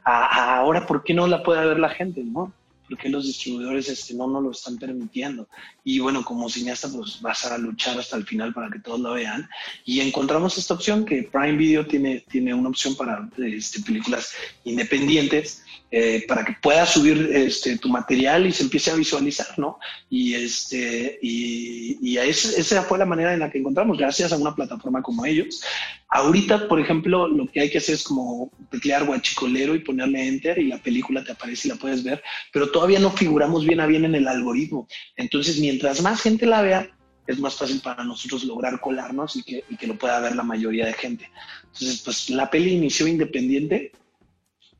a, 0.03 0.25
a 0.53 0.57
ahora, 0.59 0.85
¿por 0.85 1.03
qué 1.03 1.13
no 1.13 1.27
la 1.27 1.43
puede 1.43 1.65
ver 1.65 1.79
la 1.79 1.89
gente? 1.89 2.21
¿no? 2.23 2.53
¿Por 2.87 2.97
qué 2.97 3.09
los 3.09 3.25
distribuidores 3.25 3.89
este, 3.89 4.13
no 4.13 4.27
nos 4.27 4.43
lo 4.43 4.51
están 4.51 4.77
permitiendo? 4.77 5.47
Y 5.83 5.99
bueno, 5.99 6.23
como 6.23 6.49
cineasta, 6.49 6.89
pues 6.89 7.21
vas 7.21 7.45
a 7.45 7.57
luchar 7.57 7.99
hasta 7.99 8.17
el 8.17 8.25
final 8.25 8.53
para 8.53 8.69
que 8.69 8.79
todos 8.79 8.99
lo 8.99 9.13
vean. 9.13 9.49
Y 9.85 9.99
encontramos 9.99 10.57
esta 10.57 10.73
opción 10.73 11.05
que 11.05 11.23
Prime 11.23 11.57
Video 11.57 11.85
tiene, 11.85 12.23
tiene 12.29 12.53
una 12.53 12.69
opción 12.69 12.95
para 12.95 13.29
este, 13.37 13.81
películas 13.81 14.33
independientes 14.63 15.63
eh, 15.89 16.25
para 16.27 16.43
que 16.43 16.53
puedas 16.61 16.89
subir 16.89 17.29
este, 17.33 17.77
tu 17.77 17.87
material 17.87 18.45
y 18.45 18.51
se 18.51 18.63
empiece 18.63 18.91
a 18.91 18.95
visualizar, 18.95 19.57
¿no? 19.57 19.79
Y, 20.09 20.33
este, 20.33 21.17
y, 21.21 21.97
y 22.01 22.17
esa 22.17 22.83
fue 22.83 22.97
la 22.97 23.05
manera 23.05 23.33
en 23.33 23.39
la 23.39 23.49
que 23.49 23.59
encontramos, 23.59 23.97
gracias 23.97 24.33
a 24.33 24.37
una 24.37 24.53
plataforma 24.53 25.01
como 25.01 25.25
ellos. 25.25 25.63
Ahorita, 26.09 26.69
por 26.69 26.79
ejemplo, 26.79 27.27
lo 27.27 27.47
que 27.47 27.59
hay 27.59 27.69
que 27.69 27.79
hacer 27.79 27.95
es 27.95 28.03
como 28.03 28.49
teclear 28.71 29.03
guachicolero 29.03 29.75
y 29.75 29.79
ponerle 29.79 30.25
enter 30.25 30.57
y 30.57 30.67
la 30.67 30.77
película 30.77 31.23
te 31.23 31.33
aparece 31.33 31.67
y 31.67 31.71
la 31.71 31.77
puedes 31.77 32.03
ver, 32.03 32.23
pero 32.53 32.71
todavía 32.71 32.99
no 32.99 33.11
figuramos 33.11 33.65
bien 33.65 33.81
a 33.81 33.87
bien 33.87 34.05
en 34.05 34.15
el 34.15 34.27
algoritmo. 34.27 34.87
Entonces, 35.17 35.59
mientras 35.59 36.01
más 36.01 36.21
gente 36.21 36.45
la 36.45 36.61
vea, 36.61 36.89
es 37.27 37.39
más 37.39 37.55
fácil 37.55 37.81
para 37.81 38.05
nosotros 38.05 38.45
lograr 38.45 38.79
colarnos 38.79 39.35
y 39.35 39.43
que, 39.43 39.87
lo 39.87 39.97
pueda 39.97 40.21
ver 40.21 40.35
la 40.35 40.43
mayoría 40.43 40.85
de 40.85 40.93
gente. 40.93 41.29
Entonces, 41.65 42.01
pues 42.03 42.29
la 42.29 42.49
peli 42.49 42.71
inició 42.71 43.05
independiente 43.05 43.91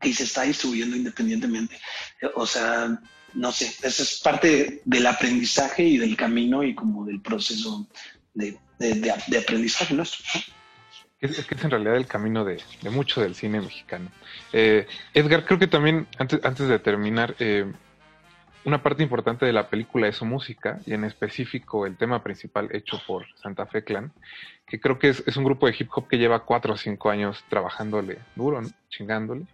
y 0.02 0.14
se 0.14 0.24
está 0.24 0.44
distribuyendo 0.44 0.96
independientemente. 0.96 1.78
O 2.36 2.46
sea, 2.46 3.02
no 3.34 3.52
sé, 3.52 3.66
eso 3.84 4.04
es 4.04 4.22
parte 4.24 4.82
del 4.86 5.06
aprendizaje 5.06 5.84
y 5.84 5.98
del 5.98 6.16
camino 6.16 6.64
y 6.64 6.74
como 6.74 7.06
del 7.06 7.22
proceso 7.22 7.86
de 8.34 9.38
aprendizaje 9.38 9.94
nuestro. 9.94 10.24
¿no? 10.34 10.57
Es, 11.20 11.46
que 11.46 11.56
es 11.56 11.64
en 11.64 11.72
realidad 11.72 11.96
el 11.96 12.06
camino 12.06 12.46
de, 12.46 12.62
de 12.82 12.90
mucho 12.90 13.22
del 13.22 13.34
cine 13.34 13.60
mexicano. 13.60 14.10
Eh, 14.54 14.86
Edgar, 15.14 15.46
creo 15.46 15.58
que 15.58 15.68
también, 15.68 16.08
antes, 16.20 16.44
antes 16.46 16.68
de 16.68 16.78
terminar, 16.78 17.36
eh, 17.40 17.66
una 18.66 18.84
parte 18.84 19.02
importante 19.02 19.46
de 19.46 19.54
la 19.54 19.70
película 19.70 20.08
es 20.08 20.18
su 20.18 20.26
música, 20.26 20.80
y 20.86 20.94
en 20.94 21.06
específico 21.06 21.88
el 21.88 21.98
tema 21.98 22.22
principal 22.22 22.70
hecho 22.72 23.02
por 23.08 23.26
Santa 23.36 23.66
Fe 23.66 23.84
Clan, 23.84 24.12
que 24.68 24.80
creo 24.80 25.00
que 25.00 25.10
es, 25.10 25.24
es 25.26 25.38
un 25.38 25.46
grupo 25.46 25.66
de 25.66 25.76
hip 25.80 25.90
hop 25.96 26.08
que 26.08 26.18
lleva 26.18 26.44
cuatro 26.44 26.74
o 26.74 26.78
cinco 26.78 27.10
años 27.10 27.44
trabajándole 27.50 28.20
duro, 28.36 28.62
chingándole, 28.90 29.46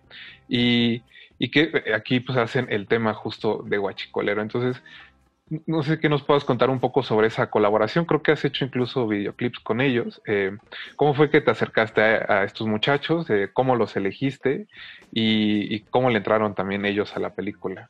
y, 0.50 1.04
y 1.40 1.50
que 1.50 1.70
eh, 1.74 1.94
aquí 1.94 2.20
pues 2.20 2.38
hacen 2.38 2.68
el 2.72 2.88
tema 2.88 3.14
justo 3.14 3.64
de 3.66 3.78
Guachicolero. 3.78 4.42
Entonces, 4.42 4.82
no 5.66 5.84
sé 5.84 6.00
qué 6.00 6.10
nos 6.10 6.24
puedas 6.24 6.44
contar 6.44 6.70
un 6.70 6.80
poco 6.80 7.04
sobre 7.04 7.28
esa 7.28 7.50
colaboración. 7.50 8.06
Creo 8.06 8.22
que 8.22 8.32
has 8.32 8.46
hecho 8.46 8.66
incluso 8.66 9.08
videoclips 9.08 9.60
con 9.60 9.82
ellos. 9.82 10.22
Eh, 10.28 10.52
¿Cómo 10.96 11.14
fue 11.14 11.30
que 11.30 11.42
te 11.42 11.52
acercaste 11.52 12.02
a, 12.02 12.44
estos 12.44 12.68
muchachos? 12.68 13.30
Eh, 13.30 13.50
¿Cómo 13.54 13.76
los 13.76 13.96
elegiste? 13.96 14.68
Y, 15.12 15.74
y 15.74 15.80
cómo 15.82 16.10
le 16.10 16.18
entraron 16.18 16.56
también 16.56 16.86
ellos 16.86 17.16
a 17.16 17.20
la 17.20 17.34
película? 17.34 17.90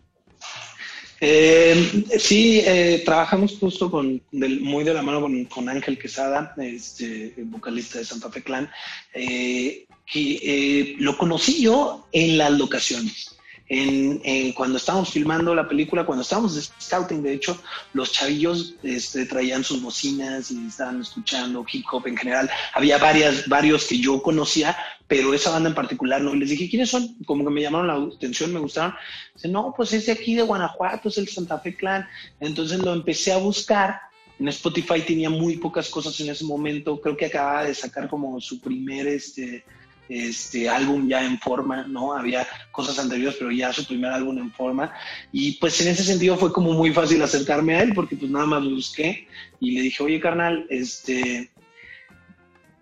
Eh, 1.21 2.03
sí, 2.19 2.61
eh, 2.65 3.01
trabajamos 3.05 3.57
justo 3.57 3.89
con, 3.89 4.21
muy 4.31 4.83
de 4.83 4.93
la 4.93 5.01
mano 5.01 5.21
con, 5.21 5.45
con 5.45 5.69
Ángel 5.69 5.97
Quesada, 5.97 6.53
este, 6.57 7.33
vocalista 7.37 7.99
de 7.99 8.05
Santa 8.05 8.29
Fe 8.29 8.43
Clan, 8.43 8.69
que 9.13 10.95
lo 10.99 11.17
conocí 11.17 11.61
yo 11.61 12.07
en 12.11 12.37
las 12.37 12.51
locaciones. 12.51 13.32
En, 13.69 14.21
en 14.23 14.51
cuando 14.51 14.77
estábamos 14.77 15.09
filmando 15.09 15.55
la 15.55 15.67
película, 15.67 16.05
cuando 16.05 16.21
estábamos 16.21 16.55
de 16.55 16.61
scouting, 16.61 17.23
de 17.23 17.33
hecho, 17.33 17.57
los 17.93 18.11
chavillos 18.11 18.75
este, 18.83 19.25
traían 19.25 19.63
sus 19.63 19.81
bocinas 19.81 20.51
y 20.51 20.67
estaban 20.67 21.01
escuchando 21.01 21.65
hip 21.71 21.85
hop 21.91 22.07
en 22.07 22.17
general. 22.17 22.49
Había 22.73 22.97
varias, 22.97 23.47
varios 23.47 23.85
que 23.85 23.97
yo 23.99 24.21
conocía, 24.21 24.75
pero 25.07 25.33
esa 25.33 25.51
banda 25.51 25.69
en 25.69 25.75
particular 25.75 26.21
no. 26.21 26.35
Y 26.35 26.39
les 26.39 26.49
dije, 26.49 26.69
¿quiénes 26.69 26.89
son? 26.89 27.15
Como 27.25 27.45
que 27.45 27.51
me 27.51 27.61
llamaron 27.61 27.87
la 27.87 28.15
atención, 28.15 28.53
me 28.53 28.59
gustaron. 28.59 28.93
Dice, 29.33 29.47
no, 29.47 29.73
pues 29.75 29.93
es 29.93 30.05
de 30.07 30.11
aquí 30.11 30.35
de 30.35 30.43
Guanajuato, 30.43 31.09
es 31.09 31.17
el 31.17 31.27
Santa 31.27 31.59
Fe 31.59 31.75
Clan. 31.75 32.07
Entonces 32.39 32.79
lo 32.79 32.93
empecé 32.93 33.31
a 33.31 33.37
buscar. 33.37 33.99
En 34.39 34.47
Spotify 34.47 35.01
tenía 35.01 35.29
muy 35.29 35.57
pocas 35.57 35.89
cosas 35.89 36.19
en 36.19 36.29
ese 36.29 36.43
momento. 36.43 36.99
Creo 36.99 37.15
que 37.15 37.27
acababa 37.27 37.63
de 37.63 37.73
sacar 37.73 38.09
como 38.09 38.41
su 38.41 38.59
primer 38.59 39.07
este, 39.07 39.63
este 40.09 40.69
álbum 40.69 41.07
ya 41.07 41.23
en 41.23 41.39
forma, 41.39 41.87
¿no? 41.87 42.13
Había 42.13 42.47
cosas 42.71 42.99
anteriores, 42.99 43.37
pero 43.37 43.51
ya 43.51 43.71
su 43.71 43.85
primer 43.85 44.11
álbum 44.11 44.37
en 44.37 44.51
forma. 44.51 44.93
Y 45.31 45.53
pues 45.53 45.79
en 45.81 45.89
ese 45.89 46.03
sentido 46.03 46.37
fue 46.37 46.51
como 46.51 46.73
muy 46.73 46.93
fácil 46.93 47.21
acercarme 47.21 47.75
a 47.75 47.83
él, 47.83 47.93
porque 47.93 48.15
pues 48.15 48.29
nada 48.31 48.45
más 48.45 48.63
lo 48.63 48.71
busqué 48.71 49.27
y 49.59 49.71
le 49.71 49.81
dije, 49.81 50.03
oye, 50.03 50.19
carnal, 50.19 50.65
este, 50.69 51.51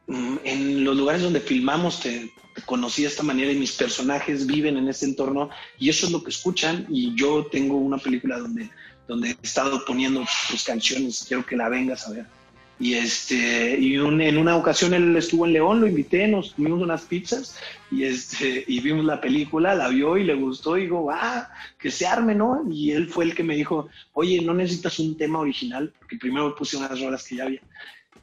mm, 0.08 0.38
en 0.44 0.84
los 0.84 0.98
lugares 0.98 1.22
donde 1.22 1.42
filmamos 1.42 2.02
te, 2.02 2.32
te 2.56 2.62
conocí 2.64 3.04
de 3.04 3.10
esta 3.10 3.24
manera 3.24 3.52
y 3.52 3.56
mis 3.56 3.74
personajes 3.74 4.46
viven 4.46 4.78
en 4.78 4.88
este 4.88 5.06
entorno 5.06 5.50
y 5.80 5.90
eso 5.90 6.06
es 6.06 6.12
lo 6.12 6.24
que 6.24 6.32
escuchan 6.32 6.86
y 6.90 7.16
yo 7.16 7.46
tengo 7.46 7.78
una 7.78 7.98
película 7.98 8.40
donde, 8.40 8.70
donde 9.08 9.30
he 9.30 9.38
estado 9.42 9.86
poniendo 9.86 10.26
tus 10.50 10.64
canciones, 10.64 11.26
quiero 11.28 11.46
que 11.46 11.56
la 11.56 11.70
vengas 11.70 12.08
a 12.08 12.12
ver. 12.12 12.41
Y, 12.82 12.96
este, 12.96 13.78
y 13.80 13.98
un- 14.00 14.22
en 14.22 14.38
una 14.40 14.56
ocasión 14.58 14.94
él 14.96 15.16
estuvo 15.16 15.46
en 15.46 15.54
León, 15.54 15.82
lo 15.82 15.88
invité, 15.88 16.28
nos 16.28 16.54
comimos 16.54 16.82
unas 16.82 17.04
pizzas 17.04 17.56
y, 17.92 18.04
este, 18.06 18.64
y 18.68 18.80
vimos 18.80 19.06
la 19.06 19.22
película, 19.22 19.76
la 19.76 19.88
vio 19.90 20.18
y 20.18 20.24
le 20.24 20.34
gustó 20.34 20.78
y 20.78 20.82
digo, 20.84 21.12
ah, 21.12 21.50
que 21.80 21.92
se 21.92 22.08
arme, 22.08 22.34
¿no? 22.34 22.64
Y 22.72 22.92
él 22.92 23.08
fue 23.08 23.26
el 23.26 23.36
que 23.36 23.44
me 23.44 23.56
dijo, 23.56 23.88
oye, 24.14 24.42
no 24.42 24.54
necesitas 24.56 24.98
un 25.00 25.16
tema 25.16 25.40
original, 25.40 25.94
porque 26.00 26.18
primero 26.18 26.56
puse 26.56 26.78
unas 26.78 27.00
rolas 27.00 27.24
que 27.28 27.36
ya 27.36 27.44
había. 27.46 27.62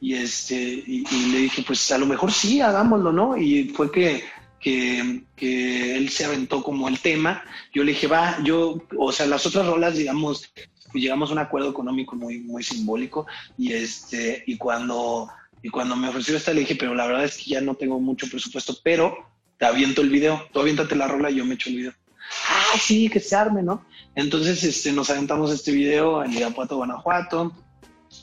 y, 0.01 0.13
este, 0.15 0.55
y, 0.55 1.03
y, 1.11 1.31
le 1.31 1.37
dije, 1.39 1.63
pues 1.65 1.91
a 1.91 1.97
lo 1.97 2.05
mejor 2.05 2.31
sí, 2.31 2.61
hagámoslo, 2.61 3.11
¿no? 3.13 3.37
Y 3.37 3.65
fue 3.75 3.91
que, 3.91 4.23
que, 4.59 5.23
que, 5.35 5.95
él 5.97 6.09
se 6.09 6.25
aventó 6.25 6.63
como 6.63 6.87
el 6.89 6.99
tema. 6.99 7.43
Yo 7.73 7.83
le 7.83 7.91
dije, 7.93 8.07
va, 8.07 8.37
yo, 8.43 8.81
o 8.97 9.11
sea, 9.11 9.25
las 9.25 9.45
otras 9.45 9.65
rolas, 9.67 9.97
digamos, 9.97 10.51
pues 10.91 11.03
llegamos 11.03 11.29
a 11.29 11.33
un 11.33 11.39
acuerdo 11.39 11.69
económico 11.69 12.15
muy, 12.15 12.39
muy 12.39 12.63
simbólico 12.63 13.27
y, 13.57 13.73
este, 13.73 14.43
y, 14.47 14.57
cuando, 14.57 15.29
y 15.61 15.69
cuando 15.69 15.95
me 15.95 16.09
ofreció 16.09 16.37
esta, 16.37 16.53
le 16.53 16.61
dije, 16.61 16.75
pero 16.75 16.95
la 16.95 17.07
verdad 17.07 17.25
es 17.25 17.37
que 17.37 17.51
ya 17.51 17.61
no 17.61 17.75
tengo 17.75 17.99
mucho 17.99 18.27
presupuesto, 18.29 18.75
pero 18.83 19.29
te 19.57 19.65
aviento 19.65 20.01
el 20.01 20.09
video, 20.09 20.47
tú 20.51 20.61
aviéntate 20.61 20.95
la 20.95 21.07
rola 21.07 21.29
y 21.29 21.35
yo 21.35 21.45
me 21.45 21.55
echo 21.55 21.69
el 21.69 21.75
video. 21.77 21.93
Ah, 22.47 22.77
sí, 22.79 23.09
que 23.09 23.19
se 23.19 23.35
arme, 23.35 23.63
¿no? 23.63 23.85
Entonces 24.15 24.63
este, 24.63 24.91
nos 24.91 25.09
aventamos 25.09 25.51
este 25.51 25.71
video 25.71 26.23
en 26.23 26.33
Irapuato, 26.33 26.77
Guanajuato, 26.77 27.53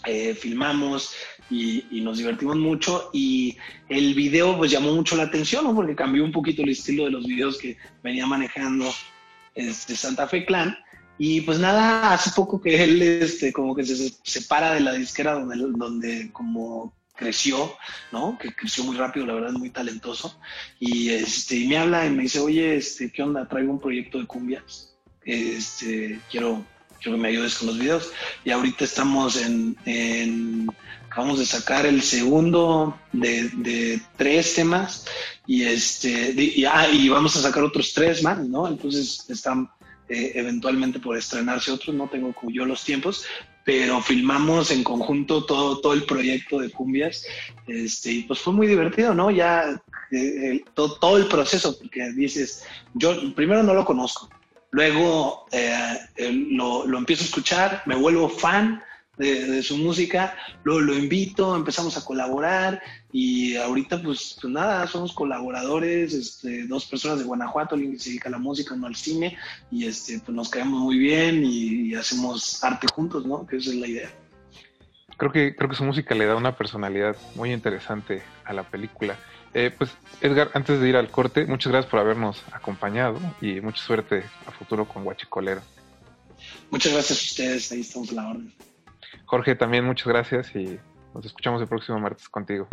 eh, 0.05 0.35
filmamos 0.35 1.13
y, 1.51 1.85
y, 1.91 2.01
nos 2.01 2.19
divertimos 2.19 2.57
mucho 2.57 3.11
y 3.13 3.57
el 3.89 4.15
video 4.15 4.57
pues 4.57 4.71
llamó 4.71 4.93
mucho 4.93 5.17
la 5.17 5.25
atención, 5.25 5.65
¿no? 5.65 5.75
Porque 5.75 5.95
cambió 5.95 6.25
un 6.25 6.33
poquito 6.33 6.63
el 6.63 6.71
estilo 6.71 7.05
de 7.05 7.11
los 7.11 7.27
videos 7.27 7.59
que 7.59 7.77
venía 8.03 8.27
manejando 8.27 8.93
este, 9.57 9.97
Santa 9.97 10.29
Fe 10.29 10.45
Clan. 10.45 10.77
Y 11.19 11.41
pues 11.43 11.59
nada, 11.59 12.13
hace 12.13 12.31
poco 12.31 12.61
que 12.61 12.83
él 12.83 13.01
este, 13.01 13.53
como 13.53 13.75
que 13.75 13.85
se 13.85 14.13
separa 14.23 14.75
de 14.75 14.81
la 14.81 14.93
disquera 14.93 15.33
donde, 15.33 15.57
donde 15.57 16.31
como 16.33 16.95
creció, 17.15 17.75
¿no? 18.13 18.39
Que 18.39 18.55
creció 18.55 18.85
muy 18.85 18.97
rápido, 18.97 19.27
la 19.27 19.35
verdad, 19.35 19.53
muy 19.53 19.71
talentoso. 19.71 20.39
Y, 20.79 21.09
este, 21.09 21.57
y 21.57 21.67
me 21.67 21.79
habla 21.79 22.07
y 22.07 22.11
me 22.11 22.25
dice, 22.25 22.41
oye, 22.41 22.77
este, 22.77 23.11
¿qué 23.11 23.23
onda? 23.23 23.49
Traigo 23.49 23.73
un 23.73 23.81
proyecto 23.81 24.19
de 24.19 24.27
cumbias. 24.27 24.95
Este, 25.25 26.21
quiero, 26.31 26.65
quiero 27.01 27.17
que 27.17 27.23
me 27.23 27.29
ayudes 27.29 27.57
con 27.57 27.69
los 27.69 27.79
videos. 27.79 28.13
Y 28.45 28.51
ahorita 28.51 28.85
estamos 28.85 29.37
en, 29.41 29.77
en 29.87 30.69
acabamos 31.17 31.39
de 31.39 31.47
sacar 31.47 31.87
el 31.87 32.03
segundo 32.03 32.99
de, 33.13 33.49
de 33.49 34.03
tres 34.19 34.55
temas 34.55 35.07
y 35.47 35.63
este, 35.63 36.35
y, 36.37 36.65
ah, 36.67 36.89
y 36.93 37.09
vamos 37.09 37.35
a 37.37 37.41
sacar 37.41 37.63
otros 37.63 37.95
tres 37.95 38.23
más, 38.23 38.47
¿no? 38.47 38.69
Entonces 38.69 39.25
están 39.31 39.71
eh, 40.09 40.33
eventualmente 40.35 41.01
por 41.01 41.17
estrenarse 41.17 41.73
otros, 41.73 41.95
no 41.95 42.09
tengo 42.09 42.33
como 42.33 42.51
yo 42.51 42.65
los 42.65 42.85
tiempos, 42.85 43.25
pero 43.65 44.01
filmamos 44.01 44.71
en 44.71 44.85
conjunto 44.85 45.45
todo, 45.45 45.81
todo 45.81 45.93
el 45.93 46.05
proyecto 46.05 46.61
de 46.61 46.71
Cumbias, 46.71 47.27
este, 47.67 48.13
y 48.13 48.23
pues 48.23 48.39
fue 48.39 48.53
muy 48.53 48.69
divertido, 48.69 49.13
¿no? 49.15 49.31
Ya 49.33 49.83
eh, 50.13 50.65
todo, 50.75 50.99
todo, 50.99 51.17
el 51.17 51.27
proceso, 51.27 51.77
porque 51.77 52.13
dices, 52.13 52.65
yo 52.95 53.35
primero 53.35 53.65
no 53.65 53.75
lo 53.75 53.85
conozco, 53.85 54.31
luego 54.71 55.47
eh, 55.51 55.99
lo, 56.51 56.87
lo, 56.87 56.99
empiezo 56.99 57.25
a 57.25 57.27
escuchar, 57.27 57.83
me 57.87 57.97
vuelvo 57.97 58.29
fan, 58.29 58.81
de, 59.17 59.47
de, 59.47 59.63
su 59.63 59.77
música, 59.79 60.37
luego 60.63 60.81
lo 60.81 60.95
invito, 60.95 61.57
empezamos 61.57 61.97
a 61.97 62.05
colaborar 62.05 62.83
y 63.13 63.57
ahorita 63.57 64.03
pues, 64.03 64.37
pues 64.41 64.53
nada, 64.53 64.87
somos 64.87 65.13
colaboradores, 65.13 66.13
este, 66.13 66.67
dos 66.67 66.85
personas 66.87 67.19
de 67.19 67.25
Guanajuato, 67.25 67.75
alguien 67.75 67.93
que 67.93 67.99
se 67.99 68.11
dedica 68.11 68.29
a 68.29 68.33
la 68.33 68.39
música, 68.39 68.75
uno 68.75 68.87
al 68.87 68.97
cine 68.97 69.37
y 69.71 69.87
este, 69.87 70.21
pues 70.21 70.35
nos 70.35 70.49
caemos 70.49 70.81
muy 70.81 70.99
bien 70.99 71.45
y, 71.45 71.89
y, 71.89 71.95
hacemos 71.95 72.63
arte 72.63 72.87
juntos, 72.95 73.25
¿no? 73.25 73.47
Que 73.47 73.57
esa 73.57 73.71
es 73.71 73.77
la 73.77 73.87
idea. 73.87 74.11
Creo 75.17 75.33
que, 75.33 75.57
creo 75.57 75.71
que 75.71 75.77
su 75.77 75.85
música 75.85 76.15
le 76.15 76.27
da 76.27 76.37
una 76.37 76.57
personalidad 76.57 77.17
muy 77.35 77.53
interesante 77.53 78.23
a 78.45 78.53
la 78.53 78.69
película. 78.69 79.17
Eh, 79.55 79.71
pues 79.77 79.91
Edgar, 80.21 80.51
antes 80.53 80.79
de 80.79 80.87
ir 80.87 80.97
al 80.97 81.11
corte, 81.11 81.47
muchas 81.47 81.73
gracias 81.73 81.91
por 81.91 82.01
habernos 82.01 82.43
acompañado 82.53 83.19
y 83.41 83.63
mucha 83.63 83.83
suerte 83.83 84.25
a 84.47 84.51
futuro 84.51 84.87
con 84.87 85.05
Guachicolero. 85.05 85.63
Muchas 86.71 86.93
gracias 86.93 87.19
a 87.19 87.25
ustedes, 87.25 87.73
ahí 87.73 87.81
estamos 87.81 88.11
a 88.11 88.15
la 88.15 88.29
orden. 88.29 88.53
Jorge, 89.27 89.55
también 89.57 89.85
muchas 89.85 90.07
gracias 90.07 90.55
y 90.55 90.79
nos 91.15 91.27
escuchamos 91.27 91.61
el 91.61 91.69
próximo 91.69 91.99
martes 91.99 92.29
contigo. 92.29 92.69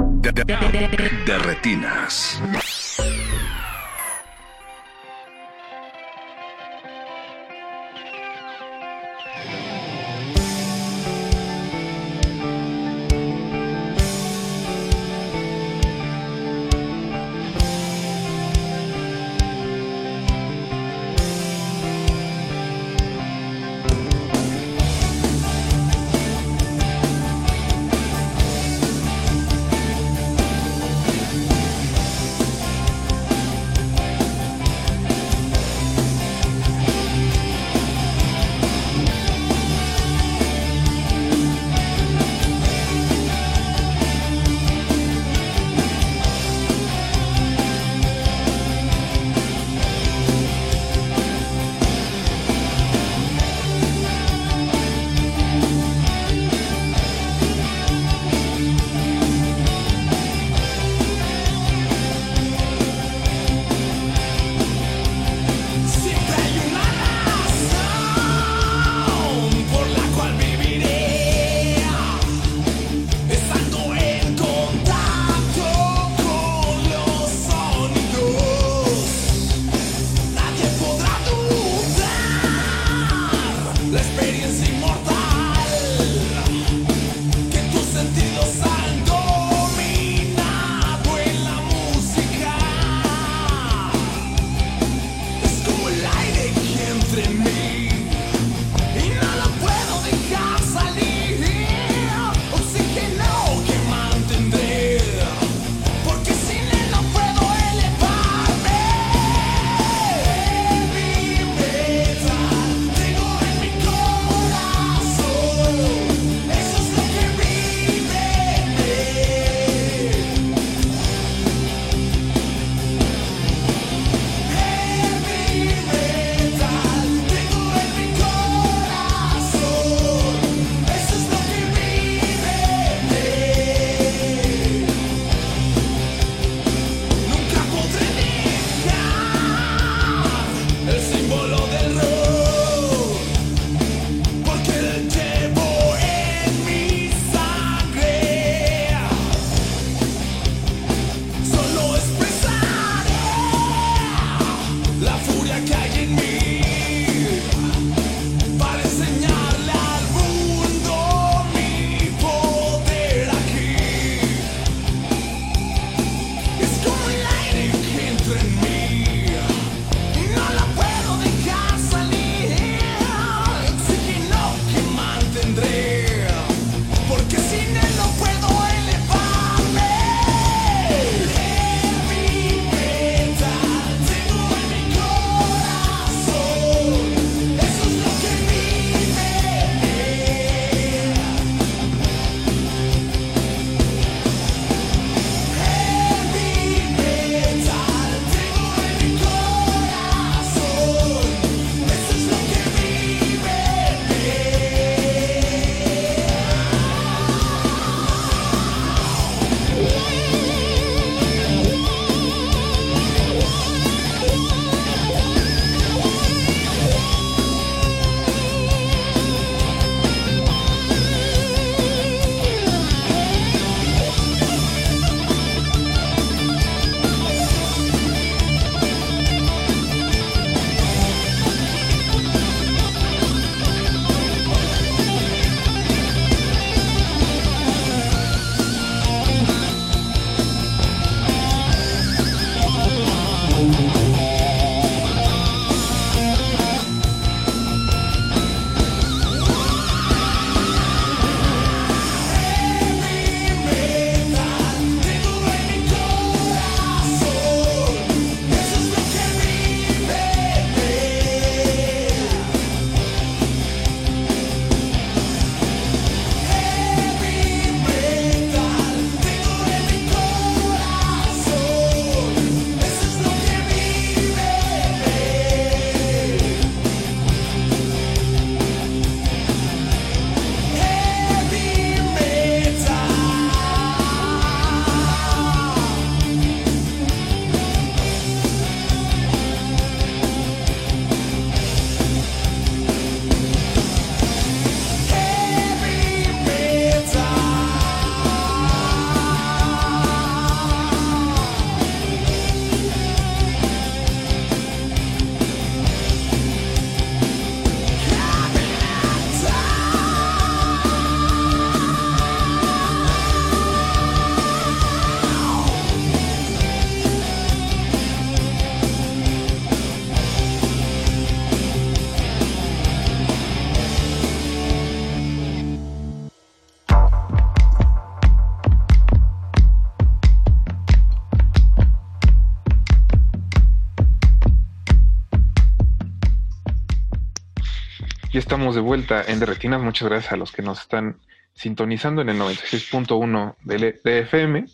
Estamos 338.53 338.75
de 338.75 338.81
vuelta 338.81 339.23
en 339.25 339.39
Derretinas. 339.39 339.81
Muchas 339.81 340.07
gracias 340.07 340.31
a 340.31 340.37
los 340.37 340.51
que 340.51 340.61
nos 340.61 340.81
están 340.81 341.19
sintonizando 341.55 342.21
en 342.21 342.29
el 342.29 342.37
96.1 342.37 343.55
de, 343.63 343.99
FM. 344.03 344.65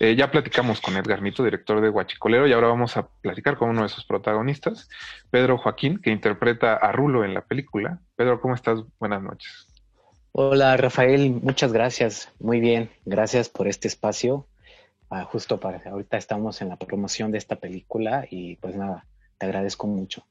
Eh, 0.00 0.14
ya 0.14 0.30
platicamos 0.30 0.82
con 0.82 0.98
Edgar 0.98 1.22
Nito, 1.22 1.42
director 1.42 1.80
de 1.80 1.88
Huachicolero, 1.88 2.46
y 2.46 2.52
ahora 2.52 2.68
vamos 2.68 2.98
a 2.98 3.08
platicar 3.22 3.56
con 3.56 3.70
uno 3.70 3.84
de 3.84 3.88
sus 3.88 4.04
protagonistas, 4.04 4.90
Pedro 5.30 5.56
Joaquín, 5.56 5.98
que 6.02 6.10
interpreta 6.10 6.74
a 6.74 6.92
Rulo 6.92 7.24
en 7.24 7.32
la 7.32 7.40
película. 7.40 8.00
Pedro, 8.16 8.38
¿cómo 8.38 8.54
estás? 8.54 8.80
Buenas 9.00 9.22
noches. 9.22 9.66
Hola 10.32 10.76
Rafael, 10.76 11.30
muchas 11.30 11.72
gracias. 11.72 12.30
Muy 12.38 12.60
bien, 12.60 12.90
gracias 13.06 13.48
por 13.48 13.66
este 13.66 13.88
espacio. 13.88 14.46
Ah, 15.08 15.24
justo 15.24 15.58
para 15.58 15.80
ahorita 15.88 16.18
estamos 16.18 16.60
en 16.60 16.68
la 16.68 16.76
promoción 16.76 17.32
de 17.32 17.38
esta 17.38 17.56
película 17.56 18.26
y 18.28 18.56
pues 18.56 18.76
nada, 18.76 19.06
te 19.38 19.46
agradezco 19.46 19.86
mucho. 19.86 20.22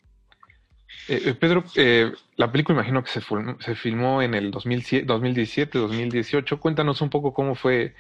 Eh, 1.08 1.22
eh, 1.26 1.34
Pedro, 1.34 1.64
eh, 1.76 2.12
la 2.38 2.52
película 2.52 2.78
imagino 2.78 3.04
que 3.04 3.12
se, 3.12 3.76
filmó 3.76 4.22
en 4.22 4.34
el 4.34 4.52
2017, 4.52 5.78
2018. 5.78 6.60
Cuéntanos 6.60 7.02
un 7.02 7.10
poco 7.10 7.34
cómo 7.34 7.56
fue 7.56 7.96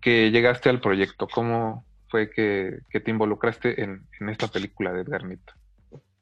que 0.00 0.30
llegaste 0.30 0.68
al 0.68 0.80
proyecto, 0.80 1.26
cómo 1.28 1.84
fue 2.08 2.30
que, 2.30 2.80
te 2.90 3.10
involucraste 3.10 3.82
en, 3.82 4.06
esta 4.28 4.48
película 4.48 4.92
de 4.92 5.00
Edgar 5.00 5.22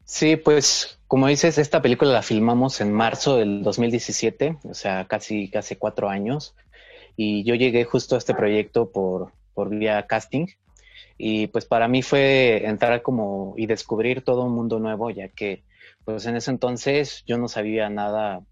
Sí, 0.05 0.37
pues 0.37 0.99
como 1.07 1.27
dices, 1.27 1.59
esta 1.59 1.83
película 1.83 2.13
la 2.13 2.23
filmamos 2.23 2.81
en 2.81 2.93
marzo 2.93 3.37
del 3.37 3.63
2017, 3.63 4.59
o 4.65 4.75
sea, 4.75 5.07
casi, 5.07 5.51
casi 5.51 5.77
cuatro 5.77 6.09
años. 6.09 6.55
Y 7.17 7.45
yo 7.45 7.55
llegué 7.55 7.85
justo 7.85 8.15
a 8.15 8.19
este 8.19 8.35
proyecto 8.35 8.91
por, 8.91 9.33
por 9.53 9.69
vía 9.69 10.07
casting. 10.07 10.47
Y 11.19 11.49
pues 11.49 11.67
para 11.67 11.87
mí 11.87 12.03
fue 12.03 12.67
entrar 12.67 13.03
como 13.03 13.55
y 13.57 13.67
descubrir 13.67 14.23
todo 14.23 14.45
un 14.45 14.55
mundo 14.55 14.79
nuevo, 14.79 15.11
ya 15.11 15.29
que 15.29 15.65
pues 16.05 16.27
en 16.27 16.37
ese 16.37 16.51
entonces 16.51 17.23
yo 17.27 17.39
no 17.39 17.49
sabía 17.49 17.89
nada, 17.91 18.43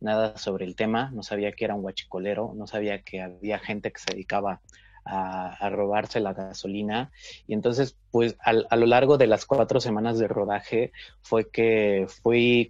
nada 0.00 0.36
sobre 0.36 0.64
el 0.64 0.76
tema, 0.76 1.10
no 1.12 1.22
sabía 1.22 1.52
que 1.52 1.64
era 1.64 1.74
un 1.74 1.84
huachicolero, 1.84 2.52
no 2.54 2.66
sabía 2.66 3.02
que 3.02 3.20
había 3.22 3.58
gente 3.58 3.92
que 3.92 4.00
se 4.00 4.12
dedicaba 4.12 4.60
a, 5.04 5.68
robarse 5.70 6.20
la 6.20 6.34
gasolina. 6.34 7.10
Y 7.46 7.54
entonces, 7.54 7.96
pues 8.10 8.36
a 8.40 8.76
lo 8.76 8.86
largo 8.86 9.16
de 9.16 9.26
las 9.26 9.46
cuatro 9.46 9.80
semanas 9.80 10.18
de 10.18 10.28
rodaje 10.28 10.92
fue 11.22 11.50
que 11.50 12.06
fui 12.22 12.68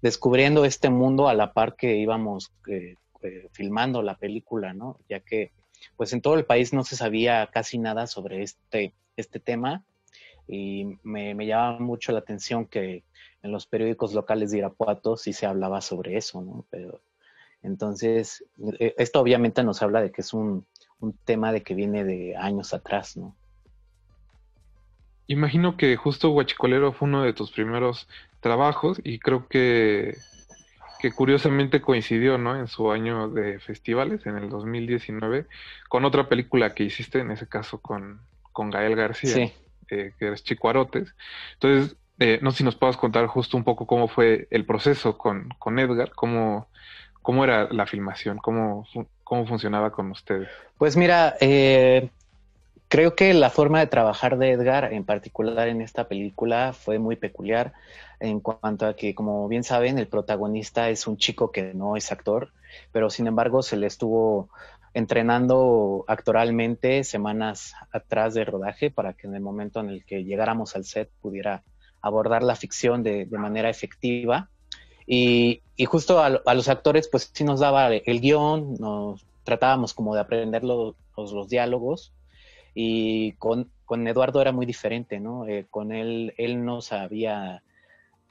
descubriendo 0.00 0.64
este 0.64 0.90
mundo 0.90 1.28
a 1.28 1.34
la 1.34 1.52
par 1.52 1.74
que 1.74 1.96
íbamos 1.96 2.52
eh, 2.68 2.94
eh, 3.22 3.48
filmando 3.52 4.02
la 4.02 4.16
película, 4.16 4.74
¿no? 4.74 4.98
Ya 5.08 5.20
que 5.20 5.52
pues 5.96 6.12
en 6.12 6.20
todo 6.20 6.34
el 6.34 6.44
país 6.44 6.72
no 6.72 6.84
se 6.84 6.96
sabía 6.96 7.48
casi 7.52 7.78
nada 7.78 8.06
sobre 8.06 8.42
este, 8.42 8.94
este 9.16 9.40
tema 9.40 9.84
y 10.48 10.98
me, 11.02 11.34
me 11.34 11.46
llama 11.46 11.78
mucho 11.78 12.12
la 12.12 12.20
atención 12.20 12.66
que 12.66 13.04
en 13.42 13.52
los 13.52 13.66
periódicos 13.66 14.12
locales 14.12 14.50
de 14.50 14.58
Irapuato 14.58 15.16
sí 15.16 15.32
se 15.32 15.46
hablaba 15.46 15.80
sobre 15.80 16.16
eso, 16.16 16.42
¿no? 16.42 16.64
Pero 16.70 17.00
entonces, 17.62 18.44
eh, 18.78 18.94
esto 18.98 19.20
obviamente 19.20 19.64
nos 19.64 19.82
habla 19.82 20.00
de 20.00 20.12
que 20.12 20.20
es 20.20 20.32
un, 20.32 20.66
tema 21.24 21.52
de 21.52 21.62
que 21.62 21.74
viene 21.74 22.04
de 22.04 22.36
años 22.36 22.72
atrás, 22.72 23.16
¿no? 23.16 23.36
Imagino 25.26 25.76
que 25.76 25.94
justo 25.96 26.30
Huachicolero 26.30 26.92
fue 26.92 27.08
uno 27.08 27.22
de 27.22 27.32
tus 27.32 27.50
primeros 27.50 28.08
trabajos 28.40 29.00
y 29.04 29.18
creo 29.18 29.46
que, 29.48 30.16
que 31.00 31.12
curiosamente 31.12 31.80
coincidió, 31.80 32.38
¿no? 32.38 32.56
En 32.56 32.66
su 32.68 32.90
año 32.90 33.28
de 33.28 33.58
festivales, 33.58 34.24
en 34.26 34.36
el 34.36 34.48
2019, 34.48 35.46
con 35.88 36.04
otra 36.04 36.28
película 36.28 36.74
que 36.74 36.84
hiciste, 36.84 37.18
en 37.18 37.30
ese 37.30 37.46
caso 37.46 37.78
con, 37.78 38.20
con 38.52 38.70
Gael 38.70 38.96
García, 38.96 39.52
eh, 39.90 40.12
que 40.18 40.26
eres 40.26 40.44
Chicuarotes. 40.44 41.14
Entonces, 41.54 41.96
eh, 42.18 42.38
no 42.42 42.50
sé 42.50 42.58
si 42.58 42.64
nos 42.64 42.76
puedas 42.76 42.96
contar 42.96 43.26
justo 43.26 43.56
un 43.56 43.64
poco 43.64 43.86
cómo 43.86 44.08
fue 44.08 44.48
el 44.50 44.64
proceso 44.64 45.18
con, 45.18 45.50
con 45.58 45.78
Edgar, 45.78 46.12
cómo, 46.14 46.68
cómo 47.22 47.44
era 47.44 47.68
la 47.70 47.86
filmación, 47.86 48.38
cómo, 48.38 48.86
cómo 49.22 49.46
funcionaba 49.46 49.90
con 49.90 50.10
ustedes. 50.10 50.48
Pues 50.78 50.96
mira, 50.96 51.36
eh, 51.40 52.08
creo 52.88 53.14
que 53.14 53.34
la 53.34 53.50
forma 53.50 53.80
de 53.80 53.86
trabajar 53.86 54.38
de 54.38 54.52
Edgar, 54.52 54.92
en 54.92 55.04
particular 55.04 55.68
en 55.68 55.82
esta 55.82 56.08
película, 56.08 56.72
fue 56.72 56.98
muy 56.98 57.16
peculiar 57.16 57.72
en 58.20 58.40
cuanto 58.40 58.86
a 58.86 58.96
que, 58.96 59.14
como 59.14 59.46
bien 59.48 59.64
saben, 59.64 59.98
el 59.98 60.06
protagonista 60.06 60.88
es 60.88 61.06
un 61.06 61.18
chico 61.18 61.52
que 61.52 61.74
no 61.74 61.96
es 61.96 62.10
actor, 62.12 62.50
pero 62.92 63.10
sin 63.10 63.26
embargo 63.26 63.62
se 63.62 63.76
le 63.76 63.86
estuvo 63.86 64.48
entrenando 64.96 66.06
actoralmente 66.08 67.04
semanas 67.04 67.74
atrás 67.92 68.32
de 68.32 68.46
rodaje 68.46 68.90
para 68.90 69.12
que 69.12 69.26
en 69.26 69.34
el 69.34 69.42
momento 69.42 69.78
en 69.80 69.90
el 69.90 70.06
que 70.06 70.24
llegáramos 70.24 70.74
al 70.74 70.86
set 70.86 71.10
pudiera 71.20 71.62
abordar 72.00 72.42
la 72.42 72.56
ficción 72.56 73.02
de, 73.02 73.26
manera 73.26 73.68
efectiva. 73.68 74.48
Y, 75.06 75.60
justo 75.84 76.22
a, 76.22 76.54
los 76.54 76.68
actores, 76.70 77.08
pues 77.08 77.30
sí 77.30 77.44
nos 77.44 77.60
daba 77.60 77.92
el 77.92 78.20
guion, 78.22 78.76
nos 78.80 79.26
tratábamos 79.44 79.92
como 79.92 80.14
de 80.14 80.22
aprender 80.22 80.64
los, 80.64 80.94
los, 81.14 81.48
diálogos. 81.50 82.14
Y 82.74 83.32
con, 83.32 83.70
con, 83.84 84.08
Eduardo 84.08 84.40
era 84.40 84.52
muy 84.52 84.64
diferente, 84.64 85.20
¿no? 85.20 85.46
Eh, 85.46 85.66
con 85.70 85.92
él, 85.92 86.32
él 86.38 86.64
no 86.64 86.80
sabía, 86.80 87.62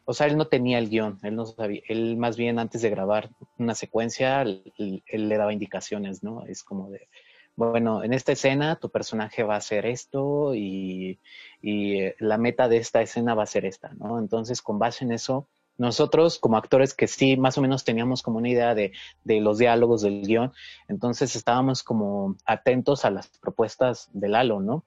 o 0.06 0.14
sea, 0.14 0.28
él 0.28 0.38
no 0.38 0.48
tenía 0.48 0.78
el 0.78 0.90
guion, 0.90 1.20
él 1.24 1.36
no 1.36 1.46
sabía, 1.46 1.82
él 1.88 2.16
más 2.18 2.38
bien 2.38 2.60
antes 2.60 2.82
de 2.84 2.92
grabar 2.92 3.32
una 3.58 3.74
secuencia, 3.74 4.44
él, 4.44 4.64
le 5.08 5.38
daba 5.38 5.52
indicaciones, 5.52 6.24
¿no? 6.24 6.46
Es 6.46 6.64
como 6.64 6.92
de, 6.92 7.10
bueno, 7.56 8.04
en 8.04 8.14
esta 8.14 8.32
escena 8.32 8.76
tu 8.76 8.90
personaje 8.90 9.44
va 9.44 9.56
a 9.56 9.58
hacer 9.58 9.86
esto 9.88 10.54
y, 10.54 11.20
eh, 11.64 12.16
la 12.20 12.38
meta 12.38 12.68
de 12.70 12.78
esta 12.78 13.02
escena 13.02 13.34
va 13.34 13.44
a 13.44 13.48
ser 13.48 13.66
esta, 13.66 13.94
¿no? 13.96 14.20
Entonces, 14.20 14.62
con 14.62 14.78
base 14.78 15.04
en 15.04 15.12
eso, 15.12 15.48
nosotros 15.78 16.38
como 16.40 16.58
actores 16.58 16.94
que 16.94 17.08
sí, 17.08 17.36
más 17.36 17.58
o 17.58 17.62
menos 17.62 17.84
teníamos 17.84 18.22
como 18.22 18.38
una 18.38 18.50
idea 18.50 18.76
de, 18.76 18.94
los 19.26 19.58
diálogos 19.58 20.04
del 20.04 20.22
guion, 20.22 20.54
entonces 20.88 21.36
estábamos 21.36 21.82
como 21.82 22.36
atentos 22.46 23.06
a 23.06 23.10
las 23.10 23.28
propuestas 23.40 24.10
de 24.14 24.30
Lalo, 24.30 24.62
¿no? 24.62 24.86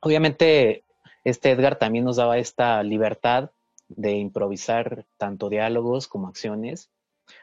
Obviamente, 0.00 0.84
este 1.22 1.52
Edgar 1.52 1.78
también 1.78 2.04
nos 2.04 2.16
daba 2.16 2.38
esta 2.38 2.82
libertad 2.82 3.50
de 3.90 4.12
improvisar 4.12 5.06
tanto 5.16 5.48
diálogos 5.48 6.08
como 6.08 6.28
acciones. 6.28 6.90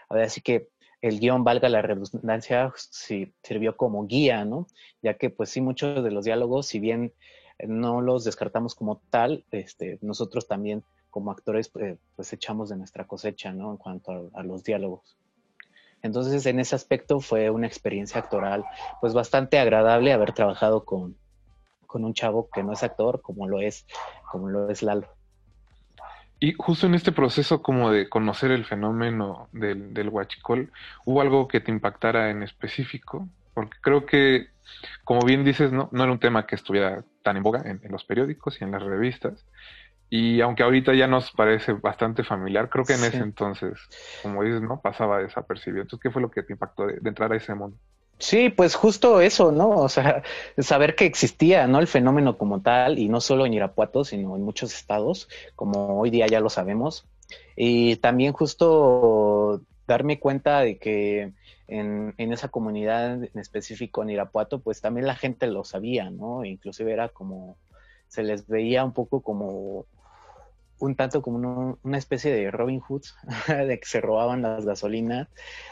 Así 0.10 0.42
que 0.42 0.70
el 1.02 1.20
guion, 1.20 1.44
valga 1.44 1.70
la 1.70 1.82
redundancia, 1.82 2.74
sí, 2.76 3.34
sirvió 3.44 3.78
como 3.78 4.08
guía, 4.08 4.46
¿no? 4.46 4.68
Ya 5.02 5.16
que 5.16 5.30
pues 5.30 5.50
sí, 5.50 5.62
muchos 5.62 6.04
de 6.04 6.12
los 6.12 6.26
diálogos, 6.26 6.68
si 6.68 6.80
bien 6.80 7.14
no 7.60 8.02
los 8.02 8.24
descartamos 8.24 8.76
como 8.76 9.02
tal, 9.10 9.46
este, 9.52 10.00
nosotros 10.02 10.48
también 10.48 10.84
como 11.10 11.32
actores 11.32 11.70
pues, 11.70 11.98
pues 12.16 12.34
echamos 12.34 12.70
de 12.70 12.78
nuestra 12.78 13.06
cosecha, 13.06 13.52
¿no? 13.52 13.72
En 13.72 13.78
cuanto 13.78 14.32
a, 14.34 14.44
los 14.44 14.64
diálogos. 14.64 15.18
Entonces, 16.02 16.46
en 16.46 16.60
ese 16.60 16.76
aspecto 16.76 17.20
fue 17.20 17.50
una 17.50 17.68
experiencia 17.68 18.20
actoral 18.20 18.64
pues 19.02 19.14
bastante 19.14 19.60
agradable 19.60 20.14
haber 20.14 20.34
trabajado 20.34 20.86
con, 20.86 21.18
con 21.88 22.06
un 22.06 22.14
chavo 22.14 22.50
que 22.54 22.64
no 22.64 22.74
es 22.74 22.84
actor 22.84 23.22
como 23.22 23.48
lo 23.48 23.60
es, 23.60 23.86
como 24.32 24.50
lo 24.50 24.70
es 24.70 24.84
Lalo. 24.84 25.17
Y 26.40 26.54
justo 26.54 26.86
en 26.86 26.94
este 26.94 27.12
proceso 27.12 27.64
como 27.64 27.92
de 27.92 28.10
conocer 28.10 28.52
el 28.52 28.66
fenómeno 28.66 29.50
del, 29.52 29.94
del 29.94 30.10
huachicol, 30.10 30.72
¿hubo 31.06 31.22
algo 31.22 31.48
que 31.48 31.62
te 31.62 31.72
impactara 31.72 32.30
en 32.30 32.44
específico? 32.44 33.28
Porque 33.56 33.78
creo 33.82 34.06
que, 34.06 34.50
como 35.04 35.26
bien 35.26 35.44
dices, 35.44 35.72
no, 35.72 35.90
no 35.92 36.04
era 36.04 36.12
un 36.12 36.20
tema 36.20 36.46
que 36.46 36.56
estuviera 36.56 37.04
tan 37.24 37.38
en 37.38 37.44
boga 37.44 37.64
en, 37.66 37.82
los 37.90 38.06
periódicos 38.06 38.62
y 38.62 38.64
en 38.64 38.72
las 38.72 38.84
revistas. 38.84 39.48
Y 40.10 40.40
aunque 40.42 40.62
ahorita 40.62 40.94
ya 40.94 41.08
nos 41.08 41.32
parece 41.32 41.74
bastante 41.74 42.24
familiar, 42.24 42.70
creo 42.70 42.86
que 42.86 42.94
en 42.94 43.04
ese 43.04 43.18
entonces, 43.18 43.74
como 44.22 44.44
dices, 44.44 44.62
no 44.62 44.80
pasaba 44.80 45.18
desapercibido. 45.18 45.82
Entonces, 45.82 46.04
¿qué 46.04 46.12
fue 46.12 46.22
lo 46.22 46.30
que 46.30 46.44
te 46.44 46.54
impactó 46.54 46.86
de 46.86 47.00
entrar 47.04 47.34
a 47.34 47.36
ese 47.36 47.56
mundo? 47.56 47.78
Sí, 48.20 48.50
pues 48.50 48.76
justo 48.76 49.22
eso, 49.22 49.52
¿no? 49.52 49.70
O 49.70 49.90
sea, 49.90 50.24
saber 50.58 50.96
que 50.96 51.06
existía, 51.06 51.68
¿no? 51.68 51.80
El 51.80 51.88
fenómeno 51.88 52.38
como 52.38 52.62
tal, 52.62 53.00
y 53.00 53.10
no 53.10 53.22
solo 53.22 53.46
en 53.46 53.54
Irapuato, 53.54 54.04
sino 54.04 54.36
en 54.36 54.44
muchos 54.44 54.74
estados, 54.74 55.30
como 55.56 56.00
hoy 56.00 56.10
día 56.10 56.28
ya 56.28 56.40
lo 56.40 56.50
sabemos. 56.50 57.06
Y 57.56 57.98
también 57.98 58.34
justo 58.34 59.62
darme 59.88 60.20
cuenta 60.20 60.62
de 60.62 60.78
que 60.78 61.34
en, 61.68 62.14
esa 62.18 62.50
comunidad 62.50 63.24
en 63.24 63.40
específico 63.40 64.04
en 64.04 64.12
Irapuato, 64.12 64.60
pues 64.60 64.82
también 64.82 65.08
la 65.08 65.16
gente 65.16 65.48
lo 65.48 65.64
sabía, 65.64 66.10
¿no? 66.10 66.46
Inclusive 66.46 66.92
era 66.92 67.10
como, 67.10 67.58
se 68.08 68.24
les 68.24 68.48
veía 68.48 68.84
un 68.84 68.94
poco 68.94 69.22
como 69.22 69.86
un 70.80 70.96
tanto 70.96 71.22
como 71.22 71.78
una 71.84 71.98
especie 71.98 72.32
de 72.32 72.52
Robin 72.52 72.80
Hood, 72.80 73.04
de 73.48 73.80
que 73.80 73.86
se 73.86 74.02
robaban 74.02 74.42
las 74.42 74.66
gasolinas 74.66 75.28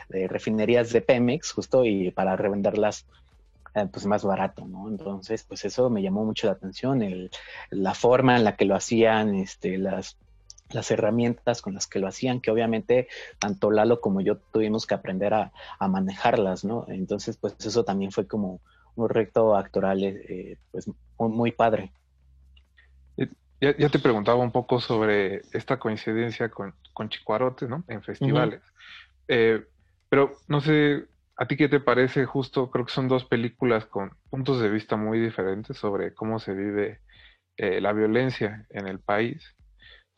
de 0.10 0.28
refinerías 0.28 0.92
de 0.92 1.02
Pemex, 1.02 1.52
justo, 1.52 1.86
y 1.86 2.12
para 2.12 2.36
revenderlas 2.36 3.06
eh, 3.76 3.88
pues 3.92 4.06
más 4.06 4.24
barato, 4.24 4.66
¿no? 4.66 4.88
Entonces, 4.88 5.44
pues 5.44 5.66
eso 5.66 5.90
me 5.90 6.02
llamó 6.02 6.24
mucho 6.24 6.48
la 6.48 6.54
atención, 6.54 7.02
el, 7.02 7.30
la 7.70 7.94
forma 7.94 8.38
en 8.38 8.44
la 8.44 8.56
que 8.56 8.66
lo 8.66 8.76
hacían, 8.76 9.36
este, 9.36 9.78
las, 9.78 10.18
las 10.70 10.90
herramientas 10.92 11.62
con 11.62 11.74
las 11.74 11.86
que 11.86 12.00
lo 12.00 12.08
hacían, 12.08 12.42
que 12.42 12.52
obviamente 12.52 13.08
tanto 13.38 13.72
Lalo 13.72 14.02
como 14.02 14.22
yo 14.22 14.38
tuvimos 14.38 14.88
que 14.88 14.94
aprender 14.94 15.34
a, 15.34 15.52
manejarlas, 15.80 16.64
¿no? 16.64 16.86
Entonces, 16.88 17.38
pues 17.38 17.56
eso 17.60 17.84
también 17.84 18.12
fue 18.12 18.28
como 18.28 18.62
un 18.96 19.10
reto 19.10 19.56
actoral, 19.56 20.04
eh, 20.04 20.58
pues 20.72 20.90
muy 21.18 21.52
padre. 21.52 21.92
Ya, 23.62 23.76
ya, 23.78 23.90
te 23.90 24.00
preguntaba 24.00 24.40
un 24.40 24.52
poco 24.52 24.80
sobre 24.80 25.42
esta 25.52 25.80
coincidencia 25.80 26.50
con, 26.50 26.74
con 26.94 27.10
Chicuarote, 27.10 27.68
¿no? 27.68 27.84
En 27.88 28.04
festivales. 28.04 28.62
eh, 29.28 29.66
pero 30.10 30.38
no 30.48 30.62
sé, 30.62 31.06
¿a 31.38 31.48
ti 31.48 31.58
qué 31.58 31.68
te 31.68 31.80
parece 31.80 32.26
justo? 32.26 32.70
Creo 32.72 32.86
que 32.86 32.94
son 32.94 33.08
dos 33.08 33.26
películas 33.26 33.86
con 33.86 34.12
puntos 34.30 34.62
de 34.62 34.70
vista 34.70 34.96
muy 34.98 35.20
diferentes 35.20 35.78
sobre 35.78 36.14
cómo 36.14 36.40
se 36.40 36.54
vive 36.54 37.02
eh, 37.58 37.82
la 37.82 37.94
violencia 37.94 38.66
en 38.70 38.88
el 38.88 39.00
país. 39.00 39.44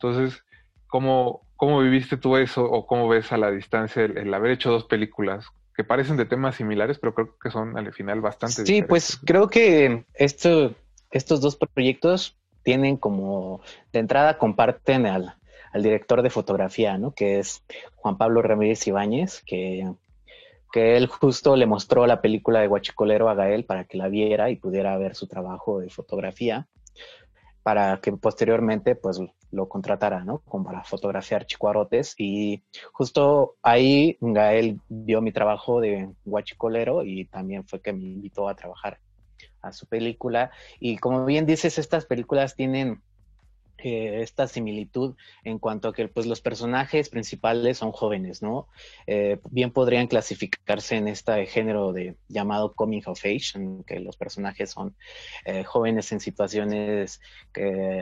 Entonces, 0.00 0.44
¿cómo, 0.86 1.48
¿cómo 1.56 1.80
viviste 1.80 2.16
tú 2.16 2.36
eso 2.36 2.64
o 2.64 2.86
cómo 2.86 3.08
ves 3.08 3.32
a 3.32 3.38
la 3.38 3.50
distancia 3.50 4.04
el, 4.04 4.18
el 4.18 4.34
haber 4.34 4.52
hecho 4.52 4.70
dos 4.70 4.84
películas 4.84 5.46
que 5.74 5.84
parecen 5.84 6.16
de 6.16 6.26
temas 6.26 6.56
similares, 6.56 6.98
pero 6.98 7.14
creo 7.14 7.36
que 7.38 7.50
son 7.50 7.76
al 7.78 7.92
final 7.92 8.20
bastante 8.20 8.62
Sí, 8.62 8.74
diferentes? 8.74 8.88
pues 8.88 9.20
creo 9.24 9.48
que 9.48 10.04
esto, 10.14 10.74
estos 11.10 11.40
dos 11.40 11.56
proyectos 11.56 12.37
tienen 12.68 12.98
como, 12.98 13.62
de 13.94 14.00
entrada 14.00 14.36
comparten 14.36 15.06
al, 15.06 15.34
director 15.72 16.20
de 16.20 16.28
fotografía, 16.28 16.98
¿no? 16.98 17.14
Que 17.14 17.38
es 17.38 17.64
Juan 17.94 18.18
Pablo 18.18 18.42
Ramírez 18.42 18.86
Ibáñez, 18.86 19.42
que, 19.46 19.90
que 20.70 20.98
él 20.98 21.06
justo 21.06 21.56
le 21.56 21.64
mostró 21.64 22.06
la 22.06 22.20
película 22.20 22.60
de 22.60 22.66
Guachicolero 22.66 23.30
a 23.30 23.34
Gael 23.34 23.64
para 23.64 23.84
que 23.84 23.96
la 23.96 24.08
viera 24.08 24.50
y 24.50 24.56
pudiera 24.56 24.98
ver 24.98 25.14
su 25.14 25.26
trabajo 25.26 25.80
de 25.80 25.88
fotografía, 25.88 26.68
para 27.62 28.00
que 28.02 28.12
posteriormente 28.12 28.96
pues 28.96 29.18
lo 29.50 29.66
contratara, 29.66 30.22
¿no? 30.22 30.40
Como 30.40 30.64
para 30.64 30.84
fotografiar 30.84 31.46
chicuarotes. 31.46 32.16
Y 32.18 32.64
justo 32.92 33.56
ahí 33.62 34.18
Gael 34.20 34.78
vio 34.90 35.22
mi 35.22 35.32
trabajo 35.32 35.80
de 35.80 36.10
Guachicolero 36.22 37.02
y 37.02 37.24
también 37.24 37.64
fue 37.66 37.80
que 37.80 37.94
me 37.94 38.04
invitó 38.04 38.46
a 38.46 38.54
trabajar 38.54 38.98
a 39.62 39.72
su 39.72 39.86
película. 39.86 40.50
Y 40.80 40.98
como 40.98 41.24
bien 41.24 41.46
dices, 41.46 41.78
estas 41.78 42.06
películas 42.06 42.54
tienen 42.54 43.02
eh, 43.80 44.22
esta 44.22 44.48
similitud 44.48 45.14
en 45.44 45.60
cuanto 45.60 45.88
a 45.88 45.92
que 45.92 46.08
pues 46.08 46.26
los 46.26 46.40
personajes 46.40 47.08
principales 47.10 47.78
son 47.78 47.92
jóvenes, 47.92 48.42
¿no? 48.42 48.66
Eh, 49.06 49.38
bien 49.50 49.70
podrían 49.70 50.08
clasificarse 50.08 50.96
en 50.96 51.06
este 51.06 51.46
género 51.46 51.92
de 51.92 52.16
llamado 52.26 52.74
coming 52.74 53.02
of 53.06 53.20
age, 53.24 53.52
en 53.54 53.84
que 53.84 54.00
los 54.00 54.16
personajes 54.16 54.72
son 54.72 54.96
eh, 55.44 55.62
jóvenes 55.62 56.10
en 56.10 56.18
situaciones 56.18 57.20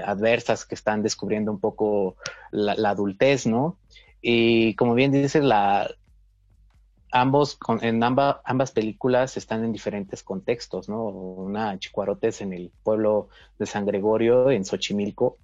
adversas 0.06 0.64
que 0.64 0.74
están 0.74 1.02
descubriendo 1.02 1.52
un 1.52 1.60
poco 1.60 2.16
la, 2.50 2.74
la 2.74 2.90
adultez, 2.90 3.46
¿no? 3.46 3.78
Y 4.22 4.74
como 4.76 4.94
bien 4.94 5.12
dices, 5.12 5.44
la, 5.44 5.90
ambos, 7.12 7.58
en 7.80 8.02
ambas, 8.02 8.36
ambas 8.44 8.72
películas 8.72 9.36
están 9.36 9.64
en 9.64 9.72
diferentes 9.72 10.22
contextos, 10.22 10.88
¿no? 10.88 11.04
Una 11.04 11.78
Chicuarotes 11.78 12.40
en 12.40 12.52
el 12.52 12.70
pueblo 12.82 13.28
de 13.58 13.66
San 13.66 13.86
Gregorio, 13.86 14.50
en 14.50 14.64
Xochimilco, 14.64 15.38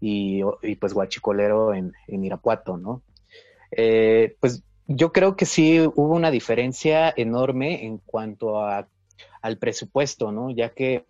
y, 0.00 0.42
y 0.62 0.76
pues 0.76 0.94
Guachicolero 0.94 1.74
en, 1.74 1.92
en 2.06 2.24
Irapuato, 2.24 2.76
¿no? 2.76 3.02
Eh, 3.70 4.36
pues 4.40 4.62
yo 4.86 5.12
creo 5.12 5.36
que 5.36 5.44
sí 5.44 5.80
hubo 5.80 6.14
una 6.14 6.30
diferencia 6.30 7.12
enorme 7.14 7.84
en 7.84 7.98
cuanto 7.98 8.60
a, 8.60 8.88
al 9.42 9.58
presupuesto, 9.58 10.32
¿no? 10.32 10.50
Ya 10.50 10.70
que 10.70 11.04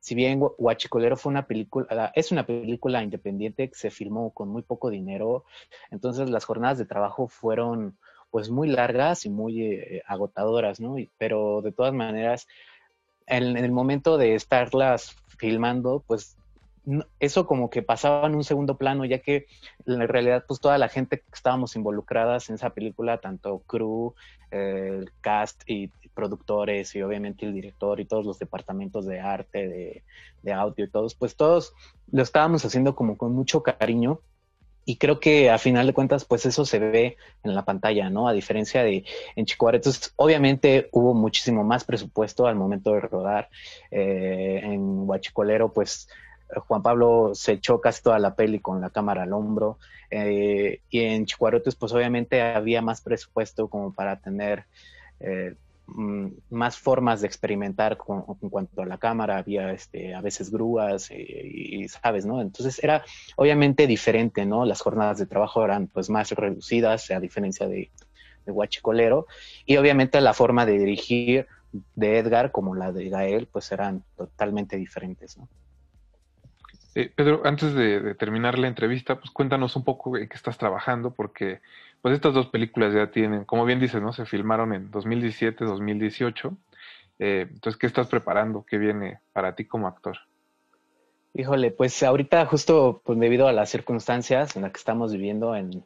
si 0.00 0.14
bien 0.14 0.40
Guachicolero 0.40 1.16
fue 1.16 1.30
una 1.30 1.46
película, 1.46 2.10
es 2.14 2.32
una 2.32 2.46
película 2.46 3.02
independiente 3.02 3.68
que 3.68 3.74
se 3.74 3.90
filmó 3.90 4.30
con 4.30 4.48
muy 4.48 4.62
poco 4.62 4.90
dinero, 4.90 5.44
entonces 5.90 6.30
las 6.30 6.44
jornadas 6.44 6.78
de 6.78 6.86
trabajo 6.86 7.28
fueron 7.28 7.98
pues 8.30 8.50
muy 8.50 8.68
largas 8.68 9.26
y 9.26 9.30
muy 9.30 9.62
eh, 9.62 10.02
agotadoras, 10.06 10.80
¿no? 10.80 10.96
Pero 11.18 11.60
de 11.62 11.72
todas 11.72 11.92
maneras, 11.92 12.46
en, 13.26 13.56
el 13.56 13.72
momento 13.72 14.18
de 14.18 14.34
estarlas 14.34 15.16
filmando, 15.38 16.04
pues 16.06 16.36
eso 17.18 17.46
como 17.46 17.70
que 17.70 17.82
pasaba 17.82 18.26
en 18.26 18.34
un 18.34 18.44
segundo 18.44 18.76
plano, 18.76 19.04
ya 19.04 19.18
que 19.18 19.46
en 19.86 20.08
realidad 20.08 20.44
pues 20.48 20.60
toda 20.60 20.78
la 20.78 20.88
gente 20.88 21.18
que 21.18 21.24
estábamos 21.32 21.76
involucradas 21.76 22.48
en 22.48 22.56
esa 22.56 22.70
película, 22.70 23.18
tanto 23.18 23.60
crew, 23.66 24.14
eh, 24.50 25.04
cast 25.20 25.62
y 25.66 25.88
productores 26.14 26.94
y 26.96 27.02
obviamente 27.02 27.46
el 27.46 27.52
director 27.52 28.00
y 28.00 28.06
todos 28.06 28.24
los 28.24 28.38
departamentos 28.38 29.06
de 29.06 29.20
arte, 29.20 29.68
de, 29.68 30.02
de 30.42 30.52
audio 30.52 30.86
y 30.86 30.90
todos, 30.90 31.14
pues 31.14 31.36
todos 31.36 31.74
lo 32.10 32.22
estábamos 32.22 32.64
haciendo 32.64 32.96
como 32.96 33.16
con 33.16 33.32
mucho 33.32 33.62
cariño 33.62 34.20
y 34.84 34.96
creo 34.96 35.20
que 35.20 35.50
a 35.50 35.58
final 35.58 35.86
de 35.86 35.92
cuentas, 35.92 36.24
pues 36.24 36.46
eso 36.46 36.64
se 36.64 36.78
ve 36.78 37.16
en 37.42 37.54
la 37.54 37.64
pantalla, 37.64 38.10
¿no? 38.10 38.28
A 38.28 38.32
diferencia 38.32 38.82
de 38.82 39.04
en 39.36 39.46
Chicuaretos, 39.46 40.12
obviamente 40.16 40.88
hubo 40.92 41.14
muchísimo 41.14 41.64
más 41.64 41.84
presupuesto 41.84 42.46
al 42.46 42.56
momento 42.56 42.92
de 42.92 43.00
rodar. 43.00 43.48
Eh, 43.90 44.60
en 44.62 45.08
Huachicolero, 45.08 45.72
pues 45.72 46.08
Juan 46.66 46.82
Pablo 46.82 47.32
se 47.34 47.52
echó 47.52 47.80
casi 47.80 48.02
toda 48.02 48.18
la 48.18 48.34
peli 48.34 48.58
con 48.58 48.80
la 48.80 48.90
cámara 48.90 49.22
al 49.24 49.32
hombro. 49.32 49.78
Eh, 50.10 50.80
y 50.90 51.00
en 51.00 51.26
Chicuarotes, 51.26 51.76
pues 51.76 51.92
obviamente 51.92 52.42
había 52.42 52.82
más 52.82 53.00
presupuesto 53.00 53.68
como 53.68 53.92
para 53.92 54.16
tener 54.16 54.64
eh, 55.20 55.54
más 55.94 56.78
formas 56.78 57.20
de 57.20 57.26
experimentar 57.26 57.96
con, 57.96 58.24
en 58.42 58.48
cuanto 58.48 58.82
a 58.82 58.86
la 58.86 58.98
cámara, 58.98 59.38
había 59.38 59.72
este, 59.72 60.14
a 60.14 60.20
veces 60.20 60.50
grúas 60.50 61.10
y, 61.10 61.82
y, 61.82 61.88
sabes, 61.88 62.26
¿no? 62.26 62.40
Entonces 62.40 62.82
era 62.82 63.04
obviamente 63.36 63.86
diferente, 63.86 64.46
¿no? 64.46 64.64
Las 64.64 64.80
jornadas 64.80 65.18
de 65.18 65.26
trabajo 65.26 65.64
eran 65.64 65.86
pues 65.86 66.10
más 66.10 66.30
reducidas, 66.30 67.10
a 67.10 67.20
diferencia 67.20 67.66
de, 67.66 67.90
de 68.46 68.52
Huachicolero, 68.52 69.26
y 69.66 69.76
obviamente 69.76 70.20
la 70.20 70.34
forma 70.34 70.66
de 70.66 70.78
dirigir 70.78 71.46
de 71.72 72.18
Edgar 72.18 72.50
como 72.50 72.74
la 72.74 72.92
de 72.92 73.08
Gael, 73.08 73.46
pues 73.46 73.70
eran 73.72 74.02
totalmente 74.16 74.76
diferentes, 74.76 75.36
¿no? 75.38 75.48
Eh, 76.96 77.12
Pedro, 77.14 77.42
antes 77.44 77.72
de, 77.74 78.00
de, 78.00 78.14
terminar 78.16 78.58
la 78.58 78.66
entrevista, 78.66 79.16
pues 79.16 79.30
cuéntanos 79.30 79.76
un 79.76 79.84
poco 79.84 80.16
en 80.16 80.28
qué 80.28 80.36
estás 80.36 80.58
trabajando, 80.58 81.12
porque 81.12 81.60
pues 82.02 82.14
estas 82.14 82.34
dos 82.34 82.48
películas 82.48 82.94
ya 82.94 83.10
tienen, 83.10 83.44
como 83.44 83.64
bien 83.64 83.80
dices, 83.80 84.00
¿no? 84.00 84.12
Se 84.12 84.24
filmaron 84.24 84.72
en 84.72 84.90
2017, 84.90 85.64
2018. 85.64 86.56
Eh, 87.18 87.46
entonces, 87.50 87.78
¿qué 87.78 87.86
estás 87.86 88.08
preparando? 88.08 88.64
¿Qué 88.66 88.78
viene 88.78 89.20
para 89.32 89.54
ti 89.54 89.66
como 89.66 89.86
actor? 89.86 90.16
Híjole, 91.34 91.70
pues 91.70 92.02
ahorita 92.02 92.44
justo 92.46 93.02
pues, 93.04 93.18
debido 93.18 93.46
a 93.46 93.52
las 93.52 93.70
circunstancias 93.70 94.56
en 94.56 94.62
las 94.62 94.72
que 94.72 94.78
estamos 94.78 95.12
viviendo, 95.12 95.54
en, 95.54 95.84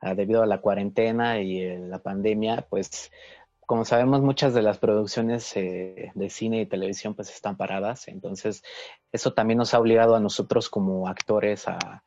a, 0.00 0.14
debido 0.14 0.42
a 0.42 0.46
la 0.46 0.60
cuarentena 0.60 1.40
y 1.40 1.60
eh, 1.60 1.78
la 1.78 1.98
pandemia, 1.98 2.66
pues 2.70 3.10
como 3.70 3.84
sabemos, 3.84 4.20
muchas 4.20 4.52
de 4.52 4.62
las 4.62 4.78
producciones 4.78 5.56
eh, 5.56 6.10
de 6.16 6.28
cine 6.28 6.62
y 6.62 6.66
televisión 6.66 7.14
pues 7.14 7.30
están 7.30 7.56
paradas, 7.56 8.08
entonces 8.08 8.64
eso 9.12 9.32
también 9.32 9.58
nos 9.58 9.74
ha 9.74 9.78
obligado 9.78 10.16
a 10.16 10.20
nosotros 10.20 10.68
como 10.68 11.06
actores 11.06 11.68
a, 11.68 12.02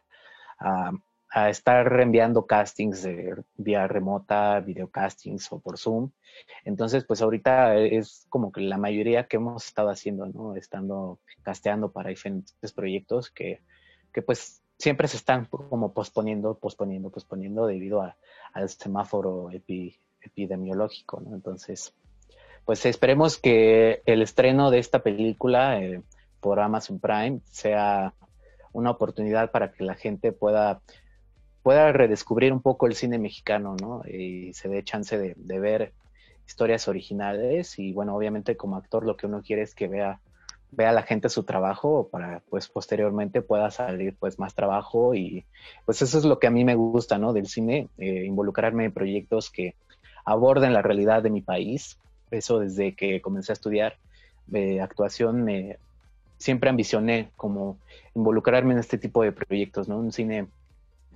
a 1.34 1.50
estar 1.50 1.92
reenviando 1.92 2.46
castings 2.46 3.02
de, 3.02 3.36
vía 3.58 3.88
remota, 3.88 4.60
videocastings 4.60 5.52
o 5.52 5.60
por 5.60 5.80
Zoom. 5.80 6.12
Entonces, 6.64 7.06
pues 7.06 7.24
ahorita 7.24 7.76
es 7.76 8.28
como 8.30 8.52
que 8.52 8.62
la 8.62 8.78
mayoría 8.78 9.28
que 9.28 9.38
hemos 9.38 9.66
estado 9.66 9.90
haciendo, 9.90 10.28
¿no? 10.28 10.56
Estando 10.56 11.20
casteando 11.42 11.92
para 11.92 12.12
diferentes 12.12 12.72
proyectos 12.72 13.32
que, 13.32 13.62
que 14.14 14.22
pues 14.22 14.62
siempre 14.78 15.08
se 15.08 15.18
están 15.18 15.46
como 15.46 15.94
posponiendo, 15.94 16.60
posponiendo, 16.60 17.10
posponiendo 17.10 17.66
debido 17.66 18.04
a, 18.04 18.16
al 18.54 18.70
semáforo 18.70 19.50
epi, 19.50 20.00
epidemiológico, 20.22 21.20
¿no? 21.20 21.34
Entonces, 21.34 21.96
pues 22.64 22.86
esperemos 22.86 23.40
que 23.40 24.04
el 24.06 24.22
estreno 24.22 24.70
de 24.70 24.78
esta 24.78 25.00
película 25.00 25.82
eh, 25.82 26.04
por 26.40 26.60
Amazon 26.60 27.00
Prime 27.00 27.40
sea 27.46 28.14
una 28.72 28.92
oportunidad 28.92 29.52
para 29.52 29.72
que 29.72 29.84
la 29.84 29.96
gente 29.96 30.32
pueda, 30.32 30.82
pueda 31.64 31.92
redescubrir 31.94 32.52
un 32.52 32.62
poco 32.62 32.88
el 32.88 32.96
cine 32.96 33.18
mexicano, 33.18 33.76
¿no? 33.82 34.04
Y 34.06 34.54
se 34.54 34.68
dé 34.68 34.84
chance 34.84 35.18
de, 35.18 35.60
ver 35.60 35.94
historias 36.46 36.90
originales 36.90 37.80
y 37.80 37.94
bueno, 37.94 38.16
obviamente 38.16 38.58
como 38.58 38.76
actor 38.76 39.06
lo 39.06 39.16
que 39.16 39.28
uno 39.28 39.42
quiere 39.42 39.62
es 39.62 39.74
que 39.74 39.88
vea 39.88 40.20
vea 40.72 40.92
la 40.92 41.04
gente 41.04 41.30
su 41.30 41.44
trabajo 41.44 42.10
para 42.12 42.42
pues 42.50 42.68
posteriormente 42.68 43.44
pueda 43.44 43.70
salir 43.70 44.16
pues 44.20 44.40
más 44.40 44.56
trabajo 44.56 45.14
y 45.14 45.46
pues 45.86 46.02
eso 46.02 46.18
es 46.18 46.26
lo 46.26 46.40
que 46.40 46.48
a 46.48 46.52
mí 46.52 46.66
me 46.66 46.76
gusta, 46.76 47.18
¿no? 47.18 47.32
Del 47.32 47.48
cine, 47.48 47.88
eh, 47.98 48.26
involucrarme 48.26 48.86
en 48.86 48.92
proyectos 48.92 49.50
que 49.50 49.76
aborden 50.26 50.74
la 50.74 50.82
realidad 50.82 51.22
de 51.22 51.30
mi 51.30 51.42
país. 51.42 51.98
Eso 52.32 52.60
desde 52.60 52.96
que 52.96 53.22
comencé 53.22 53.52
a 53.52 53.54
estudiar 53.54 53.98
eh, 54.52 54.82
actuación 54.82 55.44
me 55.44 55.78
siempre 56.38 56.70
ambicioné 56.70 57.30
como 57.38 57.78
involucrarme 58.16 58.74
en 58.74 58.80
este 58.80 58.98
tipo 58.98 59.24
de 59.24 59.32
proyectos, 59.32 59.88
¿no? 59.88 59.98
Un 59.98 60.12
cine 60.12 60.48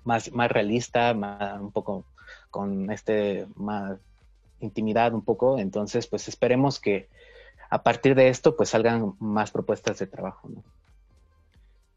más, 0.04 0.32
más 0.32 0.52
realista, 0.52 1.14
más, 1.14 1.60
un 1.60 1.72
poco 1.72 2.06
con 2.50 2.92
este 2.92 3.46
más 3.56 3.98
intimidad 4.60 5.14
un 5.14 5.24
poco. 5.24 5.60
Entonces, 5.60 6.08
pues 6.08 6.28
esperemos 6.28 6.80
que 6.80 7.08
a 7.70 7.84
partir 7.84 8.16
de 8.16 8.30
esto 8.30 8.56
pues 8.56 8.70
salgan 8.70 9.14
más 9.20 9.52
propuestas 9.52 10.00
de 10.00 10.08
trabajo, 10.08 10.50
¿no? 10.50 10.64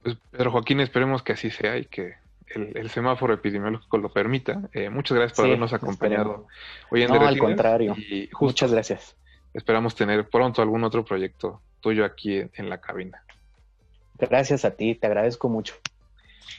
Pues 0.02 0.16
Pedro 0.30 0.50
Joaquín, 0.50 0.80
esperemos 0.80 1.22
que 1.22 1.32
así 1.32 1.50
sea 1.50 1.76
y 1.76 1.84
que 1.84 2.14
el, 2.48 2.76
el 2.76 2.90
semáforo 2.90 3.34
epidemiológico 3.34 3.98
lo 3.98 4.08
permita. 4.10 4.68
Eh, 4.72 4.88
muchas 4.88 5.16
gracias 5.16 5.36
por 5.36 5.44
sí, 5.44 5.50
habernos 5.50 5.72
acompañado 5.72 6.46
hoy 6.90 7.02
en 7.02 7.10
No, 7.10 7.20
al 7.20 7.38
contrario. 7.38 7.94
Y 7.96 8.28
justo 8.28 8.46
muchas 8.46 8.72
gracias. 8.72 9.16
Esperamos 9.52 9.94
tener 9.94 10.28
pronto 10.28 10.62
algún 10.62 10.84
otro 10.84 11.04
proyecto 11.04 11.60
tuyo 11.80 12.04
aquí 12.04 12.42
en 12.54 12.68
la 12.68 12.80
cabina. 12.80 13.22
Gracias 14.18 14.64
a 14.64 14.72
ti, 14.72 14.94
te 14.94 15.06
agradezco 15.06 15.48
mucho. 15.48 15.74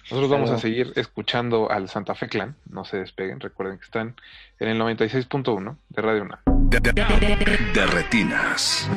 Nosotros 0.03 0.29
vamos 0.29 0.49
a 0.49 0.57
seguir 0.57 0.91
escuchando 0.95 1.71
al 1.71 1.89
Santa 1.89 2.15
Fe 2.15 2.27
Clan. 2.27 2.55
No 2.69 2.83
se 2.85 2.97
despeguen. 2.97 3.39
Recuerden 3.39 3.77
que 3.77 3.85
están 3.85 4.15
en 4.59 4.67
el 4.67 4.79
96.1 4.79 5.77
de 5.89 6.01
Radio 6.01 6.23
UNAM. 6.23 6.69
De 6.69 7.85
retinas. 7.87 8.89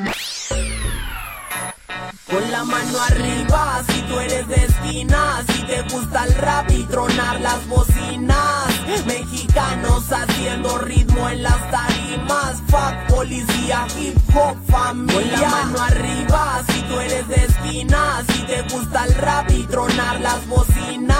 Con 2.35 2.51
la 2.51 2.65
mano 2.65 2.99
arriba, 2.99 3.81
si 3.87 4.01
tú 4.01 4.19
eres 4.19 4.45
de 4.49 4.55
esquina, 4.55 5.41
si 5.47 5.61
te 5.63 5.81
gusta 5.83 6.25
el 6.25 6.35
rap 6.35 6.69
y 6.69 6.83
tronar 6.83 7.39
las 7.39 7.65
bocinas. 7.65 8.67
Mexicanos 9.05 10.11
haciendo 10.11 10.77
ritmo 10.79 11.29
en 11.29 11.43
las 11.43 11.71
tarimas. 11.71 12.61
Fuck 12.67 13.15
policía, 13.15 13.87
hip 13.97 14.17
hop, 14.35 14.57
familia. 14.69 15.13
Con 15.13 15.31
la 15.31 15.47
mano 15.47 15.81
arriba, 15.81 16.61
si 16.67 16.81
tú 16.81 16.99
eres 16.99 17.25
de 17.29 17.35
esquina, 17.35 18.25
si 18.27 18.39
te 18.41 18.61
gusta 18.63 19.05
el 19.05 19.15
rap 19.15 19.49
y 19.51 19.63
tronar 19.63 20.19
las 20.19 20.45
bocinas. 20.45 21.15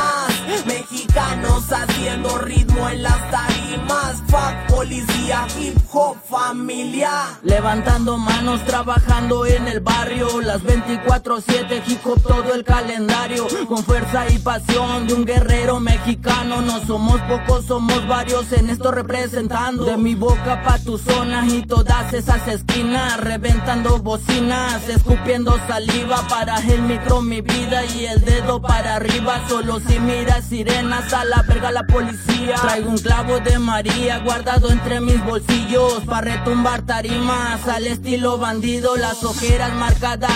Mexicanos 0.66 1.72
haciendo 1.72 2.38
ritmo 2.40 2.90
en 2.90 3.04
las 3.04 3.32
tarimas. 3.32 4.22
Fuck 4.28 4.76
policía, 4.76 5.48
hip 5.58 5.78
hop, 5.94 6.18
familia. 6.30 7.40
Levantando 7.42 8.18
manos, 8.18 8.64
trabajando 8.66 9.46
en 9.46 9.68
el 9.68 9.80
barrio. 9.80 10.42
Las 10.42 10.62
24-7, 11.06 11.84
hip 11.88 12.02
todo 12.24 12.54
el 12.54 12.64
calendario. 12.64 13.48
Con 13.68 13.84
fuerza 13.84 14.28
y 14.30 14.40
pasión 14.40 15.08
de 15.08 15.14
un 15.14 15.26
guerrero 15.26 15.80
mexicano. 15.80 16.62
No 16.62 16.84
somos 16.86 17.22
pocos, 17.22 17.66
somos 17.66 18.08
varios 18.08 18.52
en 18.52 18.70
esto 18.70 18.92
representando. 18.92 19.86
De 19.86 19.98
mi 19.98 20.16
boca 20.16 20.64
pa' 20.64 20.80
tu 20.80 20.98
zona 20.98 21.46
y 21.48 21.64
todas 21.64 22.14
esas 22.14 22.48
esquinas. 22.48 23.20
Reventando 23.20 24.00
bocinas, 24.00 24.88
escupiendo 24.90 25.58
saliva. 25.68 26.28
Para 26.28 26.58
el 26.60 26.82
micro 26.82 27.22
mi 27.22 27.42
vida 27.42 27.86
y 27.86 28.06
el 28.06 28.22
dedo 28.22 28.62
para 28.62 28.96
arriba. 28.96 29.42
Solo 29.48 29.80
si 29.80 30.00
miras 30.00 30.46
sirenas 30.46 31.14
a 31.14 31.26
la 31.26 31.44
verga 31.44 31.72
la 31.72 31.86
policía. 31.86 32.56
Traigo 32.62 32.90
un 32.90 32.98
clavo 32.98 33.40
de 33.40 33.60
María 33.60 34.20
guardado 34.20 34.72
entre 34.72 35.02
mis 35.02 35.24
bolsillos. 35.24 36.04
Pa' 36.06 36.22
retumbar 36.22 36.84
tarimas 36.84 37.68
al 37.68 37.88
estilo 37.88 38.38
bandido. 38.38 38.96
Las 38.96 39.24
ojeras 39.24 39.74
marcadas 39.74 40.32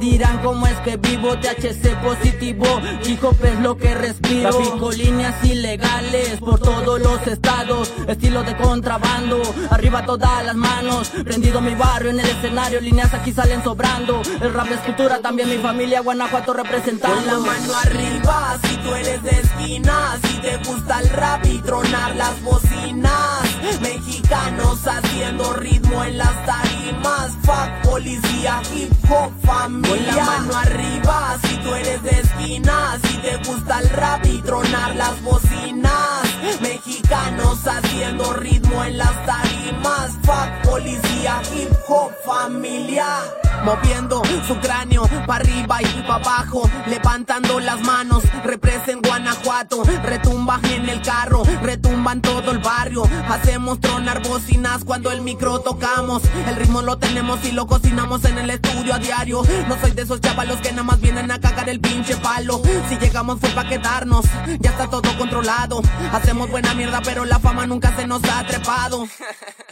dirán 0.00 0.38
cómo 0.38 0.66
es 0.66 0.76
que 0.78 0.96
vivo. 0.96 1.36
THC 1.36 1.94
positivo, 2.02 2.66
hijo 3.06 3.36
es 3.42 3.60
lo 3.60 3.76
que 3.76 3.94
respiro. 3.94 4.50
Trafico 4.50 4.90
líneas 4.90 5.44
ilegales 5.44 6.40
por 6.40 6.58
todos 6.58 7.00
los 7.00 7.26
estados. 7.26 7.92
Estilo 8.08 8.42
de 8.42 8.56
contrabando, 8.56 9.40
arriba 9.70 10.04
todas 10.04 10.44
las 10.44 10.56
manos. 10.56 11.10
Prendido 11.24 11.60
mi 11.60 11.74
barrio 11.74 12.10
en 12.10 12.20
el 12.20 12.26
escenario, 12.26 12.80
líneas 12.80 13.12
aquí 13.14 13.32
salen 13.32 13.62
sobrando. 13.62 14.22
El 14.40 14.52
rap 14.52 14.70
es 14.72 14.80
cultura, 14.80 15.20
también 15.20 15.48
mi 15.48 15.58
familia 15.58 16.00
Guanajuato 16.00 16.52
representando. 16.54 17.16
Con 17.16 17.26
la 17.26 17.38
mano 17.38 17.74
arriba, 17.84 18.58
si 18.64 18.76
tú 18.76 18.94
eres 18.94 19.22
de 19.22 19.30
esquina, 19.30 20.18
si 20.22 20.34
te 20.40 20.56
gusta 20.58 21.00
el 21.00 21.10
rap 21.10 21.44
y 21.44 21.58
tronar 21.58 22.16
las 22.16 22.42
bocinas. 22.42 23.42
Mexicanos 23.82 24.86
haciendo 24.86 25.52
ritmo 25.52 26.02
en 26.04 26.18
las 26.18 26.46
tarimas. 26.46 27.32
Fuck 27.42 27.90
policía, 27.90 28.62
hip 28.74 28.90
hop, 29.10 29.30
familia. 29.44 29.89
Con 29.90 30.06
la 30.06 30.24
mano 30.24 30.56
arriba, 30.56 31.36
si 31.42 31.56
tú 31.56 31.74
eres 31.74 32.00
de 32.04 32.10
esquina, 32.10 32.96
si 33.02 33.16
te 33.16 33.36
gusta 33.38 33.80
el 33.80 33.90
rap 33.90 34.24
y 34.24 34.40
tronar 34.42 34.94
las 34.94 35.20
bocinas. 35.20 36.22
Mexicanos 36.60 37.66
haciendo 37.66 38.32
ritmo 38.34 38.84
en 38.84 38.98
las 38.98 39.26
tarimas. 39.26 40.12
Fuck 40.22 40.70
policía, 40.70 41.42
hip 41.52 41.72
hop, 41.88 42.12
familia. 42.24 43.18
Moviendo 43.64 44.22
su 44.46 44.56
cráneo 44.58 45.02
pa' 45.26 45.36
arriba 45.36 45.82
y 45.82 46.02
pa' 46.06 46.14
abajo, 46.14 46.70
levantando 46.86 47.60
las 47.60 47.80
manos, 47.82 48.22
represen 48.42 49.02
Guanajuato, 49.02 49.82
retumba 50.02 50.60
en 50.62 50.88
el 50.88 51.02
carro, 51.02 51.42
retumba 51.60 52.12
en 52.12 52.22
todo 52.22 52.52
el 52.52 52.58
barrio, 52.58 53.02
hacemos 53.28 53.78
tronar 53.80 54.26
bocinas 54.26 54.82
cuando 54.84 55.10
el 55.10 55.20
micro 55.20 55.60
tocamos, 55.60 56.22
el 56.48 56.56
ritmo 56.56 56.80
lo 56.80 56.96
tenemos 56.96 57.44
y 57.44 57.52
lo 57.52 57.66
cocinamos 57.66 58.24
en 58.24 58.38
el 58.38 58.48
estudio 58.48 58.94
a 58.94 58.98
diario, 58.98 59.42
soy 59.80 59.92
de 59.92 60.02
esos 60.02 60.20
chavalos 60.20 60.60
que 60.60 60.70
nada 60.70 60.82
más 60.82 61.00
vienen 61.00 61.30
a 61.30 61.40
cagar 61.40 61.68
el 61.68 61.80
pinche 61.80 62.16
palo, 62.16 62.60
si 62.88 62.96
llegamos 62.98 63.40
fue 63.40 63.50
pa' 63.50 63.68
quedarnos, 63.68 64.26
ya 64.60 64.70
está 64.70 64.88
todo 64.88 65.16
controlado, 65.18 65.82
hacemos 66.12 66.50
buena 66.50 66.74
mierda 66.74 67.00
pero 67.02 67.24
la 67.24 67.38
fama 67.38 67.66
nunca 67.66 67.94
se 67.96 68.06
nos 68.06 68.22
ha 68.24 68.44
trepado. 68.44 69.06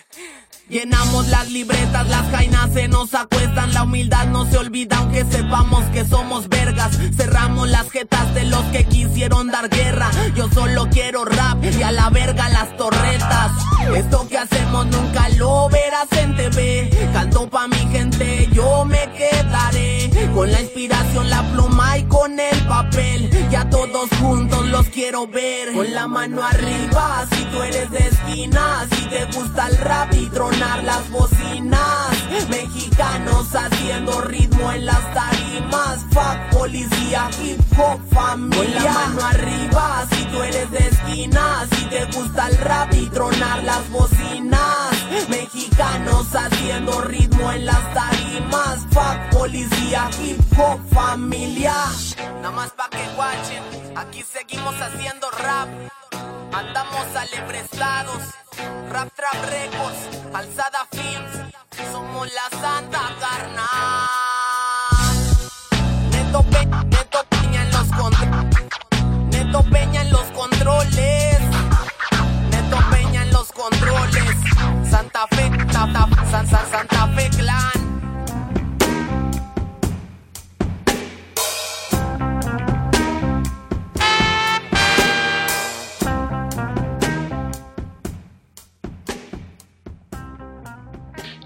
Llenamos 0.69 1.27
las 1.29 1.51
libretas, 1.51 2.07
las 2.09 2.31
jainas 2.31 2.71
se 2.75 2.89
nos 2.89 3.15
acuestan, 3.15 3.73
la 3.73 3.85
humildad 3.85 4.27
no 4.27 4.45
se 4.45 4.59
olvida 4.59 4.99
aunque 4.99 5.25
sepamos 5.25 5.83
que 5.95 6.05
somos 6.05 6.47
vergas. 6.51 6.91
Cerramos 7.17 7.71
las 7.71 7.91
jetas 7.91 8.35
de 8.35 8.45
los 8.45 8.63
que 8.65 8.85
quisieron 8.85 9.49
dar 9.49 9.71
guerra. 9.71 10.11
Yo 10.37 10.47
solo 10.53 10.87
quiero 10.91 11.25
rap 11.25 11.65
y 11.65 11.83
a 11.83 11.91
la 11.91 12.11
verga 12.11 12.51
las 12.51 12.77
torretas. 12.77 13.51
Esto 13.95 14.29
que 14.29 14.37
hacemos 14.37 14.87
nunca 14.87 15.31
lo 15.31 15.71
verás 15.71 16.13
en 16.13 16.37
TV. 16.37 16.91
Canto 17.15 17.49
pa' 17.49 17.67
mi 17.67 17.79
gente, 17.91 18.49
yo 18.53 18.85
me 18.85 19.11
quedaré 19.13 20.11
con 20.35 20.53
la 20.53 20.61
inspiración, 20.61 21.31
la 21.31 21.43
pluma 21.53 21.97
y 21.97 22.03
con 22.05 22.39
el 22.39 22.67
papel. 22.67 23.31
Ya 23.51 23.69
todos 23.71 24.11
juntos 24.21 24.67
los 24.69 24.87
quiero 24.89 25.27
ver. 25.27 25.73
Con 25.73 25.95
la 25.95 26.07
mano 26.07 26.45
arriba, 26.45 27.27
si 27.33 27.45
tú 27.45 27.63
eres 27.63 27.91
de 27.91 27.99
esquina, 27.99 28.87
si 28.91 29.03
te 29.09 29.25
gusta 29.27 29.69
el 29.69 29.79
rap 29.79 30.13
y 30.13 30.29
tronar 30.59 30.85
las 30.85 31.11
bocinas. 31.11 32.49
Mexicanos 32.49 33.55
haciendo 33.55 34.21
ritmo 34.23 34.73
en 34.73 34.87
las 34.87 35.15
tarimas. 35.15 36.05
Fuck 36.11 36.59
policía, 36.59 37.31
hip 37.43 37.61
hop, 37.79 38.01
familia. 38.13 38.65
Con 38.65 38.75
la 38.75 38.93
mano 38.93 39.25
arriba, 39.25 40.07
si 40.11 40.25
tú 40.25 40.43
eres 40.43 40.71
de 40.71 40.79
esquina, 40.79 41.67
si 41.73 41.85
te 41.85 42.05
gusta 42.07 42.49
el 42.49 42.59
rap 42.59 42.93
y 42.93 43.07
tronar 43.07 43.63
las 43.65 43.89
bocinas. 43.91 45.29
Mexicanos 45.29 46.27
haciendo 46.35 47.01
ritmo 47.03 47.53
en 47.53 47.67
las 47.67 47.95
tarimas. 47.95 48.87
Fuck 48.91 49.39
policía, 49.39 50.11
hip 50.23 50.41
hop, 50.59 50.81
familia. 50.93 51.75
Nada 52.37 52.51
más 52.51 52.71
pa' 52.71 52.89
que 52.91 53.07
guachen, 53.15 53.63
aquí 53.97 54.23
seguimos 54.23 54.75
haciendo 54.81 55.31
rap. 55.31 55.69
Andamos 56.53 57.07
alebrestados, 57.15 58.23
Rap 58.91 59.09
Trap 59.15 59.45
Records, 59.51 59.99
Alzada 60.35 60.87
Films, 60.91 61.53
somos 61.93 62.29
la 62.33 62.59
santa 62.59 63.01
carnal. 63.21 64.09
Neto, 66.11 66.43
Pe 66.45 66.67
Neto 66.67 67.25
Peña 67.29 67.63
en 67.63 67.71
los 67.71 67.89
controles, 67.89 68.51
Neto 69.31 69.63
Peña 69.71 70.03
en 70.03 70.11
los 70.11 70.25
controles, 70.31 71.39
Neto 72.51 72.79
Peña 72.91 73.23
en 73.23 73.31
los 73.33 73.53
controles, 73.53 74.35
Santa 74.91 75.27
Fe, 75.29 75.51
Santa, 75.73 76.09
San, 76.31 76.47
San, 76.47 76.71
Santa 76.71 76.98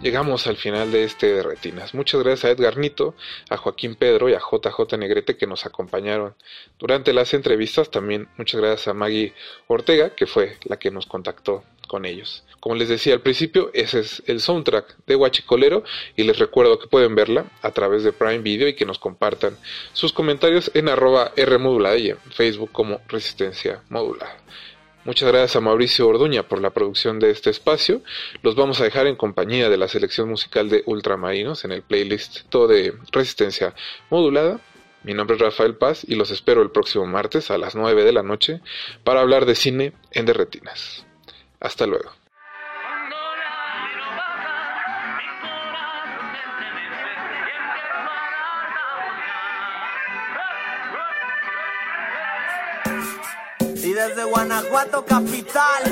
Llegamos 0.03 0.49
al 0.49 0.57
final 0.57 0.91
de 0.91 1.05
este 1.05 1.33
de 1.33 1.45
Retinas. 1.45 1.95
Muchas 1.95 2.25
gracias 2.25 2.45
a 2.45 2.51
Edgar 2.51 2.77
Nito, 2.77 3.15
a 3.49 3.57
Joaquín 3.57 3.95
Pedro 3.95 4.29
y 4.29 4.35
a 4.35 4.41
JJ 4.41 4.99
Negrete 4.99 5.37
que 5.37 5.47
nos 5.47 5.65
acompañaron 5.65 6.35
durante 6.81 7.13
las 7.13 7.35
entrevistas. 7.35 7.89
También 7.89 8.27
muchas 8.37 8.61
gracias 8.61 8.89
a 8.89 8.95
Maggie 8.95 9.33
Ortega, 9.69 10.11
que 10.11 10.27
fue 10.27 10.57
la 10.65 10.77
que 10.77 10.91
nos 10.91 11.07
contactó 11.07 11.63
con 11.87 12.05
ellos. 12.05 12.43
Como 12.59 12.75
les 12.75 12.89
decía 12.89 13.15
al 13.15 13.21
principio, 13.21 13.71
ese 13.75 14.01
es 14.01 14.25
el 14.27 14.41
soundtrack 14.41 14.97
de 15.07 15.15
Huachicolero 15.15 15.85
y 16.17 16.25
les 16.25 16.37
recuerdo 16.37 16.81
que 16.81 16.89
pueden 16.89 17.15
verla 17.15 17.45
a 17.63 17.71
través 17.71 18.03
de 18.03 18.13
Prime 18.13 18.39
Video 18.39 18.67
y 18.67 18.75
que 18.75 18.85
nos 18.85 18.99
compartan 18.99 19.57
sus 19.93 20.13
comentarios 20.13 20.73
en 20.75 20.89
arroba 20.89 21.33
y 21.37 22.09
en 22.11 22.19
Facebook 22.33 22.73
como 22.73 23.01
Resistencia 23.07 23.83
Modulada. 23.89 24.37
Muchas 25.05 25.29
gracias 25.29 25.57
a 25.57 25.61
Mauricio 25.61 26.07
Orduña 26.07 26.45
por 26.45 26.61
la 26.61 26.71
producción 26.71 27.19
de 27.19 27.31
este 27.31 27.51
espacio. 27.51 28.03
Los 28.43 28.55
vamos 28.55 28.81
a 28.81 28.85
dejar 28.85 29.09
en 29.09 29.17
compañía 29.17 29.69
de 29.69 29.77
la 29.77 29.89
selección 29.89 30.29
musical 30.29 30.69
de 30.69 30.85
Ultramarinos 30.87 31.65
en 31.65 31.73
el 31.73 31.83
playlist 31.83 32.43
todo 32.51 32.69
de 32.69 32.95
Resistencia 33.11 33.75
Modulada. 34.11 34.61
Mi 35.03 35.13
nombre 35.13 35.35
es 35.35 35.43
Rafael 35.43 35.75
Paz 35.75 36.05
y 36.07 36.15
los 36.15 36.31
espero 36.31 36.63
el 36.63 36.71
próximo 36.71 37.05
martes 37.05 37.51
a 37.51 37.59
las 37.59 37.75
9 37.75 38.05
de 38.05 38.13
la 38.13 38.23
noche 38.23 38.61
para 39.03 39.23
hablar 39.23 39.45
de 39.45 39.57
cine 39.57 39.93
en 40.13 40.25
Derretinas. 40.25 41.05
Hasta 41.59 41.89
luego. 41.89 42.22
Guanajuato 54.25 55.05
capital, 55.05 55.83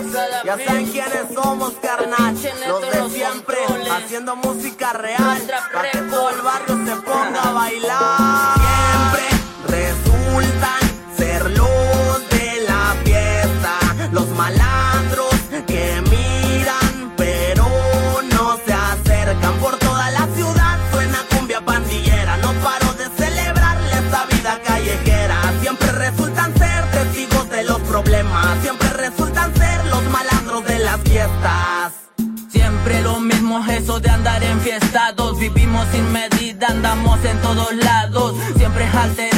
ya 0.45 0.57
saben 0.59 0.87
quiénes 0.91 1.35
somos, 1.35 1.73
carnal. 1.83 2.35
Los 2.69 2.81
de 2.83 3.11
siempre, 3.11 3.59
haciendo 3.91 4.37
música 4.37 4.93
real, 4.93 5.43
para 5.73 5.91
que 5.91 5.99
todo 5.99 6.31
el 6.31 6.43
barrio 6.43 6.87
se 6.87 6.97
ponga 7.03 7.43
a 7.43 7.53
bailar. 7.53 8.00
Vivimos 35.41 35.89
sin 35.91 36.13
medida, 36.13 36.67
andamos 36.69 37.25
en 37.25 37.41
todos 37.41 37.75
lados, 37.77 38.35
siempre 38.59 38.85
alterados, 38.85 39.30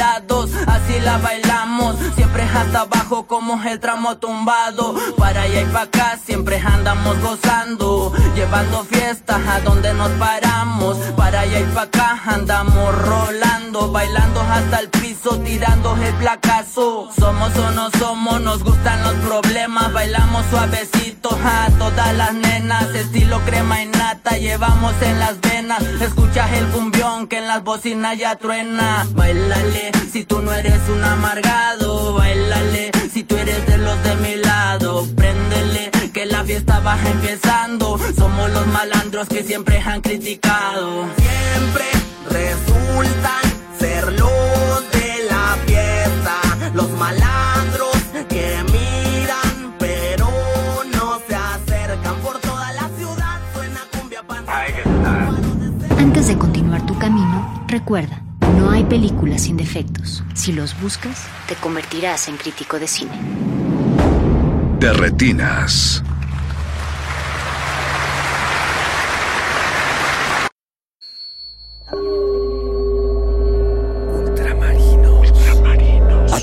así 0.93 1.01
la 1.01 1.19
bailamos, 1.19 1.97
siempre 2.14 2.43
hasta 2.43 2.81
abajo 2.81 3.27
como 3.27 3.62
el 3.62 3.81
tramo 3.81 4.16
tumbado, 4.16 4.94
para 5.16 5.43
allá 5.43 5.62
y 5.62 5.64
para 5.66 5.82
acá 5.82 6.19
siempre 6.24 6.59
andamos 6.59 7.20
gozando, 7.20 8.12
llevando 8.35 8.85
fiestas 8.85 9.40
a 9.48 9.60
donde 9.60 9.93
nos 9.94 10.10
paramos, 10.12 10.97
para 11.16 11.40
allá 11.40 11.60
y 11.60 11.64
para 11.64 11.82
acá 11.82 12.20
andamos 12.27 12.94
rolando, 13.06 13.90
bailando 13.90 14.40
hasta 14.40 14.81
el 14.81 14.89
piso, 14.89 15.39
tirando 15.40 15.97
el 15.97 16.14
placazo, 16.14 17.10
somos 17.19 17.56
o 17.56 17.70
no 17.70 17.90
somos, 17.98 18.40
nos 18.40 18.62
gustan 18.62 19.02
los 19.02 19.14
problemas, 19.14 19.93
bailamos 19.93 20.44
suavecito 20.51 21.31
a 21.44 21.70
todas 21.78 22.14
las 22.14 22.35
nenas, 22.35 22.94
estilo 22.94 23.40
crema 23.40 23.82
y 23.82 23.86
nata, 23.86 24.36
llevamos 24.36 24.94
en 25.02 25.19
las 25.19 25.40
venas, 25.40 25.82
escuchas 26.01 26.51
el 26.52 26.66
cumbión 26.69 27.27
que 27.28 27.39
en 27.39 27.48
las 27.48 27.62
bocinas 27.62 28.19
ya 28.19 28.36
truena, 28.36 29.06
bailale, 29.14 29.93
si 30.10 30.24
tú 30.24 30.43
no 30.43 30.52
eres 30.52 30.81
un 30.88 31.04
amargado, 31.04 32.14
bailale, 32.14 32.90
si 33.12 33.22
tú 33.24 33.36
eres 33.36 33.66
de 33.66 33.78
los 33.78 34.02
de 34.02 34.16
mi 34.16 34.36
lado, 34.36 35.06
préndele, 35.14 35.90
que 36.12 36.26
la 36.26 36.44
fiesta 36.44 36.80
va 36.80 36.98
empezando, 37.10 37.98
somos 38.16 38.50
los 38.50 38.66
malandros 38.68 39.28
que 39.28 39.42
siempre 39.42 39.78
han 39.80 40.00
criticado. 40.00 41.06
Siempre 41.16 41.84
resultan 42.28 43.42
ser 43.78 44.12
los 44.12 44.90
de 44.92 45.14
la 45.30 45.56
fiesta, 45.66 46.40
los 46.74 46.90
malandros 46.90 47.96
que 48.28 48.64
miran 48.72 49.74
pero 49.78 50.28
no 50.94 51.20
se 51.28 51.34
acercan. 51.34 52.16
Por 52.16 52.38
toda 52.38 52.72
la 52.72 52.88
ciudad, 52.96 53.40
suena 53.54 53.80
cumbia 53.92 54.22
Antes 55.98 56.28
de 56.28 56.38
continuar 56.38 56.84
tu 56.86 56.98
camino, 56.98 57.64
recuerda, 57.68 58.22
no 58.62 58.70
hay 58.70 58.84
películas 58.84 59.43
sin 59.43 59.56
defectos. 59.56 60.22
Si 60.34 60.52
los 60.52 60.80
buscas, 60.80 61.26
te 61.48 61.56
convertirás 61.56 62.28
en 62.28 62.36
crítico 62.36 62.78
de 62.78 62.86
cine. 62.86 63.10
De 64.78 64.93
retinas. 64.93 66.05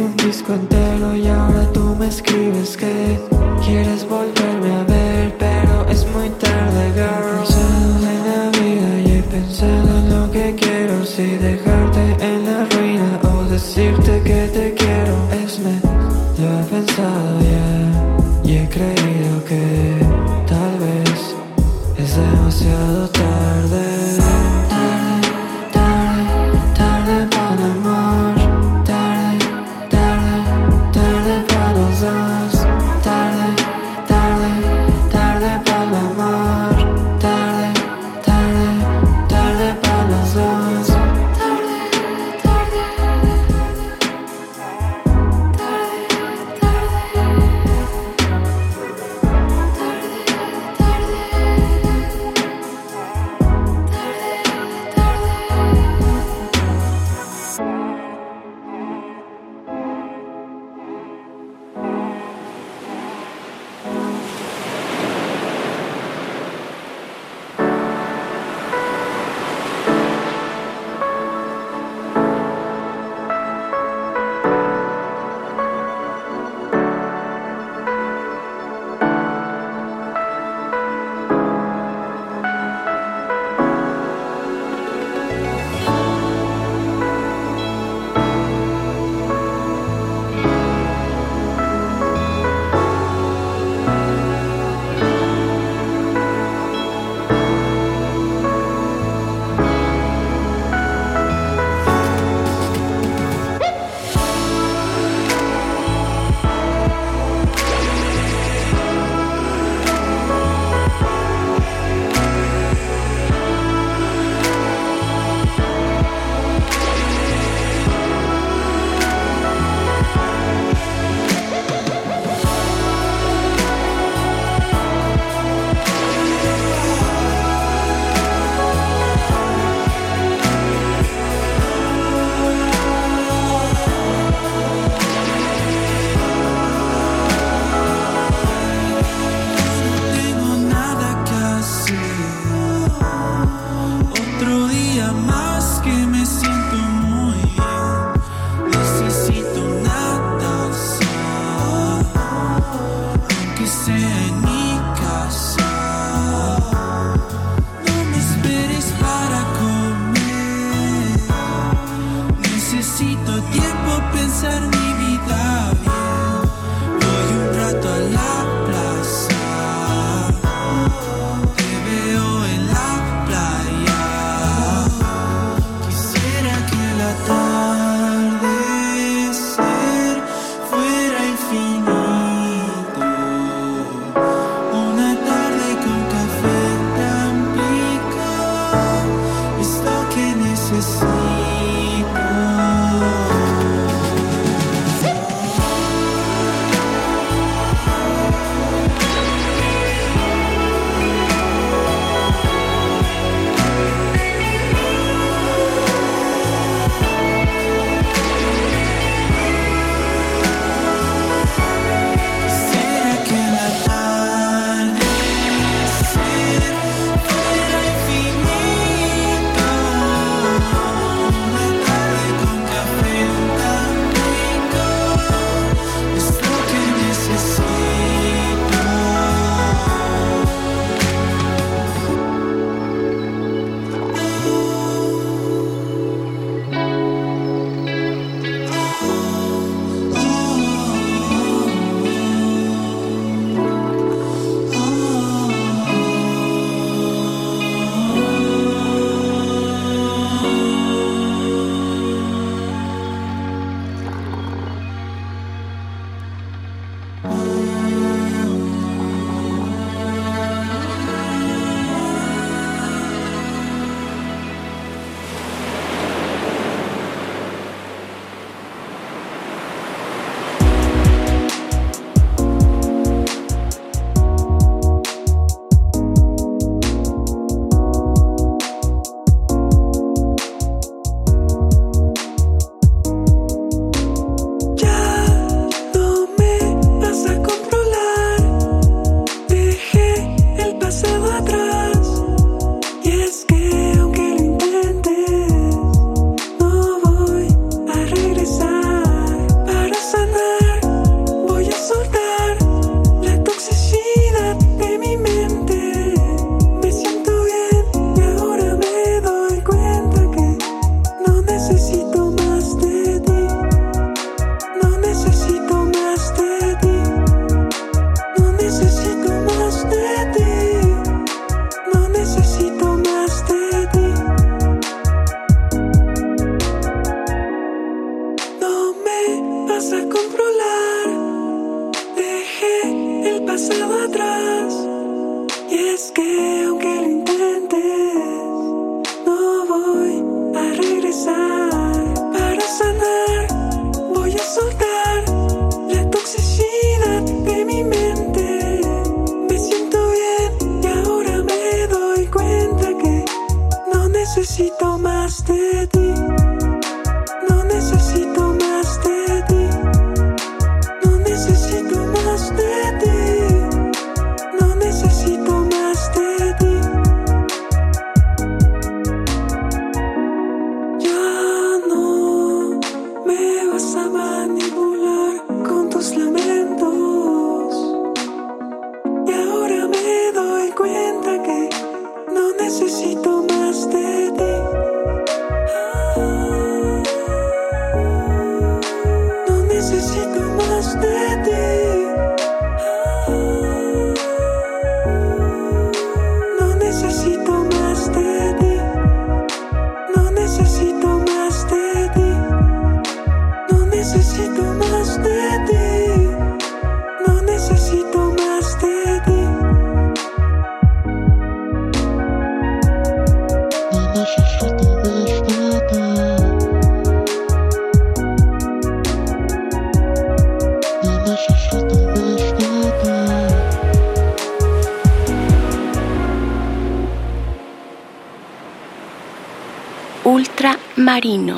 Un 0.00 0.16
disco 0.16 0.54
entero 0.54 1.14
y 1.14 1.26
ahora 1.28 1.70
tú 1.72 1.94
me 1.98 2.08
escribes 2.08 2.76
que 2.76 3.18
Quieres 3.64 4.08
volverme 4.08 4.72
a 4.72 4.84
ver 4.84 5.36
pero 5.38 5.86
es 5.88 6.06
muy 6.14 6.28
tarde, 6.30 6.92
girl. 6.94 7.30
He 7.30 7.46
pensado 7.46 8.06
en 8.08 8.22
la 8.26 8.50
vida 8.58 9.00
y 9.04 9.18
he 9.18 9.22
pensado 9.22 9.98
en 9.98 10.10
lo 10.10 10.30
que 10.30 10.54
quiero. 10.54 11.04
Si 11.04 11.26
dejarte 11.36 12.16
en 12.20 12.44
la 12.46 12.64
ruina 12.66 13.20
o 13.32 13.44
decirte 13.44 14.22
que 14.22 14.48
te 14.48 14.74
quiero 14.74 15.16
Es 15.44 15.58
me, 15.58 15.74
lo 16.40 16.60
he 16.60 16.64
pensado 16.64 17.40
ya 17.40 18.48
Y 18.48 18.56
he 18.58 18.68
creído 18.68 19.44
que 19.44 19.98
tal 20.46 20.78
vez 20.78 21.34
es 21.98 22.16
demasiado 22.16 23.09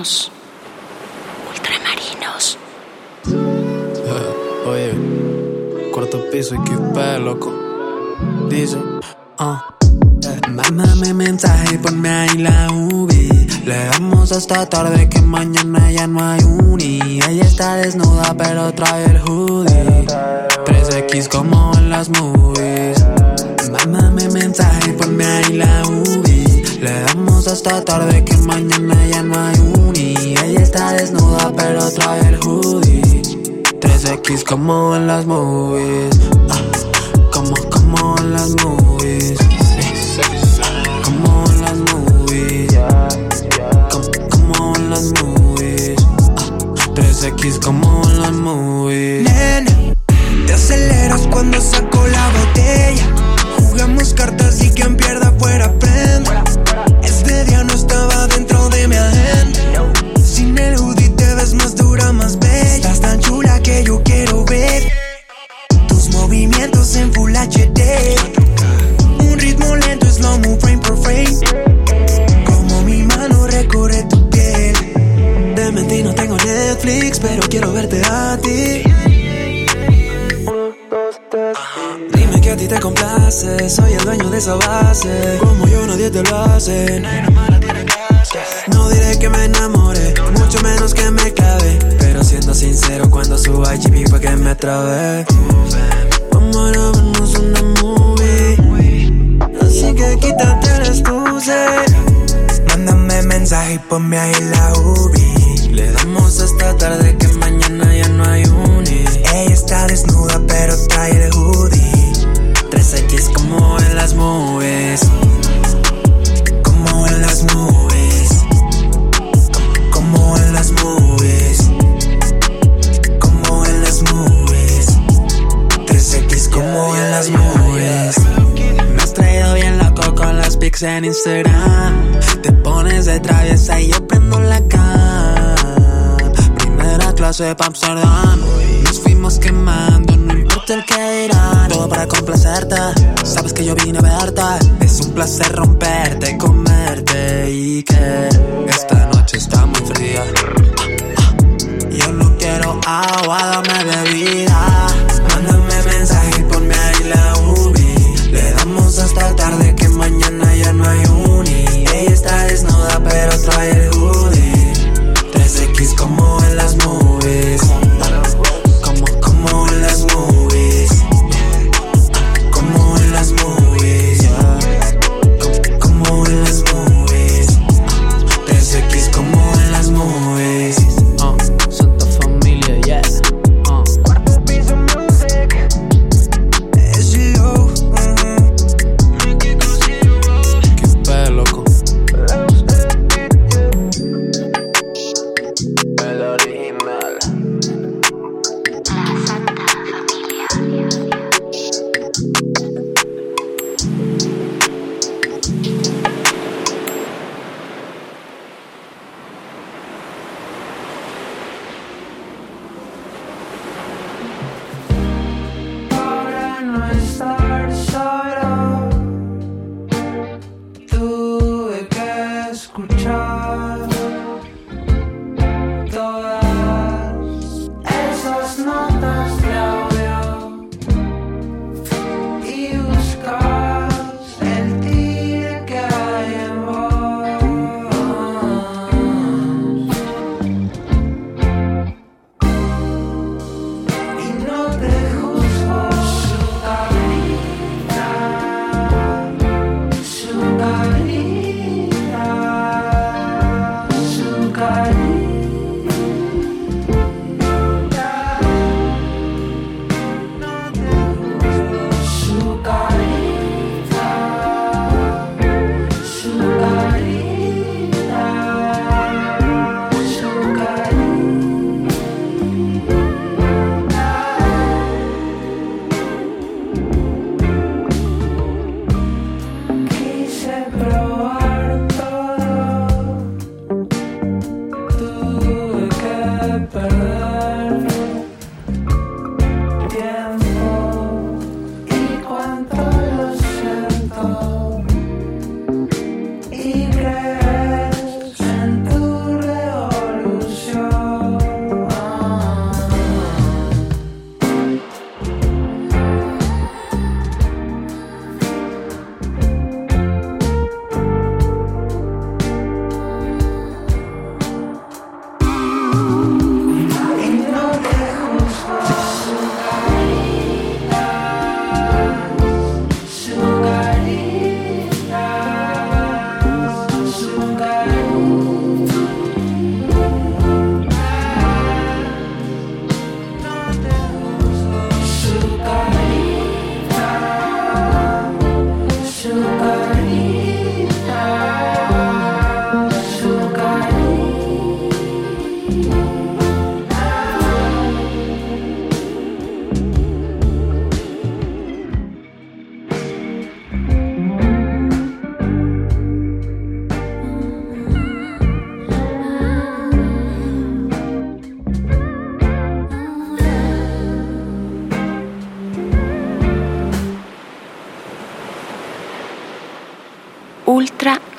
Ultramarinos. 0.02 0.31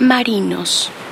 Ultramarinos. 0.04 1.03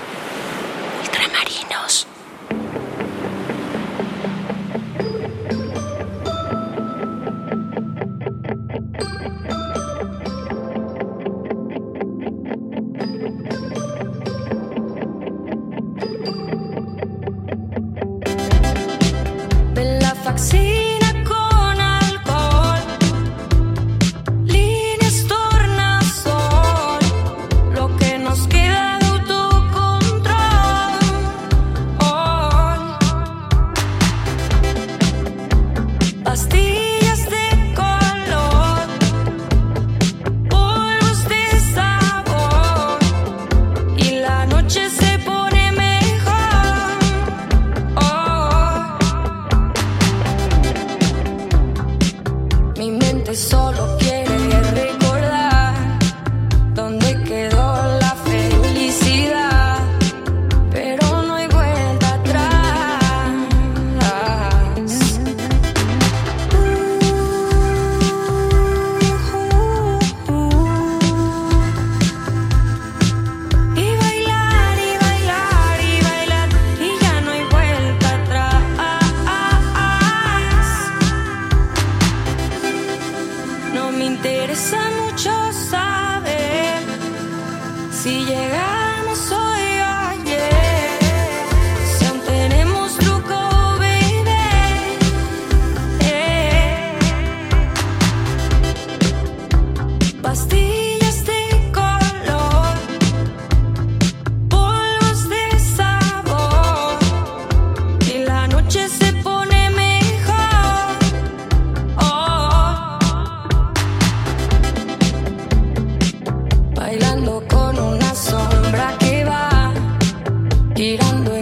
tirando 120.81 121.40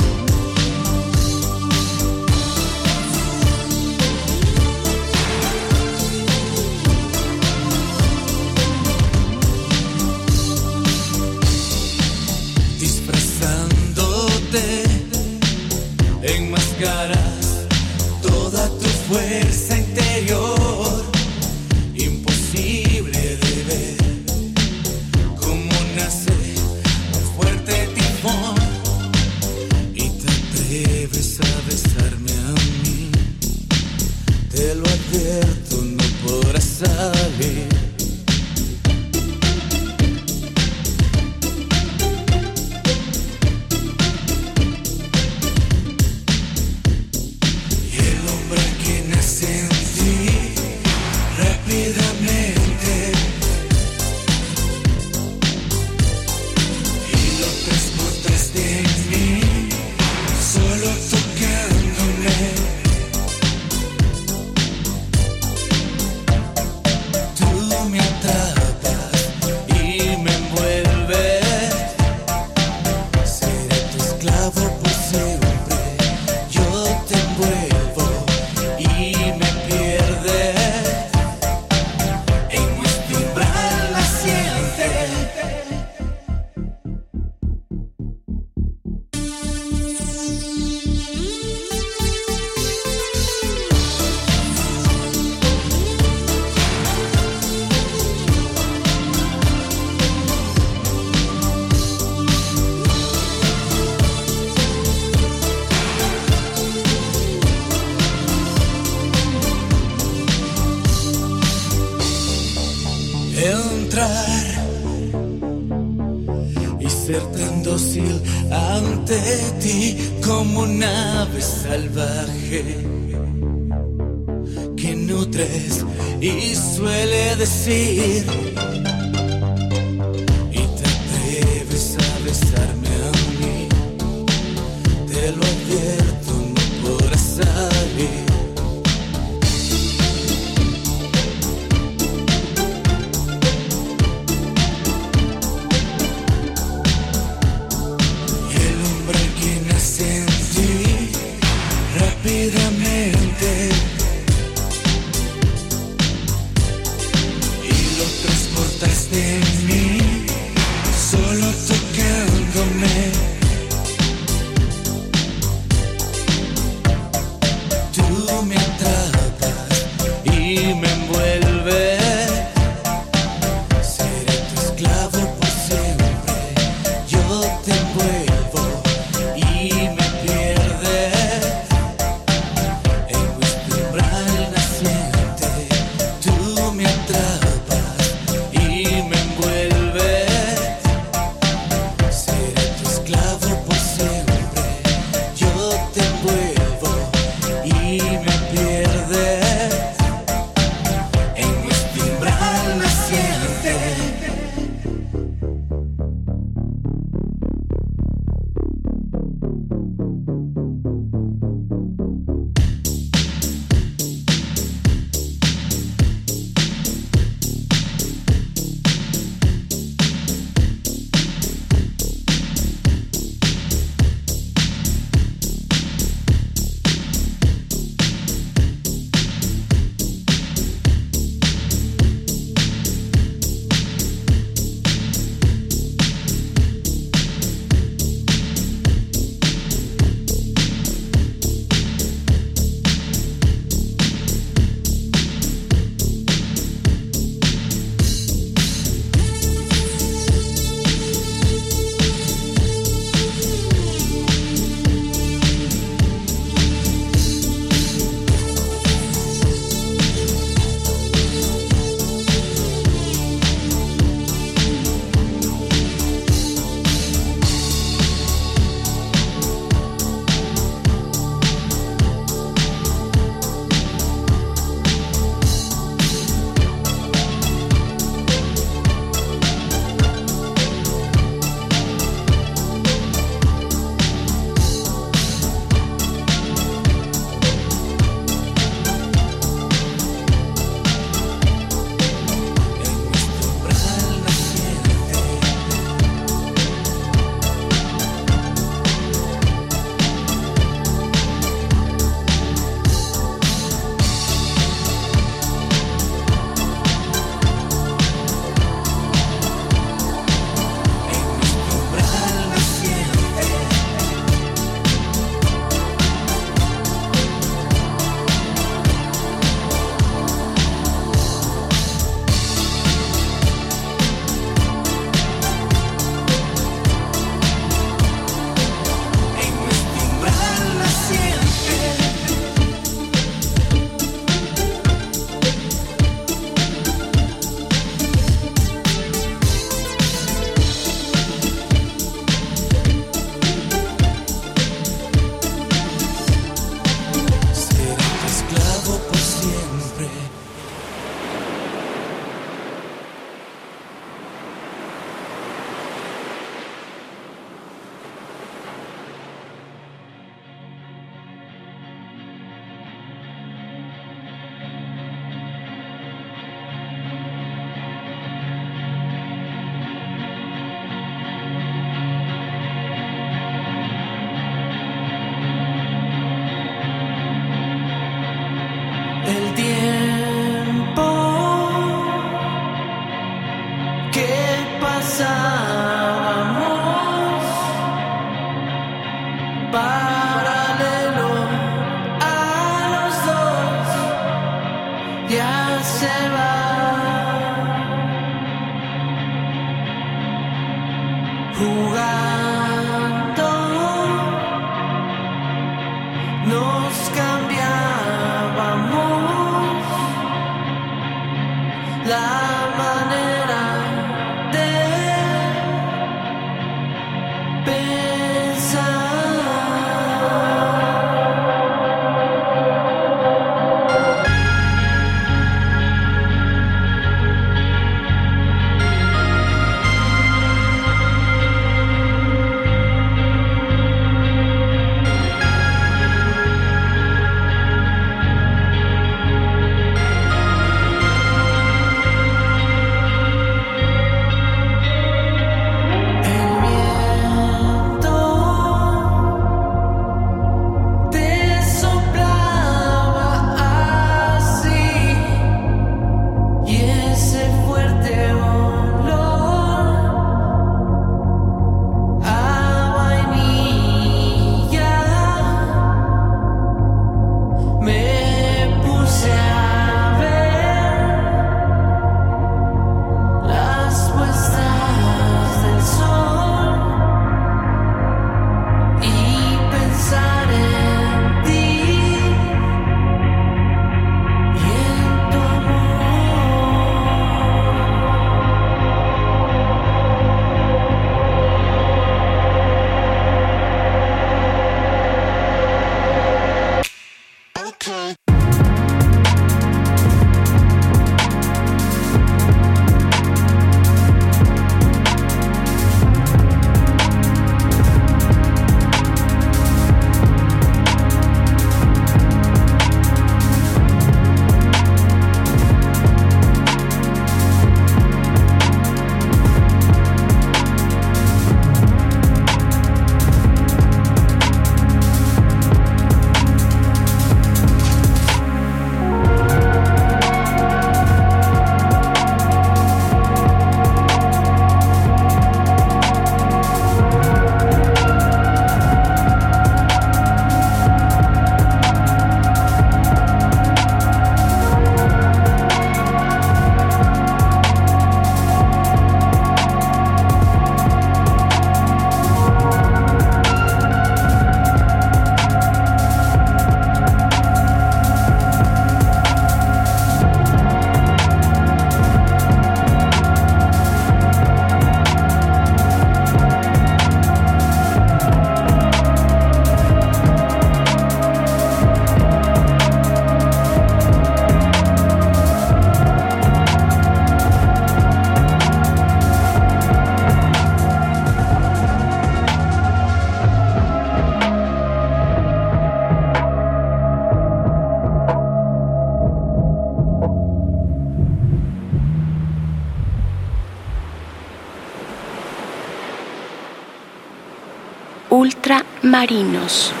Ultramarinos. 599.11 600.00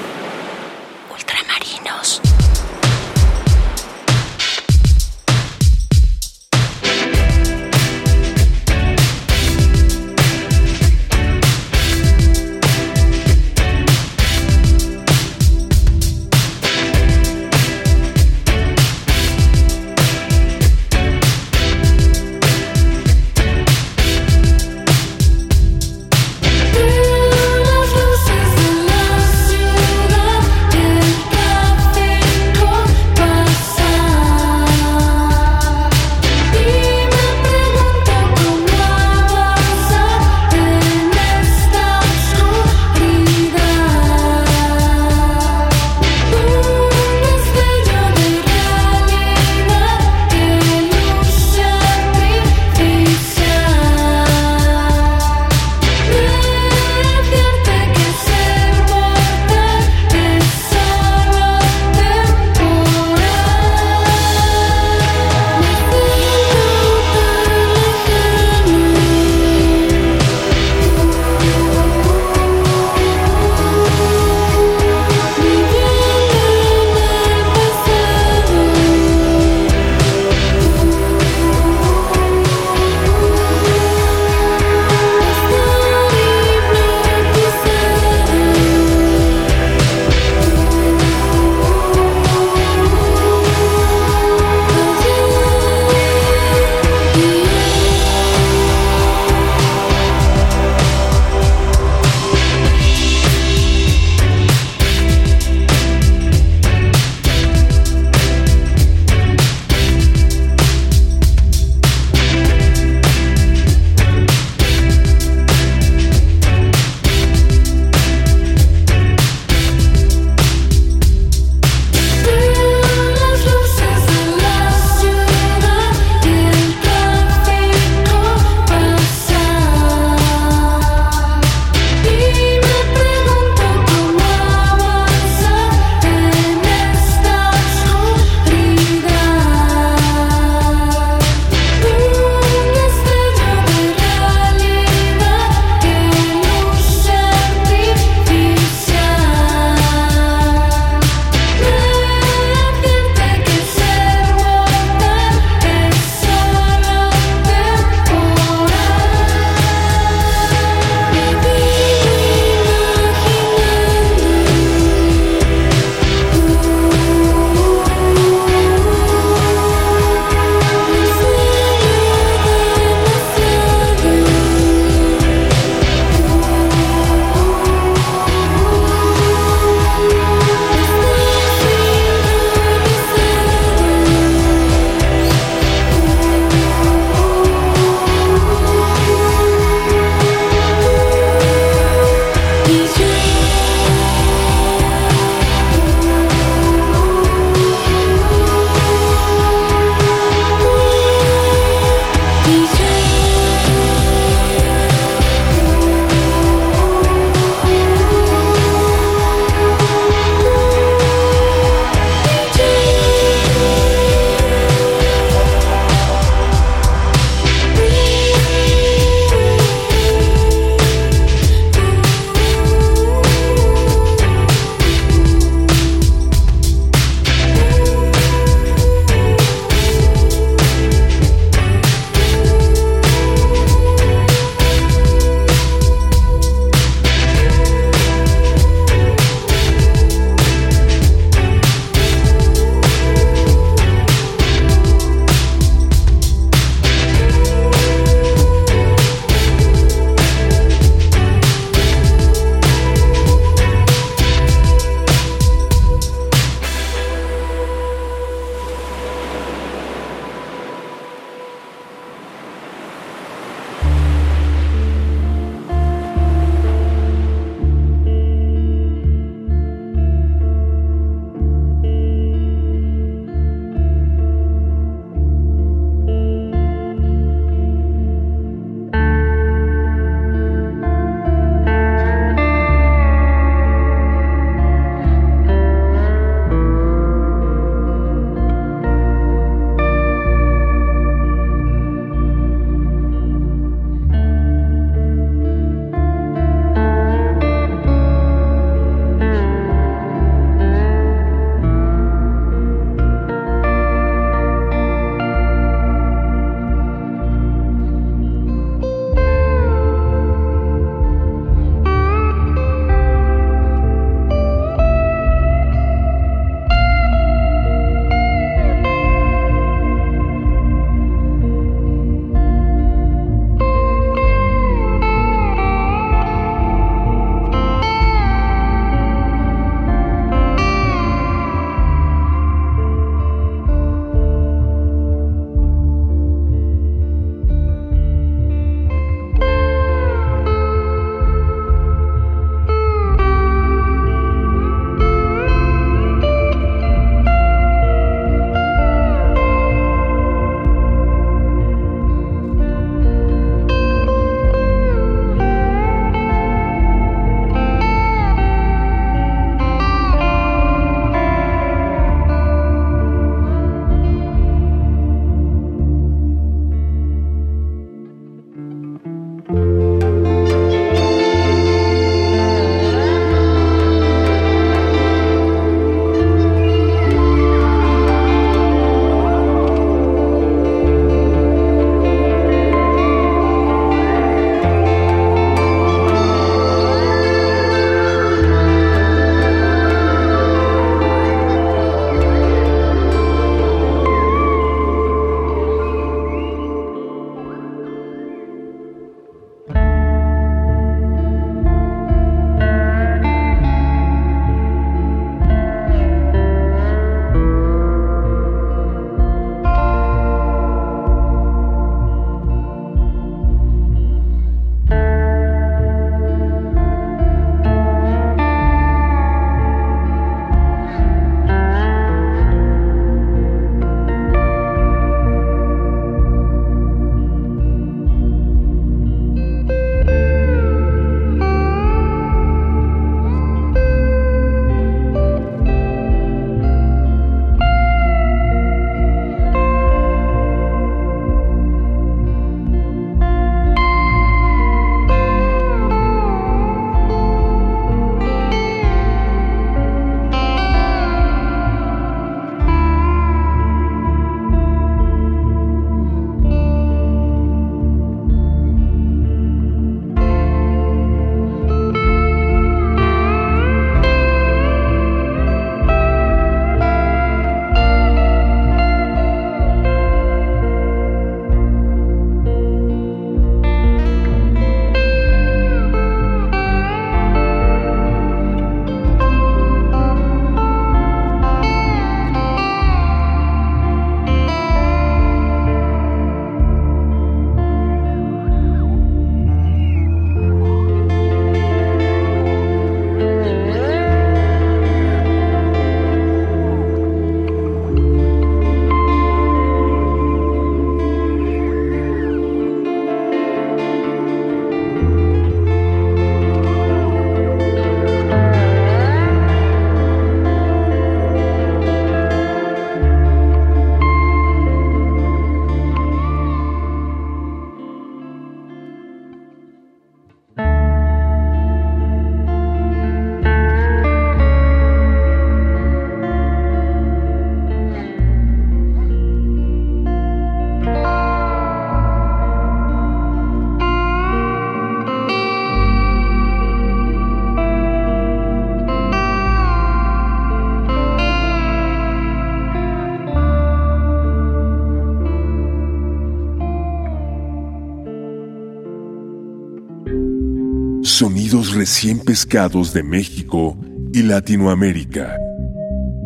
recién 551.51 552.19
pescados 552.19 552.93
de 552.93 553.03
México 553.03 553.77
y 554.13 554.23
Latinoamérica. 554.23 555.37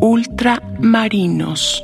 Ultramarinos. 0.00 1.82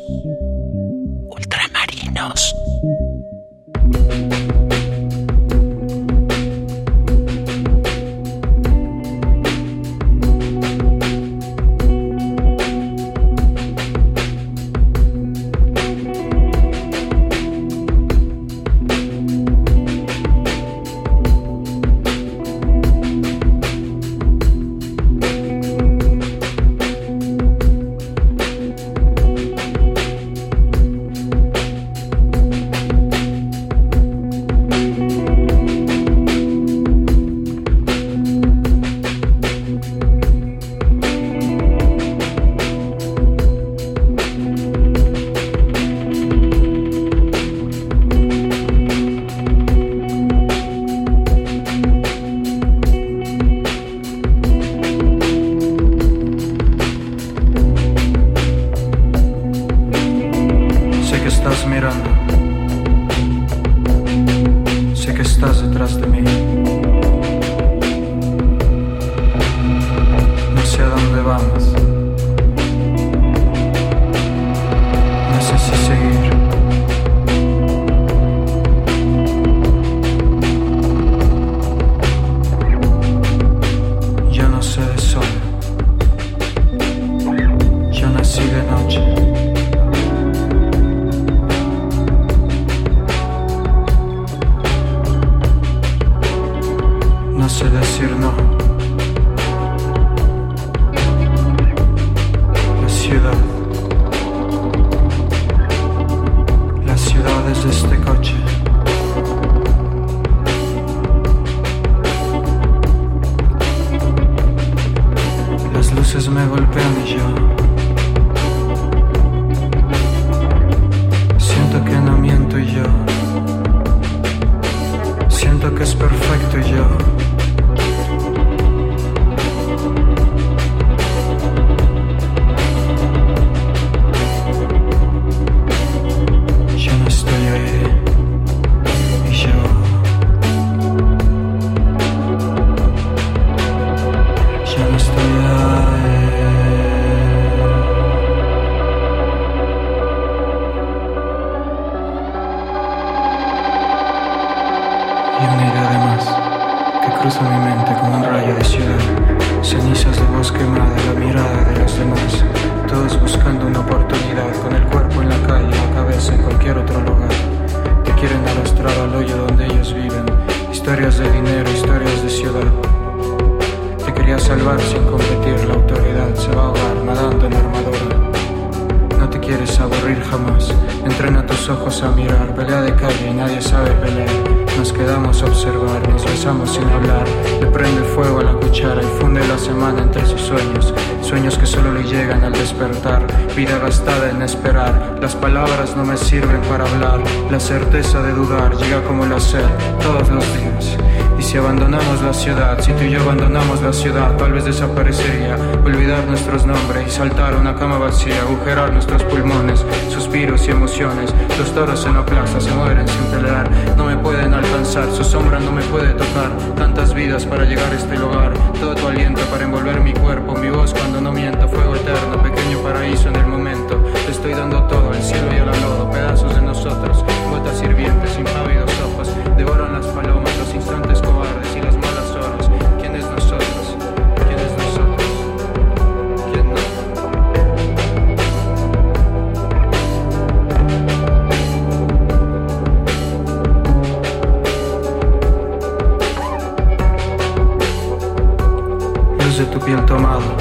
tu 249.73 249.81
piel 249.81 250.05
tomada, 250.05 250.55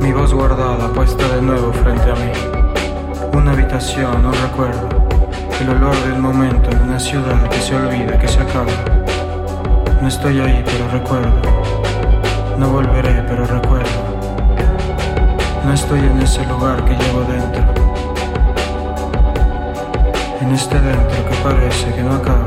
mi 0.00 0.12
voz 0.12 0.34
guardada 0.34 0.88
puesta 0.92 1.24
de 1.28 1.40
nuevo 1.40 1.72
frente 1.72 2.10
a 2.10 2.14
mí. 2.16 2.32
Una 3.32 3.52
habitación, 3.52 4.26
un 4.26 4.32
recuerdo, 4.32 4.88
el 5.60 5.68
olor 5.68 5.94
del 6.04 6.18
momento 6.18 6.68
en 6.70 6.82
una 6.82 6.98
ciudad 6.98 7.48
que 7.48 7.60
se 7.60 7.76
olvida, 7.76 8.18
que 8.18 8.26
se 8.26 8.40
acaba. 8.40 8.72
No 10.02 10.08
estoy 10.08 10.40
ahí, 10.40 10.64
pero 10.64 10.88
recuerdo. 10.88 11.40
No 12.58 12.70
volveré, 12.70 13.22
pero 13.28 13.46
recuerdo. 13.46 14.02
No 15.64 15.72
estoy 15.72 16.00
en 16.00 16.20
ese 16.20 16.44
lugar 16.46 16.84
que 16.84 16.94
llevo 16.96 17.20
dentro. 17.20 17.62
En 20.40 20.52
este 20.52 20.80
dentro 20.80 21.28
que 21.28 21.36
parece 21.36 21.94
que 21.94 22.02
no 22.02 22.14
acaba. 22.14 22.46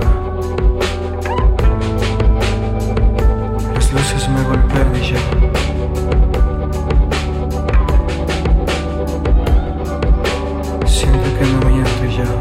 Las 3.74 3.94
luces 3.94 4.30
me 4.30 4.44
golpean 4.44 4.96
y 4.96 5.12
ya 5.14 5.47
Vision. 12.00 12.37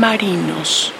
Ultramarinos. 0.00 0.99